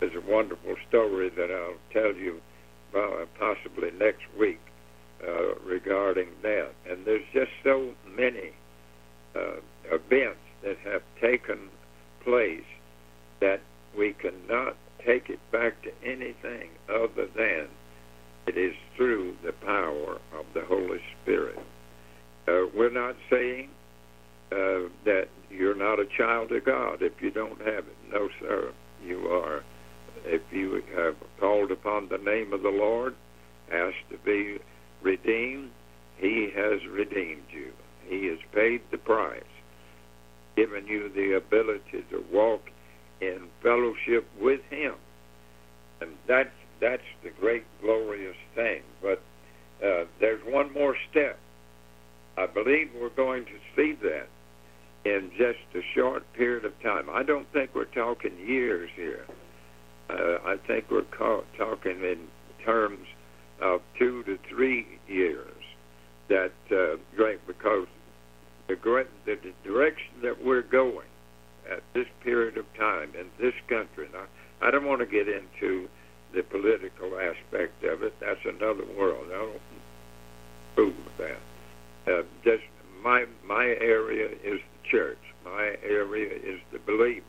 There's 0.00 0.14
a 0.14 0.30
wonderful 0.30 0.76
story 0.88 1.30
that 1.30 1.50
I'll 1.50 1.78
tell 1.92 2.14
you 2.14 2.40
uh, 2.94 3.24
possibly 3.38 3.90
next 3.98 4.24
week 4.38 4.60
uh, 5.26 5.54
regarding 5.64 6.28
that. 6.42 6.70
And 6.88 7.04
there's 7.04 7.24
just 7.32 7.50
so 7.64 7.92
many 8.16 8.52
uh, 9.34 9.56
events 9.90 10.40
that 10.62 10.76
have 10.84 11.02
taken 11.20 11.68
place 12.22 12.62
that 13.40 13.60
we 13.96 14.12
cannot 14.14 14.76
take 15.04 15.30
it 15.30 15.40
back 15.50 15.82
to 15.82 15.92
anything 16.04 16.70
other 16.88 17.26
than 17.36 17.68
it 18.46 18.56
is 18.56 18.74
through 18.96 19.36
the 19.44 19.52
power 19.52 20.18
of 20.38 20.46
the 20.54 20.64
Holy 20.64 21.00
Spirit. 21.22 21.58
Uh, 22.48 22.66
we're 22.74 22.90
not 22.90 23.16
saying 23.30 23.68
uh, 24.52 24.88
that 25.04 25.28
you're 25.50 25.74
not 25.74 25.98
a 25.98 26.06
child 26.16 26.50
of 26.52 26.64
God 26.64 27.02
if 27.02 27.12
you 27.20 27.30
don't 27.30 27.58
have 27.58 27.84
it. 27.84 27.96
No, 28.10 28.28
sir. 28.40 28.72
You 29.04 29.26
are. 29.28 29.62
If 30.24 30.42
you 30.50 30.82
have 30.96 31.16
called 31.38 31.70
upon 31.70 32.08
the 32.08 32.18
name 32.18 32.52
of 32.52 32.62
the 32.62 32.70
Lord, 32.70 33.14
asked 33.72 34.08
to 34.10 34.18
be 34.24 34.58
redeemed, 35.02 35.70
He 36.16 36.50
has 36.54 36.80
redeemed 36.90 37.44
you. 37.50 37.72
He 38.06 38.26
has 38.26 38.38
paid 38.52 38.80
the 38.90 38.98
price, 38.98 39.42
given 40.56 40.86
you 40.86 41.10
the 41.14 41.36
ability 41.36 42.04
to 42.10 42.24
walk 42.32 42.62
in 43.20 43.48
fellowship 43.62 44.26
with 44.40 44.60
Him. 44.70 44.94
And 46.00 46.10
that's, 46.26 46.48
that's 46.80 47.02
the 47.22 47.30
great, 47.30 47.64
glorious 47.82 48.36
thing. 48.54 48.82
But 49.02 49.22
uh, 49.84 50.04
there's 50.20 50.42
one 50.46 50.72
more 50.72 50.96
step. 51.10 51.38
I 52.38 52.46
believe 52.46 52.90
we're 52.94 53.08
going 53.10 53.44
to 53.46 53.58
see 53.74 53.94
that 54.02 54.28
in 55.04 55.30
just 55.36 55.58
a 55.74 55.80
short 55.94 56.22
period 56.34 56.64
of 56.64 56.72
time. 56.82 57.08
I 57.10 57.24
don't 57.24 57.50
think 57.52 57.74
we're 57.74 57.84
talking 57.86 58.38
years 58.38 58.88
here. 58.94 59.26
Uh, 60.08 60.38
I 60.44 60.56
think 60.66 60.84
we're 60.88 61.02
talking 61.02 62.00
in 62.00 62.28
terms 62.64 63.06
of 63.60 63.80
two 63.98 64.22
to 64.24 64.38
three 64.48 64.86
years. 65.08 65.52
That 66.28 66.52
uh, 66.70 66.96
great 67.16 67.44
because 67.46 67.86
the, 68.68 68.76
great, 68.76 69.08
the 69.26 69.36
direction 69.64 70.12
that 70.22 70.44
we're 70.44 70.62
going 70.62 71.08
at 71.70 71.82
this 71.94 72.06
period 72.22 72.56
of 72.56 72.66
time 72.78 73.10
in 73.18 73.26
this 73.40 73.54
country. 73.68 74.08
Now, 74.12 74.26
I 74.62 74.70
don't 74.70 74.86
want 74.86 75.00
to 75.00 75.06
get 75.06 75.26
into 75.28 75.88
the 76.34 76.42
political 76.42 77.18
aspect 77.18 77.82
of 77.84 78.02
it. 78.02 78.14
That's 78.20 78.40
another 78.44 78.84
world. 78.96 79.26
I 79.26 79.38
don't 79.38 79.60
fool 80.76 80.86
with 80.86 81.16
that. 81.18 81.38
Uh, 82.08 82.22
just 82.42 82.62
my 83.02 83.26
my 83.46 83.64
area 83.80 84.28
is 84.42 84.60
the 84.60 84.88
church. 84.90 85.18
My 85.44 85.76
area 85.82 86.34
is 86.34 86.60
the 86.72 86.78
believer, 86.78 87.24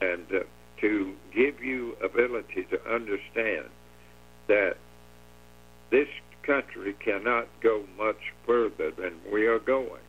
and 0.00 0.24
uh, 0.32 0.44
to 0.80 1.14
give 1.34 1.62
you 1.62 1.96
ability 2.02 2.66
to 2.70 2.92
understand 2.92 3.68
that 4.48 4.76
this 5.90 6.08
country 6.42 6.94
cannot 7.04 7.46
go 7.62 7.84
much 7.96 8.32
further 8.44 8.90
than 8.90 9.14
we 9.32 9.46
are 9.46 9.58
going 9.58 10.02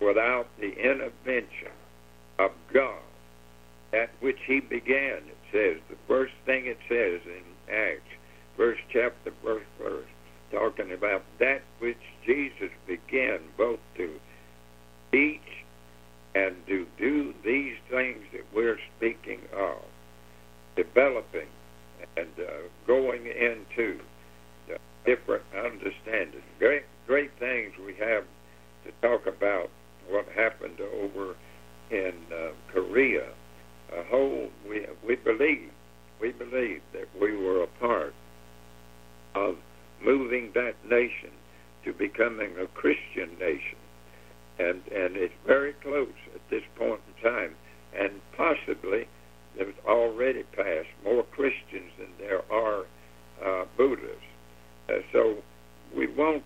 without 0.00 0.46
the 0.58 0.72
intervention 0.72 1.72
of 2.38 2.50
God, 2.72 3.02
that 3.92 4.10
which 4.20 4.38
He 4.46 4.60
began. 4.60 5.22
It 5.28 5.38
says 5.52 5.80
the 5.88 5.96
first 6.08 6.34
thing 6.44 6.66
it 6.66 6.78
says 6.88 7.20
in 7.26 7.74
Acts, 7.74 8.02
first 8.56 8.80
chapter, 8.92 9.32
first 9.42 9.66
verse, 9.78 10.08
talking 10.54 10.92
about 10.92 11.22
that 11.38 11.62
which 11.78 11.98
Jesus 12.26 12.70
began 12.86 13.40
both 13.56 13.80
to 13.96 14.10
teach 15.12 15.40
and 16.34 16.54
to 16.66 16.86
do 16.98 17.34
these 17.44 17.76
things 17.90 18.18
that 18.32 18.44
we're 18.54 18.78
speaking 18.96 19.40
of, 19.56 19.78
developing 20.76 21.48
and 22.16 22.28
uh, 22.38 22.50
going 22.86 23.26
into 23.26 24.00
different 25.04 25.42
understanding. 25.54 26.42
Great, 26.58 26.84
great 27.06 27.30
things 27.38 27.72
we 27.84 27.94
have 27.94 28.24
to 28.84 28.92
talk 29.02 29.26
about 29.26 29.70
what 30.08 30.26
happened 30.34 30.80
over 30.80 31.34
in 31.90 32.14
uh, 32.32 32.50
Korea, 32.72 33.28
a 33.92 34.02
whole 34.04 34.48
we 34.68 34.86
we 35.06 35.16
believe 35.16 35.70
we 36.20 36.32
believe 36.32 36.80
that 36.92 37.08
we 37.20 37.36
were 37.36 37.62
a 37.62 37.66
part 37.78 38.14
of 39.34 39.56
moving 40.02 40.52
that 40.54 40.74
nation 40.88 41.30
to 41.84 41.92
becoming 41.92 42.52
a 42.58 42.66
Christian 42.68 43.30
nation, 43.38 43.78
and 44.58 44.80
and 44.92 45.16
it's 45.16 45.34
very 45.46 45.74
close 45.82 46.14
at 46.34 46.40
this 46.50 46.62
point 46.76 47.00
in 47.08 47.30
time, 47.30 47.54
and 47.98 48.20
possibly 48.36 49.06
there's 49.56 49.74
already 49.86 50.42
passed 50.56 50.88
more 51.04 51.24
Christians 51.24 51.90
than 51.98 52.08
there 52.18 52.42
are 52.50 52.84
uh, 53.44 53.64
Buddhists. 53.76 54.22
Uh, 54.88 54.94
so 55.12 55.36
we 55.96 56.06
want 56.06 56.42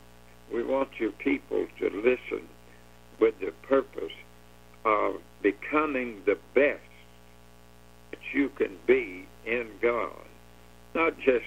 we 0.52 0.62
want 0.62 0.88
your 0.98 1.12
people 1.12 1.66
to 1.78 1.84
listen 1.86 2.48
with 3.20 3.34
the 3.40 3.52
purpose 3.66 4.12
of 4.84 5.16
becoming 5.42 6.22
the 6.24 6.38
best 6.54 6.80
that 8.10 8.20
you 8.32 8.50
can 8.56 8.76
be 8.86 9.26
in 9.46 9.68
God. 9.82 10.24
Not 10.94 11.16
just, 11.18 11.44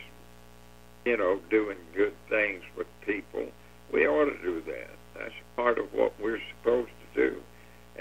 you 1.05 1.17
know, 1.17 1.39
doing 1.49 1.77
good 1.95 2.13
things 2.29 2.63
with 2.77 2.87
people. 3.05 3.47
We 3.91 4.07
ought 4.07 4.25
to 4.25 4.41
do 4.41 4.61
that. 4.67 4.91
That's 5.17 5.33
part 5.55 5.77
of 5.77 5.93
what 5.93 6.13
we're 6.21 6.39
supposed 6.57 6.91
to 7.13 7.29
do. 7.29 7.41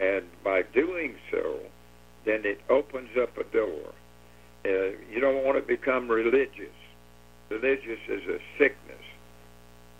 And 0.00 0.24
by 0.44 0.62
doing 0.62 1.16
so, 1.30 1.60
then 2.24 2.42
it 2.44 2.60
opens 2.68 3.10
up 3.20 3.36
a 3.38 3.44
door. 3.44 3.92
Uh, 4.64 4.96
you 5.10 5.20
don't 5.20 5.44
want 5.44 5.58
to 5.58 5.66
become 5.66 6.08
religious. 6.08 6.74
Religious 7.48 7.98
is 8.08 8.22
a 8.28 8.38
sickness, 8.58 9.04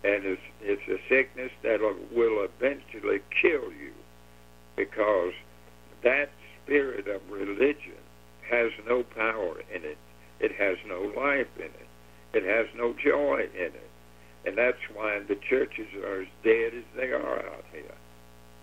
and 0.03 0.23
it's, 0.23 0.41
it's 0.61 0.81
a 0.87 0.97
sickness 1.09 1.51
that 1.63 1.81
will 1.81 2.47
eventually 2.47 3.19
kill 3.41 3.71
you 3.73 3.91
because 4.77 5.33
that 6.03 6.29
spirit 6.63 7.07
of 7.07 7.21
religion 7.29 7.99
has 8.49 8.71
no 8.87 9.03
power 9.03 9.59
in 9.73 9.83
it. 9.83 9.97
It 10.39 10.53
has 10.53 10.77
no 10.87 11.11
life 11.15 11.47
in 11.57 11.65
it. 11.65 11.90
It 12.33 12.43
has 12.43 12.67
no 12.75 12.93
joy 13.03 13.41
in 13.53 13.73
it. 13.75 13.89
And 14.45 14.57
that's 14.57 14.77
why 14.93 15.19
the 15.27 15.35
churches 15.49 15.87
are 16.03 16.21
as 16.21 16.27
dead 16.43 16.73
as 16.77 16.83
they 16.95 17.11
are 17.11 17.39
out 17.39 17.65
here. 17.71 17.95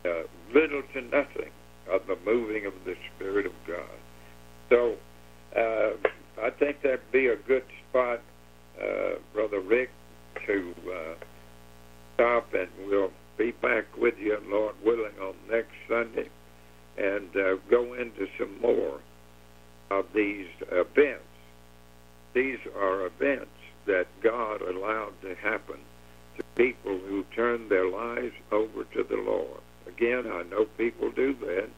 Uh, 0.05 0.27
little 0.53 0.83
to 0.95 1.03
nothing 1.03 1.53
of 1.91 2.03
the 2.07 2.17
moving 2.25 2.67
of 2.67 2.73
the 2.85 2.95
Spirit 3.15 3.47
of 3.47 3.53
God. 3.67 3.99
So 4.71 4.97
uh, 5.57 6.43
I 6.43 6.51
think 6.59 6.83
that'd 6.83 7.13
be 7.13 7.27
a 7.29 7.37
good 7.37 7.65
spot, 7.89 8.21
uh, 8.81 9.19
Brother 9.33 9.61
Rick, 9.61 9.91
to 10.47 10.75
uh, 10.87 11.15
stop, 12.15 12.53
and 12.55 12.69
we'll 12.87 13.13
be 13.37 13.53
back 13.53 13.85
with 13.97 14.15
you, 14.19 14.37
Lord 14.47 14.75
willing, 14.85 15.15
on 15.21 15.35
next 15.49 15.73
Sunday 15.89 16.29
and 16.99 17.31
uh, 17.37 17.55
go 17.71 17.95
into 17.95 18.27
some 18.39 18.61
more 18.61 19.01
of 19.91 20.07
these 20.15 20.49
events. 20.73 21.23
These 22.35 22.59
are 22.77 23.07
events 23.07 23.51
that 23.89 24.07
God 24.23 24.63
allowed 24.63 25.21
to 25.23 25.35
happen 25.35 25.79
to 26.37 26.45
people 26.55 26.99
who 26.99 27.25
turned 27.35 27.71
their 27.71 27.89
lives 27.89 28.35
over 28.53 28.85
to 28.85 29.03
the 29.03 29.17
Lord. 29.17 29.61
Again, 29.87 30.31
I 30.31 30.45
know 30.45 30.67
people 30.77 31.11
do 31.11 31.35
that, 31.35 31.69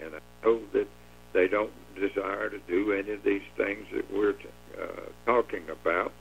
and 0.00 0.14
I 0.14 0.46
know 0.46 0.60
that 0.72 0.88
they 1.32 1.48
don't 1.48 1.72
desire 1.94 2.48
to 2.48 2.58
do 2.66 2.92
any 2.92 3.12
of 3.12 3.22
these 3.24 3.42
things 3.56 3.86
that 3.92 4.10
we're 4.12 4.36
uh, 4.80 5.10
talking 5.26 5.68
about. 5.68 6.12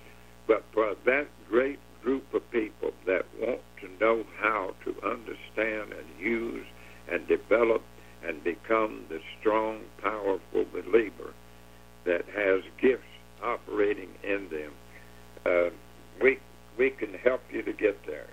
But 0.47 0.63
for 0.73 0.95
that 1.05 1.27
great 1.49 1.79
group 2.03 2.33
of 2.33 2.49
people 2.51 2.91
that 3.05 3.25
want 3.39 3.61
to 3.81 3.89
know 3.99 4.25
how 4.39 4.75
to 4.83 4.95
understand 5.07 5.93
and 5.93 6.19
use 6.19 6.65
and 7.09 7.27
develop 7.27 7.81
and 8.25 8.43
become 8.43 9.05
the 9.09 9.21
strong, 9.39 9.81
powerful 10.01 10.65
believer 10.73 11.33
that 12.05 12.25
has 12.35 12.61
gifts 12.81 13.03
operating 13.43 14.09
in 14.23 14.49
them, 14.49 14.71
uh, 15.45 15.69
we 16.21 16.39
we 16.77 16.89
can 16.89 17.13
help 17.13 17.41
you 17.51 17.61
to 17.63 17.73
get 17.73 18.05
there. 18.05 18.27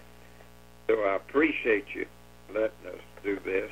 So 0.88 0.94
I 1.02 1.16
appreciate 1.16 1.86
you 1.94 2.06
letting 2.52 2.86
us 2.86 3.00
do 3.22 3.38
this, 3.44 3.70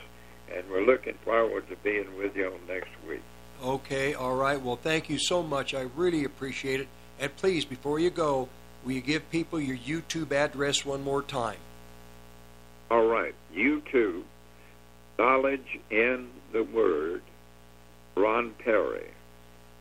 and 0.54 0.68
we're 0.70 0.84
looking 0.84 1.14
forward 1.24 1.68
to 1.68 1.76
being 1.76 2.16
with 2.16 2.36
you 2.36 2.46
on 2.46 2.66
next 2.68 2.90
week. 3.08 3.22
Okay, 3.62 4.14
all 4.14 4.36
right. 4.36 4.60
Well, 4.60 4.76
thank 4.76 5.10
you 5.10 5.18
so 5.18 5.42
much. 5.42 5.74
I 5.74 5.82
really 5.96 6.24
appreciate 6.24 6.80
it. 6.80 6.88
And 7.18 7.34
please, 7.36 7.64
before 7.64 7.98
you 7.98 8.10
go, 8.10 8.48
will 8.84 8.92
you 8.92 9.02
give 9.02 9.28
people 9.30 9.60
your 9.60 9.76
YouTube 9.76 10.32
address 10.32 10.86
one 10.86 11.02
more 11.02 11.22
time? 11.22 11.58
All 12.90 13.06
right, 13.06 13.34
YouTube, 13.54 14.22
Knowledge 15.18 15.78
in 15.90 16.28
the 16.52 16.62
Word, 16.62 17.22
Ron 18.16 18.52
Perry. 18.64 19.10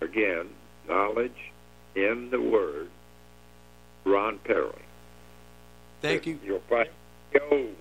Again, 0.02 0.50
Knowledge 0.88 1.52
in 1.96 2.30
the 2.30 2.42
Word, 2.42 2.90
Ron 4.06 4.40
Perry. 4.40 4.72
Thank 6.02 6.26
you. 6.26 6.40
Find 6.70 6.90
the 7.34 7.44
old 7.52 7.76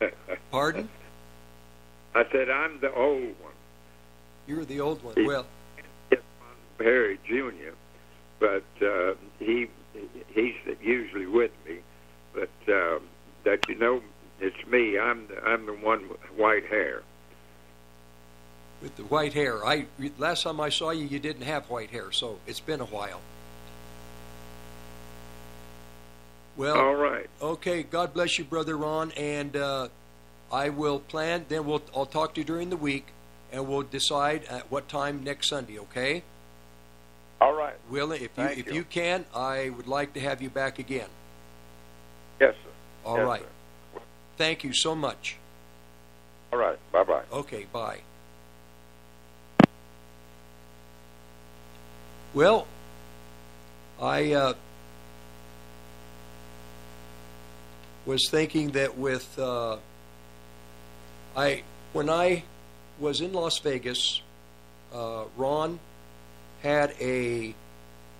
one. 0.00 0.10
Pardon? 0.50 0.88
I 2.14 2.24
said 2.32 2.50
I'm 2.50 2.80
the 2.80 2.92
old 2.94 3.34
one. 3.40 3.52
You're 4.46 4.64
the 4.64 4.80
old 4.80 5.02
one. 5.02 5.14
Well, 5.24 5.46
Perry 6.78 7.18
Jr., 7.26 7.74
but 8.38 8.64
uh, 8.82 9.14
he 9.38 9.68
he's 10.34 10.54
usually 10.80 11.26
with 11.26 11.52
me. 11.66 11.78
But 12.32 12.72
uh, 12.72 12.98
that 13.44 13.68
you 13.68 13.74
know, 13.76 14.02
it's 14.40 14.66
me. 14.66 14.98
I'm 14.98 15.26
the, 15.28 15.42
I'm 15.44 15.66
the 15.66 15.74
one 15.74 16.08
with 16.08 16.20
white 16.36 16.66
hair. 16.66 17.02
with 18.82 18.96
the 18.96 19.04
white 19.04 19.34
hair, 19.34 19.64
I 19.64 19.86
last 20.18 20.44
time 20.44 20.60
I 20.60 20.70
saw 20.70 20.90
you, 20.90 21.04
you 21.04 21.18
didn't 21.18 21.42
have 21.42 21.68
white 21.68 21.90
hair, 21.90 22.12
so 22.12 22.38
it's 22.46 22.60
been 22.60 22.80
a 22.80 22.86
while. 22.86 23.20
Well, 26.56 26.76
All 26.76 26.94
right. 26.94 27.28
Okay. 27.40 27.82
God 27.82 28.12
bless 28.12 28.38
you, 28.38 28.44
brother 28.44 28.76
Ron, 28.76 29.12
and 29.12 29.56
uh, 29.56 29.88
I 30.52 30.68
will 30.68 31.00
plan. 31.00 31.46
Then 31.48 31.66
we'll 31.66 31.82
I'll 31.94 32.06
talk 32.06 32.34
to 32.34 32.40
you 32.40 32.44
during 32.44 32.70
the 32.70 32.76
week, 32.76 33.06
and 33.52 33.66
we'll 33.68 33.82
decide 33.82 34.44
at 34.44 34.70
what 34.70 34.88
time 34.88 35.24
next 35.24 35.48
Sunday. 35.48 35.78
Okay. 35.78 36.22
All 37.40 37.54
right. 37.54 37.74
Will, 37.88 38.12
if 38.12 38.20
you 38.22 38.28
Thank 38.34 38.58
if 38.58 38.66
you. 38.66 38.74
you 38.74 38.84
can, 38.84 39.24
I 39.34 39.70
would 39.70 39.86
like 39.86 40.12
to 40.14 40.20
have 40.20 40.42
you 40.42 40.50
back 40.50 40.78
again. 40.78 41.08
Yes, 42.40 42.54
sir. 42.62 42.70
All 43.04 43.16
Yes, 43.16 43.26
right. 43.26 43.42
Thank 44.36 44.64
you 44.64 44.74
so 44.74 44.94
much. 44.94 45.36
All 46.52 46.58
right. 46.58 46.78
Bye 46.92 47.04
bye. 47.04 47.22
Okay, 47.32 47.66
bye. 47.72 48.00
Well, 52.34 52.66
I 54.00 54.32
uh, 54.32 54.54
was 58.06 58.28
thinking 58.30 58.70
that 58.72 58.96
with 58.96 59.38
uh, 59.38 59.76
I 61.36 61.62
when 61.92 62.08
I 62.08 62.44
was 62.98 63.20
in 63.20 63.32
Las 63.32 63.58
Vegas, 63.58 64.22
uh, 64.92 65.24
Ron 65.36 65.78
had 66.62 66.94
a 67.00 67.54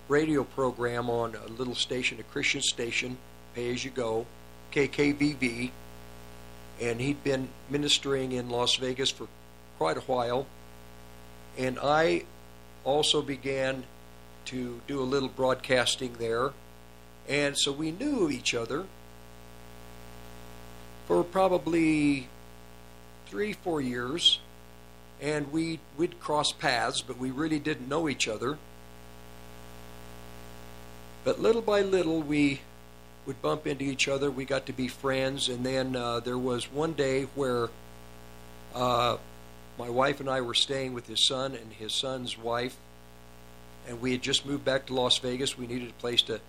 radio 0.08 0.44
program 0.44 1.08
on 1.08 1.34
a 1.34 1.48
little 1.48 1.74
station, 1.74 2.18
a 2.18 2.22
Christian 2.24 2.62
station, 2.62 3.16
pay 3.54 3.72
as 3.72 3.84
you 3.84 3.90
go, 3.90 4.26
KKVV, 4.72 5.70
and 6.80 7.00
he'd 7.00 7.22
been 7.22 7.48
ministering 7.68 8.32
in 8.32 8.48
Las 8.48 8.76
Vegas 8.76 9.10
for 9.10 9.28
quite 9.78 9.96
a 9.96 10.00
while. 10.00 10.46
And 11.58 11.78
I 11.80 12.24
also 12.84 13.22
began 13.22 13.84
to 14.46 14.80
do 14.86 15.00
a 15.00 15.04
little 15.04 15.28
broadcasting 15.28 16.16
there. 16.18 16.52
And 17.28 17.56
so 17.56 17.70
we 17.70 17.90
knew 17.90 18.30
each 18.30 18.54
other 18.54 18.86
for 21.10 21.24
probably 21.24 22.28
three, 23.26 23.52
four 23.52 23.80
years. 23.80 24.38
And 25.20 25.50
we, 25.50 25.80
we'd 25.98 26.20
cross 26.20 26.52
paths, 26.52 27.02
but 27.02 27.18
we 27.18 27.32
really 27.32 27.58
didn't 27.58 27.88
know 27.88 28.08
each 28.08 28.28
other. 28.28 28.58
But 31.24 31.40
little 31.40 31.62
by 31.62 31.80
little, 31.80 32.22
we 32.22 32.60
would 33.26 33.42
bump 33.42 33.66
into 33.66 33.84
each 33.84 34.06
other. 34.06 34.30
We 34.30 34.44
got 34.44 34.66
to 34.66 34.72
be 34.72 34.86
friends. 34.86 35.48
And 35.48 35.66
then 35.66 35.96
uh, 35.96 36.20
there 36.20 36.38
was 36.38 36.70
one 36.70 36.92
day 36.92 37.24
where 37.34 37.70
uh, 38.72 39.16
my 39.80 39.90
wife 39.90 40.20
and 40.20 40.30
I 40.30 40.42
were 40.42 40.54
staying 40.54 40.94
with 40.94 41.08
his 41.08 41.26
son 41.26 41.56
and 41.56 41.72
his 41.72 41.92
son's 41.92 42.38
wife. 42.38 42.76
And 43.88 44.00
we 44.00 44.12
had 44.12 44.22
just 44.22 44.46
moved 44.46 44.64
back 44.64 44.86
to 44.86 44.94
Las 44.94 45.18
Vegas. 45.18 45.58
We 45.58 45.66
needed 45.66 45.90
a 45.90 46.00
place 46.00 46.22
to 46.22 46.40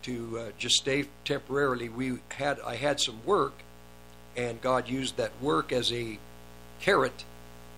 to 0.00 0.38
uh, 0.38 0.50
just 0.56 0.76
stay 0.76 1.04
temporarily. 1.26 1.90
We 1.90 2.20
had 2.30 2.58
I 2.60 2.76
had 2.76 3.00
some 3.00 3.18
work, 3.26 3.52
and 4.38 4.62
God 4.62 4.88
used 4.88 5.18
that 5.18 5.32
work 5.42 5.70
as 5.70 5.92
a 5.92 6.18
carrot 6.80 7.24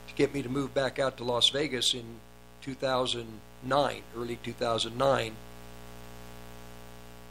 to 0.07 0.15
get 0.15 0.33
me 0.33 0.43
to 0.43 0.49
move 0.49 0.73
back 0.73 1.01
out 1.01 1.17
to 1.17 1.25
Las 1.25 1.49
Vegas 1.49 1.93
in 1.95 2.05
2009, 2.63 4.03
early 4.17 4.37
2009 4.37 5.35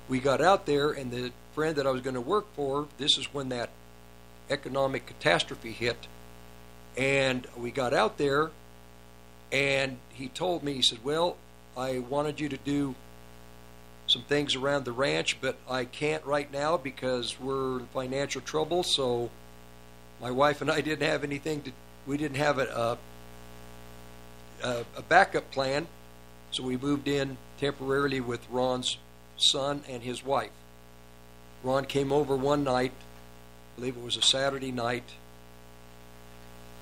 we 0.10 0.20
got 0.20 0.42
out 0.42 0.66
there, 0.66 0.90
and 0.90 1.12
the 1.12 1.32
friend 1.54 1.76
that 1.76 1.86
I 1.86 1.92
was 1.92 2.02
going 2.02 2.16
to 2.16 2.22
work 2.22 2.48
for, 2.56 2.88
this 2.98 3.18
is 3.18 3.32
when 3.34 3.50
that 3.50 3.70
economic 4.50 5.06
catastrophe 5.06 5.72
hit. 5.72 6.08
And 6.98 7.48
we 7.56 7.72
got 7.72 7.94
out 7.94 8.18
there, 8.18 8.50
and 9.52 10.00
he 10.12 10.28
told 10.28 10.64
me, 10.64 10.74
he 10.74 10.82
said, 10.82 11.00
Well, 11.04 11.38
I 11.78 12.00
wanted 12.00 12.40
you 12.40 12.50
to 12.50 12.58
do 12.58 12.96
some 14.10 14.24
things 14.24 14.56
around 14.56 14.86
the 14.86 14.92
ranch, 14.92 15.38
but 15.40 15.58
I 15.70 15.86
can't 15.86 16.26
right 16.26 16.52
now 16.52 16.78
because 16.78 17.40
we're 17.40 17.80
in 17.80 17.86
financial 17.88 18.42
trouble. 18.42 18.84
So 18.84 19.30
my 20.20 20.32
wife 20.32 20.62
and 20.62 20.72
I 20.72 20.82
didn't 20.82 21.08
have 21.08 21.24
anything 21.24 21.62
to, 21.62 21.72
we 22.08 22.18
didn't 22.18 22.38
have 22.38 22.58
a, 22.58 22.98
a, 24.64 24.86
a, 24.98 25.02
backup 25.04 25.52
plan. 25.52 25.88
So 26.52 26.64
we 26.64 26.76
moved 26.76 27.08
in 27.08 27.38
temporarily 27.60 28.20
with 28.20 28.42
Ron's 28.50 28.98
son 29.38 29.84
and 29.88 30.02
his 30.02 30.26
wife. 30.26 30.50
Ron 31.64 31.86
came 31.86 32.12
over 32.12 32.36
one 32.36 32.64
night, 32.64 32.92
I 32.92 33.80
believe 33.80 33.96
it 33.96 34.04
was 34.04 34.18
a 34.18 34.22
Saturday 34.22 34.72
night, 34.72 35.04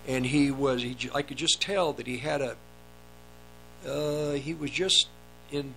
and 0.07 0.25
he 0.25 0.51
was, 0.51 0.81
he, 0.81 0.95
I 1.13 1.23
could 1.23 1.37
just 1.37 1.61
tell 1.61 1.91
that 1.93 2.07
he 2.07 2.19
had 2.19 2.41
a, 2.41 2.55
uh, 3.85 4.33
he 4.33 4.53
was 4.53 4.71
just 4.71 5.07
in 5.51 5.73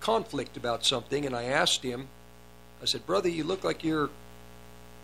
conflict 0.00 0.56
about 0.56 0.84
something, 0.84 1.26
and 1.26 1.34
I 1.34 1.44
asked 1.44 1.82
him, 1.82 2.08
I 2.82 2.86
said, 2.86 3.06
brother, 3.06 3.28
you 3.28 3.44
look 3.44 3.64
like 3.64 3.82
you're, 3.82 4.10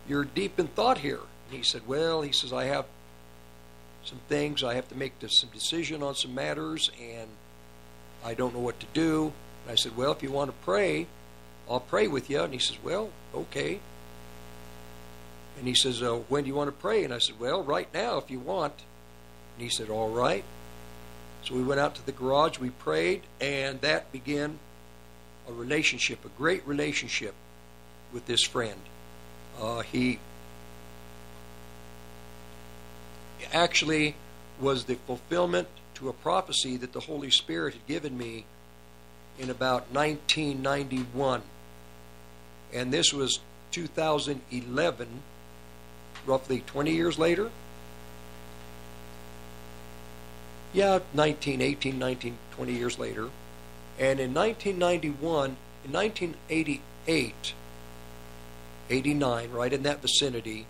you're 0.08 0.24
deep 0.24 0.58
in 0.58 0.68
thought 0.68 0.98
here. 0.98 1.20
And 1.48 1.56
he 1.56 1.62
said, 1.62 1.82
well, 1.86 2.22
he 2.22 2.32
says, 2.32 2.52
I 2.52 2.64
have 2.64 2.86
some 4.04 4.20
things, 4.28 4.62
I 4.62 4.74
have 4.74 4.88
to 4.88 4.94
make 4.94 5.18
this, 5.20 5.40
some 5.40 5.50
decision 5.50 6.02
on 6.02 6.14
some 6.14 6.34
matters, 6.34 6.90
and 7.00 7.28
I 8.24 8.34
don't 8.34 8.54
know 8.54 8.60
what 8.60 8.78
to 8.80 8.86
do. 8.92 9.32
And 9.64 9.72
I 9.72 9.74
said, 9.76 9.96
Well, 9.96 10.12
if 10.12 10.22
you 10.22 10.30
want 10.30 10.50
to 10.50 10.56
pray, 10.64 11.06
I'll 11.68 11.80
pray 11.80 12.06
with 12.06 12.30
you. 12.30 12.40
And 12.42 12.52
he 12.52 12.58
says, 12.58 12.76
Well, 12.82 13.10
okay. 13.34 13.80
And 15.58 15.66
he 15.66 15.74
says, 15.74 16.02
uh, 16.02 16.16
When 16.28 16.44
do 16.44 16.48
you 16.48 16.54
want 16.54 16.68
to 16.68 16.72
pray? 16.72 17.04
And 17.04 17.12
I 17.12 17.18
said, 17.18 17.38
Well, 17.40 17.62
right 17.62 17.88
now, 17.92 18.18
if 18.18 18.30
you 18.30 18.38
want. 18.38 18.74
And 19.56 19.62
he 19.62 19.68
said, 19.68 19.88
All 19.88 20.10
right. 20.10 20.44
So 21.44 21.54
we 21.54 21.62
went 21.62 21.80
out 21.80 21.94
to 21.96 22.06
the 22.06 22.12
garage, 22.12 22.58
we 22.58 22.70
prayed, 22.70 23.22
and 23.38 23.80
that 23.82 24.10
began 24.10 24.58
a 25.48 25.52
relationship, 25.52 26.24
a 26.24 26.28
great 26.38 26.66
relationship 26.66 27.34
with 28.12 28.26
this 28.26 28.42
friend. 28.42 28.80
Uh, 29.60 29.80
he 29.80 30.18
actually 33.52 34.14
was 34.60 34.84
the 34.84 34.94
fulfillment 35.06 35.68
to 35.94 36.08
a 36.08 36.12
prophecy 36.12 36.76
that 36.76 36.92
the 36.92 37.00
Holy 37.00 37.30
Spirit 37.30 37.74
had 37.74 37.86
given 37.86 38.16
me 38.16 38.44
in 39.38 39.50
about 39.50 39.92
1991. 39.92 41.42
And 42.72 42.92
this 42.92 43.12
was 43.12 43.40
2011, 43.72 45.08
roughly 46.26 46.62
20 46.66 46.92
years 46.92 47.18
later. 47.18 47.50
Yeah, 50.72 50.98
19, 51.12 51.60
18, 51.60 51.98
19, 51.98 52.36
20 52.56 52.72
years 52.72 52.98
later. 52.98 53.30
And 53.98 54.18
in 54.18 54.34
1991, 54.34 55.56
in 55.84 55.92
1988, 55.92 57.54
89, 58.90 59.50
right 59.50 59.72
in 59.72 59.82
that 59.84 60.02
vicinity, 60.02 60.66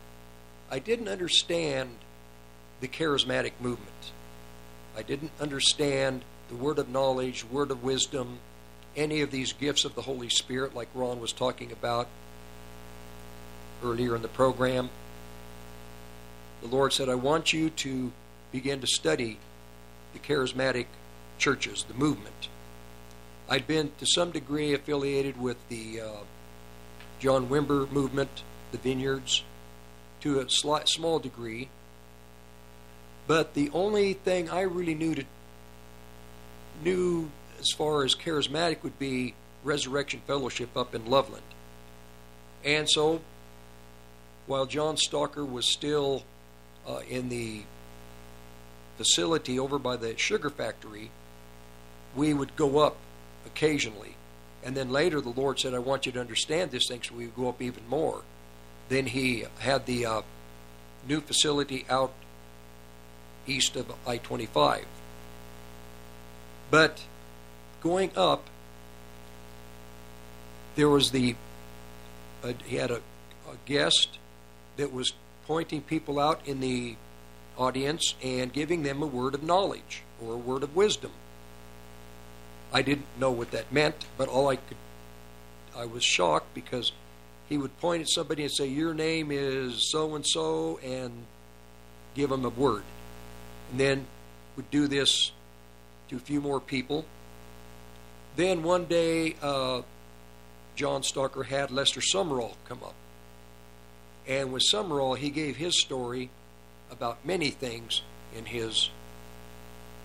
I 0.71 0.79
didn't 0.79 1.09
understand 1.09 1.91
the 2.81 2.89
charismatic 2.89 3.53
movement. 3.61 3.91
I 4.97 5.03
didn't 5.03 5.33
understand 5.41 6.25
the 6.49 6.55
word 6.55 6.79
of 6.79 6.89
knowledge, 6.89 7.45
word 7.45 7.71
of 7.71 7.83
wisdom, 7.83 8.39
any 8.97 9.23
of 9.23 9.31
these 9.31 9.53
gifts 9.53 9.85
of 9.85 9.95
the 9.95 10.03
Holy 10.03 10.29
Spirit, 10.29 10.75
like 10.75 10.89
Ron 10.95 11.21
was 11.21 11.33
talking 11.33 11.73
about 11.73 12.09
earlier 13.83 14.15
in 14.15 14.23
the 14.23 14.29
program. 14.29 14.91
The 16.63 16.69
Lord 16.69 16.93
said, 16.93 17.09
I 17.09 17.15
want 17.15 17.53
you 17.53 17.71
to 17.71 18.13
begin 18.53 18.81
to 18.81 18.87
study 18.87 19.39
the 20.13 20.19
charismatic 20.19 20.87
churches, 21.39 21.85
the 21.89 21.95
movement. 21.95 22.49
I'd 23.49 23.67
been 23.67 23.93
to 23.99 24.07
some 24.07 24.31
degree 24.31 24.73
affiliated 24.73 25.41
with 25.41 25.57
the 25.69 26.01
uh, 26.01 26.11
John 27.21 27.49
Wimber 27.49 27.91
movement, 27.91 28.43
the 28.73 28.79
Vineyards, 28.79 29.45
to 30.23 30.41
a 30.41 30.49
slight, 30.49 30.89
small 30.89 31.19
degree. 31.19 31.69
But 33.27 33.55
the 33.55 33.71
only 33.73 34.15
thing 34.15 34.49
I 34.49 34.63
really 34.63 34.95
knew 34.95 35.15
to 35.15 35.25
knew 36.83 37.31
as 37.61 37.71
far 37.77 38.05
as 38.05 38.15
charismatic 38.15 38.83
would 38.83 38.99
be 38.99 39.35
Resurrection 39.63 40.21
Fellowship 40.27 40.77
up 40.77 40.95
in 40.95 41.07
Loveland. 41.07 41.45
And 42.65 42.89
so, 42.91 43.21
while 44.47 44.67
John 44.67 44.97
Stocker 44.97 45.49
was 45.49 45.71
still 45.71 46.25
uh, 46.87 47.01
in 47.09 47.29
the 47.29 47.63
facility 48.97 49.59
over 49.59 49.79
by 49.79 49.97
the 49.97 50.17
sugar 50.17 50.51
factory, 50.51 51.11
we 52.15 52.35
would 52.35 52.57
go 52.57 52.79
up 52.79 52.97
occasionally. 53.47 54.17
And 54.65 54.77
then 54.77 54.91
later, 54.91 55.21
the 55.21 55.31
Lord 55.31 55.61
said, 55.61 55.75
I 55.75 55.79
want 55.79 56.07
you 56.07 56.13
to 56.13 56.21
understand 56.21 56.71
this 56.71 56.89
thing, 56.89 57.03
so 57.03 57.15
we 57.15 57.27
go 57.27 57.49
up 57.49 57.61
even 57.61 57.87
more. 57.89 58.23
Then 58.89 59.07
He 59.07 59.45
had 59.59 59.87
the 59.87 60.07
uh, 60.07 60.23
new 61.07 61.21
facility 61.21 61.85
out 61.89 62.13
east 63.47 63.77
of 63.77 63.93
I 64.07 64.17
25. 64.19 64.87
But 66.71 67.05
going 67.83 68.11
up, 68.17 68.49
there 70.77 70.89
was 70.89 71.11
the, 71.11 71.37
uh, 72.43 72.53
he 72.65 72.77
had 72.77 72.91
a, 72.91 72.97
a 73.49 73.57
guest 73.67 74.19
that 74.77 74.93
was 74.93 75.13
pointing 75.47 75.83
people 75.83 76.19
out 76.19 76.41
in 76.47 76.61
the 76.61 76.97
audience 77.57 78.15
and 78.23 78.53
giving 78.53 78.83
them 78.83 79.03
a 79.03 79.07
word 79.07 79.35
of 79.35 79.43
knowledge 79.43 80.03
or 80.21 80.35
a 80.35 80.37
word 80.37 80.63
of 80.63 80.75
wisdom. 80.75 81.13
I 82.75 82.83
didn't 82.83 83.07
know 83.21 83.31
what 83.31 83.53
that 83.53 83.73
meant, 83.73 83.95
but 84.19 84.29
all 84.29 84.49
I 84.49 84.57
could, 84.57 84.77
I 85.77 85.87
was 85.87 86.03
shocked 86.03 86.53
because 86.55 86.91
he 87.49 87.57
would 87.57 87.79
point 87.81 88.03
at 88.03 88.09
somebody 88.09 88.43
and 88.43 88.53
say, 88.53 88.67
Your 88.67 88.93
name 88.93 89.31
is 89.31 89.91
so 89.93 90.17
and 90.17 90.27
so, 90.27 90.81
and 90.83 91.13
give 92.17 92.31
them 92.31 92.45
a 92.45 92.49
word. 92.49 92.83
And 93.71 93.79
then 93.79 94.07
would 94.57 94.71
do 94.73 94.89
this 94.89 95.31
to 96.09 96.17
a 96.17 96.19
few 96.19 96.41
more 96.41 96.61
people. 96.61 97.05
Then 98.35 98.65
one 98.65 98.87
day, 98.87 99.37
uh, 99.41 99.83
John 100.75 101.03
Stocker 101.03 101.47
had 101.47 101.71
Lester 101.71 102.01
Sumrall 102.01 102.55
come 102.69 102.83
up. 102.83 102.95
And 104.27 104.53
with 104.53 104.65
Sumrall, 104.69 105.17
he 105.17 105.31
gave 105.31 105.57
his 105.57 105.81
story 105.81 106.31
about 106.91 107.25
many 107.25 107.51
things 107.51 108.03
in 108.37 108.47
his, 108.47 108.91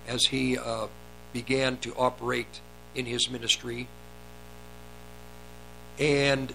as 0.07 0.25
he 0.25 0.56
uh, 0.56 0.88
began 1.33 1.77
to 1.77 1.93
operate 1.95 2.61
in 2.95 3.06
his 3.06 3.30
ministry. 3.30 3.88
And 5.99 6.53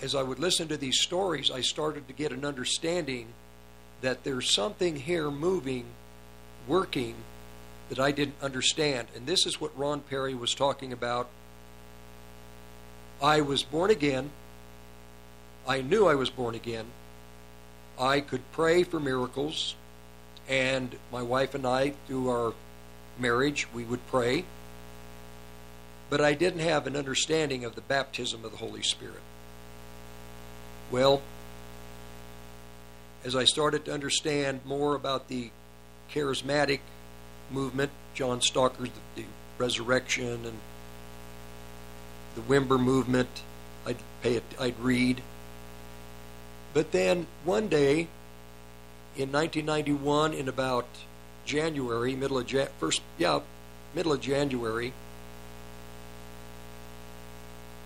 as 0.00 0.14
I 0.14 0.22
would 0.22 0.38
listen 0.38 0.68
to 0.68 0.76
these 0.76 1.00
stories, 1.00 1.50
I 1.50 1.60
started 1.60 2.06
to 2.08 2.12
get 2.12 2.32
an 2.32 2.44
understanding 2.44 3.28
that 4.00 4.24
there's 4.24 4.54
something 4.54 4.96
here 4.96 5.30
moving, 5.30 5.86
working, 6.66 7.14
that 7.88 7.98
I 7.98 8.12
didn't 8.12 8.36
understand. 8.42 9.08
And 9.14 9.26
this 9.26 9.46
is 9.46 9.60
what 9.60 9.76
Ron 9.76 10.00
Perry 10.00 10.34
was 10.34 10.54
talking 10.54 10.92
about. 10.92 11.28
I 13.22 13.40
was 13.40 13.62
born 13.62 13.90
again. 13.90 14.30
I 15.66 15.80
knew 15.80 16.06
I 16.06 16.14
was 16.14 16.30
born 16.30 16.54
again. 16.54 16.86
I 17.98 18.20
could 18.20 18.42
pray 18.52 18.84
for 18.84 19.00
miracles. 19.00 19.74
And 20.48 20.96
my 21.12 21.22
wife 21.22 21.54
and 21.54 21.66
I, 21.66 21.90
through 22.06 22.30
our 22.30 22.54
marriage, 23.20 23.66
we 23.72 23.84
would 23.84 24.06
pray. 24.08 24.44
But 26.10 26.20
I 26.20 26.34
didn't 26.34 26.60
have 26.60 26.86
an 26.86 26.96
understanding 26.96 27.64
of 27.64 27.74
the 27.74 27.80
baptism 27.82 28.44
of 28.44 28.50
the 28.50 28.58
Holy 28.58 28.82
Spirit. 28.82 29.20
Well, 30.90 31.20
as 33.24 33.36
I 33.36 33.44
started 33.44 33.84
to 33.84 33.92
understand 33.92 34.60
more 34.64 34.94
about 34.94 35.28
the 35.28 35.50
charismatic 36.10 36.80
movement, 37.50 37.90
John 38.14 38.40
Stocker's 38.40 38.88
the, 39.14 39.22
the 39.22 39.28
resurrection 39.58 40.46
and 40.46 40.58
the 42.34 42.40
Wimber 42.42 42.80
movement, 42.80 43.42
I'd 43.84 43.96
pay 44.22 44.36
it, 44.36 44.44
I'd 44.58 44.78
read. 44.80 45.20
But 46.72 46.92
then 46.92 47.26
one 47.44 47.68
day 47.68 48.08
in 49.16 49.32
1991, 49.32 50.32
in 50.32 50.48
about 50.48 50.86
January, 51.48 52.14
middle 52.14 52.38
of 52.38 52.46
first, 52.78 53.00
yeah, 53.16 53.40
middle 53.94 54.12
of 54.12 54.20
January, 54.20 54.92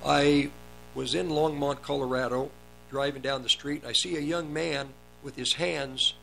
I 0.05 0.51
was 0.97 1.15
in 1.15 1.29
Longmont, 1.29 1.81
Colorado, 1.81 2.51
driving 2.91 3.23
down 3.23 3.45
the 3.45 3.49
street, 3.49 3.83
and 3.83 3.89
I 3.91 3.93
see 3.93 4.17
a 4.17 4.21
young 4.21 4.53
man 4.53 4.89
with 5.23 5.37
his 5.37 5.55
hands 5.55 6.15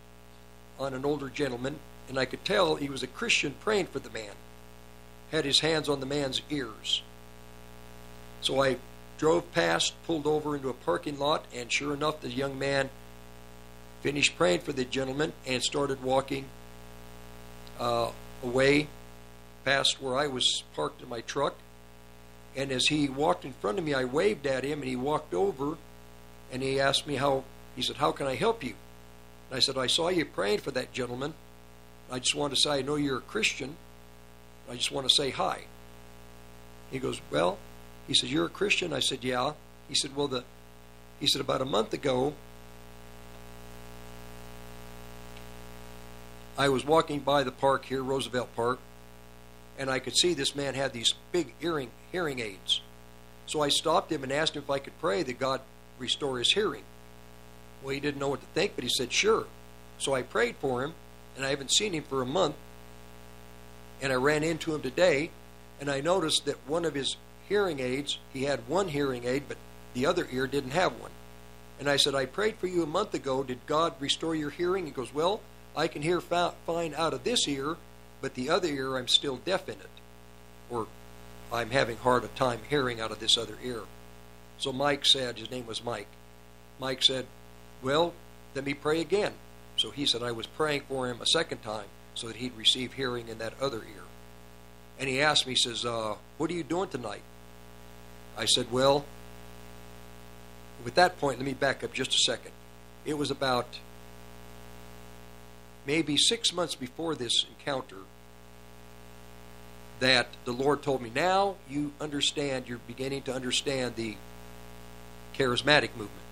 on 0.77 0.93
an 0.93 1.05
older 1.05 1.29
gentleman, 1.29 1.79
and 2.09 2.19
I 2.19 2.25
could 2.25 2.43
tell 2.43 2.75
he 2.75 2.89
was 2.89 3.03
a 3.03 3.07
Christian 3.07 3.55
praying 3.61 3.87
for 3.87 3.99
the 3.99 4.09
man. 4.09 4.33
Had 5.31 5.45
his 5.45 5.61
hands 5.61 5.87
on 5.87 6.01
the 6.01 6.05
man's 6.05 6.41
ears. 6.49 7.03
So 8.41 8.61
I 8.61 8.77
drove 9.17 9.49
past, 9.53 9.93
pulled 10.05 10.27
over 10.27 10.57
into 10.57 10.69
a 10.69 10.73
parking 10.73 11.17
lot, 11.17 11.45
and 11.55 11.71
sure 11.71 11.93
enough, 11.93 12.19
the 12.19 12.29
young 12.29 12.59
man 12.59 12.89
finished 14.01 14.37
praying 14.37 14.59
for 14.59 14.73
the 14.73 14.83
gentleman 14.83 15.31
and 15.47 15.63
started 15.63 16.03
walking 16.03 16.45
uh, 17.79 18.11
away 18.43 18.87
past 19.65 20.01
where 20.01 20.17
I 20.17 20.27
was 20.27 20.63
parked 20.75 21.01
in 21.01 21.09
my 21.09 21.21
truck. 21.21 21.55
And 22.55 22.71
as 22.71 22.87
he 22.87 23.07
walked 23.07 23.45
in 23.45 23.53
front 23.53 23.77
of 23.77 23.85
me, 23.85 23.93
I 23.93 24.05
waved 24.05 24.45
at 24.47 24.63
him, 24.63 24.79
and 24.79 24.89
he 24.89 24.95
walked 24.95 25.33
over, 25.33 25.77
and 26.51 26.61
he 26.61 26.79
asked 26.79 27.07
me 27.07 27.15
how. 27.15 27.43
He 27.75 27.81
said, 27.81 27.97
"How 27.97 28.11
can 28.11 28.27
I 28.27 28.35
help 28.35 28.63
you?" 28.63 28.75
And 29.49 29.57
I 29.57 29.59
said, 29.59 29.77
"I 29.77 29.87
saw 29.87 30.09
you 30.09 30.25
praying 30.25 30.59
for 30.59 30.71
that 30.71 30.91
gentleman. 30.91 31.33
I 32.11 32.19
just 32.19 32.35
want 32.35 32.53
to 32.53 32.59
say 32.59 32.71
I 32.71 32.81
know 32.81 32.95
you're 32.95 33.19
a 33.19 33.21
Christian. 33.21 33.77
I 34.69 34.75
just 34.75 34.91
want 34.91 35.07
to 35.07 35.13
say 35.13 35.29
hi." 35.29 35.65
He 36.91 36.99
goes, 36.99 37.21
"Well," 37.31 37.57
he 38.07 38.13
said, 38.13 38.29
"You're 38.29 38.47
a 38.47 38.49
Christian." 38.49 38.91
I 38.91 38.99
said, 38.99 39.23
"Yeah." 39.23 39.53
He 39.87 39.95
said, 39.95 40.15
"Well, 40.15 40.27
the," 40.27 40.43
he 41.19 41.27
said, 41.27 41.41
"About 41.41 41.61
a 41.61 41.65
month 41.65 41.93
ago, 41.93 42.33
I 46.59 46.67
was 46.67 46.85
walking 46.85 47.21
by 47.21 47.43
the 47.43 47.53
park 47.53 47.85
here, 47.85 48.03
Roosevelt 48.03 48.53
Park, 48.53 48.79
and 49.77 49.89
I 49.89 49.99
could 49.99 50.17
see 50.17 50.33
this 50.33 50.57
man 50.57 50.75
had 50.75 50.91
these 50.91 51.13
big 51.31 51.53
hearing 51.57 51.89
hearing 52.11 52.41
aids. 52.41 52.81
So 53.45 53.61
I 53.61 53.69
stopped 53.69 54.11
him 54.11 54.23
and 54.23 54.31
asked 54.31 54.57
him 54.57 54.63
if 54.63 54.69
I 54.69 54.79
could 54.79 54.99
pray 54.99 55.23
that 55.23 55.39
God 55.39 55.61
restore 55.99 56.37
his 56.37 56.51
hearing. 56.51 56.83
Well, 57.81 57.93
he 57.93 58.01
didn't 58.01 58.19
know 58.19 58.27
what 58.27 58.41
to 58.41 58.47
think, 58.47 58.73
but 58.75 58.83
he 58.83 58.89
said, 58.89 59.13
sure. 59.13 59.45
So 59.99 60.13
I 60.13 60.21
prayed 60.21 60.57
for 60.57 60.83
him, 60.83 60.95
and 61.37 61.45
I 61.45 61.49
haven't 61.49 61.71
seen 61.71 61.93
him 61.93 62.03
for 62.03 62.21
a 62.21 62.25
month. 62.25 62.55
And 64.01 64.11
I 64.11 64.15
ran 64.15 64.43
into 64.43 64.75
him 64.75 64.81
today, 64.81 65.31
and 65.79 65.89
I 65.89 66.01
noticed 66.01 66.43
that 66.43 66.57
one 66.67 66.83
of 66.83 66.93
his 66.93 67.15
hearing 67.47 67.79
aids, 67.79 68.19
he 68.33 68.43
had 68.43 68.67
one 68.67 68.89
hearing 68.89 69.23
aid, 69.23 69.43
but 69.47 69.57
the 69.93 70.05
other 70.05 70.27
ear 70.29 70.45
didn't 70.45 70.71
have 70.71 70.99
one. 70.99 71.11
And 71.79 71.89
I 71.89 71.95
said, 71.95 72.15
I 72.15 72.25
prayed 72.25 72.57
for 72.57 72.67
you 72.67 72.83
a 72.83 72.87
month 72.87 73.13
ago. 73.13 73.43
Did 73.43 73.59
God 73.65 73.93
restore 74.01 74.35
your 74.35 74.49
hearing? 74.49 74.85
He 74.85 74.91
goes, 74.91 75.13
Well, 75.13 75.39
I 75.79 75.87
can 75.87 76.01
hear 76.01 76.19
fine 76.19 76.93
out 76.93 77.13
of 77.13 77.23
this 77.23 77.47
ear, 77.47 77.77
but 78.19 78.33
the 78.33 78.49
other 78.49 78.67
ear 78.67 78.97
I'm 78.97 79.07
still 79.07 79.37
deaf 79.37 79.69
in 79.69 79.75
it. 79.75 79.89
Or 80.69 80.87
I'm 81.53 81.69
having 81.69 81.95
hard 81.95 82.25
a 82.25 82.27
time 82.27 82.59
hearing 82.69 82.99
out 82.99 83.11
of 83.11 83.21
this 83.21 83.37
other 83.37 83.55
ear. 83.63 83.83
So 84.57 84.73
Mike 84.73 85.05
said, 85.05 85.39
his 85.39 85.49
name 85.49 85.65
was 85.65 85.81
Mike. 85.81 86.09
Mike 86.81 87.01
said, 87.01 87.27
Well, 87.81 88.13
let 88.55 88.65
me 88.65 88.73
pray 88.73 88.99
again. 88.99 89.31
So 89.77 89.91
he 89.91 90.05
said 90.05 90.21
I 90.21 90.33
was 90.33 90.47
praying 90.47 90.81
for 90.89 91.07
him 91.07 91.21
a 91.21 91.25
second 91.25 91.61
time 91.61 91.87
so 92.13 92.27
that 92.27 92.35
he'd 92.35 92.57
receive 92.57 92.91
hearing 92.91 93.29
in 93.29 93.37
that 93.37 93.53
other 93.61 93.77
ear. 93.77 94.03
And 94.99 95.07
he 95.07 95.21
asked 95.21 95.47
me, 95.47 95.53
he 95.53 95.59
says, 95.59 95.85
uh, 95.85 96.15
What 96.37 96.49
are 96.49 96.55
you 96.55 96.63
doing 96.63 96.89
tonight? 96.89 97.23
I 98.37 98.43
said, 98.43 98.69
Well, 98.69 99.05
with 100.83 100.95
that 100.95 101.19
point, 101.19 101.37
let 101.37 101.45
me 101.45 101.53
back 101.53 101.85
up 101.85 101.93
just 101.93 102.13
a 102.13 102.17
second. 102.17 102.51
It 103.05 103.17
was 103.17 103.31
about 103.31 103.79
maybe 105.89 106.15
six 106.15 106.53
months 106.53 106.75
before 106.75 107.15
this 107.15 107.47
encounter 107.49 107.95
that 109.99 110.27
the 110.45 110.51
Lord 110.51 110.83
told 110.83 111.01
me, 111.01 111.09
Now 111.13 111.55
you 111.67 111.93
understand, 111.99 112.67
you're 112.67 112.77
beginning 112.85 113.23
to 113.23 113.33
understand 113.33 113.95
the 113.95 114.15
charismatic 115.35 115.89
movement. 115.97 116.27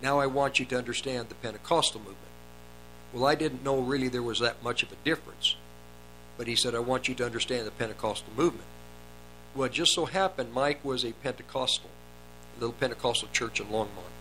Now 0.00 0.20
I 0.20 0.26
want 0.26 0.58
you 0.58 0.64
to 0.64 0.78
understand 0.78 1.28
the 1.28 1.34
Pentecostal 1.34 2.00
movement. 2.00 2.16
Well, 3.12 3.26
I 3.26 3.34
didn't 3.34 3.62
know 3.62 3.78
really 3.78 4.08
there 4.08 4.22
was 4.22 4.38
that 4.38 4.62
much 4.62 4.82
of 4.82 4.90
a 4.90 4.96
difference. 5.04 5.56
But 6.38 6.46
he 6.46 6.56
said, 6.56 6.74
I 6.74 6.78
want 6.78 7.08
you 7.08 7.14
to 7.16 7.26
understand 7.26 7.66
the 7.66 7.72
Pentecostal 7.72 8.32
movement. 8.38 8.68
Well, 9.54 9.66
it 9.66 9.72
just 9.72 9.92
so 9.92 10.06
happened 10.06 10.54
Mike 10.54 10.82
was 10.82 11.04
a 11.04 11.12
Pentecostal, 11.12 11.90
a 12.56 12.60
little 12.60 12.74
Pentecostal 12.74 13.28
church 13.34 13.60
in 13.60 13.66
Longmont. 13.66 14.14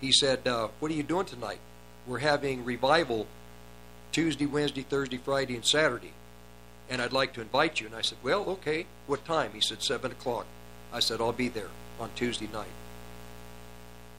He 0.00 0.10
said, 0.10 0.48
uh, 0.48 0.68
What 0.80 0.90
are 0.90 0.94
you 0.94 1.04
doing 1.04 1.26
tonight? 1.26 1.60
We're 2.08 2.18
having 2.18 2.64
revival 2.64 3.28
Tuesday, 4.12 4.46
Wednesday, 4.46 4.82
Thursday, 4.82 5.16
Friday, 5.16 5.54
and 5.54 5.64
Saturday. 5.64 6.12
And 6.88 7.00
I'd 7.00 7.12
like 7.12 7.32
to 7.34 7.40
invite 7.40 7.80
you. 7.80 7.86
And 7.86 7.96
I 7.96 8.02
said, 8.02 8.18
Well, 8.22 8.44
okay. 8.50 8.86
What 9.06 9.24
time? 9.24 9.52
He 9.54 9.60
said, 9.60 9.82
7 9.82 10.12
o'clock. 10.12 10.46
I 10.92 11.00
said, 11.00 11.20
I'll 11.20 11.32
be 11.32 11.48
there 11.48 11.70
on 11.98 12.10
Tuesday 12.14 12.48
night. 12.52 12.66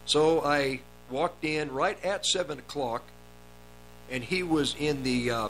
So 0.06 0.44
I 0.44 0.82
walked 1.10 1.46
in 1.46 1.72
right 1.72 2.04
at 2.04 2.26
7 2.26 2.58
o'clock 2.60 3.04
and 4.10 4.24
he 4.24 4.44
was 4.44 4.76
in 4.80 5.04
the 5.04 5.32
uh, 5.32 5.50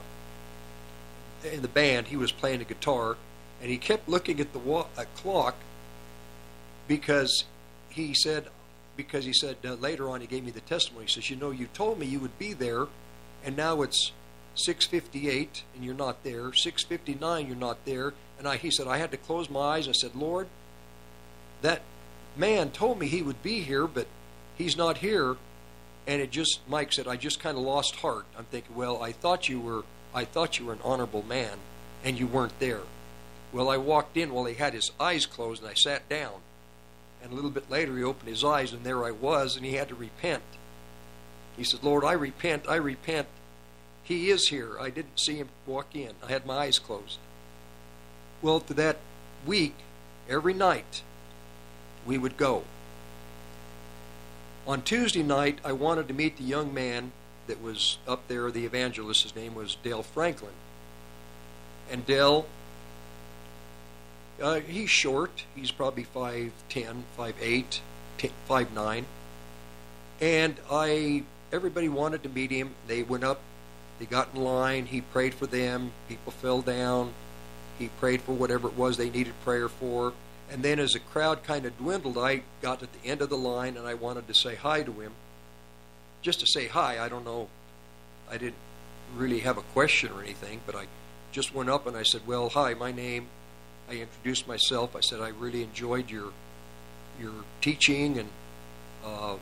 in 1.43 1.61
the 1.61 1.67
band. 1.67 2.07
He 2.07 2.17
was 2.17 2.31
playing 2.31 2.59
the 2.59 2.65
guitar, 2.65 3.17
and 3.61 3.69
he 3.69 3.77
kept 3.77 4.07
looking 4.07 4.39
at 4.39 4.53
the 4.53 4.59
wa- 4.59 4.87
clock 5.15 5.55
because 6.87 7.45
he 7.89 8.13
said 8.13 8.47
because 8.95 9.25
he 9.25 9.33
said 9.33 9.57
uh, 9.65 9.73
later 9.73 10.09
on 10.09 10.21
he 10.21 10.27
gave 10.27 10.43
me 10.43 10.51
the 10.51 10.61
testimony. 10.61 11.05
He 11.05 11.11
says, 11.11 11.29
"You 11.29 11.35
know, 11.35 11.51
you 11.51 11.67
told 11.73 11.99
me 11.99 12.05
you 12.05 12.19
would 12.19 12.37
be 12.37 12.53
there, 12.53 12.87
and 13.43 13.57
now 13.57 13.81
it's 13.81 14.11
6:58 14.55 15.63
and 15.75 15.83
you're 15.83 15.93
not 15.93 16.23
there. 16.23 16.51
6:59 16.51 17.47
you're 17.47 17.55
not 17.55 17.85
there." 17.85 18.13
And 18.37 18.47
I, 18.47 18.57
he 18.57 18.71
said, 18.71 18.87
"I 18.87 18.97
had 18.97 19.11
to 19.11 19.17
close 19.17 19.49
my 19.49 19.77
eyes." 19.77 19.87
I 19.87 19.93
said, 19.93 20.15
"Lord, 20.15 20.47
that 21.61 21.81
man 22.35 22.71
told 22.71 22.99
me 22.99 23.07
he 23.07 23.21
would 23.21 23.41
be 23.41 23.61
here, 23.61 23.87
but 23.87 24.07
he's 24.57 24.77
not 24.77 24.97
here." 24.97 25.37
and 26.05 26.21
it 26.21 26.31
just 26.31 26.59
Mike 26.67 26.91
said 26.91 27.07
I 27.07 27.15
just 27.15 27.39
kind 27.39 27.57
of 27.57 27.63
lost 27.63 27.97
heart. 27.97 28.25
I'm 28.37 28.45
thinking, 28.45 28.75
well, 28.75 29.01
I 29.01 29.11
thought 29.11 29.47
you 29.47 29.59
were 29.59 29.83
I 30.13 30.25
thought 30.25 30.59
you 30.59 30.65
were 30.65 30.73
an 30.73 30.81
honorable 30.83 31.23
man, 31.23 31.57
and 32.03 32.19
you 32.19 32.27
weren't 32.27 32.59
there. 32.59 32.81
Well, 33.51 33.69
I 33.69 33.77
walked 33.77 34.15
in 34.15 34.31
while 34.31 34.45
he 34.45 34.53
had 34.53 34.73
his 34.73 34.91
eyes 34.99 35.25
closed, 35.25 35.61
and 35.61 35.71
I 35.71 35.73
sat 35.73 36.07
down. 36.07 36.41
And 37.21 37.31
a 37.31 37.35
little 37.35 37.49
bit 37.49 37.69
later, 37.69 37.97
he 37.97 38.03
opened 38.03 38.29
his 38.29 38.43
eyes, 38.43 38.73
and 38.73 38.83
there 38.83 39.03
I 39.05 39.11
was, 39.11 39.55
and 39.55 39.65
he 39.65 39.73
had 39.73 39.89
to 39.89 39.95
repent. 39.95 40.43
He 41.57 41.63
said, 41.63 41.83
Lord, 41.83 42.03
I 42.03 42.13
repent, 42.13 42.65
I 42.67 42.75
repent. 42.75 43.27
He 44.03 44.29
is 44.29 44.49
here. 44.49 44.77
I 44.79 44.89
didn't 44.89 45.19
see 45.19 45.35
him 45.35 45.49
walk 45.65 45.95
in. 45.95 46.11
I 46.21 46.27
had 46.27 46.45
my 46.45 46.57
eyes 46.57 46.79
closed. 46.79 47.17
Well, 48.41 48.59
to 48.61 48.73
that 48.73 48.97
week, 49.45 49.75
every 50.29 50.53
night, 50.53 51.01
we 52.05 52.17
would 52.17 52.37
go. 52.37 52.63
On 54.67 54.81
Tuesday 54.81 55.23
night, 55.23 55.59
I 55.63 55.71
wanted 55.71 56.07
to 56.09 56.13
meet 56.13 56.37
the 56.37 56.43
young 56.43 56.73
man 56.73 57.11
that 57.47 57.61
was 57.61 57.97
up 58.07 58.27
there, 58.27 58.49
the 58.51 58.65
evangelist. 58.65 59.23
His 59.23 59.35
name 59.35 59.55
was 59.55 59.75
Dale 59.83 60.03
Franklin. 60.03 60.53
And 61.91 62.05
Dale, 62.05 62.45
uh, 64.41 64.61
he's 64.61 64.89
short. 64.89 65.43
He's 65.55 65.71
probably 65.71 66.05
5'10, 66.05 67.03
5'8, 67.17 67.79
5'9. 68.49 69.03
And 70.21 70.55
I, 70.71 71.23
everybody 71.51 71.89
wanted 71.89 72.23
to 72.23 72.29
meet 72.29 72.51
him. 72.51 72.75
They 72.87 73.03
went 73.03 73.23
up, 73.23 73.41
they 74.03 74.09
got 74.09 74.35
in 74.35 74.43
line. 74.43 74.85
He 74.87 74.99
prayed 74.99 75.33
for 75.33 75.47
them. 75.47 75.93
People 76.09 76.33
fell 76.33 76.61
down. 76.61 77.13
He 77.79 77.87
prayed 77.87 78.21
for 78.21 78.33
whatever 78.33 78.67
it 78.67 78.75
was 78.75 78.97
they 78.97 79.09
needed 79.09 79.33
prayer 79.45 79.69
for. 79.69 80.11
And 80.51 80.61
then 80.61 80.77
as 80.77 80.91
the 80.91 80.99
crowd 80.99 81.45
kind 81.45 81.65
of 81.65 81.77
dwindled, 81.77 82.17
I 82.17 82.43
got 82.61 82.83
at 82.83 82.89
the 82.91 83.09
end 83.09 83.21
of 83.21 83.29
the 83.29 83.37
line 83.37 83.77
and 83.77 83.87
I 83.87 83.93
wanted 83.93 84.27
to 84.27 84.33
say 84.33 84.55
hi 84.55 84.83
to 84.83 84.91
him. 84.91 85.13
Just 86.21 86.41
to 86.41 86.45
say 86.45 86.67
hi, 86.67 87.01
I 87.01 87.07
don't 87.07 87.23
know. 87.23 87.47
I 88.29 88.35
didn't 88.35 88.57
really 89.15 89.39
have 89.39 89.57
a 89.57 89.61
question 89.61 90.11
or 90.11 90.21
anything, 90.21 90.59
but 90.65 90.75
I 90.75 90.87
just 91.31 91.55
went 91.55 91.69
up 91.69 91.87
and 91.87 91.95
I 91.95 92.03
said, 92.03 92.27
Well, 92.27 92.49
hi, 92.49 92.73
my 92.73 92.91
name. 92.91 93.27
I 93.89 93.93
introduced 93.93 94.49
myself. 94.49 94.97
I 94.97 94.99
said, 94.99 95.21
I 95.21 95.29
really 95.29 95.63
enjoyed 95.63 96.09
your 96.09 96.33
your 97.21 97.31
teaching 97.61 98.17
and 98.19 98.29
uh, 99.05 99.37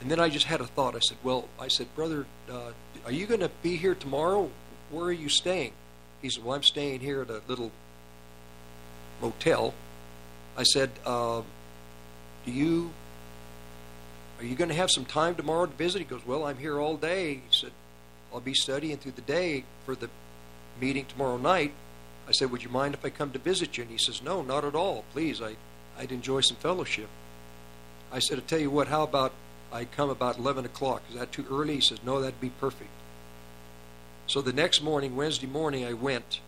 and 0.00 0.10
then 0.10 0.20
I 0.20 0.28
just 0.28 0.46
had 0.46 0.60
a 0.60 0.66
thought. 0.66 0.94
I 0.94 1.00
said, 1.00 1.16
"Well, 1.22 1.48
I 1.58 1.68
said, 1.68 1.94
brother, 1.94 2.26
uh, 2.50 2.72
are 3.08 3.12
you 3.12 3.24
going 3.24 3.40
to 3.40 3.48
be 3.62 3.76
here 3.76 3.94
tomorrow? 3.94 4.50
Where 4.90 5.06
are 5.06 5.12
you 5.12 5.30
staying?" 5.30 5.72
He 6.20 6.28
said, 6.28 6.44
"Well, 6.44 6.54
I'm 6.54 6.62
staying 6.62 7.00
here 7.00 7.22
at 7.22 7.30
a 7.30 7.40
little 7.48 7.72
motel." 9.22 9.72
I 10.58 10.64
said, 10.64 10.90
uh, 11.06 11.40
"Do 12.44 12.52
you 12.52 12.90
are 14.38 14.44
you 14.44 14.54
going 14.54 14.68
to 14.68 14.76
have 14.76 14.90
some 14.90 15.06
time 15.06 15.36
tomorrow 15.36 15.64
to 15.64 15.72
visit?" 15.72 16.00
He 16.00 16.04
goes, 16.04 16.20
"Well, 16.26 16.44
I'm 16.44 16.58
here 16.58 16.78
all 16.78 16.98
day." 16.98 17.36
He 17.36 17.40
said, 17.50 17.72
"I'll 18.30 18.40
be 18.40 18.52
studying 18.52 18.98
through 18.98 19.12
the 19.12 19.22
day 19.22 19.64
for 19.86 19.94
the 19.94 20.10
meeting 20.78 21.06
tomorrow 21.06 21.38
night." 21.38 21.72
I 22.28 22.32
said, 22.32 22.50
"Would 22.50 22.62
you 22.62 22.68
mind 22.68 22.92
if 22.92 23.02
I 23.02 23.08
come 23.08 23.30
to 23.30 23.38
visit 23.38 23.78
you?" 23.78 23.84
And 23.84 23.90
he 23.90 23.96
says, 23.96 24.20
"No, 24.20 24.42
not 24.42 24.66
at 24.66 24.74
all. 24.74 25.06
Please, 25.14 25.40
I 25.40 25.56
I'd 25.98 26.12
enjoy 26.12 26.42
some 26.42 26.58
fellowship." 26.58 27.08
I 28.12 28.18
said, 28.18 28.36
"I 28.36 28.42
tell 28.42 28.60
you 28.60 28.70
what. 28.70 28.88
How 28.88 29.02
about 29.02 29.32
I 29.72 29.86
come 29.86 30.10
about 30.10 30.36
11 30.36 30.66
o'clock? 30.66 31.04
Is 31.08 31.14
that 31.18 31.32
too 31.32 31.46
early?" 31.50 31.76
He 31.76 31.80
says, 31.80 32.00
"No, 32.04 32.20
that'd 32.20 32.38
be 32.38 32.50
perfect." 32.50 32.90
So 34.28 34.42
the 34.42 34.52
next 34.52 34.82
morning, 34.82 35.16
Wednesday 35.16 35.46
morning, 35.46 35.86
I 35.86 35.94
went 35.94 36.40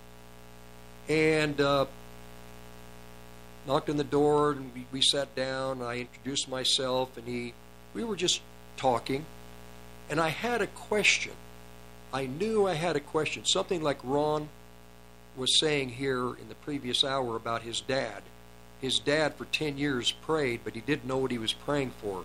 and 1.08 1.58
uh, 1.58 1.86
knocked 3.66 3.88
on 3.88 3.96
the 3.96 4.04
door, 4.04 4.50
and 4.50 4.70
we, 4.74 4.84
we 4.92 5.00
sat 5.00 5.34
down. 5.34 5.78
and 5.78 5.84
I 5.84 5.96
introduced 5.96 6.46
myself, 6.46 7.16
and 7.16 7.26
he, 7.26 7.54
we 7.94 8.04
were 8.04 8.16
just 8.16 8.42
talking, 8.76 9.24
and 10.10 10.20
I 10.20 10.28
had 10.28 10.60
a 10.60 10.66
question. 10.66 11.32
I 12.12 12.26
knew 12.26 12.68
I 12.68 12.74
had 12.74 12.96
a 12.96 13.00
question, 13.00 13.46
something 13.46 13.82
like 13.82 13.98
Ron 14.04 14.50
was 15.34 15.58
saying 15.58 15.88
here 15.88 16.34
in 16.34 16.50
the 16.50 16.56
previous 16.56 17.02
hour 17.02 17.34
about 17.34 17.62
his 17.62 17.80
dad. 17.80 18.22
His 18.82 18.98
dad 18.98 19.36
for 19.36 19.46
10 19.46 19.78
years 19.78 20.12
prayed, 20.12 20.60
but 20.64 20.74
he 20.74 20.82
didn't 20.82 21.06
know 21.06 21.16
what 21.16 21.30
he 21.30 21.38
was 21.38 21.54
praying 21.54 21.92
for. 22.02 22.24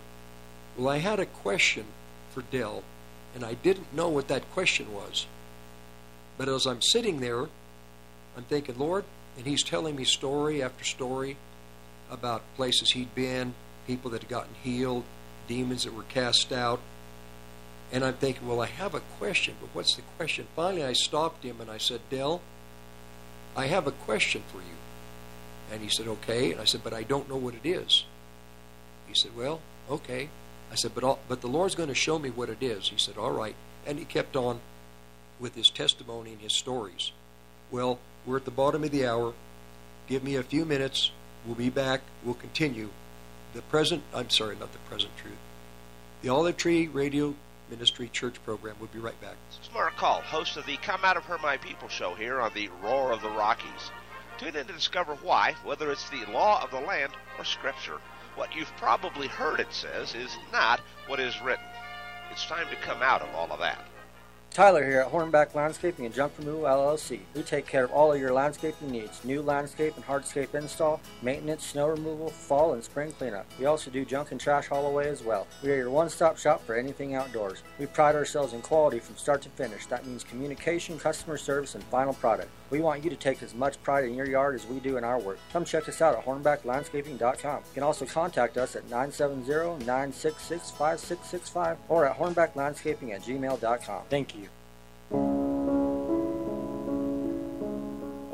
Well, 0.76 0.90
I 0.90 0.98
had 0.98 1.18
a 1.18 1.24
question 1.24 1.86
for 2.30 2.42
Dell, 2.42 2.82
and 3.34 3.42
I 3.42 3.54
didn't 3.54 3.94
know 3.94 4.10
what 4.10 4.28
that 4.28 4.52
question 4.52 4.92
was. 4.92 5.26
But 6.38 6.48
as 6.48 6.66
I'm 6.66 6.82
sitting 6.82 7.20
there, 7.20 7.46
I'm 8.36 8.44
thinking, 8.48 8.78
Lord, 8.78 9.04
and 9.36 9.46
he's 9.46 9.62
telling 9.62 9.96
me 9.96 10.04
story 10.04 10.62
after 10.62 10.84
story 10.84 11.36
about 12.10 12.42
places 12.56 12.92
he'd 12.92 13.14
been, 13.14 13.54
people 13.86 14.10
that 14.12 14.22
had 14.22 14.30
gotten 14.30 14.54
healed, 14.62 15.04
demons 15.48 15.84
that 15.84 15.94
were 15.94 16.02
cast 16.04 16.52
out. 16.52 16.80
And 17.92 18.04
I'm 18.04 18.14
thinking, 18.14 18.48
well, 18.48 18.60
I 18.60 18.66
have 18.66 18.94
a 18.94 19.00
question, 19.18 19.54
but 19.60 19.70
what's 19.72 19.94
the 19.94 20.02
question? 20.16 20.46
Finally, 20.56 20.84
I 20.84 20.92
stopped 20.92 21.44
him 21.44 21.60
and 21.60 21.70
I 21.70 21.78
said, 21.78 22.00
Dell, 22.10 22.40
I 23.54 23.66
have 23.66 23.86
a 23.86 23.92
question 23.92 24.42
for 24.48 24.58
you. 24.58 24.76
And 25.72 25.82
he 25.82 25.88
said, 25.88 26.06
okay. 26.06 26.52
And 26.52 26.60
I 26.60 26.64
said, 26.64 26.82
but 26.84 26.92
I 26.92 27.02
don't 27.02 27.28
know 27.28 27.36
what 27.36 27.54
it 27.54 27.66
is. 27.68 28.04
He 29.08 29.14
said, 29.14 29.36
well, 29.36 29.60
okay. 29.90 30.28
I 30.70 30.74
said, 30.74 30.92
but, 30.94 31.04
all, 31.04 31.18
but 31.28 31.40
the 31.40 31.48
Lord's 31.48 31.74
going 31.74 31.88
to 31.88 31.94
show 31.94 32.18
me 32.18 32.30
what 32.30 32.48
it 32.48 32.58
is. 32.60 32.88
He 32.88 32.98
said, 32.98 33.16
all 33.16 33.30
right. 33.30 33.54
And 33.86 33.98
he 33.98 34.04
kept 34.04 34.36
on 34.36 34.60
with 35.40 35.54
his 35.54 35.70
testimony 35.70 36.32
and 36.32 36.40
his 36.40 36.52
stories. 36.52 37.12
Well, 37.70 37.98
we're 38.24 38.36
at 38.36 38.44
the 38.44 38.50
bottom 38.50 38.84
of 38.84 38.90
the 38.90 39.06
hour. 39.06 39.34
Give 40.08 40.22
me 40.22 40.36
a 40.36 40.42
few 40.42 40.64
minutes. 40.64 41.10
We'll 41.44 41.56
be 41.56 41.70
back. 41.70 42.00
We'll 42.24 42.34
continue. 42.34 42.90
The 43.54 43.62
present, 43.62 44.02
I'm 44.14 44.30
sorry, 44.30 44.56
not 44.56 44.72
the 44.72 44.78
present 44.78 45.16
truth. 45.16 45.34
The 46.22 46.28
Olive 46.28 46.56
Tree 46.56 46.88
Radio 46.88 47.34
Ministry 47.70 48.08
Church 48.08 48.42
program. 48.44 48.76
We'll 48.78 48.88
be 48.92 48.98
right 48.98 49.20
back. 49.20 49.36
This 49.50 49.68
is 49.68 49.74
Mark 49.74 49.96
Call, 49.96 50.20
host 50.20 50.56
of 50.56 50.66
the 50.66 50.76
Come 50.78 51.00
Out 51.04 51.16
of 51.16 51.24
Her 51.24 51.38
My 51.38 51.56
People 51.56 51.88
show 51.88 52.14
here 52.14 52.40
on 52.40 52.52
the 52.54 52.68
Roar 52.82 53.12
of 53.12 53.22
the 53.22 53.30
Rockies. 53.30 53.90
Tune 54.38 54.56
in 54.56 54.66
to 54.66 54.72
discover 54.72 55.14
why, 55.22 55.54
whether 55.64 55.90
it's 55.90 56.08
the 56.10 56.24
law 56.30 56.62
of 56.62 56.70
the 56.70 56.80
land 56.80 57.12
or 57.38 57.44
scripture, 57.44 57.98
what 58.34 58.54
you've 58.54 58.74
probably 58.76 59.28
heard 59.28 59.60
it 59.60 59.72
says 59.72 60.14
is 60.14 60.36
not 60.52 60.80
what 61.06 61.20
is 61.20 61.40
written. 61.40 61.64
It's 62.30 62.46
time 62.46 62.68
to 62.68 62.76
come 62.76 63.02
out 63.02 63.22
of 63.22 63.34
all 63.34 63.50
of 63.50 63.60
that. 63.60 63.84
Tyler 64.56 64.86
here 64.86 65.00
at 65.00 65.12
Hornback 65.12 65.54
Landscaping 65.54 66.06
and 66.06 66.14
Junk 66.14 66.32
Removal 66.38 66.62
LLC. 66.62 67.20
We 67.34 67.42
take 67.42 67.66
care 67.66 67.84
of 67.84 67.90
all 67.90 68.14
of 68.14 68.18
your 68.18 68.32
landscaping 68.32 68.90
needs 68.90 69.22
new 69.22 69.42
landscape 69.42 69.94
and 69.96 70.06
hardscape 70.06 70.54
install, 70.54 70.98
maintenance, 71.20 71.66
snow 71.66 71.88
removal, 71.88 72.30
fall 72.30 72.72
and 72.72 72.82
spring 72.82 73.12
cleanup. 73.12 73.44
We 73.58 73.66
also 73.66 73.90
do 73.90 74.06
junk 74.06 74.32
and 74.32 74.40
trash 74.40 74.68
haul 74.68 74.86
away 74.86 75.10
as 75.10 75.22
well. 75.22 75.46
We 75.62 75.72
are 75.72 75.76
your 75.76 75.90
one 75.90 76.08
stop 76.08 76.38
shop 76.38 76.64
for 76.64 76.74
anything 76.74 77.14
outdoors. 77.14 77.62
We 77.78 77.84
pride 77.84 78.14
ourselves 78.14 78.54
in 78.54 78.62
quality 78.62 78.98
from 78.98 79.16
start 79.16 79.42
to 79.42 79.50
finish. 79.50 79.84
That 79.88 80.06
means 80.06 80.24
communication, 80.24 80.98
customer 80.98 81.36
service, 81.36 81.74
and 81.74 81.84
final 81.84 82.14
product. 82.14 82.48
We 82.70 82.80
want 82.80 83.04
you 83.04 83.10
to 83.10 83.16
take 83.16 83.42
as 83.42 83.54
much 83.54 83.82
pride 83.82 84.04
in 84.04 84.14
your 84.14 84.26
yard 84.26 84.54
as 84.54 84.66
we 84.66 84.80
do 84.80 84.96
in 84.96 85.04
our 85.04 85.18
work. 85.18 85.38
Come 85.52 85.64
check 85.64 85.88
us 85.88 86.00
out 86.00 86.16
at 86.16 86.24
hornbacklandscaping.com. 86.24 87.56
You 87.56 87.74
can 87.74 87.82
also 87.82 88.04
contact 88.04 88.56
us 88.56 88.76
at 88.76 88.84
970 88.84 89.84
966 89.84 90.70
5665 90.70 91.78
or 91.88 92.06
at 92.06 92.18
hornbacklandscaping 92.18 93.14
at 93.14 93.22
gmail.com. 93.22 94.02
Thank 94.10 94.34
you. 94.34 94.48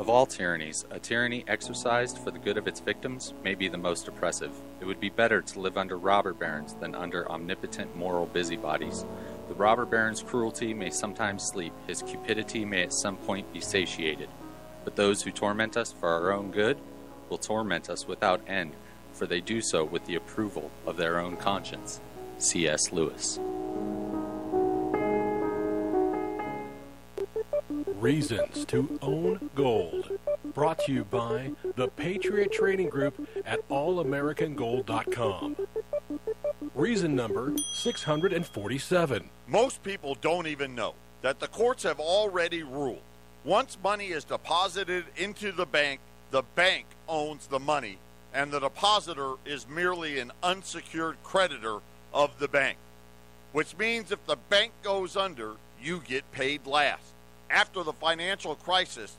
Of 0.02 0.08
all 0.08 0.26
tyrannies, 0.26 0.84
a 0.90 0.98
tyranny 0.98 1.44
exercised 1.46 2.18
for 2.18 2.32
the 2.32 2.38
good 2.40 2.58
of 2.58 2.66
its 2.66 2.80
victims 2.80 3.34
may 3.44 3.54
be 3.54 3.68
the 3.68 3.78
most 3.78 4.08
oppressive. 4.08 4.50
It 4.80 4.84
would 4.84 4.98
be 4.98 5.10
better 5.10 5.40
to 5.40 5.60
live 5.60 5.78
under 5.78 5.96
robber 5.96 6.32
barons 6.32 6.74
than 6.74 6.96
under 6.96 7.30
omnipotent 7.30 7.94
moral 7.94 8.26
busybodies. 8.26 9.06
The 9.52 9.58
robber 9.58 9.84
baron's 9.84 10.22
cruelty 10.22 10.72
may 10.72 10.88
sometimes 10.88 11.42
sleep, 11.44 11.74
his 11.86 12.00
cupidity 12.00 12.64
may 12.64 12.84
at 12.84 12.94
some 12.94 13.18
point 13.18 13.52
be 13.52 13.60
satiated. 13.60 14.30
But 14.82 14.96
those 14.96 15.20
who 15.20 15.30
torment 15.30 15.76
us 15.76 15.92
for 15.92 16.08
our 16.08 16.32
own 16.32 16.50
good 16.50 16.78
will 17.28 17.36
torment 17.36 17.90
us 17.90 18.08
without 18.08 18.40
end, 18.48 18.72
for 19.12 19.26
they 19.26 19.42
do 19.42 19.60
so 19.60 19.84
with 19.84 20.06
the 20.06 20.14
approval 20.14 20.70
of 20.86 20.96
their 20.96 21.20
own 21.20 21.36
conscience. 21.36 22.00
C.S. 22.38 22.92
Lewis. 22.92 23.38
Reasons 28.00 28.64
to 28.64 28.98
Own 29.02 29.50
Gold. 29.54 30.18
Brought 30.54 30.80
to 30.80 30.92
you 30.92 31.04
by 31.04 31.52
the 31.76 31.88
Patriot 31.88 32.52
Trading 32.52 32.88
Group 32.90 33.26
at 33.46 33.66
allamericangold.com. 33.68 35.56
Reason 36.74 37.16
number 37.16 37.54
647. 37.74 39.30
Most 39.48 39.82
people 39.82 40.14
don't 40.20 40.46
even 40.46 40.74
know 40.74 40.94
that 41.22 41.40
the 41.40 41.48
courts 41.48 41.84
have 41.84 42.00
already 42.00 42.62
ruled. 42.62 43.00
Once 43.44 43.78
money 43.82 44.08
is 44.08 44.24
deposited 44.24 45.04
into 45.16 45.52
the 45.52 45.66
bank, 45.66 46.00
the 46.30 46.42
bank 46.54 46.86
owns 47.08 47.46
the 47.46 47.58
money, 47.58 47.98
and 48.34 48.50
the 48.50 48.60
depositor 48.60 49.34
is 49.46 49.66
merely 49.68 50.18
an 50.18 50.32
unsecured 50.42 51.16
creditor 51.22 51.78
of 52.12 52.38
the 52.38 52.48
bank. 52.48 52.76
Which 53.52 53.76
means 53.76 54.12
if 54.12 54.24
the 54.26 54.36
bank 54.36 54.72
goes 54.82 55.16
under, 55.16 55.52
you 55.82 56.02
get 56.06 56.30
paid 56.32 56.66
last 56.66 57.12
after 57.52 57.82
the 57.82 57.92
financial 57.92 58.54
crisis, 58.54 59.18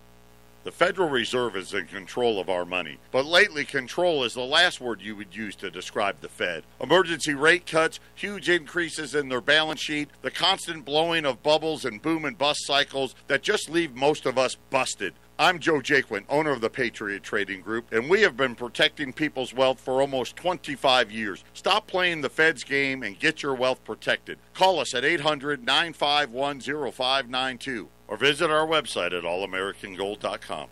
The 0.63 0.71
Federal 0.71 1.09
Reserve 1.09 1.55
is 1.55 1.73
in 1.73 1.87
control 1.87 2.39
of 2.39 2.47
our 2.47 2.65
money, 2.65 2.99
but 3.09 3.25
lately 3.25 3.65
control 3.65 4.23
is 4.23 4.35
the 4.35 4.41
last 4.41 4.79
word 4.79 5.01
you 5.01 5.15
would 5.15 5.35
use 5.35 5.55
to 5.55 5.71
describe 5.71 6.21
the 6.21 6.29
Fed. 6.29 6.65
Emergency 6.79 7.33
rate 7.33 7.65
cuts, 7.65 7.99
huge 8.13 8.47
increases 8.47 9.15
in 9.15 9.27
their 9.27 9.41
balance 9.41 9.81
sheet, 9.81 10.09
the 10.21 10.29
constant 10.29 10.85
blowing 10.85 11.25
of 11.25 11.41
bubbles 11.41 11.83
and 11.83 11.99
boom 11.99 12.25
and 12.25 12.37
bust 12.37 12.59
cycles 12.67 13.15
that 13.25 13.41
just 13.41 13.71
leave 13.71 13.95
most 13.95 14.27
of 14.27 14.37
us 14.37 14.55
busted. 14.69 15.15
I'm 15.39 15.57
Joe 15.57 15.79
Jaquin, 15.79 16.25
owner 16.29 16.51
of 16.51 16.61
the 16.61 16.69
Patriot 16.69 17.23
Trading 17.23 17.61
Group, 17.61 17.91
and 17.91 18.07
we 18.07 18.21
have 18.21 18.37
been 18.37 18.53
protecting 18.53 19.13
people's 19.13 19.55
wealth 19.55 19.79
for 19.79 19.99
almost 19.99 20.35
25 20.35 21.09
years. 21.11 21.43
Stop 21.55 21.87
playing 21.87 22.21
the 22.21 22.29
Fed's 22.29 22.63
game 22.63 23.01
and 23.01 23.17
get 23.17 23.41
your 23.41 23.55
wealth 23.55 23.83
protected. 23.83 24.37
Call 24.53 24.79
us 24.79 24.93
at 24.93 25.03
800 25.03 25.65
951 25.65 26.59
0592 26.91 27.89
or 28.11 28.17
visit 28.17 28.51
our 28.51 28.67
website 28.67 29.17
at 29.17 29.23
allamericangold.com. 29.23 30.67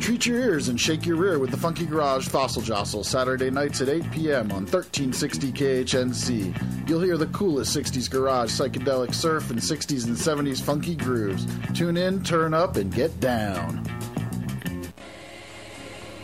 Treat 0.00 0.26
your 0.26 0.38
ears 0.38 0.68
and 0.68 0.80
shake 0.80 1.04
your 1.04 1.16
rear 1.16 1.38
with 1.38 1.50
the 1.50 1.56
Funky 1.56 1.84
Garage 1.84 2.26
Fossil 2.28 2.62
Jostle, 2.62 3.04
Saturday 3.04 3.50
nights 3.50 3.82
at 3.82 3.90
8 3.90 4.10
p.m. 4.10 4.50
on 4.50 4.64
1360 4.64 5.52
KHNC. 5.52 6.88
You'll 6.88 7.02
hear 7.02 7.18
the 7.18 7.26
coolest 7.26 7.76
60s 7.76 8.10
garage, 8.10 8.50
psychedelic 8.50 9.12
surf, 9.14 9.50
and 9.50 9.58
60s 9.58 10.06
and 10.06 10.16
70s 10.16 10.62
funky 10.62 10.96
grooves. 10.96 11.46
Tune 11.74 11.98
in, 11.98 12.22
turn 12.24 12.54
up, 12.54 12.76
and 12.76 12.92
get 12.92 13.20
down. 13.20 13.86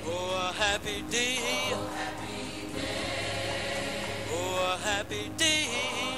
Oh, 0.06 0.50
a 0.50 0.54
happy 0.54 1.02
day. 1.10 1.36
Oh, 1.72 1.90
happy 1.94 2.80
day. 2.80 2.96
Oh, 4.32 4.74
a 4.74 4.78
happy 4.82 5.30
day. 5.36 6.09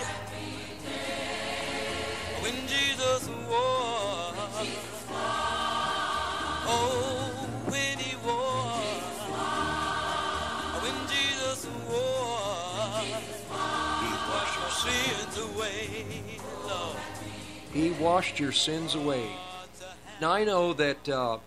Jesus. 3.03 3.29
Oh, 6.65 7.49
when 7.67 7.99
he. 7.99 8.17
When 10.83 11.09
Jesus. 11.09 11.67
He 14.03 14.11
washed 14.31 14.61
your 14.61 14.71
sins 14.71 15.39
away, 15.39 16.07
Lord. 16.67 16.97
He 17.73 17.91
washed 17.91 18.41
your 18.41 18.53
sins 18.53 18.95
away. 18.95 19.27
Now 20.21 20.33
I 20.33 20.45
know 20.45 20.73
that 20.75 21.09
uh, 21.09 21.39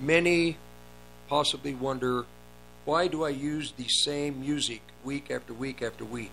many 0.00 0.56
possibly 1.28 1.74
wonder 1.74 2.24
why 2.84 3.06
do 3.06 3.24
I 3.24 3.28
use 3.28 3.72
the 3.76 3.86
same 3.86 4.40
music 4.40 4.82
week 5.04 5.30
after 5.30 5.52
week 5.54 5.82
after 5.82 6.04
week? 6.04 6.32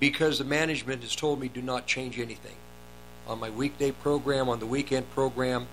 Because 0.00 0.38
the 0.38 0.44
management 0.44 1.02
has 1.02 1.14
told 1.14 1.40
me 1.40 1.48
do 1.48 1.62
not 1.62 1.86
change 1.86 2.18
anything 2.18 2.56
on 3.26 3.40
my 3.40 3.50
weekday 3.50 3.90
program, 3.90 4.48
on 4.48 4.58
the 4.58 4.66
weekend 4.66 5.10
program, 5.10 5.66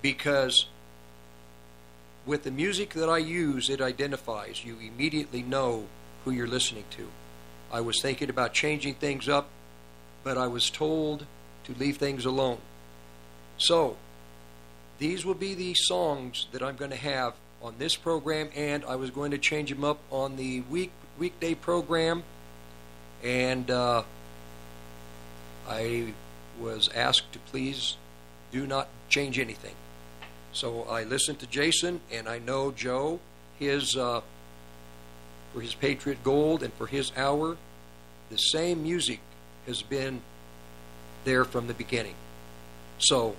because 0.00 0.66
with 2.26 2.44
the 2.44 2.50
music 2.50 2.94
that 2.94 3.08
I 3.08 3.18
use, 3.18 3.68
it 3.68 3.80
identifies. 3.80 4.64
You 4.64 4.76
immediately 4.78 5.42
know 5.42 5.86
who 6.24 6.30
you're 6.30 6.46
listening 6.46 6.84
to. 6.90 7.08
I 7.72 7.80
was 7.80 8.00
thinking 8.00 8.30
about 8.30 8.54
changing 8.54 8.94
things 8.94 9.28
up, 9.28 9.48
but 10.22 10.38
I 10.38 10.46
was 10.46 10.70
told 10.70 11.26
to 11.64 11.74
leave 11.74 11.96
things 11.96 12.24
alone. 12.24 12.58
So, 13.58 13.96
these 14.98 15.24
will 15.24 15.34
be 15.34 15.54
the 15.54 15.74
songs 15.74 16.46
that 16.52 16.62
I'm 16.62 16.76
going 16.76 16.90
to 16.90 16.96
have 16.96 17.34
on 17.62 17.74
this 17.78 17.96
program, 17.96 18.50
and 18.54 18.84
I 18.84 18.96
was 18.96 19.10
going 19.10 19.32
to 19.32 19.38
change 19.38 19.70
them 19.70 19.84
up 19.84 19.98
on 20.10 20.36
the 20.36 20.60
week 20.62 20.92
weekday 21.18 21.54
program. 21.54 22.24
And 23.24 23.70
uh, 23.70 24.02
I 25.66 26.12
was 26.60 26.88
asked 26.94 27.32
to 27.32 27.38
please 27.38 27.96
do 28.52 28.66
not 28.66 28.88
change 29.08 29.38
anything. 29.38 29.74
So 30.52 30.82
I 30.82 31.02
listened 31.02 31.40
to 31.40 31.46
Jason, 31.46 32.00
and 32.12 32.28
I 32.28 32.38
know 32.38 32.70
Joe, 32.70 33.18
his 33.58 33.96
uh, 33.96 34.20
for 35.52 35.60
his 35.60 35.74
Patriot 35.74 36.22
Gold 36.22 36.62
and 36.62 36.72
for 36.74 36.86
his 36.86 37.12
hour, 37.16 37.56
the 38.30 38.36
same 38.36 38.82
music 38.82 39.20
has 39.66 39.82
been 39.82 40.20
there 41.24 41.44
from 41.44 41.66
the 41.66 41.74
beginning. 41.74 42.14
So, 42.98 43.36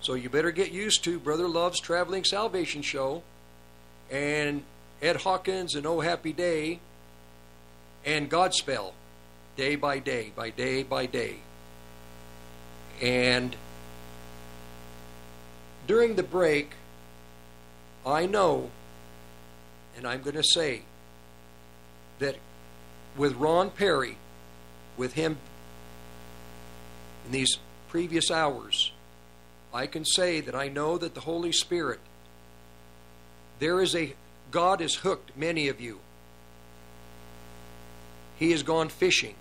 so 0.00 0.14
you 0.14 0.28
better 0.28 0.50
get 0.50 0.70
used 0.70 1.04
to 1.04 1.18
Brother 1.18 1.48
Love's 1.48 1.80
Traveling 1.80 2.24
Salvation 2.24 2.82
Show, 2.82 3.22
and 4.10 4.62
Ed 5.00 5.16
Hawkins 5.16 5.74
and 5.74 5.86
Oh 5.86 6.00
Happy 6.00 6.32
Day, 6.32 6.80
and 8.04 8.30
Godspell, 8.30 8.92
day 9.56 9.76
by 9.76 9.98
day, 9.98 10.32
by 10.34 10.50
day 10.50 10.82
by 10.82 11.06
day. 11.06 11.36
And 13.02 13.56
during 15.86 16.16
the 16.16 16.22
break, 16.22 16.72
I 18.06 18.26
know, 18.26 18.70
and 19.96 20.06
I'm 20.06 20.22
going 20.22 20.36
to 20.36 20.44
say, 20.44 20.82
that 22.20 22.36
with 23.16 23.34
Ron 23.36 23.70
Perry, 23.70 24.16
with 24.96 25.14
him 25.14 25.38
in 27.26 27.32
these 27.32 27.58
previous 27.88 28.30
hours, 28.30 28.92
I 29.74 29.86
can 29.86 30.04
say 30.04 30.40
that 30.40 30.54
I 30.54 30.68
know 30.68 30.96
that 30.98 31.14
the 31.14 31.20
Holy 31.20 31.52
Spirit, 31.52 32.00
there 33.58 33.80
is 33.80 33.96
a, 33.96 34.14
God 34.50 34.80
has 34.80 34.96
hooked 34.96 35.36
many 35.36 35.68
of 35.68 35.80
you. 35.80 36.00
He 38.40 38.52
has 38.52 38.62
gone 38.62 38.88
fishing. 38.88 39.34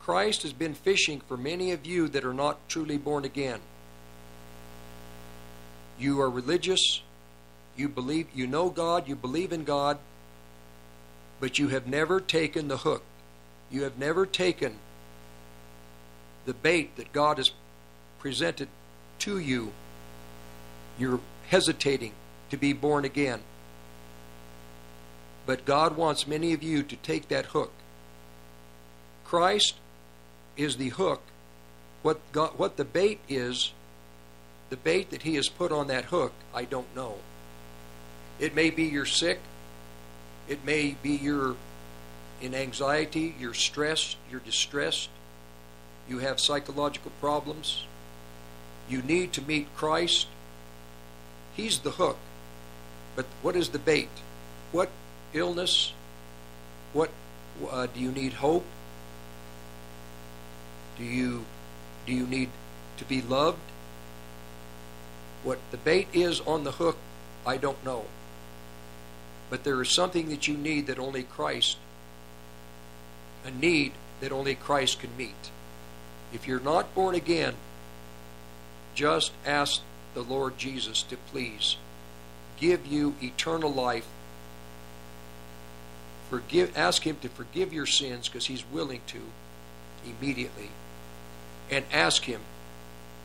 Christ 0.00 0.42
has 0.42 0.52
been 0.52 0.74
fishing 0.74 1.20
for 1.20 1.36
many 1.36 1.72
of 1.72 1.84
you 1.84 2.06
that 2.06 2.24
are 2.24 2.32
not 2.32 2.68
truly 2.68 2.96
born 2.96 3.24
again. 3.24 3.58
You 5.98 6.20
are 6.20 6.30
religious. 6.30 7.02
You 7.76 7.88
believe 7.88 8.28
you 8.32 8.46
know 8.46 8.70
God, 8.70 9.08
you 9.08 9.16
believe 9.16 9.52
in 9.52 9.64
God, 9.64 9.98
but 11.40 11.58
you 11.58 11.68
have 11.68 11.88
never 11.88 12.20
taken 12.20 12.68
the 12.68 12.76
hook. 12.76 13.02
You 13.72 13.82
have 13.82 13.98
never 13.98 14.24
taken 14.24 14.78
the 16.46 16.54
bait 16.54 16.94
that 16.94 17.12
God 17.12 17.38
has 17.38 17.50
presented 18.20 18.68
to 19.20 19.40
you. 19.40 19.72
You're 20.96 21.18
hesitating 21.48 22.12
to 22.50 22.56
be 22.56 22.72
born 22.72 23.04
again. 23.04 23.40
But 25.46 25.64
God 25.64 25.96
wants 25.96 26.26
many 26.26 26.52
of 26.52 26.62
you 26.62 26.82
to 26.82 26.96
take 26.96 27.28
that 27.28 27.46
hook. 27.46 27.72
Christ 29.24 29.74
is 30.56 30.76
the 30.76 30.90
hook. 30.90 31.22
What 32.02 32.20
God, 32.32 32.52
what 32.56 32.76
the 32.76 32.84
bait 32.84 33.20
is, 33.28 33.72
the 34.70 34.76
bait 34.76 35.10
that 35.10 35.22
He 35.22 35.34
has 35.34 35.48
put 35.48 35.72
on 35.72 35.88
that 35.88 36.06
hook, 36.06 36.32
I 36.54 36.64
don't 36.64 36.94
know. 36.94 37.16
It 38.38 38.54
may 38.54 38.70
be 38.70 38.84
you're 38.84 39.06
sick. 39.06 39.40
It 40.48 40.64
may 40.64 40.96
be 41.02 41.10
you're 41.10 41.56
in 42.42 42.54
anxiety, 42.54 43.34
you're 43.38 43.54
stressed, 43.54 44.16
you're 44.30 44.40
distressed, 44.40 45.08
you 46.08 46.18
have 46.18 46.38
psychological 46.38 47.12
problems. 47.20 47.84
You 48.88 49.00
need 49.00 49.32
to 49.34 49.42
meet 49.42 49.74
Christ. 49.74 50.26
He's 51.56 51.78
the 51.78 51.92
hook. 51.92 52.18
But 53.16 53.24
what 53.40 53.56
is 53.56 53.70
the 53.70 53.78
bait? 53.78 54.10
What 54.72 54.90
illness? 55.34 55.92
What 56.92 57.10
uh, 57.70 57.86
do 57.86 58.00
you 58.00 58.10
need 58.10 58.34
hope? 58.34 58.64
Do 60.98 61.04
you 61.04 61.44
do 62.06 62.12
you 62.12 62.26
need 62.26 62.50
to 62.98 63.04
be 63.04 63.20
loved? 63.20 63.58
What 65.42 65.58
the 65.70 65.76
bait 65.76 66.08
is 66.12 66.40
on 66.40 66.64
the 66.64 66.72
hook, 66.72 66.96
I 67.46 67.56
don't 67.56 67.84
know. 67.84 68.06
But 69.50 69.64
there 69.64 69.80
is 69.82 69.94
something 69.94 70.30
that 70.30 70.48
you 70.48 70.56
need 70.56 70.86
that 70.86 70.98
only 70.98 71.22
Christ 71.22 71.76
a 73.44 73.50
need 73.50 73.92
that 74.20 74.32
only 74.32 74.54
Christ 74.54 75.00
can 75.00 75.16
meet. 75.16 75.50
If 76.32 76.48
you're 76.48 76.60
not 76.60 76.94
born 76.94 77.14
again, 77.14 77.54
just 78.94 79.32
ask 79.44 79.82
the 80.14 80.22
Lord 80.22 80.56
Jesus 80.56 81.02
to 81.04 81.16
please 81.16 81.76
give 82.58 82.86
you 82.86 83.14
eternal 83.22 83.72
life. 83.72 84.06
Forgive 86.30 86.76
ask 86.76 87.02
him 87.02 87.16
to 87.22 87.28
forgive 87.28 87.72
your 87.72 87.86
sins 87.86 88.28
because 88.28 88.46
he's 88.46 88.64
willing 88.72 89.00
to 89.08 89.20
immediately 90.06 90.70
and 91.70 91.84
ask 91.92 92.24
Him 92.24 92.40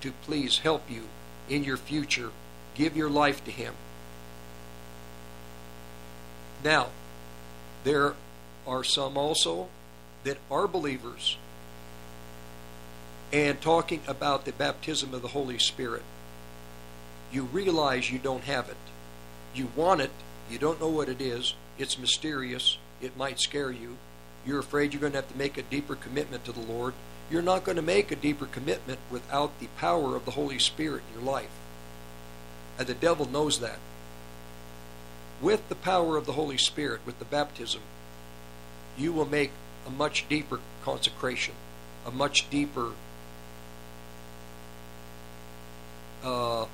to 0.01 0.11
please 0.11 0.59
help 0.59 0.89
you 0.89 1.03
in 1.49 1.63
your 1.63 1.77
future. 1.77 2.31
Give 2.75 2.95
your 2.95 3.09
life 3.09 3.43
to 3.45 3.51
Him. 3.51 3.73
Now, 6.63 6.87
there 7.83 8.15
are 8.67 8.83
some 8.83 9.17
also 9.17 9.67
that 10.23 10.37
are 10.51 10.67
believers 10.67 11.37
and 13.31 13.61
talking 13.61 14.01
about 14.07 14.45
the 14.45 14.51
baptism 14.51 15.13
of 15.13 15.21
the 15.21 15.29
Holy 15.29 15.59
Spirit. 15.59 16.03
You 17.31 17.43
realize 17.43 18.11
you 18.11 18.19
don't 18.19 18.43
have 18.45 18.69
it. 18.69 18.77
You 19.53 19.69
want 19.75 20.01
it. 20.01 20.11
You 20.49 20.57
don't 20.57 20.81
know 20.81 20.89
what 20.89 21.09
it 21.09 21.21
is. 21.21 21.53
It's 21.77 21.97
mysterious. 21.97 22.77
It 23.01 23.17
might 23.17 23.39
scare 23.39 23.71
you. 23.71 23.97
You're 24.45 24.59
afraid 24.59 24.93
you're 24.93 25.01
going 25.01 25.13
to 25.13 25.19
have 25.19 25.31
to 25.31 25.37
make 25.37 25.57
a 25.57 25.63
deeper 25.63 25.95
commitment 25.95 26.45
to 26.45 26.51
the 26.51 26.61
Lord. 26.61 26.93
You're 27.29 27.41
not 27.41 27.63
going 27.63 27.75
to 27.75 27.81
make 27.81 28.11
a 28.11 28.15
deeper 28.15 28.45
commitment 28.45 28.99
without 29.11 29.59
the 29.59 29.67
power 29.77 30.15
of 30.15 30.25
the 30.25 30.31
Holy 30.31 30.59
Spirit 30.59 31.03
in 31.09 31.21
your 31.21 31.31
life. 31.31 31.51
And 32.77 32.87
the 32.87 32.93
devil 32.93 33.29
knows 33.29 33.59
that. 33.59 33.79
With 35.41 35.69
the 35.69 35.75
power 35.75 36.17
of 36.17 36.25
the 36.25 36.33
Holy 36.33 36.57
Spirit, 36.57 37.01
with 37.05 37.19
the 37.19 37.25
baptism, 37.25 37.81
you 38.97 39.13
will 39.13 39.25
make 39.25 39.51
a 39.85 39.89
much 39.89 40.27
deeper 40.27 40.59
consecration, 40.83 41.53
a 42.05 42.11
much 42.11 42.49
deeper 42.49 42.91
uh, 46.23 46.65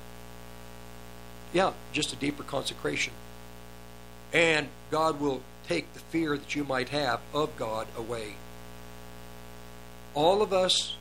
yeah, 1.52 1.72
just 1.92 2.12
a 2.12 2.16
deeper 2.16 2.42
consecration. 2.42 3.12
And 4.32 4.68
God 4.90 5.20
will 5.20 5.40
take 5.68 5.92
the 5.94 6.00
fear 6.00 6.36
that 6.36 6.54
you 6.54 6.64
might 6.64 6.90
have 6.90 7.20
of 7.34 7.56
God 7.56 7.86
away 7.96 8.34
all 10.16 10.40
of 10.40 10.52
us 10.52 10.96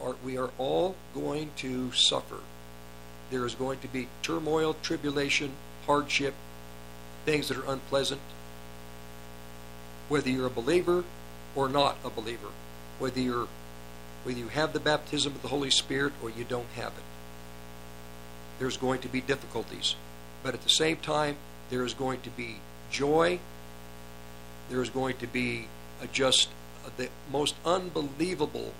are 0.00 0.14
we 0.22 0.36
are 0.36 0.50
all 0.58 0.94
going 1.14 1.50
to 1.56 1.90
suffer. 1.92 2.38
There 3.30 3.44
is 3.44 3.54
going 3.54 3.80
to 3.80 3.88
be 3.88 4.08
turmoil, 4.22 4.76
tribulation, 4.82 5.52
hardship, 5.86 6.34
things 7.24 7.48
that 7.48 7.56
are 7.56 7.72
unpleasant. 7.72 8.20
Whether 10.08 10.30
you're 10.30 10.46
a 10.46 10.50
believer 10.50 11.04
or 11.56 11.68
not 11.68 11.96
a 12.04 12.10
believer, 12.10 12.48
whether 12.98 13.18
you're 13.18 13.48
whether 14.24 14.38
you 14.38 14.48
have 14.48 14.72
the 14.72 14.80
baptism 14.80 15.34
of 15.34 15.42
the 15.42 15.48
Holy 15.48 15.70
Spirit 15.70 16.12
or 16.22 16.28
you 16.28 16.44
don't 16.44 16.68
have 16.76 16.92
it. 16.92 17.04
There's 18.58 18.76
going 18.76 19.00
to 19.00 19.08
be 19.08 19.20
difficulties. 19.20 19.94
But 20.42 20.54
at 20.54 20.62
the 20.62 20.68
same 20.68 20.96
time, 20.96 21.36
there 21.70 21.84
is 21.84 21.94
going 21.94 22.20
to 22.22 22.30
be 22.30 22.56
joy. 22.90 23.38
There 24.70 24.82
is 24.82 24.90
going 24.90 25.16
to 25.18 25.26
be 25.26 25.68
a 26.02 26.06
just 26.06 26.48
the 26.96 27.08
most 27.30 27.54
unbelievable. 27.64 28.72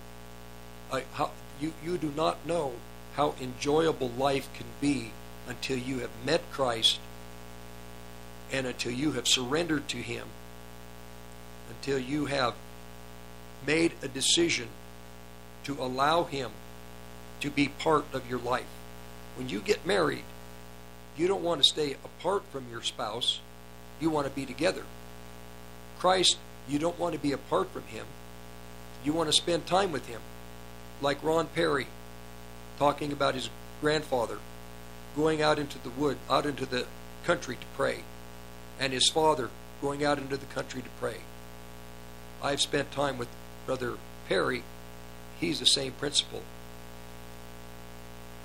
Uh, 0.91 1.01
how, 1.13 1.31
you, 1.59 1.73
you 1.83 1.97
do 1.97 2.11
not 2.15 2.45
know 2.45 2.73
how 3.15 3.35
enjoyable 3.41 4.09
life 4.09 4.49
can 4.53 4.65
be 4.81 5.11
until 5.47 5.77
you 5.77 5.99
have 5.99 6.11
met 6.25 6.41
Christ 6.51 6.99
and 8.51 8.65
until 8.65 8.91
you 8.91 9.11
have 9.13 9.27
surrendered 9.27 9.87
to 9.89 9.97
Him, 9.97 10.27
until 11.69 11.99
you 11.99 12.25
have 12.25 12.55
made 13.65 13.93
a 14.01 14.07
decision 14.07 14.69
to 15.63 15.73
allow 15.73 16.23
Him 16.23 16.51
to 17.41 17.49
be 17.49 17.67
part 17.67 18.05
of 18.13 18.29
your 18.29 18.39
life. 18.39 18.65
When 19.35 19.49
you 19.49 19.59
get 19.59 19.85
married, 19.85 20.23
you 21.17 21.27
don't 21.27 21.43
want 21.43 21.61
to 21.61 21.69
stay 21.69 21.95
apart 22.03 22.43
from 22.51 22.65
your 22.71 22.81
spouse, 22.81 23.39
you 23.99 24.09
want 24.09 24.27
to 24.27 24.33
be 24.33 24.45
together. 24.45 24.83
Christ 25.99 26.37
you 26.67 26.79
don't 26.79 26.99
want 26.99 27.13
to 27.13 27.19
be 27.19 27.31
apart 27.31 27.69
from 27.71 27.83
Him. 27.83 28.05
You 29.03 29.13
want 29.13 29.29
to 29.29 29.33
spend 29.33 29.65
time 29.65 29.91
with 29.91 30.07
Him. 30.07 30.21
Like 31.01 31.23
Ron 31.23 31.47
Perry 31.47 31.87
talking 32.79 33.11
about 33.11 33.35
his 33.35 33.49
grandfather 33.81 34.39
going 35.15 35.41
out 35.41 35.59
into 35.59 35.77
the 35.79 35.89
wood, 35.89 36.17
out 36.29 36.45
into 36.45 36.65
the 36.65 36.85
country 37.25 37.55
to 37.55 37.65
pray, 37.75 38.03
and 38.79 38.93
his 38.93 39.09
father 39.09 39.49
going 39.81 40.03
out 40.03 40.17
into 40.17 40.37
the 40.37 40.45
country 40.47 40.81
to 40.81 40.89
pray. 40.99 41.17
I've 42.41 42.61
spent 42.61 42.91
time 42.91 43.17
with 43.17 43.27
Brother 43.65 43.97
Perry. 44.29 44.63
He's 45.39 45.59
the 45.59 45.65
same 45.65 45.91
principle. 45.91 46.41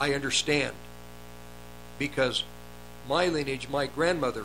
I 0.00 0.12
understand 0.12 0.74
because 1.98 2.42
my 3.08 3.28
lineage, 3.28 3.68
my 3.68 3.86
grandmother, 3.86 4.44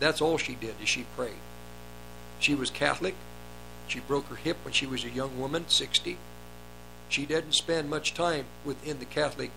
that's 0.00 0.20
all 0.20 0.36
she 0.36 0.56
did 0.56 0.74
is 0.82 0.88
she 0.88 1.04
prayed. 1.16 1.38
She 2.40 2.54
was 2.54 2.70
Catholic. 2.70 3.14
She 3.86 4.00
broke 4.00 4.26
her 4.26 4.36
hip 4.36 4.56
when 4.64 4.72
she 4.72 4.86
was 4.86 5.04
a 5.04 5.10
young 5.10 5.38
woman, 5.38 5.66
60. 5.68 6.16
She 7.08 7.26
didn't 7.26 7.52
spend 7.52 7.90
much 7.90 8.14
time 8.14 8.46
within 8.64 8.98
the 8.98 9.04
Catholic 9.04 9.50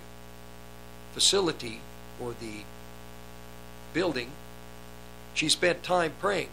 facility 1.13 1.79
or 2.19 2.33
the 2.39 2.63
building. 3.93 4.31
She 5.33 5.49
spent 5.49 5.81
time 5.81 6.13
praying. 6.19 6.49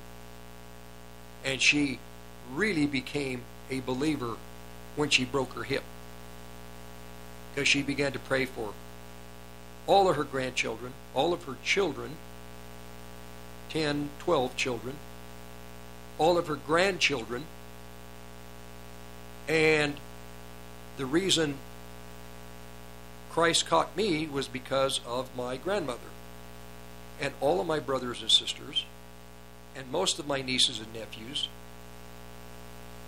And 1.44 1.60
she 1.60 1.98
really 2.52 2.86
became 2.86 3.42
a 3.70 3.80
believer 3.80 4.36
when 4.96 5.08
she 5.10 5.24
broke 5.24 5.54
her 5.54 5.64
hip. 5.64 5.82
Because 7.54 7.66
she 7.66 7.82
began 7.82 8.12
to 8.12 8.18
pray 8.18 8.44
for 8.44 8.72
all 9.86 10.08
of 10.08 10.16
her 10.16 10.24
grandchildren, 10.24 10.92
all 11.14 11.32
of 11.32 11.44
her 11.44 11.56
children, 11.64 12.16
10, 13.70 14.10
12 14.20 14.56
children, 14.56 14.96
all 16.20 16.36
of 16.36 16.46
her 16.48 16.54
grandchildren. 16.54 17.44
And 19.48 19.94
the 20.98 21.06
reason 21.06 21.56
Christ 23.30 23.66
caught 23.66 23.96
me 23.96 24.26
was 24.26 24.46
because 24.46 25.00
of 25.06 25.34
my 25.34 25.56
grandmother. 25.56 26.10
And 27.20 27.32
all 27.40 27.60
of 27.60 27.66
my 27.66 27.80
brothers 27.80 28.20
and 28.20 28.30
sisters, 28.30 28.84
and 29.74 29.90
most 29.90 30.18
of 30.18 30.26
my 30.26 30.42
nieces 30.42 30.78
and 30.78 30.92
nephews, 30.92 31.48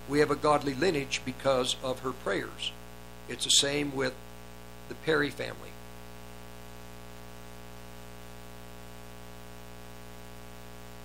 we 0.08 0.20
have 0.20 0.30
a 0.30 0.36
godly 0.36 0.74
lineage 0.74 1.20
because 1.24 1.76
of 1.82 2.00
her 2.00 2.12
prayers. 2.12 2.72
It's 3.28 3.44
the 3.44 3.50
same 3.50 3.94
with 3.94 4.14
the 4.88 4.94
Perry 4.94 5.30
family. 5.30 5.70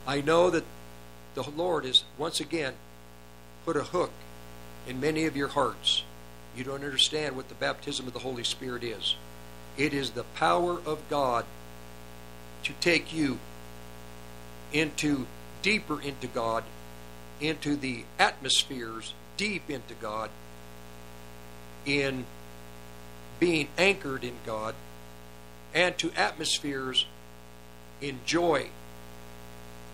I 0.08 0.22
know 0.22 0.50
that 0.50 0.64
the 1.44 1.52
Lord 1.52 1.86
has 1.86 2.04
once 2.18 2.40
again 2.40 2.74
put 3.64 3.78
a 3.78 3.84
hook 3.84 4.12
in 4.88 5.00
many 5.00 5.26
of 5.26 5.38
your 5.38 5.50
hearts. 5.50 6.04
You 6.56 6.64
don't 6.64 6.84
understand 6.84 7.36
what 7.36 7.48
the 7.48 7.56
baptism 7.56 8.08
of 8.08 8.14
the 8.14 8.20
Holy 8.20 8.44
Spirit 8.44 8.84
is. 8.84 9.16
It 9.78 9.94
is 9.94 10.12
the 10.12 10.24
power 10.24 10.80
of 10.84 11.00
God 11.10 11.46
to 12.64 12.74
take 12.82 13.14
you 13.14 13.38
into 14.74 15.28
deeper 15.62 16.02
into 16.02 16.26
God, 16.28 16.64
into 17.40 17.76
the 17.76 18.04
atmospheres 18.18 19.14
deep 19.38 19.70
into 19.70 19.94
God, 19.94 20.32
in 21.86 22.26
being 23.40 23.68
anchored 23.78 24.24
in 24.24 24.34
God, 24.44 24.74
and 25.74 25.96
to 26.00 26.12
atmospheres 26.14 27.06
in 28.02 28.20
joy 28.26 28.70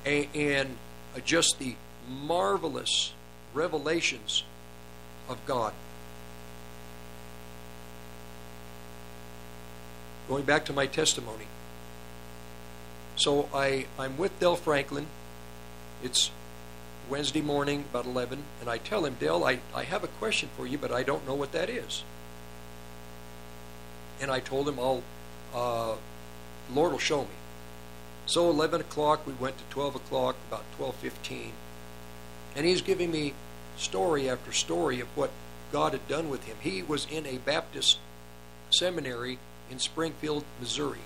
and, 0.05 0.77
just 1.19 1.59
the 1.59 1.75
marvelous 2.09 3.13
revelations 3.53 4.43
of 5.29 5.43
God. 5.45 5.73
Going 10.27 10.43
back 10.43 10.65
to 10.65 10.73
my 10.73 10.87
testimony. 10.87 11.47
So 13.15 13.49
I, 13.53 13.85
I'm 13.99 14.17
with 14.17 14.39
Dale 14.39 14.55
Franklin. 14.55 15.07
It's 16.03 16.31
Wednesday 17.09 17.41
morning, 17.41 17.85
about 17.91 18.05
11, 18.05 18.43
and 18.61 18.69
I 18.69 18.77
tell 18.77 19.05
him, 19.05 19.15
Dale, 19.19 19.43
I, 19.43 19.59
I 19.75 19.83
have 19.83 20.03
a 20.03 20.07
question 20.07 20.49
for 20.55 20.65
you, 20.65 20.77
but 20.77 20.91
I 20.91 21.03
don't 21.03 21.27
know 21.27 21.35
what 21.35 21.51
that 21.51 21.69
is. 21.69 22.03
And 24.21 24.31
I 24.31 24.39
told 24.39 24.67
him, 24.67 24.79
I'll, 24.79 25.03
uh, 25.53 25.95
Lord 26.73 26.91
will 26.91 26.99
show 26.99 27.21
me. 27.21 27.29
So 28.25 28.49
11 28.49 28.81
o'clock, 28.81 29.27
we 29.27 29.33
went 29.33 29.57
to 29.57 29.63
12 29.69 29.95
o'clock, 29.95 30.35
about 30.47 30.63
12.15, 30.79 31.49
and 32.55 32.65
he's 32.65 32.81
giving 32.81 33.11
me 33.11 33.33
story 33.77 34.29
after 34.29 34.51
story 34.51 34.99
of 34.99 35.07
what 35.17 35.31
God 35.71 35.93
had 35.93 36.07
done 36.07 36.29
with 36.29 36.45
him. 36.45 36.55
He 36.61 36.83
was 36.83 37.07
in 37.11 37.25
a 37.25 37.37
Baptist 37.37 37.97
seminary 38.69 39.39
in 39.69 39.79
Springfield, 39.79 40.43
Missouri. 40.59 40.99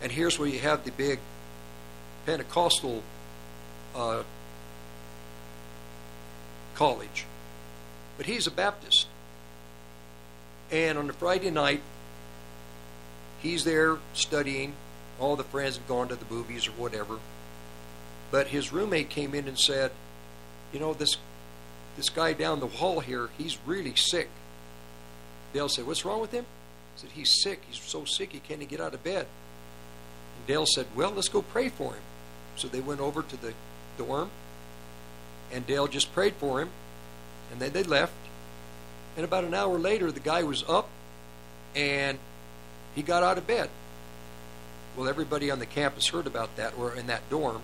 And 0.00 0.12
here's 0.12 0.38
where 0.38 0.48
you 0.48 0.60
have 0.60 0.84
the 0.84 0.90
big 0.92 1.18
Pentecostal 2.26 3.02
uh, 3.94 4.22
college. 6.74 7.26
But 8.16 8.26
he's 8.26 8.46
a 8.46 8.50
Baptist. 8.50 9.06
And 10.70 10.96
on 10.96 11.10
a 11.10 11.12
Friday 11.12 11.50
night, 11.50 11.82
he's 13.40 13.64
there 13.64 13.98
studying. 14.14 14.74
All 15.22 15.36
the 15.36 15.44
friends 15.44 15.76
have 15.76 15.86
gone 15.86 16.08
to 16.08 16.16
the 16.16 16.24
movies 16.28 16.66
or 16.66 16.72
whatever. 16.72 17.20
But 18.32 18.48
his 18.48 18.72
roommate 18.72 19.08
came 19.08 19.36
in 19.36 19.46
and 19.46 19.56
said, 19.56 19.92
You 20.72 20.80
know, 20.80 20.94
this 20.94 21.16
this 21.96 22.08
guy 22.08 22.32
down 22.32 22.58
the 22.58 22.66
hall 22.66 23.00
here, 23.00 23.28
he's 23.38 23.56
really 23.64 23.94
sick. 23.94 24.28
Dale 25.52 25.68
said, 25.68 25.86
What's 25.86 26.04
wrong 26.04 26.20
with 26.20 26.32
him? 26.32 26.44
He 26.96 27.00
said, 27.00 27.10
He's 27.10 27.40
sick. 27.40 27.60
He's 27.68 27.80
so 27.80 28.04
sick 28.04 28.32
he 28.32 28.40
can't 28.40 28.62
even 28.62 28.66
get 28.66 28.80
out 28.80 28.94
of 28.94 29.04
bed. 29.04 29.28
And 30.38 30.46
Dale 30.48 30.66
said, 30.66 30.86
Well, 30.96 31.12
let's 31.12 31.28
go 31.28 31.42
pray 31.42 31.68
for 31.68 31.92
him. 31.92 32.02
So 32.56 32.66
they 32.66 32.80
went 32.80 33.00
over 33.00 33.22
to 33.22 33.36
the 33.36 33.54
dorm, 33.96 34.28
and 35.52 35.64
Dale 35.68 35.86
just 35.86 36.12
prayed 36.12 36.34
for 36.34 36.60
him, 36.60 36.70
and 37.52 37.60
then 37.60 37.72
they 37.72 37.84
left. 37.84 38.12
And 39.16 39.24
about 39.24 39.44
an 39.44 39.54
hour 39.54 39.78
later, 39.78 40.10
the 40.10 40.20
guy 40.20 40.42
was 40.42 40.64
up, 40.68 40.88
and 41.76 42.18
he 42.96 43.02
got 43.02 43.22
out 43.22 43.38
of 43.38 43.46
bed. 43.46 43.70
Well, 44.96 45.08
everybody 45.08 45.50
on 45.50 45.58
the 45.58 45.66
campus 45.66 46.08
heard 46.08 46.26
about 46.26 46.56
that, 46.56 46.78
or 46.78 46.94
in 46.94 47.06
that 47.06 47.28
dorm. 47.30 47.62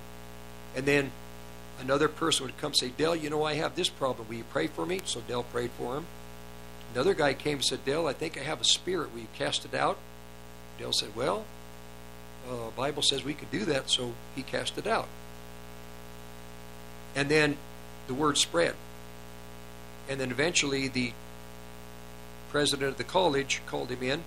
And 0.75 0.87
then 0.87 1.11
another 1.81 2.09
person 2.09 2.47
would 2.47 2.59
come 2.59 2.75
say, 2.75 2.89
Dale, 2.89 3.15
you 3.15 3.31
know, 3.31 3.45
I 3.45 3.55
have 3.55 3.77
this 3.77 3.89
problem. 3.89 4.29
Will 4.29 4.37
you 4.37 4.45
pray 4.45 4.67
for 4.67 4.87
me? 4.87 5.01
So 5.05 5.21
Dale 5.21 5.43
prayed 5.43 5.71
for 5.73 5.97
him. 5.97 6.07
Another 6.95 7.15
guy 7.15 7.35
came 7.35 7.57
and 7.57 7.65
said, 7.65 7.85
Dale, 7.85 8.07
I 8.07 8.13
think 8.13 8.39
I 8.39 8.43
have 8.43 8.61
a 8.61 8.65
spirit. 8.65 9.13
Will 9.13 9.21
you 9.21 9.29
cast 9.35 9.65
it 9.65 9.75
out? 9.75 9.99
Dale 10.79 10.93
said, 10.93 11.15
Well, 11.15 11.45
uh, 12.49 12.71
Bible 12.77 13.03
says 13.03 13.25
we 13.25 13.35
could 13.35 13.51
do 13.51 13.65
that, 13.67 13.91
so 13.91 14.15
he 14.35 14.43
cast 14.43 14.79
it 14.79 14.87
out. 14.87 15.09
And 17.15 17.29
then 17.29 17.57
the 18.07 18.15
word 18.15 18.39
spread. 18.39 18.75
And 20.09 20.19
then 20.19 20.31
eventually 20.31 20.89
the 20.89 21.13
president 22.51 22.93
of 22.93 22.99
the 22.99 23.05
college 23.05 23.61
called 23.67 23.91
him 23.91 24.03
in, 24.03 24.23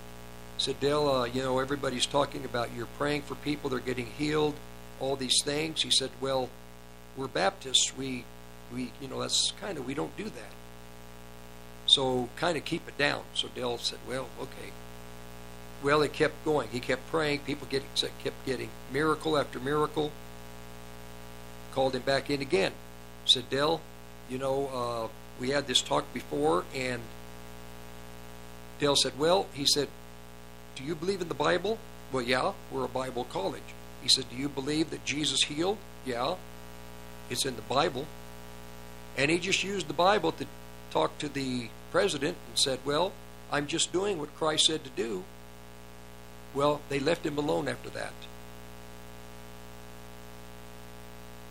said, 0.62 0.78
Dale, 0.78 1.08
uh, 1.08 1.24
you 1.24 1.42
know, 1.42 1.58
everybody's 1.58 2.06
talking 2.06 2.44
about 2.44 2.72
you're 2.72 2.86
praying 2.96 3.22
for 3.22 3.34
people, 3.34 3.68
they're 3.68 3.80
getting 3.80 4.06
healed, 4.06 4.54
all 5.00 5.16
these 5.16 5.42
things. 5.44 5.82
He 5.82 5.90
said, 5.90 6.10
Well, 6.20 6.48
we're 7.16 7.26
Baptists. 7.26 7.96
We, 7.96 8.24
we 8.72 8.92
you 9.00 9.08
know, 9.08 9.20
that's 9.20 9.52
kind 9.60 9.76
of, 9.76 9.84
we 9.86 9.94
don't 9.94 10.16
do 10.16 10.24
that. 10.24 10.52
So 11.86 12.28
kind 12.36 12.56
of 12.56 12.64
keep 12.64 12.86
it 12.86 12.96
down. 12.96 13.22
So 13.34 13.48
Dale 13.48 13.76
said, 13.78 13.98
Well, 14.08 14.28
okay. 14.40 14.70
Well, 15.82 16.00
he 16.02 16.08
kept 16.08 16.44
going. 16.44 16.68
He 16.68 16.78
kept 16.78 17.10
praying. 17.10 17.40
People 17.40 17.66
get, 17.68 17.82
kept 18.22 18.46
getting 18.46 18.70
miracle 18.92 19.36
after 19.36 19.58
miracle. 19.58 20.12
Called 21.72 21.96
him 21.96 22.02
back 22.02 22.30
in 22.30 22.40
again. 22.40 22.72
Said, 23.24 23.50
Dale, 23.50 23.80
you 24.30 24.38
know, 24.38 24.68
uh, 24.72 25.08
we 25.40 25.50
had 25.50 25.66
this 25.66 25.82
talk 25.82 26.04
before, 26.14 26.64
and 26.72 27.02
Dale 28.78 28.94
said, 28.94 29.18
Well, 29.18 29.46
he 29.54 29.66
said, 29.66 29.88
Do 30.76 30.84
you 30.84 30.94
believe 30.94 31.20
in 31.20 31.28
the 31.28 31.34
Bible? 31.34 31.78
Well, 32.12 32.22
yeah, 32.22 32.52
we're 32.70 32.84
a 32.84 32.88
Bible 32.88 33.24
college. 33.24 33.62
He 34.02 34.08
said, 34.08 34.28
Do 34.30 34.36
you 34.36 34.48
believe 34.48 34.90
that 34.90 35.04
Jesus 35.04 35.42
healed? 35.42 35.78
Yeah, 36.04 36.36
it's 37.30 37.46
in 37.46 37.56
the 37.56 37.62
Bible. 37.62 38.06
And 39.16 39.30
he 39.30 39.38
just 39.38 39.62
used 39.62 39.88
the 39.88 39.94
Bible 39.94 40.32
to 40.32 40.46
talk 40.90 41.18
to 41.18 41.28
the 41.28 41.68
president 41.90 42.36
and 42.48 42.58
said, 42.58 42.80
Well, 42.84 43.12
I'm 43.50 43.66
just 43.66 43.92
doing 43.92 44.18
what 44.18 44.34
Christ 44.36 44.66
said 44.66 44.84
to 44.84 44.90
do. 44.90 45.24
Well, 46.54 46.80
they 46.88 47.00
left 47.00 47.24
him 47.24 47.38
alone 47.38 47.68
after 47.68 47.90
that. 47.90 48.12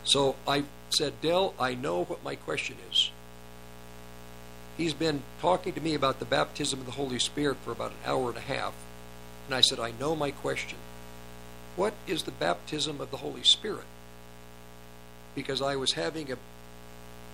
So 0.03 0.35
I 0.47 0.63
said, 0.89 1.21
Dale, 1.21 1.53
I 1.59 1.73
know 1.73 2.03
what 2.03 2.23
my 2.23 2.35
question 2.35 2.75
is. 2.91 3.11
He's 4.77 4.93
been 4.93 5.21
talking 5.41 5.73
to 5.73 5.81
me 5.81 5.93
about 5.93 6.19
the 6.19 6.25
baptism 6.25 6.79
of 6.79 6.85
the 6.85 6.93
Holy 6.93 7.19
Spirit 7.19 7.57
for 7.63 7.71
about 7.71 7.91
an 7.91 7.97
hour 8.05 8.29
and 8.29 8.37
a 8.37 8.41
half. 8.41 8.73
And 9.51 9.57
I 9.57 9.59
said, 9.59 9.81
I 9.81 9.91
know 9.99 10.15
my 10.15 10.31
question. 10.31 10.77
What 11.75 11.93
is 12.07 12.23
the 12.23 12.31
baptism 12.31 13.01
of 13.01 13.11
the 13.11 13.17
Holy 13.17 13.43
Spirit? 13.43 13.83
Because 15.35 15.61
I 15.61 15.75
was 15.75 15.91
having 15.91 16.31
a, 16.31 16.37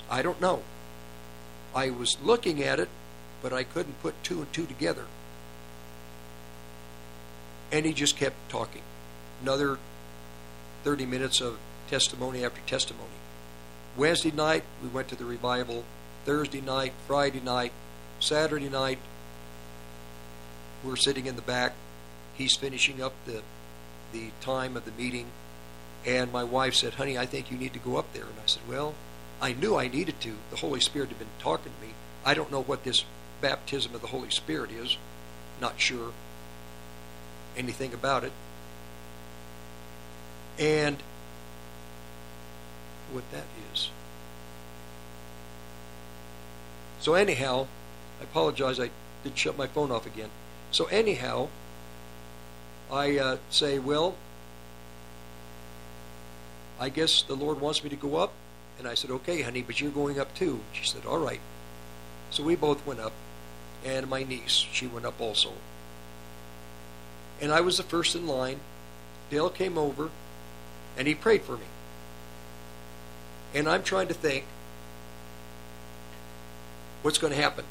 I 0.09 0.23
don't 0.23 0.41
know. 0.41 0.63
I 1.75 1.91
was 1.91 2.17
looking 2.23 2.63
at 2.63 2.79
it, 2.79 2.89
but 3.43 3.53
I 3.53 3.61
couldn't 3.61 4.01
put 4.01 4.23
two 4.23 4.39
and 4.39 4.51
two 4.51 4.65
together. 4.65 5.05
And 7.71 7.85
he 7.85 7.93
just 7.93 8.17
kept 8.17 8.49
talking. 8.49 8.81
Another 9.43 9.77
30 10.85 11.05
minutes 11.05 11.39
of 11.39 11.59
testimony 11.87 12.43
after 12.43 12.61
testimony. 12.61 13.05
Wednesday 13.95 14.31
night, 14.31 14.63
we 14.81 14.89
went 14.89 15.07
to 15.09 15.15
the 15.15 15.25
revival. 15.25 15.83
Thursday 16.25 16.61
night, 16.61 16.93
Friday 17.05 17.41
night, 17.41 17.73
Saturday 18.19 18.69
night, 18.69 18.97
we're 20.83 20.95
sitting 20.95 21.27
in 21.27 21.35
the 21.35 21.43
back. 21.43 21.73
He's 22.37 22.55
finishing 22.55 23.01
up 23.01 23.13
the, 23.25 23.41
the 24.13 24.29
time 24.41 24.77
of 24.77 24.85
the 24.85 24.91
meeting. 24.91 25.27
And 26.05 26.31
my 26.31 26.43
wife 26.43 26.75
said, 26.75 26.93
Honey, 26.93 27.17
I 27.17 27.25
think 27.25 27.51
you 27.51 27.57
need 27.57 27.73
to 27.73 27.79
go 27.79 27.97
up 27.97 28.13
there. 28.13 28.23
And 28.23 28.35
I 28.41 28.45
said, 28.45 28.61
Well, 28.69 28.93
I 29.41 29.53
knew 29.53 29.75
I 29.75 29.87
needed 29.87 30.19
to. 30.21 30.35
The 30.51 30.57
Holy 30.57 30.79
Spirit 30.79 31.09
had 31.09 31.19
been 31.19 31.27
talking 31.39 31.71
to 31.73 31.87
me. 31.87 31.93
I 32.23 32.33
don't 32.33 32.51
know 32.51 32.61
what 32.61 32.83
this 32.83 33.03
baptism 33.41 33.93
of 33.95 34.01
the 34.01 34.07
Holy 34.07 34.29
Spirit 34.29 34.71
is. 34.71 34.97
Not 35.59 35.79
sure 35.79 36.11
anything 37.57 37.93
about 37.93 38.23
it. 38.23 38.31
And 40.59 40.97
what 43.11 43.23
that 43.31 43.45
is. 43.73 43.89
So, 46.99 47.13
anyhow, 47.13 47.67
I 48.19 48.23
apologize, 48.23 48.79
I 48.79 48.89
did 49.23 49.37
shut 49.37 49.57
my 49.57 49.67
phone 49.67 49.91
off 49.91 50.05
again. 50.05 50.29
So, 50.71 50.85
anyhow, 50.85 51.47
I 52.91 53.17
uh, 53.17 53.37
say, 53.49 53.79
Well, 53.79 54.15
I 56.79 56.89
guess 56.89 57.21
the 57.21 57.35
Lord 57.35 57.59
wants 57.59 57.83
me 57.83 57.89
to 57.89 57.95
go 57.95 58.17
up. 58.17 58.33
And 58.79 58.87
I 58.87 58.93
said, 58.93 59.11
Okay, 59.11 59.41
honey, 59.41 59.61
but 59.61 59.81
you're 59.81 59.91
going 59.91 60.19
up 60.19 60.33
too. 60.35 60.61
She 60.73 60.85
said, 60.85 61.05
All 61.05 61.19
right. 61.19 61.41
So 62.29 62.43
we 62.43 62.55
both 62.55 62.85
went 62.85 62.99
up, 62.99 63.13
and 63.85 64.09
my 64.09 64.23
niece, 64.23 64.65
she 64.71 64.85
went 64.85 65.05
up 65.05 65.19
also. 65.19 65.53
And 67.41 67.51
I 67.51 67.61
was 67.61 67.77
the 67.77 67.83
first 67.83 68.15
in 68.15 68.27
line. 68.27 68.59
Dale 69.29 69.49
came 69.49 69.77
over, 69.77 70.09
and 70.97 71.07
he 71.07 71.15
prayed 71.15 71.43
for 71.43 71.53
me. 71.53 71.65
And 73.53 73.67
I'm 73.67 73.83
trying 73.83 74.07
to 74.09 74.13
think 74.13 74.45
what's 77.01 77.17
going 77.17 77.33
to 77.33 77.41
happen. 77.41 77.65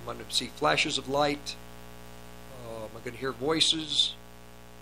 I'm 0.00 0.04
going 0.04 0.24
to 0.24 0.34
see 0.34 0.46
flashes 0.46 0.98
of 0.98 1.08
light. 1.08 1.56
Uh, 2.66 2.84
am 2.84 2.90
I 2.96 3.00
going 3.00 3.14
to 3.14 3.18
hear 3.18 3.32
voices? 3.32 4.14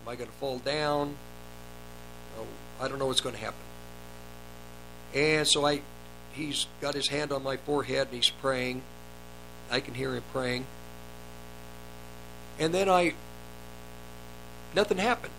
Am 0.06 0.12
I 0.12 0.14
going 0.14 0.30
to 0.30 0.36
fall 0.36 0.58
down? 0.58 1.16
Oh, 2.38 2.46
I 2.80 2.86
don't 2.86 3.00
know 3.00 3.06
what's 3.06 3.20
going 3.20 3.34
to 3.34 3.40
happen. 3.40 3.58
And 5.12 5.48
so 5.48 5.66
I, 5.66 5.80
he's 6.32 6.66
got 6.80 6.94
his 6.94 7.08
hand 7.08 7.32
on 7.32 7.42
my 7.42 7.56
forehead 7.56 8.08
and 8.08 8.14
he's 8.14 8.30
praying. 8.30 8.82
I 9.68 9.80
can 9.80 9.94
hear 9.94 10.14
him 10.14 10.22
praying. 10.32 10.66
And 12.60 12.72
then 12.72 12.88
I 12.88 13.14
nothing 14.76 14.98
happened. 14.98 15.32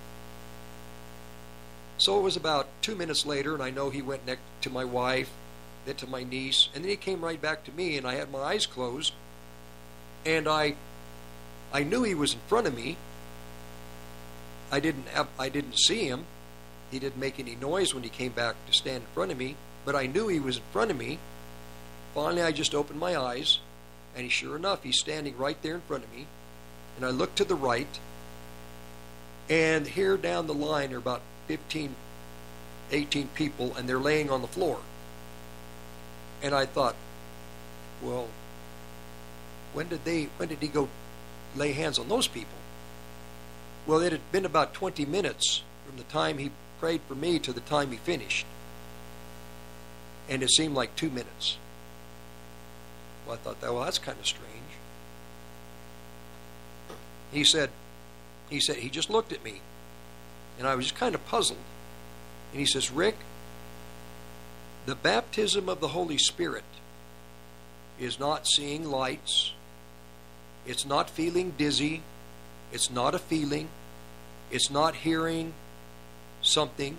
So 1.97 2.19
it 2.19 2.23
was 2.23 2.35
about 2.35 2.67
two 2.81 2.95
minutes 2.95 3.25
later, 3.25 3.53
and 3.53 3.63
I 3.63 3.69
know 3.69 3.89
he 3.89 4.01
went 4.01 4.27
next 4.27 4.41
to 4.61 4.69
my 4.69 4.83
wife, 4.83 5.31
then 5.85 5.95
to 5.95 6.07
my 6.07 6.23
niece, 6.23 6.67
and 6.75 6.83
then 6.83 6.89
he 6.89 6.97
came 6.97 7.23
right 7.23 7.41
back 7.41 7.63
to 7.65 7.71
me, 7.71 7.97
and 7.97 8.05
I 8.05 8.15
had 8.15 8.31
my 8.31 8.39
eyes 8.39 8.65
closed, 8.65 9.13
and 10.25 10.47
I, 10.47 10.75
I 11.71 11.83
knew 11.83 12.03
he 12.03 12.13
was 12.13 12.33
in 12.33 12.39
front 12.47 12.67
of 12.67 12.75
me. 12.75 12.97
I 14.71 14.79
didn't 14.79 15.07
have, 15.09 15.27
I 15.39 15.49
didn't 15.49 15.77
see 15.77 16.07
him. 16.07 16.25
He 16.91 16.99
didn't 16.99 17.17
make 17.17 17.39
any 17.39 17.55
noise 17.55 17.93
when 17.93 18.03
he 18.03 18.09
came 18.09 18.31
back 18.31 18.55
to 18.67 18.73
stand 18.73 19.03
in 19.03 19.09
front 19.13 19.31
of 19.31 19.37
me, 19.37 19.55
but 19.85 19.95
I 19.95 20.07
knew 20.07 20.27
he 20.27 20.39
was 20.39 20.57
in 20.57 20.63
front 20.71 20.91
of 20.91 20.97
me. 20.97 21.19
Finally, 22.13 22.41
I 22.41 22.51
just 22.51 22.73
opened 22.73 22.99
my 22.99 23.15
eyes, 23.17 23.59
and 24.15 24.31
sure 24.31 24.55
enough, 24.55 24.83
he's 24.83 24.99
standing 24.99 25.37
right 25.37 25.61
there 25.61 25.75
in 25.75 25.81
front 25.81 26.03
of 26.03 26.13
me. 26.13 26.27
And 26.95 27.05
I 27.05 27.09
looked 27.09 27.37
to 27.37 27.43
the 27.43 27.55
right, 27.55 27.99
and 29.49 29.87
here 29.87 30.17
down 30.17 30.47
the 30.47 30.53
line 30.53 30.93
are 30.93 30.97
about 30.97 31.21
15, 31.47 31.95
18 32.91 33.27
people, 33.35 33.75
and 33.75 33.87
they're 33.87 33.99
laying 33.99 34.29
on 34.29 34.41
the 34.41 34.47
floor. 34.47 34.79
And 36.41 36.55
I 36.55 36.65
thought, 36.65 36.95
well, 38.01 38.27
when 39.73 39.89
did 39.89 40.05
they? 40.05 40.29
When 40.37 40.49
did 40.49 40.59
he 40.59 40.67
go 40.67 40.87
lay 41.55 41.73
hands 41.73 41.99
on 41.99 42.07
those 42.09 42.27
people? 42.27 42.56
Well, 43.87 44.01
it 44.01 44.11
had 44.11 44.31
been 44.33 44.45
about 44.45 44.73
20 44.73 45.05
minutes 45.05 45.63
from 45.85 45.97
the 45.97 46.03
time 46.03 46.37
he 46.37 46.51
prayed 46.79 47.01
for 47.07 47.15
me 47.15 47.39
to 47.39 47.53
the 47.53 47.61
time 47.61 47.91
he 47.91 47.97
finished, 47.97 48.45
and 50.27 50.43
it 50.43 50.51
seemed 50.51 50.75
like 50.75 50.95
two 50.97 51.09
minutes. 51.09 51.57
Well, 53.25 53.35
I 53.35 53.37
thought 53.37 53.61
that 53.61 53.73
well, 53.73 53.85
that's 53.85 53.97
kind 53.97 54.19
of 54.19 54.27
strange. 54.27 54.51
He 57.31 57.45
said, 57.45 57.69
he 58.49 58.59
said 58.59 58.77
he 58.77 58.89
just 58.89 59.09
looked 59.09 59.31
at 59.31 59.43
me, 59.43 59.61
and 60.59 60.67
I 60.67 60.75
was 60.75 60.85
just 60.85 60.99
kind 60.99 61.15
of 61.15 61.25
puzzled. 61.25 61.59
And 62.51 62.59
he 62.59 62.65
says, 62.65 62.91
Rick, 62.91 63.15
the 64.85 64.95
baptism 64.95 65.69
of 65.69 65.79
the 65.79 65.89
Holy 65.89 66.17
Spirit 66.17 66.63
is 67.99 68.19
not 68.19 68.47
seeing 68.47 68.83
lights. 68.89 69.53
It's 70.65 70.85
not 70.85 71.09
feeling 71.09 71.53
dizzy. 71.57 72.01
It's 72.71 72.89
not 72.89 73.15
a 73.15 73.19
feeling. 73.19 73.69
It's 74.51 74.69
not 74.69 74.95
hearing 74.95 75.53
something. 76.41 76.97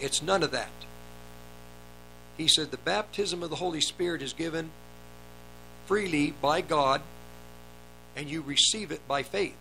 It's 0.00 0.22
none 0.22 0.42
of 0.42 0.50
that. 0.52 0.70
He 2.36 2.48
said 2.48 2.70
the 2.70 2.78
baptism 2.78 3.42
of 3.42 3.50
the 3.50 3.56
Holy 3.56 3.80
Spirit 3.80 4.22
is 4.22 4.32
given 4.32 4.70
freely 5.86 6.30
by 6.30 6.60
God 6.60 7.02
and 8.16 8.28
you 8.28 8.40
receive 8.40 8.90
it 8.90 9.06
by 9.06 9.22
faith. 9.22 9.56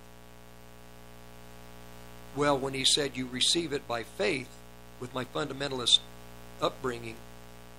Well, 2.36 2.58
when 2.58 2.74
he 2.74 2.86
said 2.86 3.18
you 3.18 3.28
receive 3.28 3.74
it 3.74 3.88
by 3.88 4.04
faith, 4.04 4.50
with 5.00 5.14
my 5.14 5.26
fundamentalist 5.26 6.00
upbringing, 6.62 7.16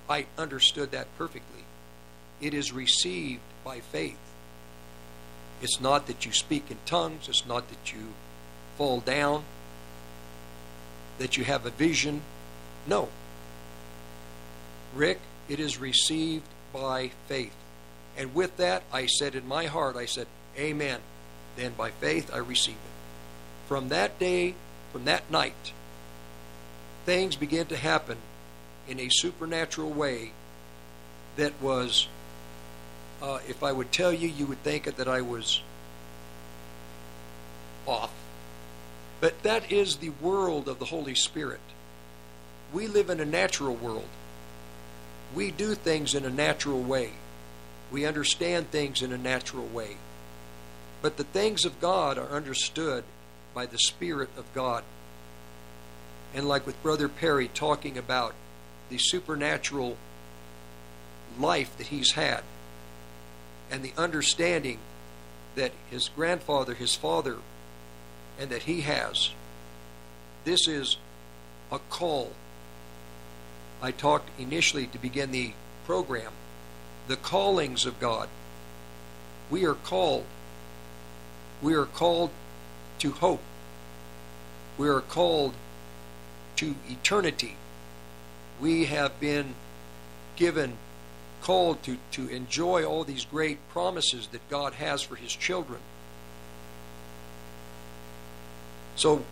I 0.09 0.25
understood 0.37 0.91
that 0.91 1.07
perfectly. 1.17 1.63
It 2.41 2.53
is 2.53 2.71
received 2.71 3.41
by 3.63 3.79
faith. 3.79 4.17
It's 5.61 5.79
not 5.79 6.07
that 6.07 6.25
you 6.25 6.31
speak 6.31 6.71
in 6.71 6.77
tongues, 6.85 7.29
it's 7.29 7.45
not 7.45 7.69
that 7.69 7.93
you 7.93 8.13
fall 8.77 8.99
down, 8.99 9.43
that 11.19 11.37
you 11.37 11.43
have 11.43 11.65
a 11.65 11.69
vision. 11.69 12.21
No. 12.87 13.09
Rick, 14.95 15.19
it 15.47 15.59
is 15.59 15.77
received 15.77 16.45
by 16.73 17.11
faith. 17.27 17.55
And 18.17 18.33
with 18.33 18.57
that, 18.57 18.83
I 18.91 19.05
said 19.05 19.35
in 19.35 19.47
my 19.47 19.65
heart, 19.65 19.95
I 19.95 20.05
said, 20.05 20.27
Amen. 20.57 20.99
Then 21.55 21.73
by 21.77 21.91
faith, 21.91 22.33
I 22.33 22.37
received 22.37 22.77
it. 22.77 23.67
From 23.67 23.89
that 23.89 24.19
day, 24.19 24.55
from 24.91 25.05
that 25.05 25.29
night, 25.31 25.73
things 27.05 27.35
began 27.35 27.67
to 27.67 27.77
happen 27.77 28.17
in 28.87 28.99
a 28.99 29.09
supernatural 29.09 29.89
way 29.89 30.31
that 31.37 31.53
was, 31.61 32.07
uh, 33.21 33.39
if 33.47 33.63
I 33.63 33.71
would 33.71 33.91
tell 33.91 34.11
you, 34.11 34.27
you 34.27 34.45
would 34.47 34.63
think 34.63 34.95
that 34.95 35.07
I 35.07 35.21
was 35.21 35.61
off. 37.85 38.11
But 39.19 39.43
that 39.43 39.71
is 39.71 39.97
the 39.97 40.09
world 40.21 40.67
of 40.67 40.79
the 40.79 40.85
Holy 40.85 41.13
Spirit. 41.13 41.59
We 42.73 42.87
live 42.87 43.09
in 43.09 43.19
a 43.19 43.25
natural 43.25 43.75
world. 43.75 44.07
We 45.35 45.51
do 45.51 45.75
things 45.75 46.15
in 46.15 46.25
a 46.25 46.29
natural 46.29 46.81
way. 46.81 47.11
We 47.91 48.05
understand 48.05 48.71
things 48.71 49.01
in 49.01 49.11
a 49.11 49.17
natural 49.17 49.67
way. 49.67 49.97
But 51.01 51.17
the 51.17 51.23
things 51.23 51.65
of 51.65 51.79
God 51.79 52.17
are 52.17 52.29
understood 52.29 53.03
by 53.53 53.65
the 53.65 53.77
Spirit 53.77 54.29
of 54.37 54.45
God. 54.53 54.83
And 56.33 56.47
like 56.47 56.65
with 56.65 56.81
Brother 56.81 57.09
Perry 57.09 57.49
talking 57.49 57.97
about 57.97 58.33
the 58.89 58.97
supernatural 58.97 59.97
life 61.37 61.77
that 61.77 61.87
he's 61.87 62.13
had 62.13 62.43
and 63.71 63.83
the 63.83 63.93
understanding 63.97 64.79
that 65.55 65.71
his 65.89 66.09
grandfather, 66.09 66.73
his 66.73 66.95
father, 66.95 67.37
and 68.39 68.49
that 68.49 68.63
he 68.63 68.81
has. 68.81 69.31
This 70.43 70.67
is 70.67 70.97
a 71.71 71.79
call. 71.89 72.31
I 73.81 73.91
talked 73.91 74.29
initially 74.39 74.87
to 74.87 74.97
begin 74.97 75.31
the 75.31 75.53
program 75.85 76.31
the 77.07 77.17
callings 77.17 77.85
of 77.85 77.99
God. 77.99 78.29
We 79.49 79.65
are 79.65 79.73
called. 79.73 80.25
We 81.61 81.73
are 81.73 81.85
called 81.85 82.29
to 82.99 83.11
hope. 83.11 83.41
We 84.77 84.87
are 84.87 85.01
called 85.01 85.53
to 86.55 86.75
eternity. 86.89 87.57
We 88.61 88.85
have 88.85 89.19
been 89.19 89.55
given, 90.35 90.77
called 91.41 91.81
to, 91.83 91.97
to 92.11 92.27
enjoy 92.27 92.85
all 92.85 93.03
these 93.03 93.25
great 93.25 93.57
promises 93.69 94.27
that 94.27 94.47
God 94.49 94.73
has 94.73 95.01
for 95.01 95.15
His 95.15 95.33
children. 95.33 95.79
So, 98.95 99.23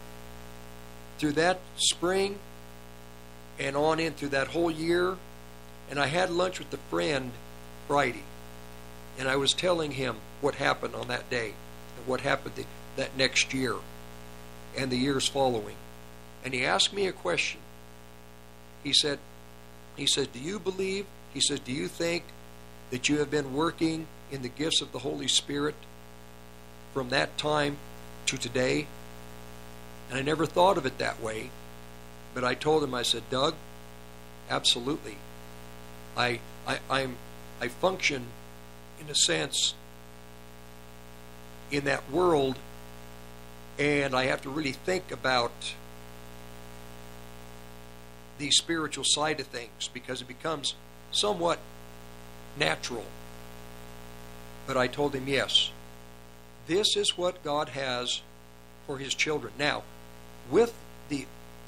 through 1.20 1.34
that 1.34 1.60
spring 1.76 2.40
and 3.60 3.76
on 3.76 4.00
in 4.00 4.14
through 4.14 4.30
that 4.30 4.48
whole 4.48 4.72
year, 4.72 5.18
and 5.90 6.00
I 6.00 6.08
had 6.08 6.30
lunch 6.30 6.60
with 6.60 6.74
a 6.74 6.78
friend 6.90 7.32
Friday, 7.88 8.24
and 9.18 9.28
I 9.28 9.36
was 9.36 9.54
telling 9.54 9.92
him 9.92 10.16
what 10.42 10.56
happened 10.56 10.96
on 10.96 11.08
that 11.10 11.30
day 11.30 11.54
and 11.98 12.08
what 12.08 12.22
happened 12.22 12.56
the, 12.56 12.66
that 12.96 13.18
next 13.18 13.54
year 13.54 13.76
and 14.78 14.92
the 14.92 14.98
years 14.98 15.28
following. 15.28 15.76
And 16.44 16.54
he 16.54 16.66
asked 16.66 16.94
me 16.94 17.08
a 17.08 17.12
question. 17.12 17.60
He 18.84 18.94
said, 18.94 19.20
he 19.98 20.06
said, 20.06 20.32
Do 20.32 20.40
you 20.40 20.60
believe? 20.60 21.06
He 21.34 21.42
says, 21.42 21.60
Do 21.60 21.72
you 21.72 21.88
think 21.88 22.24
that 22.92 23.10
you 23.10 23.20
have 23.20 23.30
been 23.30 23.54
working 23.54 24.08
in 24.32 24.42
the 24.42 24.50
gifts 24.50 24.82
of 24.82 24.92
the 24.92 25.00
Holy 25.00 25.28
Spirit 25.28 25.76
from 26.94 27.10
that 27.10 27.38
time 27.38 27.78
to 28.28 28.38
today? 28.38 28.88
And 30.10 30.18
I 30.18 30.22
never 30.22 30.46
thought 30.46 30.78
of 30.78 30.86
it 30.86 30.98
that 30.98 31.22
way. 31.22 31.52
But 32.34 32.44
I 32.44 32.56
told 32.56 32.84
him, 32.84 32.94
I 32.94 33.04
said, 33.04 33.24
Doug, 33.30 33.56
absolutely. 34.50 35.18
I, 36.18 36.40
I, 36.68 36.80
I'm, 36.90 37.18
I 37.62 37.68
function, 37.68 38.26
in 39.00 39.10
a 39.10 39.16
sense, 39.16 39.74
in 41.72 41.86
that 41.86 42.10
world, 42.12 42.58
and 43.78 44.16
I 44.16 44.26
have 44.26 44.42
to 44.42 44.50
really 44.50 44.72
think 44.72 45.12
about 45.12 45.52
the 48.38 48.50
spiritual 48.52 49.04
side 49.06 49.40
of 49.40 49.48
things 49.48 49.90
because 49.94 50.22
it 50.22 50.28
becomes 50.28 50.74
somewhat 51.12 51.60
natural. 52.58 53.06
But 54.68 54.78
I 54.78 54.88
told 54.88 55.16
him, 55.16 55.28
yes, 55.28 55.72
this 56.68 56.96
is 56.96 57.18
what 57.18 57.44
God 57.44 57.70
has 57.70 58.22
for 58.86 58.98
his 58.98 59.14
children. 59.14 59.54
Now, 59.58 59.84
with 60.52 60.74
the 61.10 61.26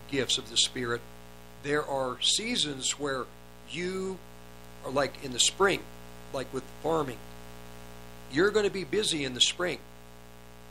gifts 0.09 0.37
of 0.37 0.49
the 0.49 0.57
Spirit, 0.57 1.01
there 1.63 1.85
are 1.85 2.21
seasons 2.21 2.99
where 2.99 3.25
you 3.69 4.17
are 4.85 4.91
like 4.91 5.23
in 5.23 5.31
the 5.31 5.39
spring, 5.39 5.81
like 6.33 6.51
with 6.53 6.63
farming. 6.83 7.17
You're 8.31 8.51
going 8.51 8.65
to 8.65 8.71
be 8.71 8.83
busy 8.83 9.23
in 9.23 9.33
the 9.33 9.41
spring. 9.41 9.79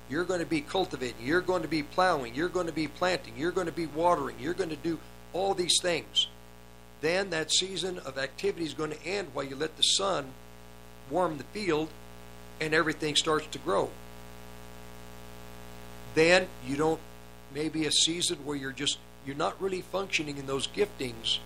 You're 0.09 0.25
going 0.25 0.41
to 0.41 0.47
be 0.47 0.61
cultivating. 0.61 1.25
You're 1.25 1.41
going 1.41 1.63
to 1.63 1.69
be 1.69 1.83
plowing. 1.83 2.35
You're 2.35 2.49
going 2.49 2.67
to 2.67 2.73
be 2.73 2.89
planting. 2.89 3.35
You're 3.37 3.53
going 3.53 3.67
to 3.67 3.73
be 3.73 3.87
watering. 3.87 4.37
You're 4.41 4.55
going 4.55 4.71
to 4.71 4.77
do 4.77 4.99
all 5.33 5.55
these 5.55 5.79
things. 5.81 6.27
Then 7.01 7.31
that 7.31 7.51
season 7.51 7.99
of 8.01 8.19
activity 8.19 8.65
is 8.65 8.75
going 8.75 8.91
to 8.91 9.07
end 9.07 9.29
while 9.33 9.45
you 9.45 9.57
let 9.57 9.77
the 9.77 9.83
sun 9.83 10.33
warm 11.11 11.39
the 11.39 11.45
field 11.45 11.89
and 12.61 12.75
everything 12.75 13.17
starts 13.17 13.47
to 13.49 13.59
grow. 13.59 13.91
Then 16.15 16.49
you 16.67 16.77
don't 16.77 17.01
maybe 17.55 17.87
a 17.87 17.93
season 17.93 18.39
where 18.45 18.57
you're 18.57 18.73
just 18.73 18.99
you're 19.27 19.37
not 19.37 19.61
really 19.61 19.81
functioning 19.81 20.39
in 20.39 20.47
those 20.47 20.67
giftings 20.67 21.39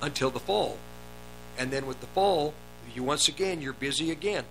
until 0.00 0.30
the 0.30 0.40
fall. 0.40 0.78
And 1.58 1.70
then 1.70 1.86
with 1.86 2.00
the 2.00 2.06
fall, 2.08 2.54
you 2.94 3.02
once 3.02 3.28
again 3.28 3.62
you're 3.62 3.72
busy 3.72 4.10
again. 4.10 4.44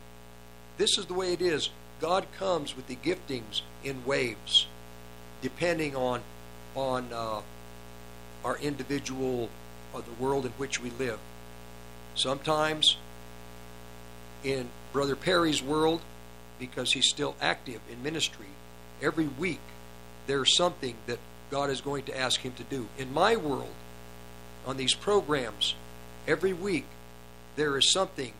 This 0.77 0.97
is 0.97 1.05
the 1.05 1.13
way 1.13 1.33
it 1.33 1.41
is 1.41 1.69
God 2.01 2.25
comes 2.37 2.75
with 2.75 2.87
the 2.87 2.95
giftings 2.95 3.61
in 3.83 4.05
waves, 4.05 4.67
depending 5.41 5.95
on 5.95 6.21
on 6.75 7.13
uh, 7.13 7.41
our 8.43 8.57
individual 8.57 9.49
or 9.93 10.01
the 10.01 10.23
world 10.23 10.45
in 10.45 10.51
which 10.53 10.81
we 10.81 10.89
live. 10.91 11.19
Sometimes 12.15 12.97
in 14.43 14.69
Brother 14.91 15.15
Perry's 15.15 15.63
world, 15.63 16.01
because 16.59 16.93
he's 16.93 17.09
still 17.09 17.35
active 17.41 17.81
in 17.91 18.03
ministry, 18.03 18.47
every 19.01 19.27
week 19.27 19.61
there's 20.27 20.55
something 20.55 20.95
that 21.07 21.19
God 21.51 21.69
is 21.69 21.81
going 21.81 22.03
to 22.05 22.17
ask 22.17 22.41
him 22.41 22.53
to 22.53 22.63
do. 22.63 22.87
In 22.97 23.13
my 23.13 23.35
world, 23.35 23.73
on 24.65 24.77
these 24.77 24.93
programs, 24.93 25.75
every 26.27 26.53
week 26.53 26.85
there 27.55 27.77
is 27.77 27.91
something 27.91 28.33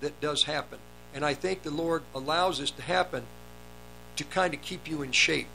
that 0.00 0.20
does 0.20 0.44
happen. 0.44 0.78
And 1.14 1.24
I 1.24 1.34
think 1.34 1.62
the 1.62 1.70
Lord 1.70 2.02
allows 2.14 2.58
this 2.58 2.70
to 2.72 2.82
happen 2.82 3.24
to 4.16 4.24
kind 4.24 4.54
of 4.54 4.62
keep 4.62 4.88
you 4.88 5.02
in 5.02 5.12
shape. 5.12 5.48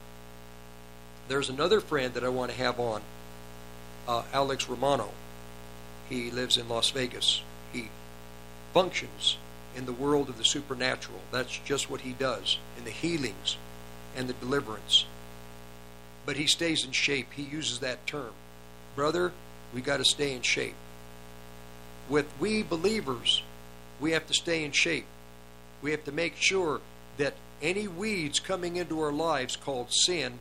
There's 1.28 1.48
another 1.48 1.80
friend 1.80 2.14
that 2.14 2.24
I 2.24 2.28
want 2.28 2.50
to 2.50 2.56
have 2.58 2.78
on, 2.78 3.02
uh, 4.08 4.22
Alex 4.32 4.68
Romano. 4.68 5.10
He 6.08 6.30
lives 6.30 6.56
in 6.56 6.68
Las 6.68 6.90
Vegas. 6.90 7.42
He 7.72 7.90
functions 8.72 9.36
in 9.74 9.86
the 9.86 9.92
world 9.92 10.28
of 10.28 10.38
the 10.38 10.44
supernatural. 10.44 11.20
That's 11.32 11.58
just 11.58 11.90
what 11.90 12.02
he 12.02 12.12
does 12.12 12.58
in 12.78 12.84
the 12.84 12.90
healings 12.90 13.56
and 14.16 14.28
the 14.28 14.32
deliverance. 14.34 15.06
But 16.24 16.36
he 16.36 16.46
stays 16.46 16.84
in 16.84 16.92
shape. 16.92 17.32
He 17.32 17.42
uses 17.42 17.80
that 17.80 18.06
term. 18.06 18.32
Brother, 18.94 19.32
we 19.74 19.80
got 19.80 19.98
to 19.98 20.04
stay 20.04 20.34
in 20.34 20.42
shape. 20.42 20.74
With 22.08 22.26
we 22.40 22.62
believers, 22.62 23.42
we 24.00 24.12
have 24.12 24.26
to 24.26 24.34
stay 24.34 24.64
in 24.64 24.72
shape. 24.72 25.06
We 25.82 25.90
have 25.90 26.04
to 26.04 26.12
make 26.12 26.36
sure 26.36 26.80
that 27.18 27.34
any 27.62 27.88
weeds 27.88 28.40
coming 28.40 28.76
into 28.76 29.00
our 29.00 29.12
lives 29.12 29.56
called 29.56 29.92
sin, 29.92 30.38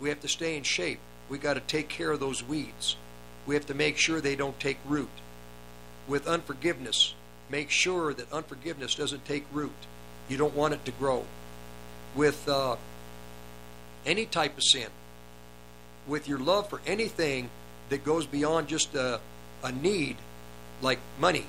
we 0.00 0.08
have 0.08 0.20
to 0.20 0.28
stay 0.28 0.56
in 0.56 0.62
shape. 0.62 1.00
We 1.28 1.38
got 1.38 1.54
to 1.54 1.60
take 1.60 1.88
care 1.88 2.10
of 2.10 2.20
those 2.20 2.42
weeds. 2.42 2.96
We 3.46 3.54
have 3.54 3.66
to 3.66 3.74
make 3.74 3.96
sure 3.96 4.20
they 4.20 4.36
don't 4.36 4.58
take 4.58 4.78
root. 4.86 5.10
With 6.08 6.26
unforgiveness, 6.26 7.14
make 7.50 7.70
sure 7.70 8.14
that 8.14 8.32
unforgiveness 8.32 8.94
doesn't 8.94 9.24
take 9.24 9.44
root. 9.52 9.74
You 10.28 10.36
don't 10.36 10.54
want 10.54 10.74
it 10.74 10.84
to 10.84 10.92
grow. 10.92 11.24
With 12.14 12.48
uh, 12.48 12.76
any 14.04 14.26
type 14.26 14.56
of 14.56 14.62
sin, 14.64 14.88
with 16.06 16.28
your 16.28 16.38
love 16.38 16.70
for 16.70 16.80
anything 16.86 17.50
that 17.88 18.04
goes 18.04 18.26
beyond 18.26 18.68
just 18.68 18.94
a, 18.94 19.20
a 19.62 19.72
need, 19.72 20.16
like 20.80 20.98
money. 21.18 21.46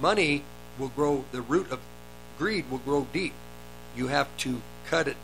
Money 0.00 0.44
will 0.78 0.88
grow, 0.88 1.24
the 1.32 1.42
root 1.42 1.70
of 1.70 1.80
greed 2.38 2.70
will 2.70 2.78
grow 2.78 3.06
deep. 3.12 3.34
You 3.96 4.08
have 4.08 4.34
to 4.38 4.60
cut 4.86 5.08
it. 5.08 5.16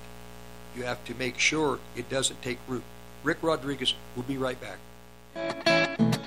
You 0.78 0.84
have 0.84 1.04
to 1.06 1.14
make 1.14 1.40
sure 1.40 1.80
it 1.96 2.08
doesn't 2.08 2.40
take 2.40 2.58
root. 2.68 2.84
Rick 3.24 3.38
Rodriguez 3.42 3.94
will 4.14 4.22
be 4.22 4.36
right 4.36 4.56
back. 4.60 6.17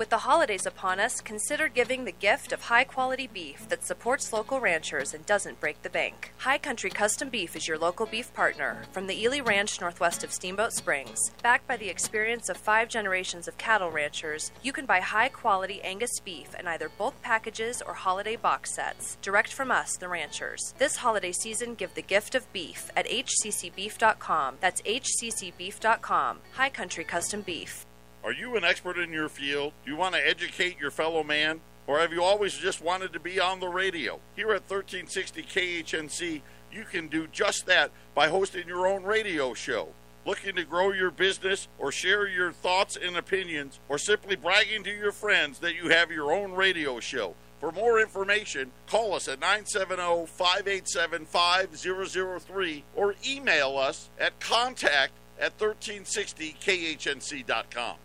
With 0.00 0.08
the 0.08 0.16
holidays 0.16 0.64
upon 0.64 0.98
us, 0.98 1.20
consider 1.20 1.68
giving 1.68 2.06
the 2.06 2.10
gift 2.10 2.52
of 2.52 2.62
high 2.62 2.84
quality 2.84 3.26
beef 3.26 3.68
that 3.68 3.84
supports 3.84 4.32
local 4.32 4.58
ranchers 4.58 5.12
and 5.12 5.26
doesn't 5.26 5.60
break 5.60 5.82
the 5.82 5.90
bank. 5.90 6.32
High 6.38 6.56
Country 6.56 6.88
Custom 6.88 7.28
Beef 7.28 7.54
is 7.54 7.68
your 7.68 7.76
local 7.76 8.06
beef 8.06 8.32
partner 8.32 8.84
from 8.92 9.06
the 9.06 9.22
Ely 9.22 9.40
Ranch 9.40 9.78
northwest 9.78 10.24
of 10.24 10.32
Steamboat 10.32 10.72
Springs. 10.72 11.32
Backed 11.42 11.68
by 11.68 11.76
the 11.76 11.90
experience 11.90 12.48
of 12.48 12.56
five 12.56 12.88
generations 12.88 13.46
of 13.46 13.58
cattle 13.58 13.90
ranchers, 13.90 14.52
you 14.62 14.72
can 14.72 14.86
buy 14.86 15.00
high 15.00 15.28
quality 15.28 15.82
Angus 15.82 16.18
beef 16.24 16.54
in 16.58 16.66
either 16.66 16.88
bulk 16.88 17.20
packages 17.20 17.82
or 17.86 17.92
holiday 17.92 18.36
box 18.36 18.74
sets, 18.74 19.18
direct 19.20 19.52
from 19.52 19.70
us, 19.70 19.98
the 19.98 20.08
ranchers. 20.08 20.72
This 20.78 20.96
holiday 20.96 21.32
season, 21.32 21.74
give 21.74 21.92
the 21.92 22.00
gift 22.00 22.34
of 22.34 22.50
beef 22.54 22.90
at 22.96 23.06
hccbeef.com. 23.06 24.56
That's 24.60 24.80
hccbeef.com. 24.80 26.38
High 26.52 26.70
Country 26.70 27.04
Custom 27.04 27.42
Beef. 27.42 27.84
Are 28.22 28.32
you 28.32 28.54
an 28.56 28.64
expert 28.64 28.98
in 28.98 29.12
your 29.12 29.30
field? 29.30 29.72
Do 29.84 29.90
you 29.90 29.96
want 29.96 30.14
to 30.14 30.26
educate 30.26 30.78
your 30.78 30.90
fellow 30.90 31.24
man? 31.24 31.60
Or 31.86 32.00
have 32.00 32.12
you 32.12 32.22
always 32.22 32.52
just 32.54 32.82
wanted 32.82 33.14
to 33.14 33.20
be 33.20 33.40
on 33.40 33.60
the 33.60 33.68
radio? 33.68 34.20
Here 34.36 34.48
at 34.48 34.70
1360 34.70 35.42
KHNC, 35.42 36.42
you 36.70 36.84
can 36.84 37.08
do 37.08 37.26
just 37.26 37.64
that 37.66 37.90
by 38.14 38.28
hosting 38.28 38.68
your 38.68 38.86
own 38.86 39.04
radio 39.04 39.54
show. 39.54 39.88
Looking 40.26 40.54
to 40.56 40.64
grow 40.64 40.92
your 40.92 41.10
business 41.10 41.66
or 41.78 41.90
share 41.90 42.28
your 42.28 42.52
thoughts 42.52 42.94
and 42.96 43.16
opinions 43.16 43.80
or 43.88 43.96
simply 43.96 44.36
bragging 44.36 44.84
to 44.84 44.94
your 44.94 45.12
friends 45.12 45.60
that 45.60 45.74
you 45.74 45.88
have 45.88 46.10
your 46.10 46.30
own 46.30 46.52
radio 46.52 47.00
show. 47.00 47.34
For 47.58 47.72
more 47.72 47.98
information, 47.98 48.70
call 48.86 49.14
us 49.14 49.28
at 49.28 49.40
970 49.40 50.26
587 50.26 51.24
5003 51.24 52.84
or 52.94 53.14
email 53.26 53.78
us 53.78 54.10
at 54.18 54.38
contact 54.40 55.14
at 55.40 55.56
1360khnc.com. 55.58 57.96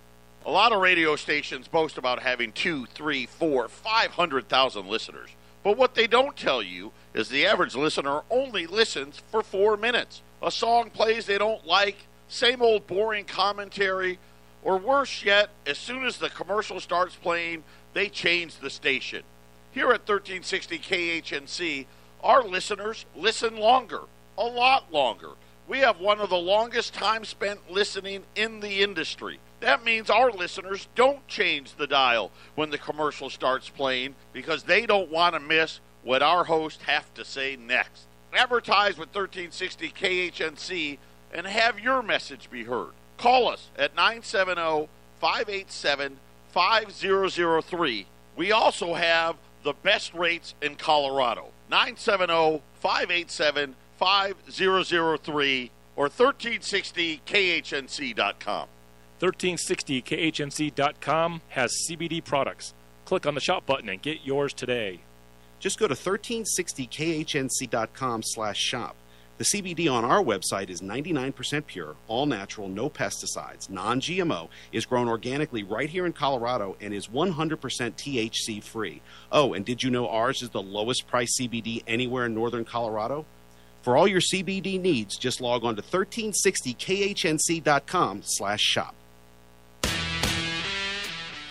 A 0.48 0.52
lot 0.52 0.72
of 0.72 0.80
radio 0.80 1.16
stations 1.16 1.68
boast 1.68 1.98
about 1.98 2.22
having 2.22 2.52
two, 2.52 2.86
three, 2.86 3.26
four, 3.26 3.68
five 3.68 4.12
hundred 4.12 4.48
thousand 4.48 4.88
listeners. 4.88 5.32
But 5.64 5.76
what 5.76 5.96
they 5.96 6.06
don't 6.06 6.38
tell 6.38 6.62
you 6.62 6.92
is 7.16 7.30
the 7.30 7.48
average 7.48 7.74
listener 7.74 8.22
only 8.30 8.68
listens 8.68 9.24
for 9.32 9.42
four 9.42 9.76
minutes. 9.76 10.22
A 10.44 10.52
song 10.52 10.92
plays 10.92 11.26
they 11.26 11.40
don't 11.40 11.66
like, 11.66 12.06
same 12.28 12.62
old 12.62 12.86
boring 12.86 13.26
commentary, 13.26 14.20
or 14.62 14.78
worse 14.78 15.24
yet, 15.24 15.50
as 15.66 15.80
soon 15.80 16.06
as 16.06 16.18
the 16.18 16.30
commercial 16.30 16.80
starts 16.80 17.16
playing, 17.16 17.64
they 17.94 18.08
change 18.08 18.58
the 18.58 18.70
station. 18.70 19.24
Here 19.72 19.86
at 19.86 20.08
1360 20.08 20.78
KHNC, 20.78 21.86
our 22.24 22.44
listeners 22.44 23.08
listen 23.16 23.58
longer, 23.58 24.02
a 24.38 24.46
lot 24.46 24.94
longer. 24.94 25.30
We 25.68 25.80
have 25.80 26.00
one 26.00 26.20
of 26.20 26.30
the 26.30 26.38
longest 26.38 26.94
time 26.94 27.26
spent 27.26 27.72
listening 27.72 28.26
in 28.36 28.60
the 28.60 28.84
industry. 28.84 29.40
That 29.66 29.84
means 29.84 30.10
our 30.12 30.32
listeners 30.32 30.88
don't 30.94 31.28
change 31.28 31.74
the 31.74 31.88
dial 31.88 32.30
when 32.54 32.70
the 32.70 32.78
commercial 32.78 33.32
starts 33.32 33.68
playing 33.68 34.14
because 34.32 34.62
they 34.62 34.86
don't 34.86 35.10
want 35.10 35.34
to 35.34 35.40
miss 35.40 35.80
what 36.04 36.22
our 36.22 36.44
hosts 36.44 36.84
have 36.84 37.12
to 37.16 37.26
say 37.26 37.56
next. 37.56 38.04
Advertise 38.32 38.96
with 38.96 39.10
1360 39.10 39.90
KHNC 39.90 41.00
and 41.34 41.48
have 41.48 41.80
your 41.80 42.04
message 42.04 42.48
be 42.52 42.66
heard. 42.66 42.92
Call 43.18 43.48
us 43.48 43.72
at 43.76 43.96
970 43.96 44.88
587 45.20 46.20
5003. 46.52 48.06
We 48.36 48.52
also 48.52 48.94
have 48.94 49.36
the 49.64 49.74
best 49.74 50.14
rates 50.14 50.54
in 50.62 50.76
Colorado. 50.76 51.48
970 51.72 52.62
587 52.82 53.74
5003 53.98 55.72
or 55.96 56.10
1360khnc.com. 56.10 58.68
1360khnc.com 59.22 61.42
has 61.50 61.74
CBD 61.90 62.24
products. 62.24 62.74
Click 63.06 63.26
on 63.26 63.34
the 63.36 63.42
shop 63.42 63.66
button 63.66 63.90
and 63.90 64.02
get 64.02 64.26
yours 64.26 64.54
today. 64.54 65.02
Just 65.60 65.78
go 65.80 65.88
to 65.88 65.96
1360khnc.com 65.96 68.24
slash 68.24 68.58
shop. 68.58 68.96
The 69.38 69.44
CBD 69.44 69.92
on 69.92 70.06
our 70.06 70.24
website 70.24 70.70
is 70.70 70.80
99% 70.80 71.66
pure, 71.66 71.98
all 72.08 72.26
natural, 72.26 72.70
no 72.70 72.90
pesticides, 72.90 73.70
non 73.70 74.00
GMO, 74.00 74.48
is 74.72 74.86
grown 74.86 75.10
organically 75.10 75.64
right 75.64 75.90
here 75.90 76.06
in 76.06 76.14
Colorado, 76.14 76.78
and 76.80 76.94
is 76.94 77.08
100% 77.08 77.36
THC 77.36 78.64
free. 78.64 79.02
Oh, 79.34 79.54
and 79.54 79.66
did 79.66 79.84
you 79.84 79.92
know 79.92 80.08
ours 80.08 80.42
is 80.42 80.52
the 80.52 80.62
lowest 80.62 81.06
price 81.08 81.38
CBD 81.38 81.84
anywhere 81.86 82.28
in 82.28 82.34
northern 82.34 82.64
Colorado? 82.64 83.26
For 83.82 83.98
all 83.98 84.08
your 84.08 84.22
CBD 84.22 84.80
needs, 84.80 85.18
just 85.18 85.42
log 85.42 85.66
on 85.66 85.76
to 85.76 85.82
1360khnc.com 85.82 88.22
slash 88.24 88.62
shop. 88.62 88.96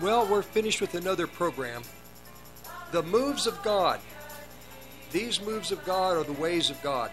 Well, 0.00 0.26
we're 0.26 0.42
finished 0.42 0.80
with 0.80 0.94
another 0.94 1.26
program. 1.26 1.82
The 2.92 3.02
moves 3.02 3.46
of 3.46 3.60
God. 3.62 3.98
These 5.10 5.40
moves 5.40 5.72
of 5.72 5.84
God 5.84 6.16
are 6.16 6.22
the 6.22 6.32
ways 6.32 6.70
of 6.70 6.80
God. 6.82 7.10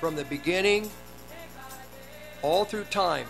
From 0.00 0.14
the 0.14 0.24
beginning, 0.24 0.90
all 2.42 2.64
through 2.64 2.84
time, 2.84 3.26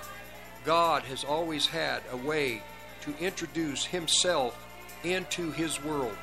God 0.64 1.02
has 1.04 1.24
always 1.24 1.66
had 1.66 2.02
a 2.12 2.16
way 2.16 2.62
to 3.00 3.16
introduce 3.18 3.86
himself 3.86 4.56
into 5.02 5.50
his 5.52 5.82
world. 5.82 6.16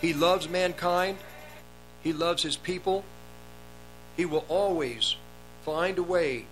He 0.00 0.14
loves 0.14 0.48
mankind, 0.48 1.18
he 2.02 2.12
loves 2.12 2.42
his 2.42 2.56
people. 2.56 3.04
He 4.18 4.26
will 4.26 4.44
always 4.48 5.14
find 5.64 5.96
a 5.96 6.02
way 6.02 6.46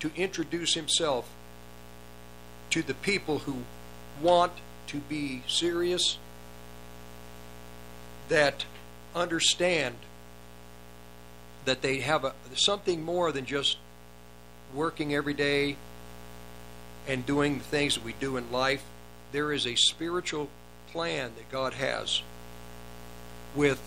to 0.00 0.10
introduce 0.16 0.74
himself 0.74 1.30
to 2.70 2.82
the 2.82 2.94
people 2.94 3.38
who 3.38 3.58
want 4.20 4.52
to 4.88 4.98
be 4.98 5.42
serious, 5.46 6.18
that 8.28 8.64
understand 9.14 9.94
that 11.64 11.80
they 11.80 12.00
have 12.00 12.24
a, 12.24 12.34
something 12.54 13.04
more 13.04 13.30
than 13.30 13.46
just 13.46 13.76
working 14.74 15.14
every 15.14 15.34
day 15.34 15.76
and 17.06 17.24
doing 17.24 17.58
the 17.58 17.64
things 17.64 17.94
that 17.94 18.02
we 18.02 18.14
do 18.14 18.36
in 18.36 18.50
life. 18.50 18.82
There 19.30 19.52
is 19.52 19.64
a 19.64 19.76
spiritual 19.76 20.48
plan 20.90 21.30
that 21.36 21.52
God 21.52 21.74
has 21.74 22.20
with 23.54 23.80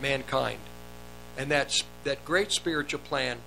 mankind. 0.00 0.60
And 1.36 1.50
that's, 1.50 1.82
that 2.04 2.24
great 2.24 2.50
spiritual 2.52 3.00
plan 3.00 3.38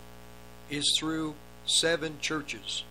is 0.70 0.96
through 0.98 1.36
seven 1.66 2.20
churches. 2.22 2.84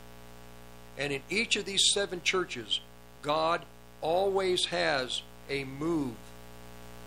And 0.97 1.13
in 1.13 1.23
each 1.31 1.57
of 1.57 1.65
these 1.65 1.91
seven 1.93 2.23
churches, 2.23 2.81
God 3.23 3.65
always 4.01 4.67
has 4.67 5.23
a 5.49 5.65
move 5.65 6.15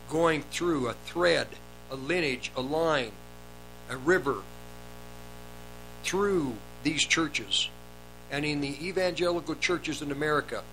going 0.09 0.43
through 0.43 0.87
a 0.87 0.93
thread, 0.93 1.47
a 1.89 1.95
lineage, 1.95 2.51
a 2.55 2.61
line, 2.61 3.11
a 3.89 3.97
river 3.97 4.37
through 6.03 6.55
these 6.83 7.05
churches. 7.05 7.69
And 8.31 8.45
in 8.45 8.61
the 8.61 8.87
evangelical 8.87 9.55
churches 9.55 10.01
in 10.01 10.11
America, 10.11 10.63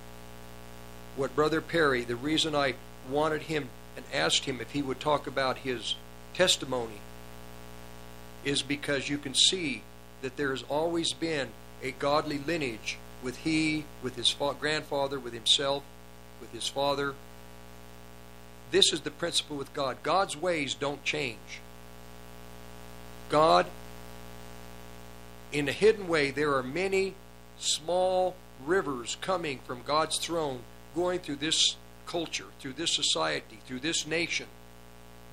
what 1.17 1.35
Brother 1.35 1.61
Perry, 1.61 2.05
the 2.05 2.17
reason 2.17 2.55
I 2.55 2.75
wanted 3.11 3.43
him 3.43 3.69
and 3.97 4.05
asked 4.15 4.45
him 4.45 4.61
if 4.61 4.71
he 4.71 4.83
would 4.83 5.01
talk 5.01 5.27
about 5.27 5.59
his 5.59 5.97
testimony 6.35 7.01
is 8.45 8.63
because 8.63 9.09
you 9.09 9.19
can 9.19 9.35
see 9.35 9.83
that 10.23 10.37
there 10.37 10.51
has 10.51 10.63
always 10.69 11.13
been 11.13 11.49
a 11.83 11.91
godly 11.93 12.39
lineage 12.39 12.99
with 13.23 13.39
he, 13.39 13.85
with 14.03 14.17
his 14.17 14.35
grandfather, 14.59 15.19
with 15.19 15.33
himself, 15.33 15.83
with 16.41 16.53
his 16.53 16.69
father. 16.69 17.15
This 18.71 18.93
is 18.93 19.01
the 19.01 19.11
principle 19.11 19.57
with 19.57 19.73
God. 19.75 19.99
God's 20.03 20.37
ways 20.37 20.75
don't 20.75 21.03
change. 21.05 21.61
God, 23.29 23.67
in 25.53 25.69
a 25.69 25.73
hidden 25.73 26.09
way, 26.09 26.31
there 26.31 26.55
are 26.55 26.63
many 26.63 27.15
small 27.59 28.35
rivers 28.65 29.17
coming 29.21 29.61
from 29.67 29.83
God's 29.87 30.19
throne 30.19 30.61
going 30.95 31.21
through 31.21 31.37
this 31.37 31.77
culture, 32.07 32.47
through 32.61 32.73
this 32.75 32.95
society, 32.95 33.59
through 33.67 33.81
this 33.81 34.07
nation. 34.07 34.47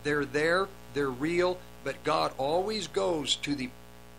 They're 0.04 0.26
there, 0.26 0.68
they're 0.94 1.10
real, 1.10 1.58
but 1.86 2.04
God 2.04 2.34
always 2.40 2.88
goes 2.88 3.36
to 3.38 3.54
the 3.54 3.70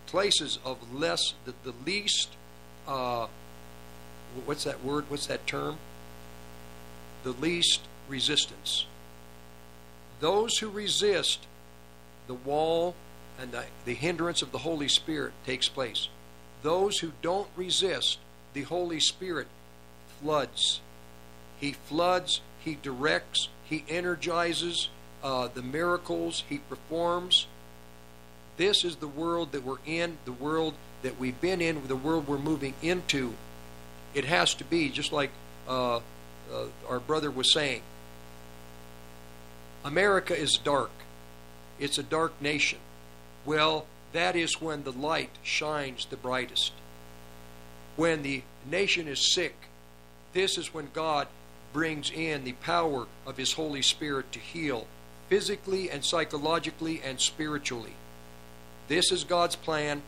places 0.07 0.61
of 0.65 0.95
less, 0.95 1.35
the, 1.45 1.53
the 1.65 1.75
least, 1.85 2.29
uh, 2.87 3.27
what's 4.45 4.63
that 4.65 4.85
word? 4.85 5.05
What's 5.09 5.27
that 5.27 5.49
term? 5.49 5.77
The 7.25 7.33
least 7.33 7.81
resistance. 8.09 8.87
Those 10.21 10.59
who 10.59 10.71
resist 10.71 11.41
the 12.29 12.35
wall 12.35 12.95
and 13.39 13.51
the, 13.51 13.65
the 13.85 13.95
hindrance 13.95 14.43
of 14.43 14.53
the 14.53 14.59
Holy 14.59 14.89
Spirit 14.89 15.33
takes 15.45 15.69
place. 15.69 16.09
Those 16.63 16.99
who 17.01 17.11
don't 17.21 17.49
resist 17.57 18.19
the 18.55 18.63
Holy 18.63 19.01
Spirit 19.01 19.49
floods. 20.21 20.81
He 21.59 21.73
floods, 21.73 22.43
he 22.61 22.79
directs, 22.81 23.49
he 23.65 23.85
energizes 23.89 24.89
uh, 25.25 25.49
the 25.53 25.63
miracles 25.63 26.45
he 26.49 26.59
performs. 26.59 27.49
This 28.57 28.85
is 28.85 28.97
the 28.97 29.09
world 29.09 29.53
that 29.53 29.65
we're 29.65 29.79
in, 29.85 30.19
the 30.25 30.33
world 30.33 30.75
that 31.03 31.19
we've 31.19 31.41
been 31.41 31.61
in, 31.61 31.87
the 31.87 31.97
world 31.97 32.27
we're 32.27 32.39
moving 32.39 32.75
into. 32.83 33.35
It 34.15 34.25
has 34.25 34.55
to 34.55 34.65
be, 34.65 34.89
just 34.89 35.13
like 35.13 35.31
uh, 35.69 35.97
uh, 35.97 36.01
our 36.89 37.01
brother 37.01 37.31
was 37.31 37.53
saying. 37.53 37.83
America 39.85 40.37
is 40.37 40.59
dark. 40.63 40.91
It's 41.79 41.99
a 41.99 42.03
dark 42.03 42.41
nation. 42.41 42.79
Well, 43.45 43.87
that 44.13 44.35
is 44.35 44.61
when 44.61 44.85
the 44.85 44.93
light 44.93 45.31
shines 45.43 46.07
the 46.07 46.17
brightest. 46.17 46.73
When 47.97 48.23
the 48.23 48.43
nation 48.69 49.07
is 49.07 49.33
sick, 49.33 49.55
this 50.33 50.59
is 50.59 50.73
when 50.73 50.89
God 50.93 51.29
brings 51.73 52.11
in 52.11 52.45
the 52.45 52.53
power 52.53 53.07
of 53.27 53.37
His 53.37 53.53
Holy 53.53 53.83
Spirit 53.83 54.33
to 54.33 54.39
heal 54.39 54.87
physically 55.29 55.91
and 55.91 56.05
psychologically 56.05 57.03
and 57.05 57.21
spiritually. 57.21 57.93
This 58.89 59.11
is 59.11 59.25
God's 59.25 59.57
plan. 59.57 60.03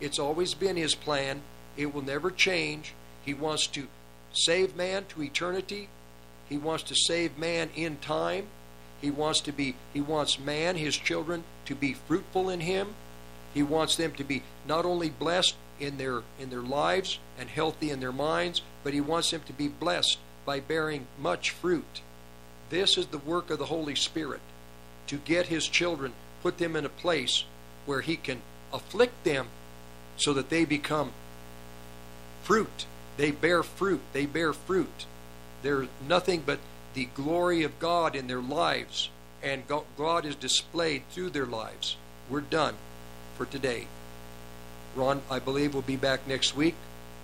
It's 0.00 0.18
always 0.18 0.54
been 0.54 0.76
His 0.76 0.94
plan. 0.94 1.42
It 1.76 1.94
will 1.94 2.02
never 2.02 2.30
change. 2.30 2.94
He 3.24 3.34
wants 3.34 3.66
to 3.68 3.86
save 4.32 4.76
man 4.76 5.06
to 5.10 5.22
eternity. 5.22 5.88
He 6.48 6.58
wants 6.58 6.84
to 6.84 6.94
save 6.94 7.38
man 7.38 7.70
in 7.74 7.96
time. 7.98 8.48
He 9.00 9.10
wants 9.10 9.40
to 9.40 9.52
be 9.52 9.74
he 9.92 10.00
wants 10.00 10.38
man, 10.38 10.76
his 10.76 10.96
children, 10.96 11.44
to 11.64 11.74
be 11.74 11.94
fruitful 11.94 12.48
in 12.48 12.60
him. 12.60 12.94
He 13.52 13.62
wants 13.62 13.96
them 13.96 14.12
to 14.12 14.24
be 14.24 14.42
not 14.66 14.84
only 14.84 15.10
blessed 15.10 15.56
in 15.80 15.98
their 15.98 16.22
in 16.38 16.50
their 16.50 16.62
lives 16.62 17.18
and 17.38 17.48
healthy 17.48 17.90
in 17.90 18.00
their 18.00 18.12
minds, 18.12 18.62
but 18.84 18.94
he 18.94 19.00
wants 19.00 19.30
them 19.30 19.42
to 19.46 19.52
be 19.52 19.68
blessed 19.68 20.18
by 20.44 20.60
bearing 20.60 21.06
much 21.18 21.50
fruit. 21.50 22.00
This 22.70 22.96
is 22.96 23.06
the 23.06 23.18
work 23.18 23.50
of 23.50 23.58
the 23.58 23.66
Holy 23.66 23.94
Spirit 23.94 24.40
to 25.08 25.16
get 25.16 25.46
his 25.46 25.66
children, 25.66 26.12
put 26.42 26.58
them 26.58 26.76
in 26.76 26.84
a 26.84 26.88
place 26.88 27.44
where 27.86 28.00
he 28.00 28.16
can 28.16 28.40
afflict 28.72 29.24
them 29.24 29.48
so 30.16 30.32
that 30.32 30.50
they 30.50 30.64
become 30.64 31.12
fruit. 32.42 32.86
They 33.16 33.30
bear 33.30 33.62
fruit. 33.62 34.00
They 34.12 34.26
bear 34.26 34.52
fruit. 34.52 35.06
They're 35.62 35.86
nothing 36.06 36.42
but 36.44 36.58
the 36.94 37.06
glory 37.06 37.62
of 37.62 37.78
God 37.78 38.14
in 38.14 38.26
their 38.26 38.40
lives, 38.40 39.10
and 39.42 39.62
God 39.96 40.26
is 40.26 40.34
displayed 40.34 41.02
through 41.10 41.30
their 41.30 41.46
lives. 41.46 41.96
We're 42.28 42.40
done 42.40 42.74
for 43.36 43.46
today. 43.46 43.86
Ron, 44.94 45.22
I 45.30 45.38
believe, 45.38 45.74
will 45.74 45.82
be 45.82 45.96
back 45.96 46.26
next 46.28 46.54
week. 46.56 46.74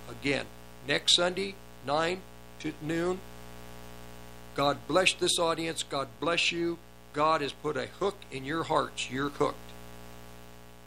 Again, 0.09 0.45
next 0.87 1.15
Sunday, 1.15 1.55
9 1.85 2.21
to 2.61 2.73
noon. 2.81 3.19
God 4.55 4.77
bless 4.87 5.13
this 5.13 5.37
audience. 5.37 5.83
God 5.83 6.07
bless 6.19 6.51
you. 6.51 6.79
God 7.13 7.41
has 7.41 7.53
put 7.53 7.77
a 7.77 7.85
hook 7.85 8.17
in 8.31 8.43
your 8.43 8.63
hearts. 8.63 9.09
You're 9.11 9.29
hooked. 9.29 9.68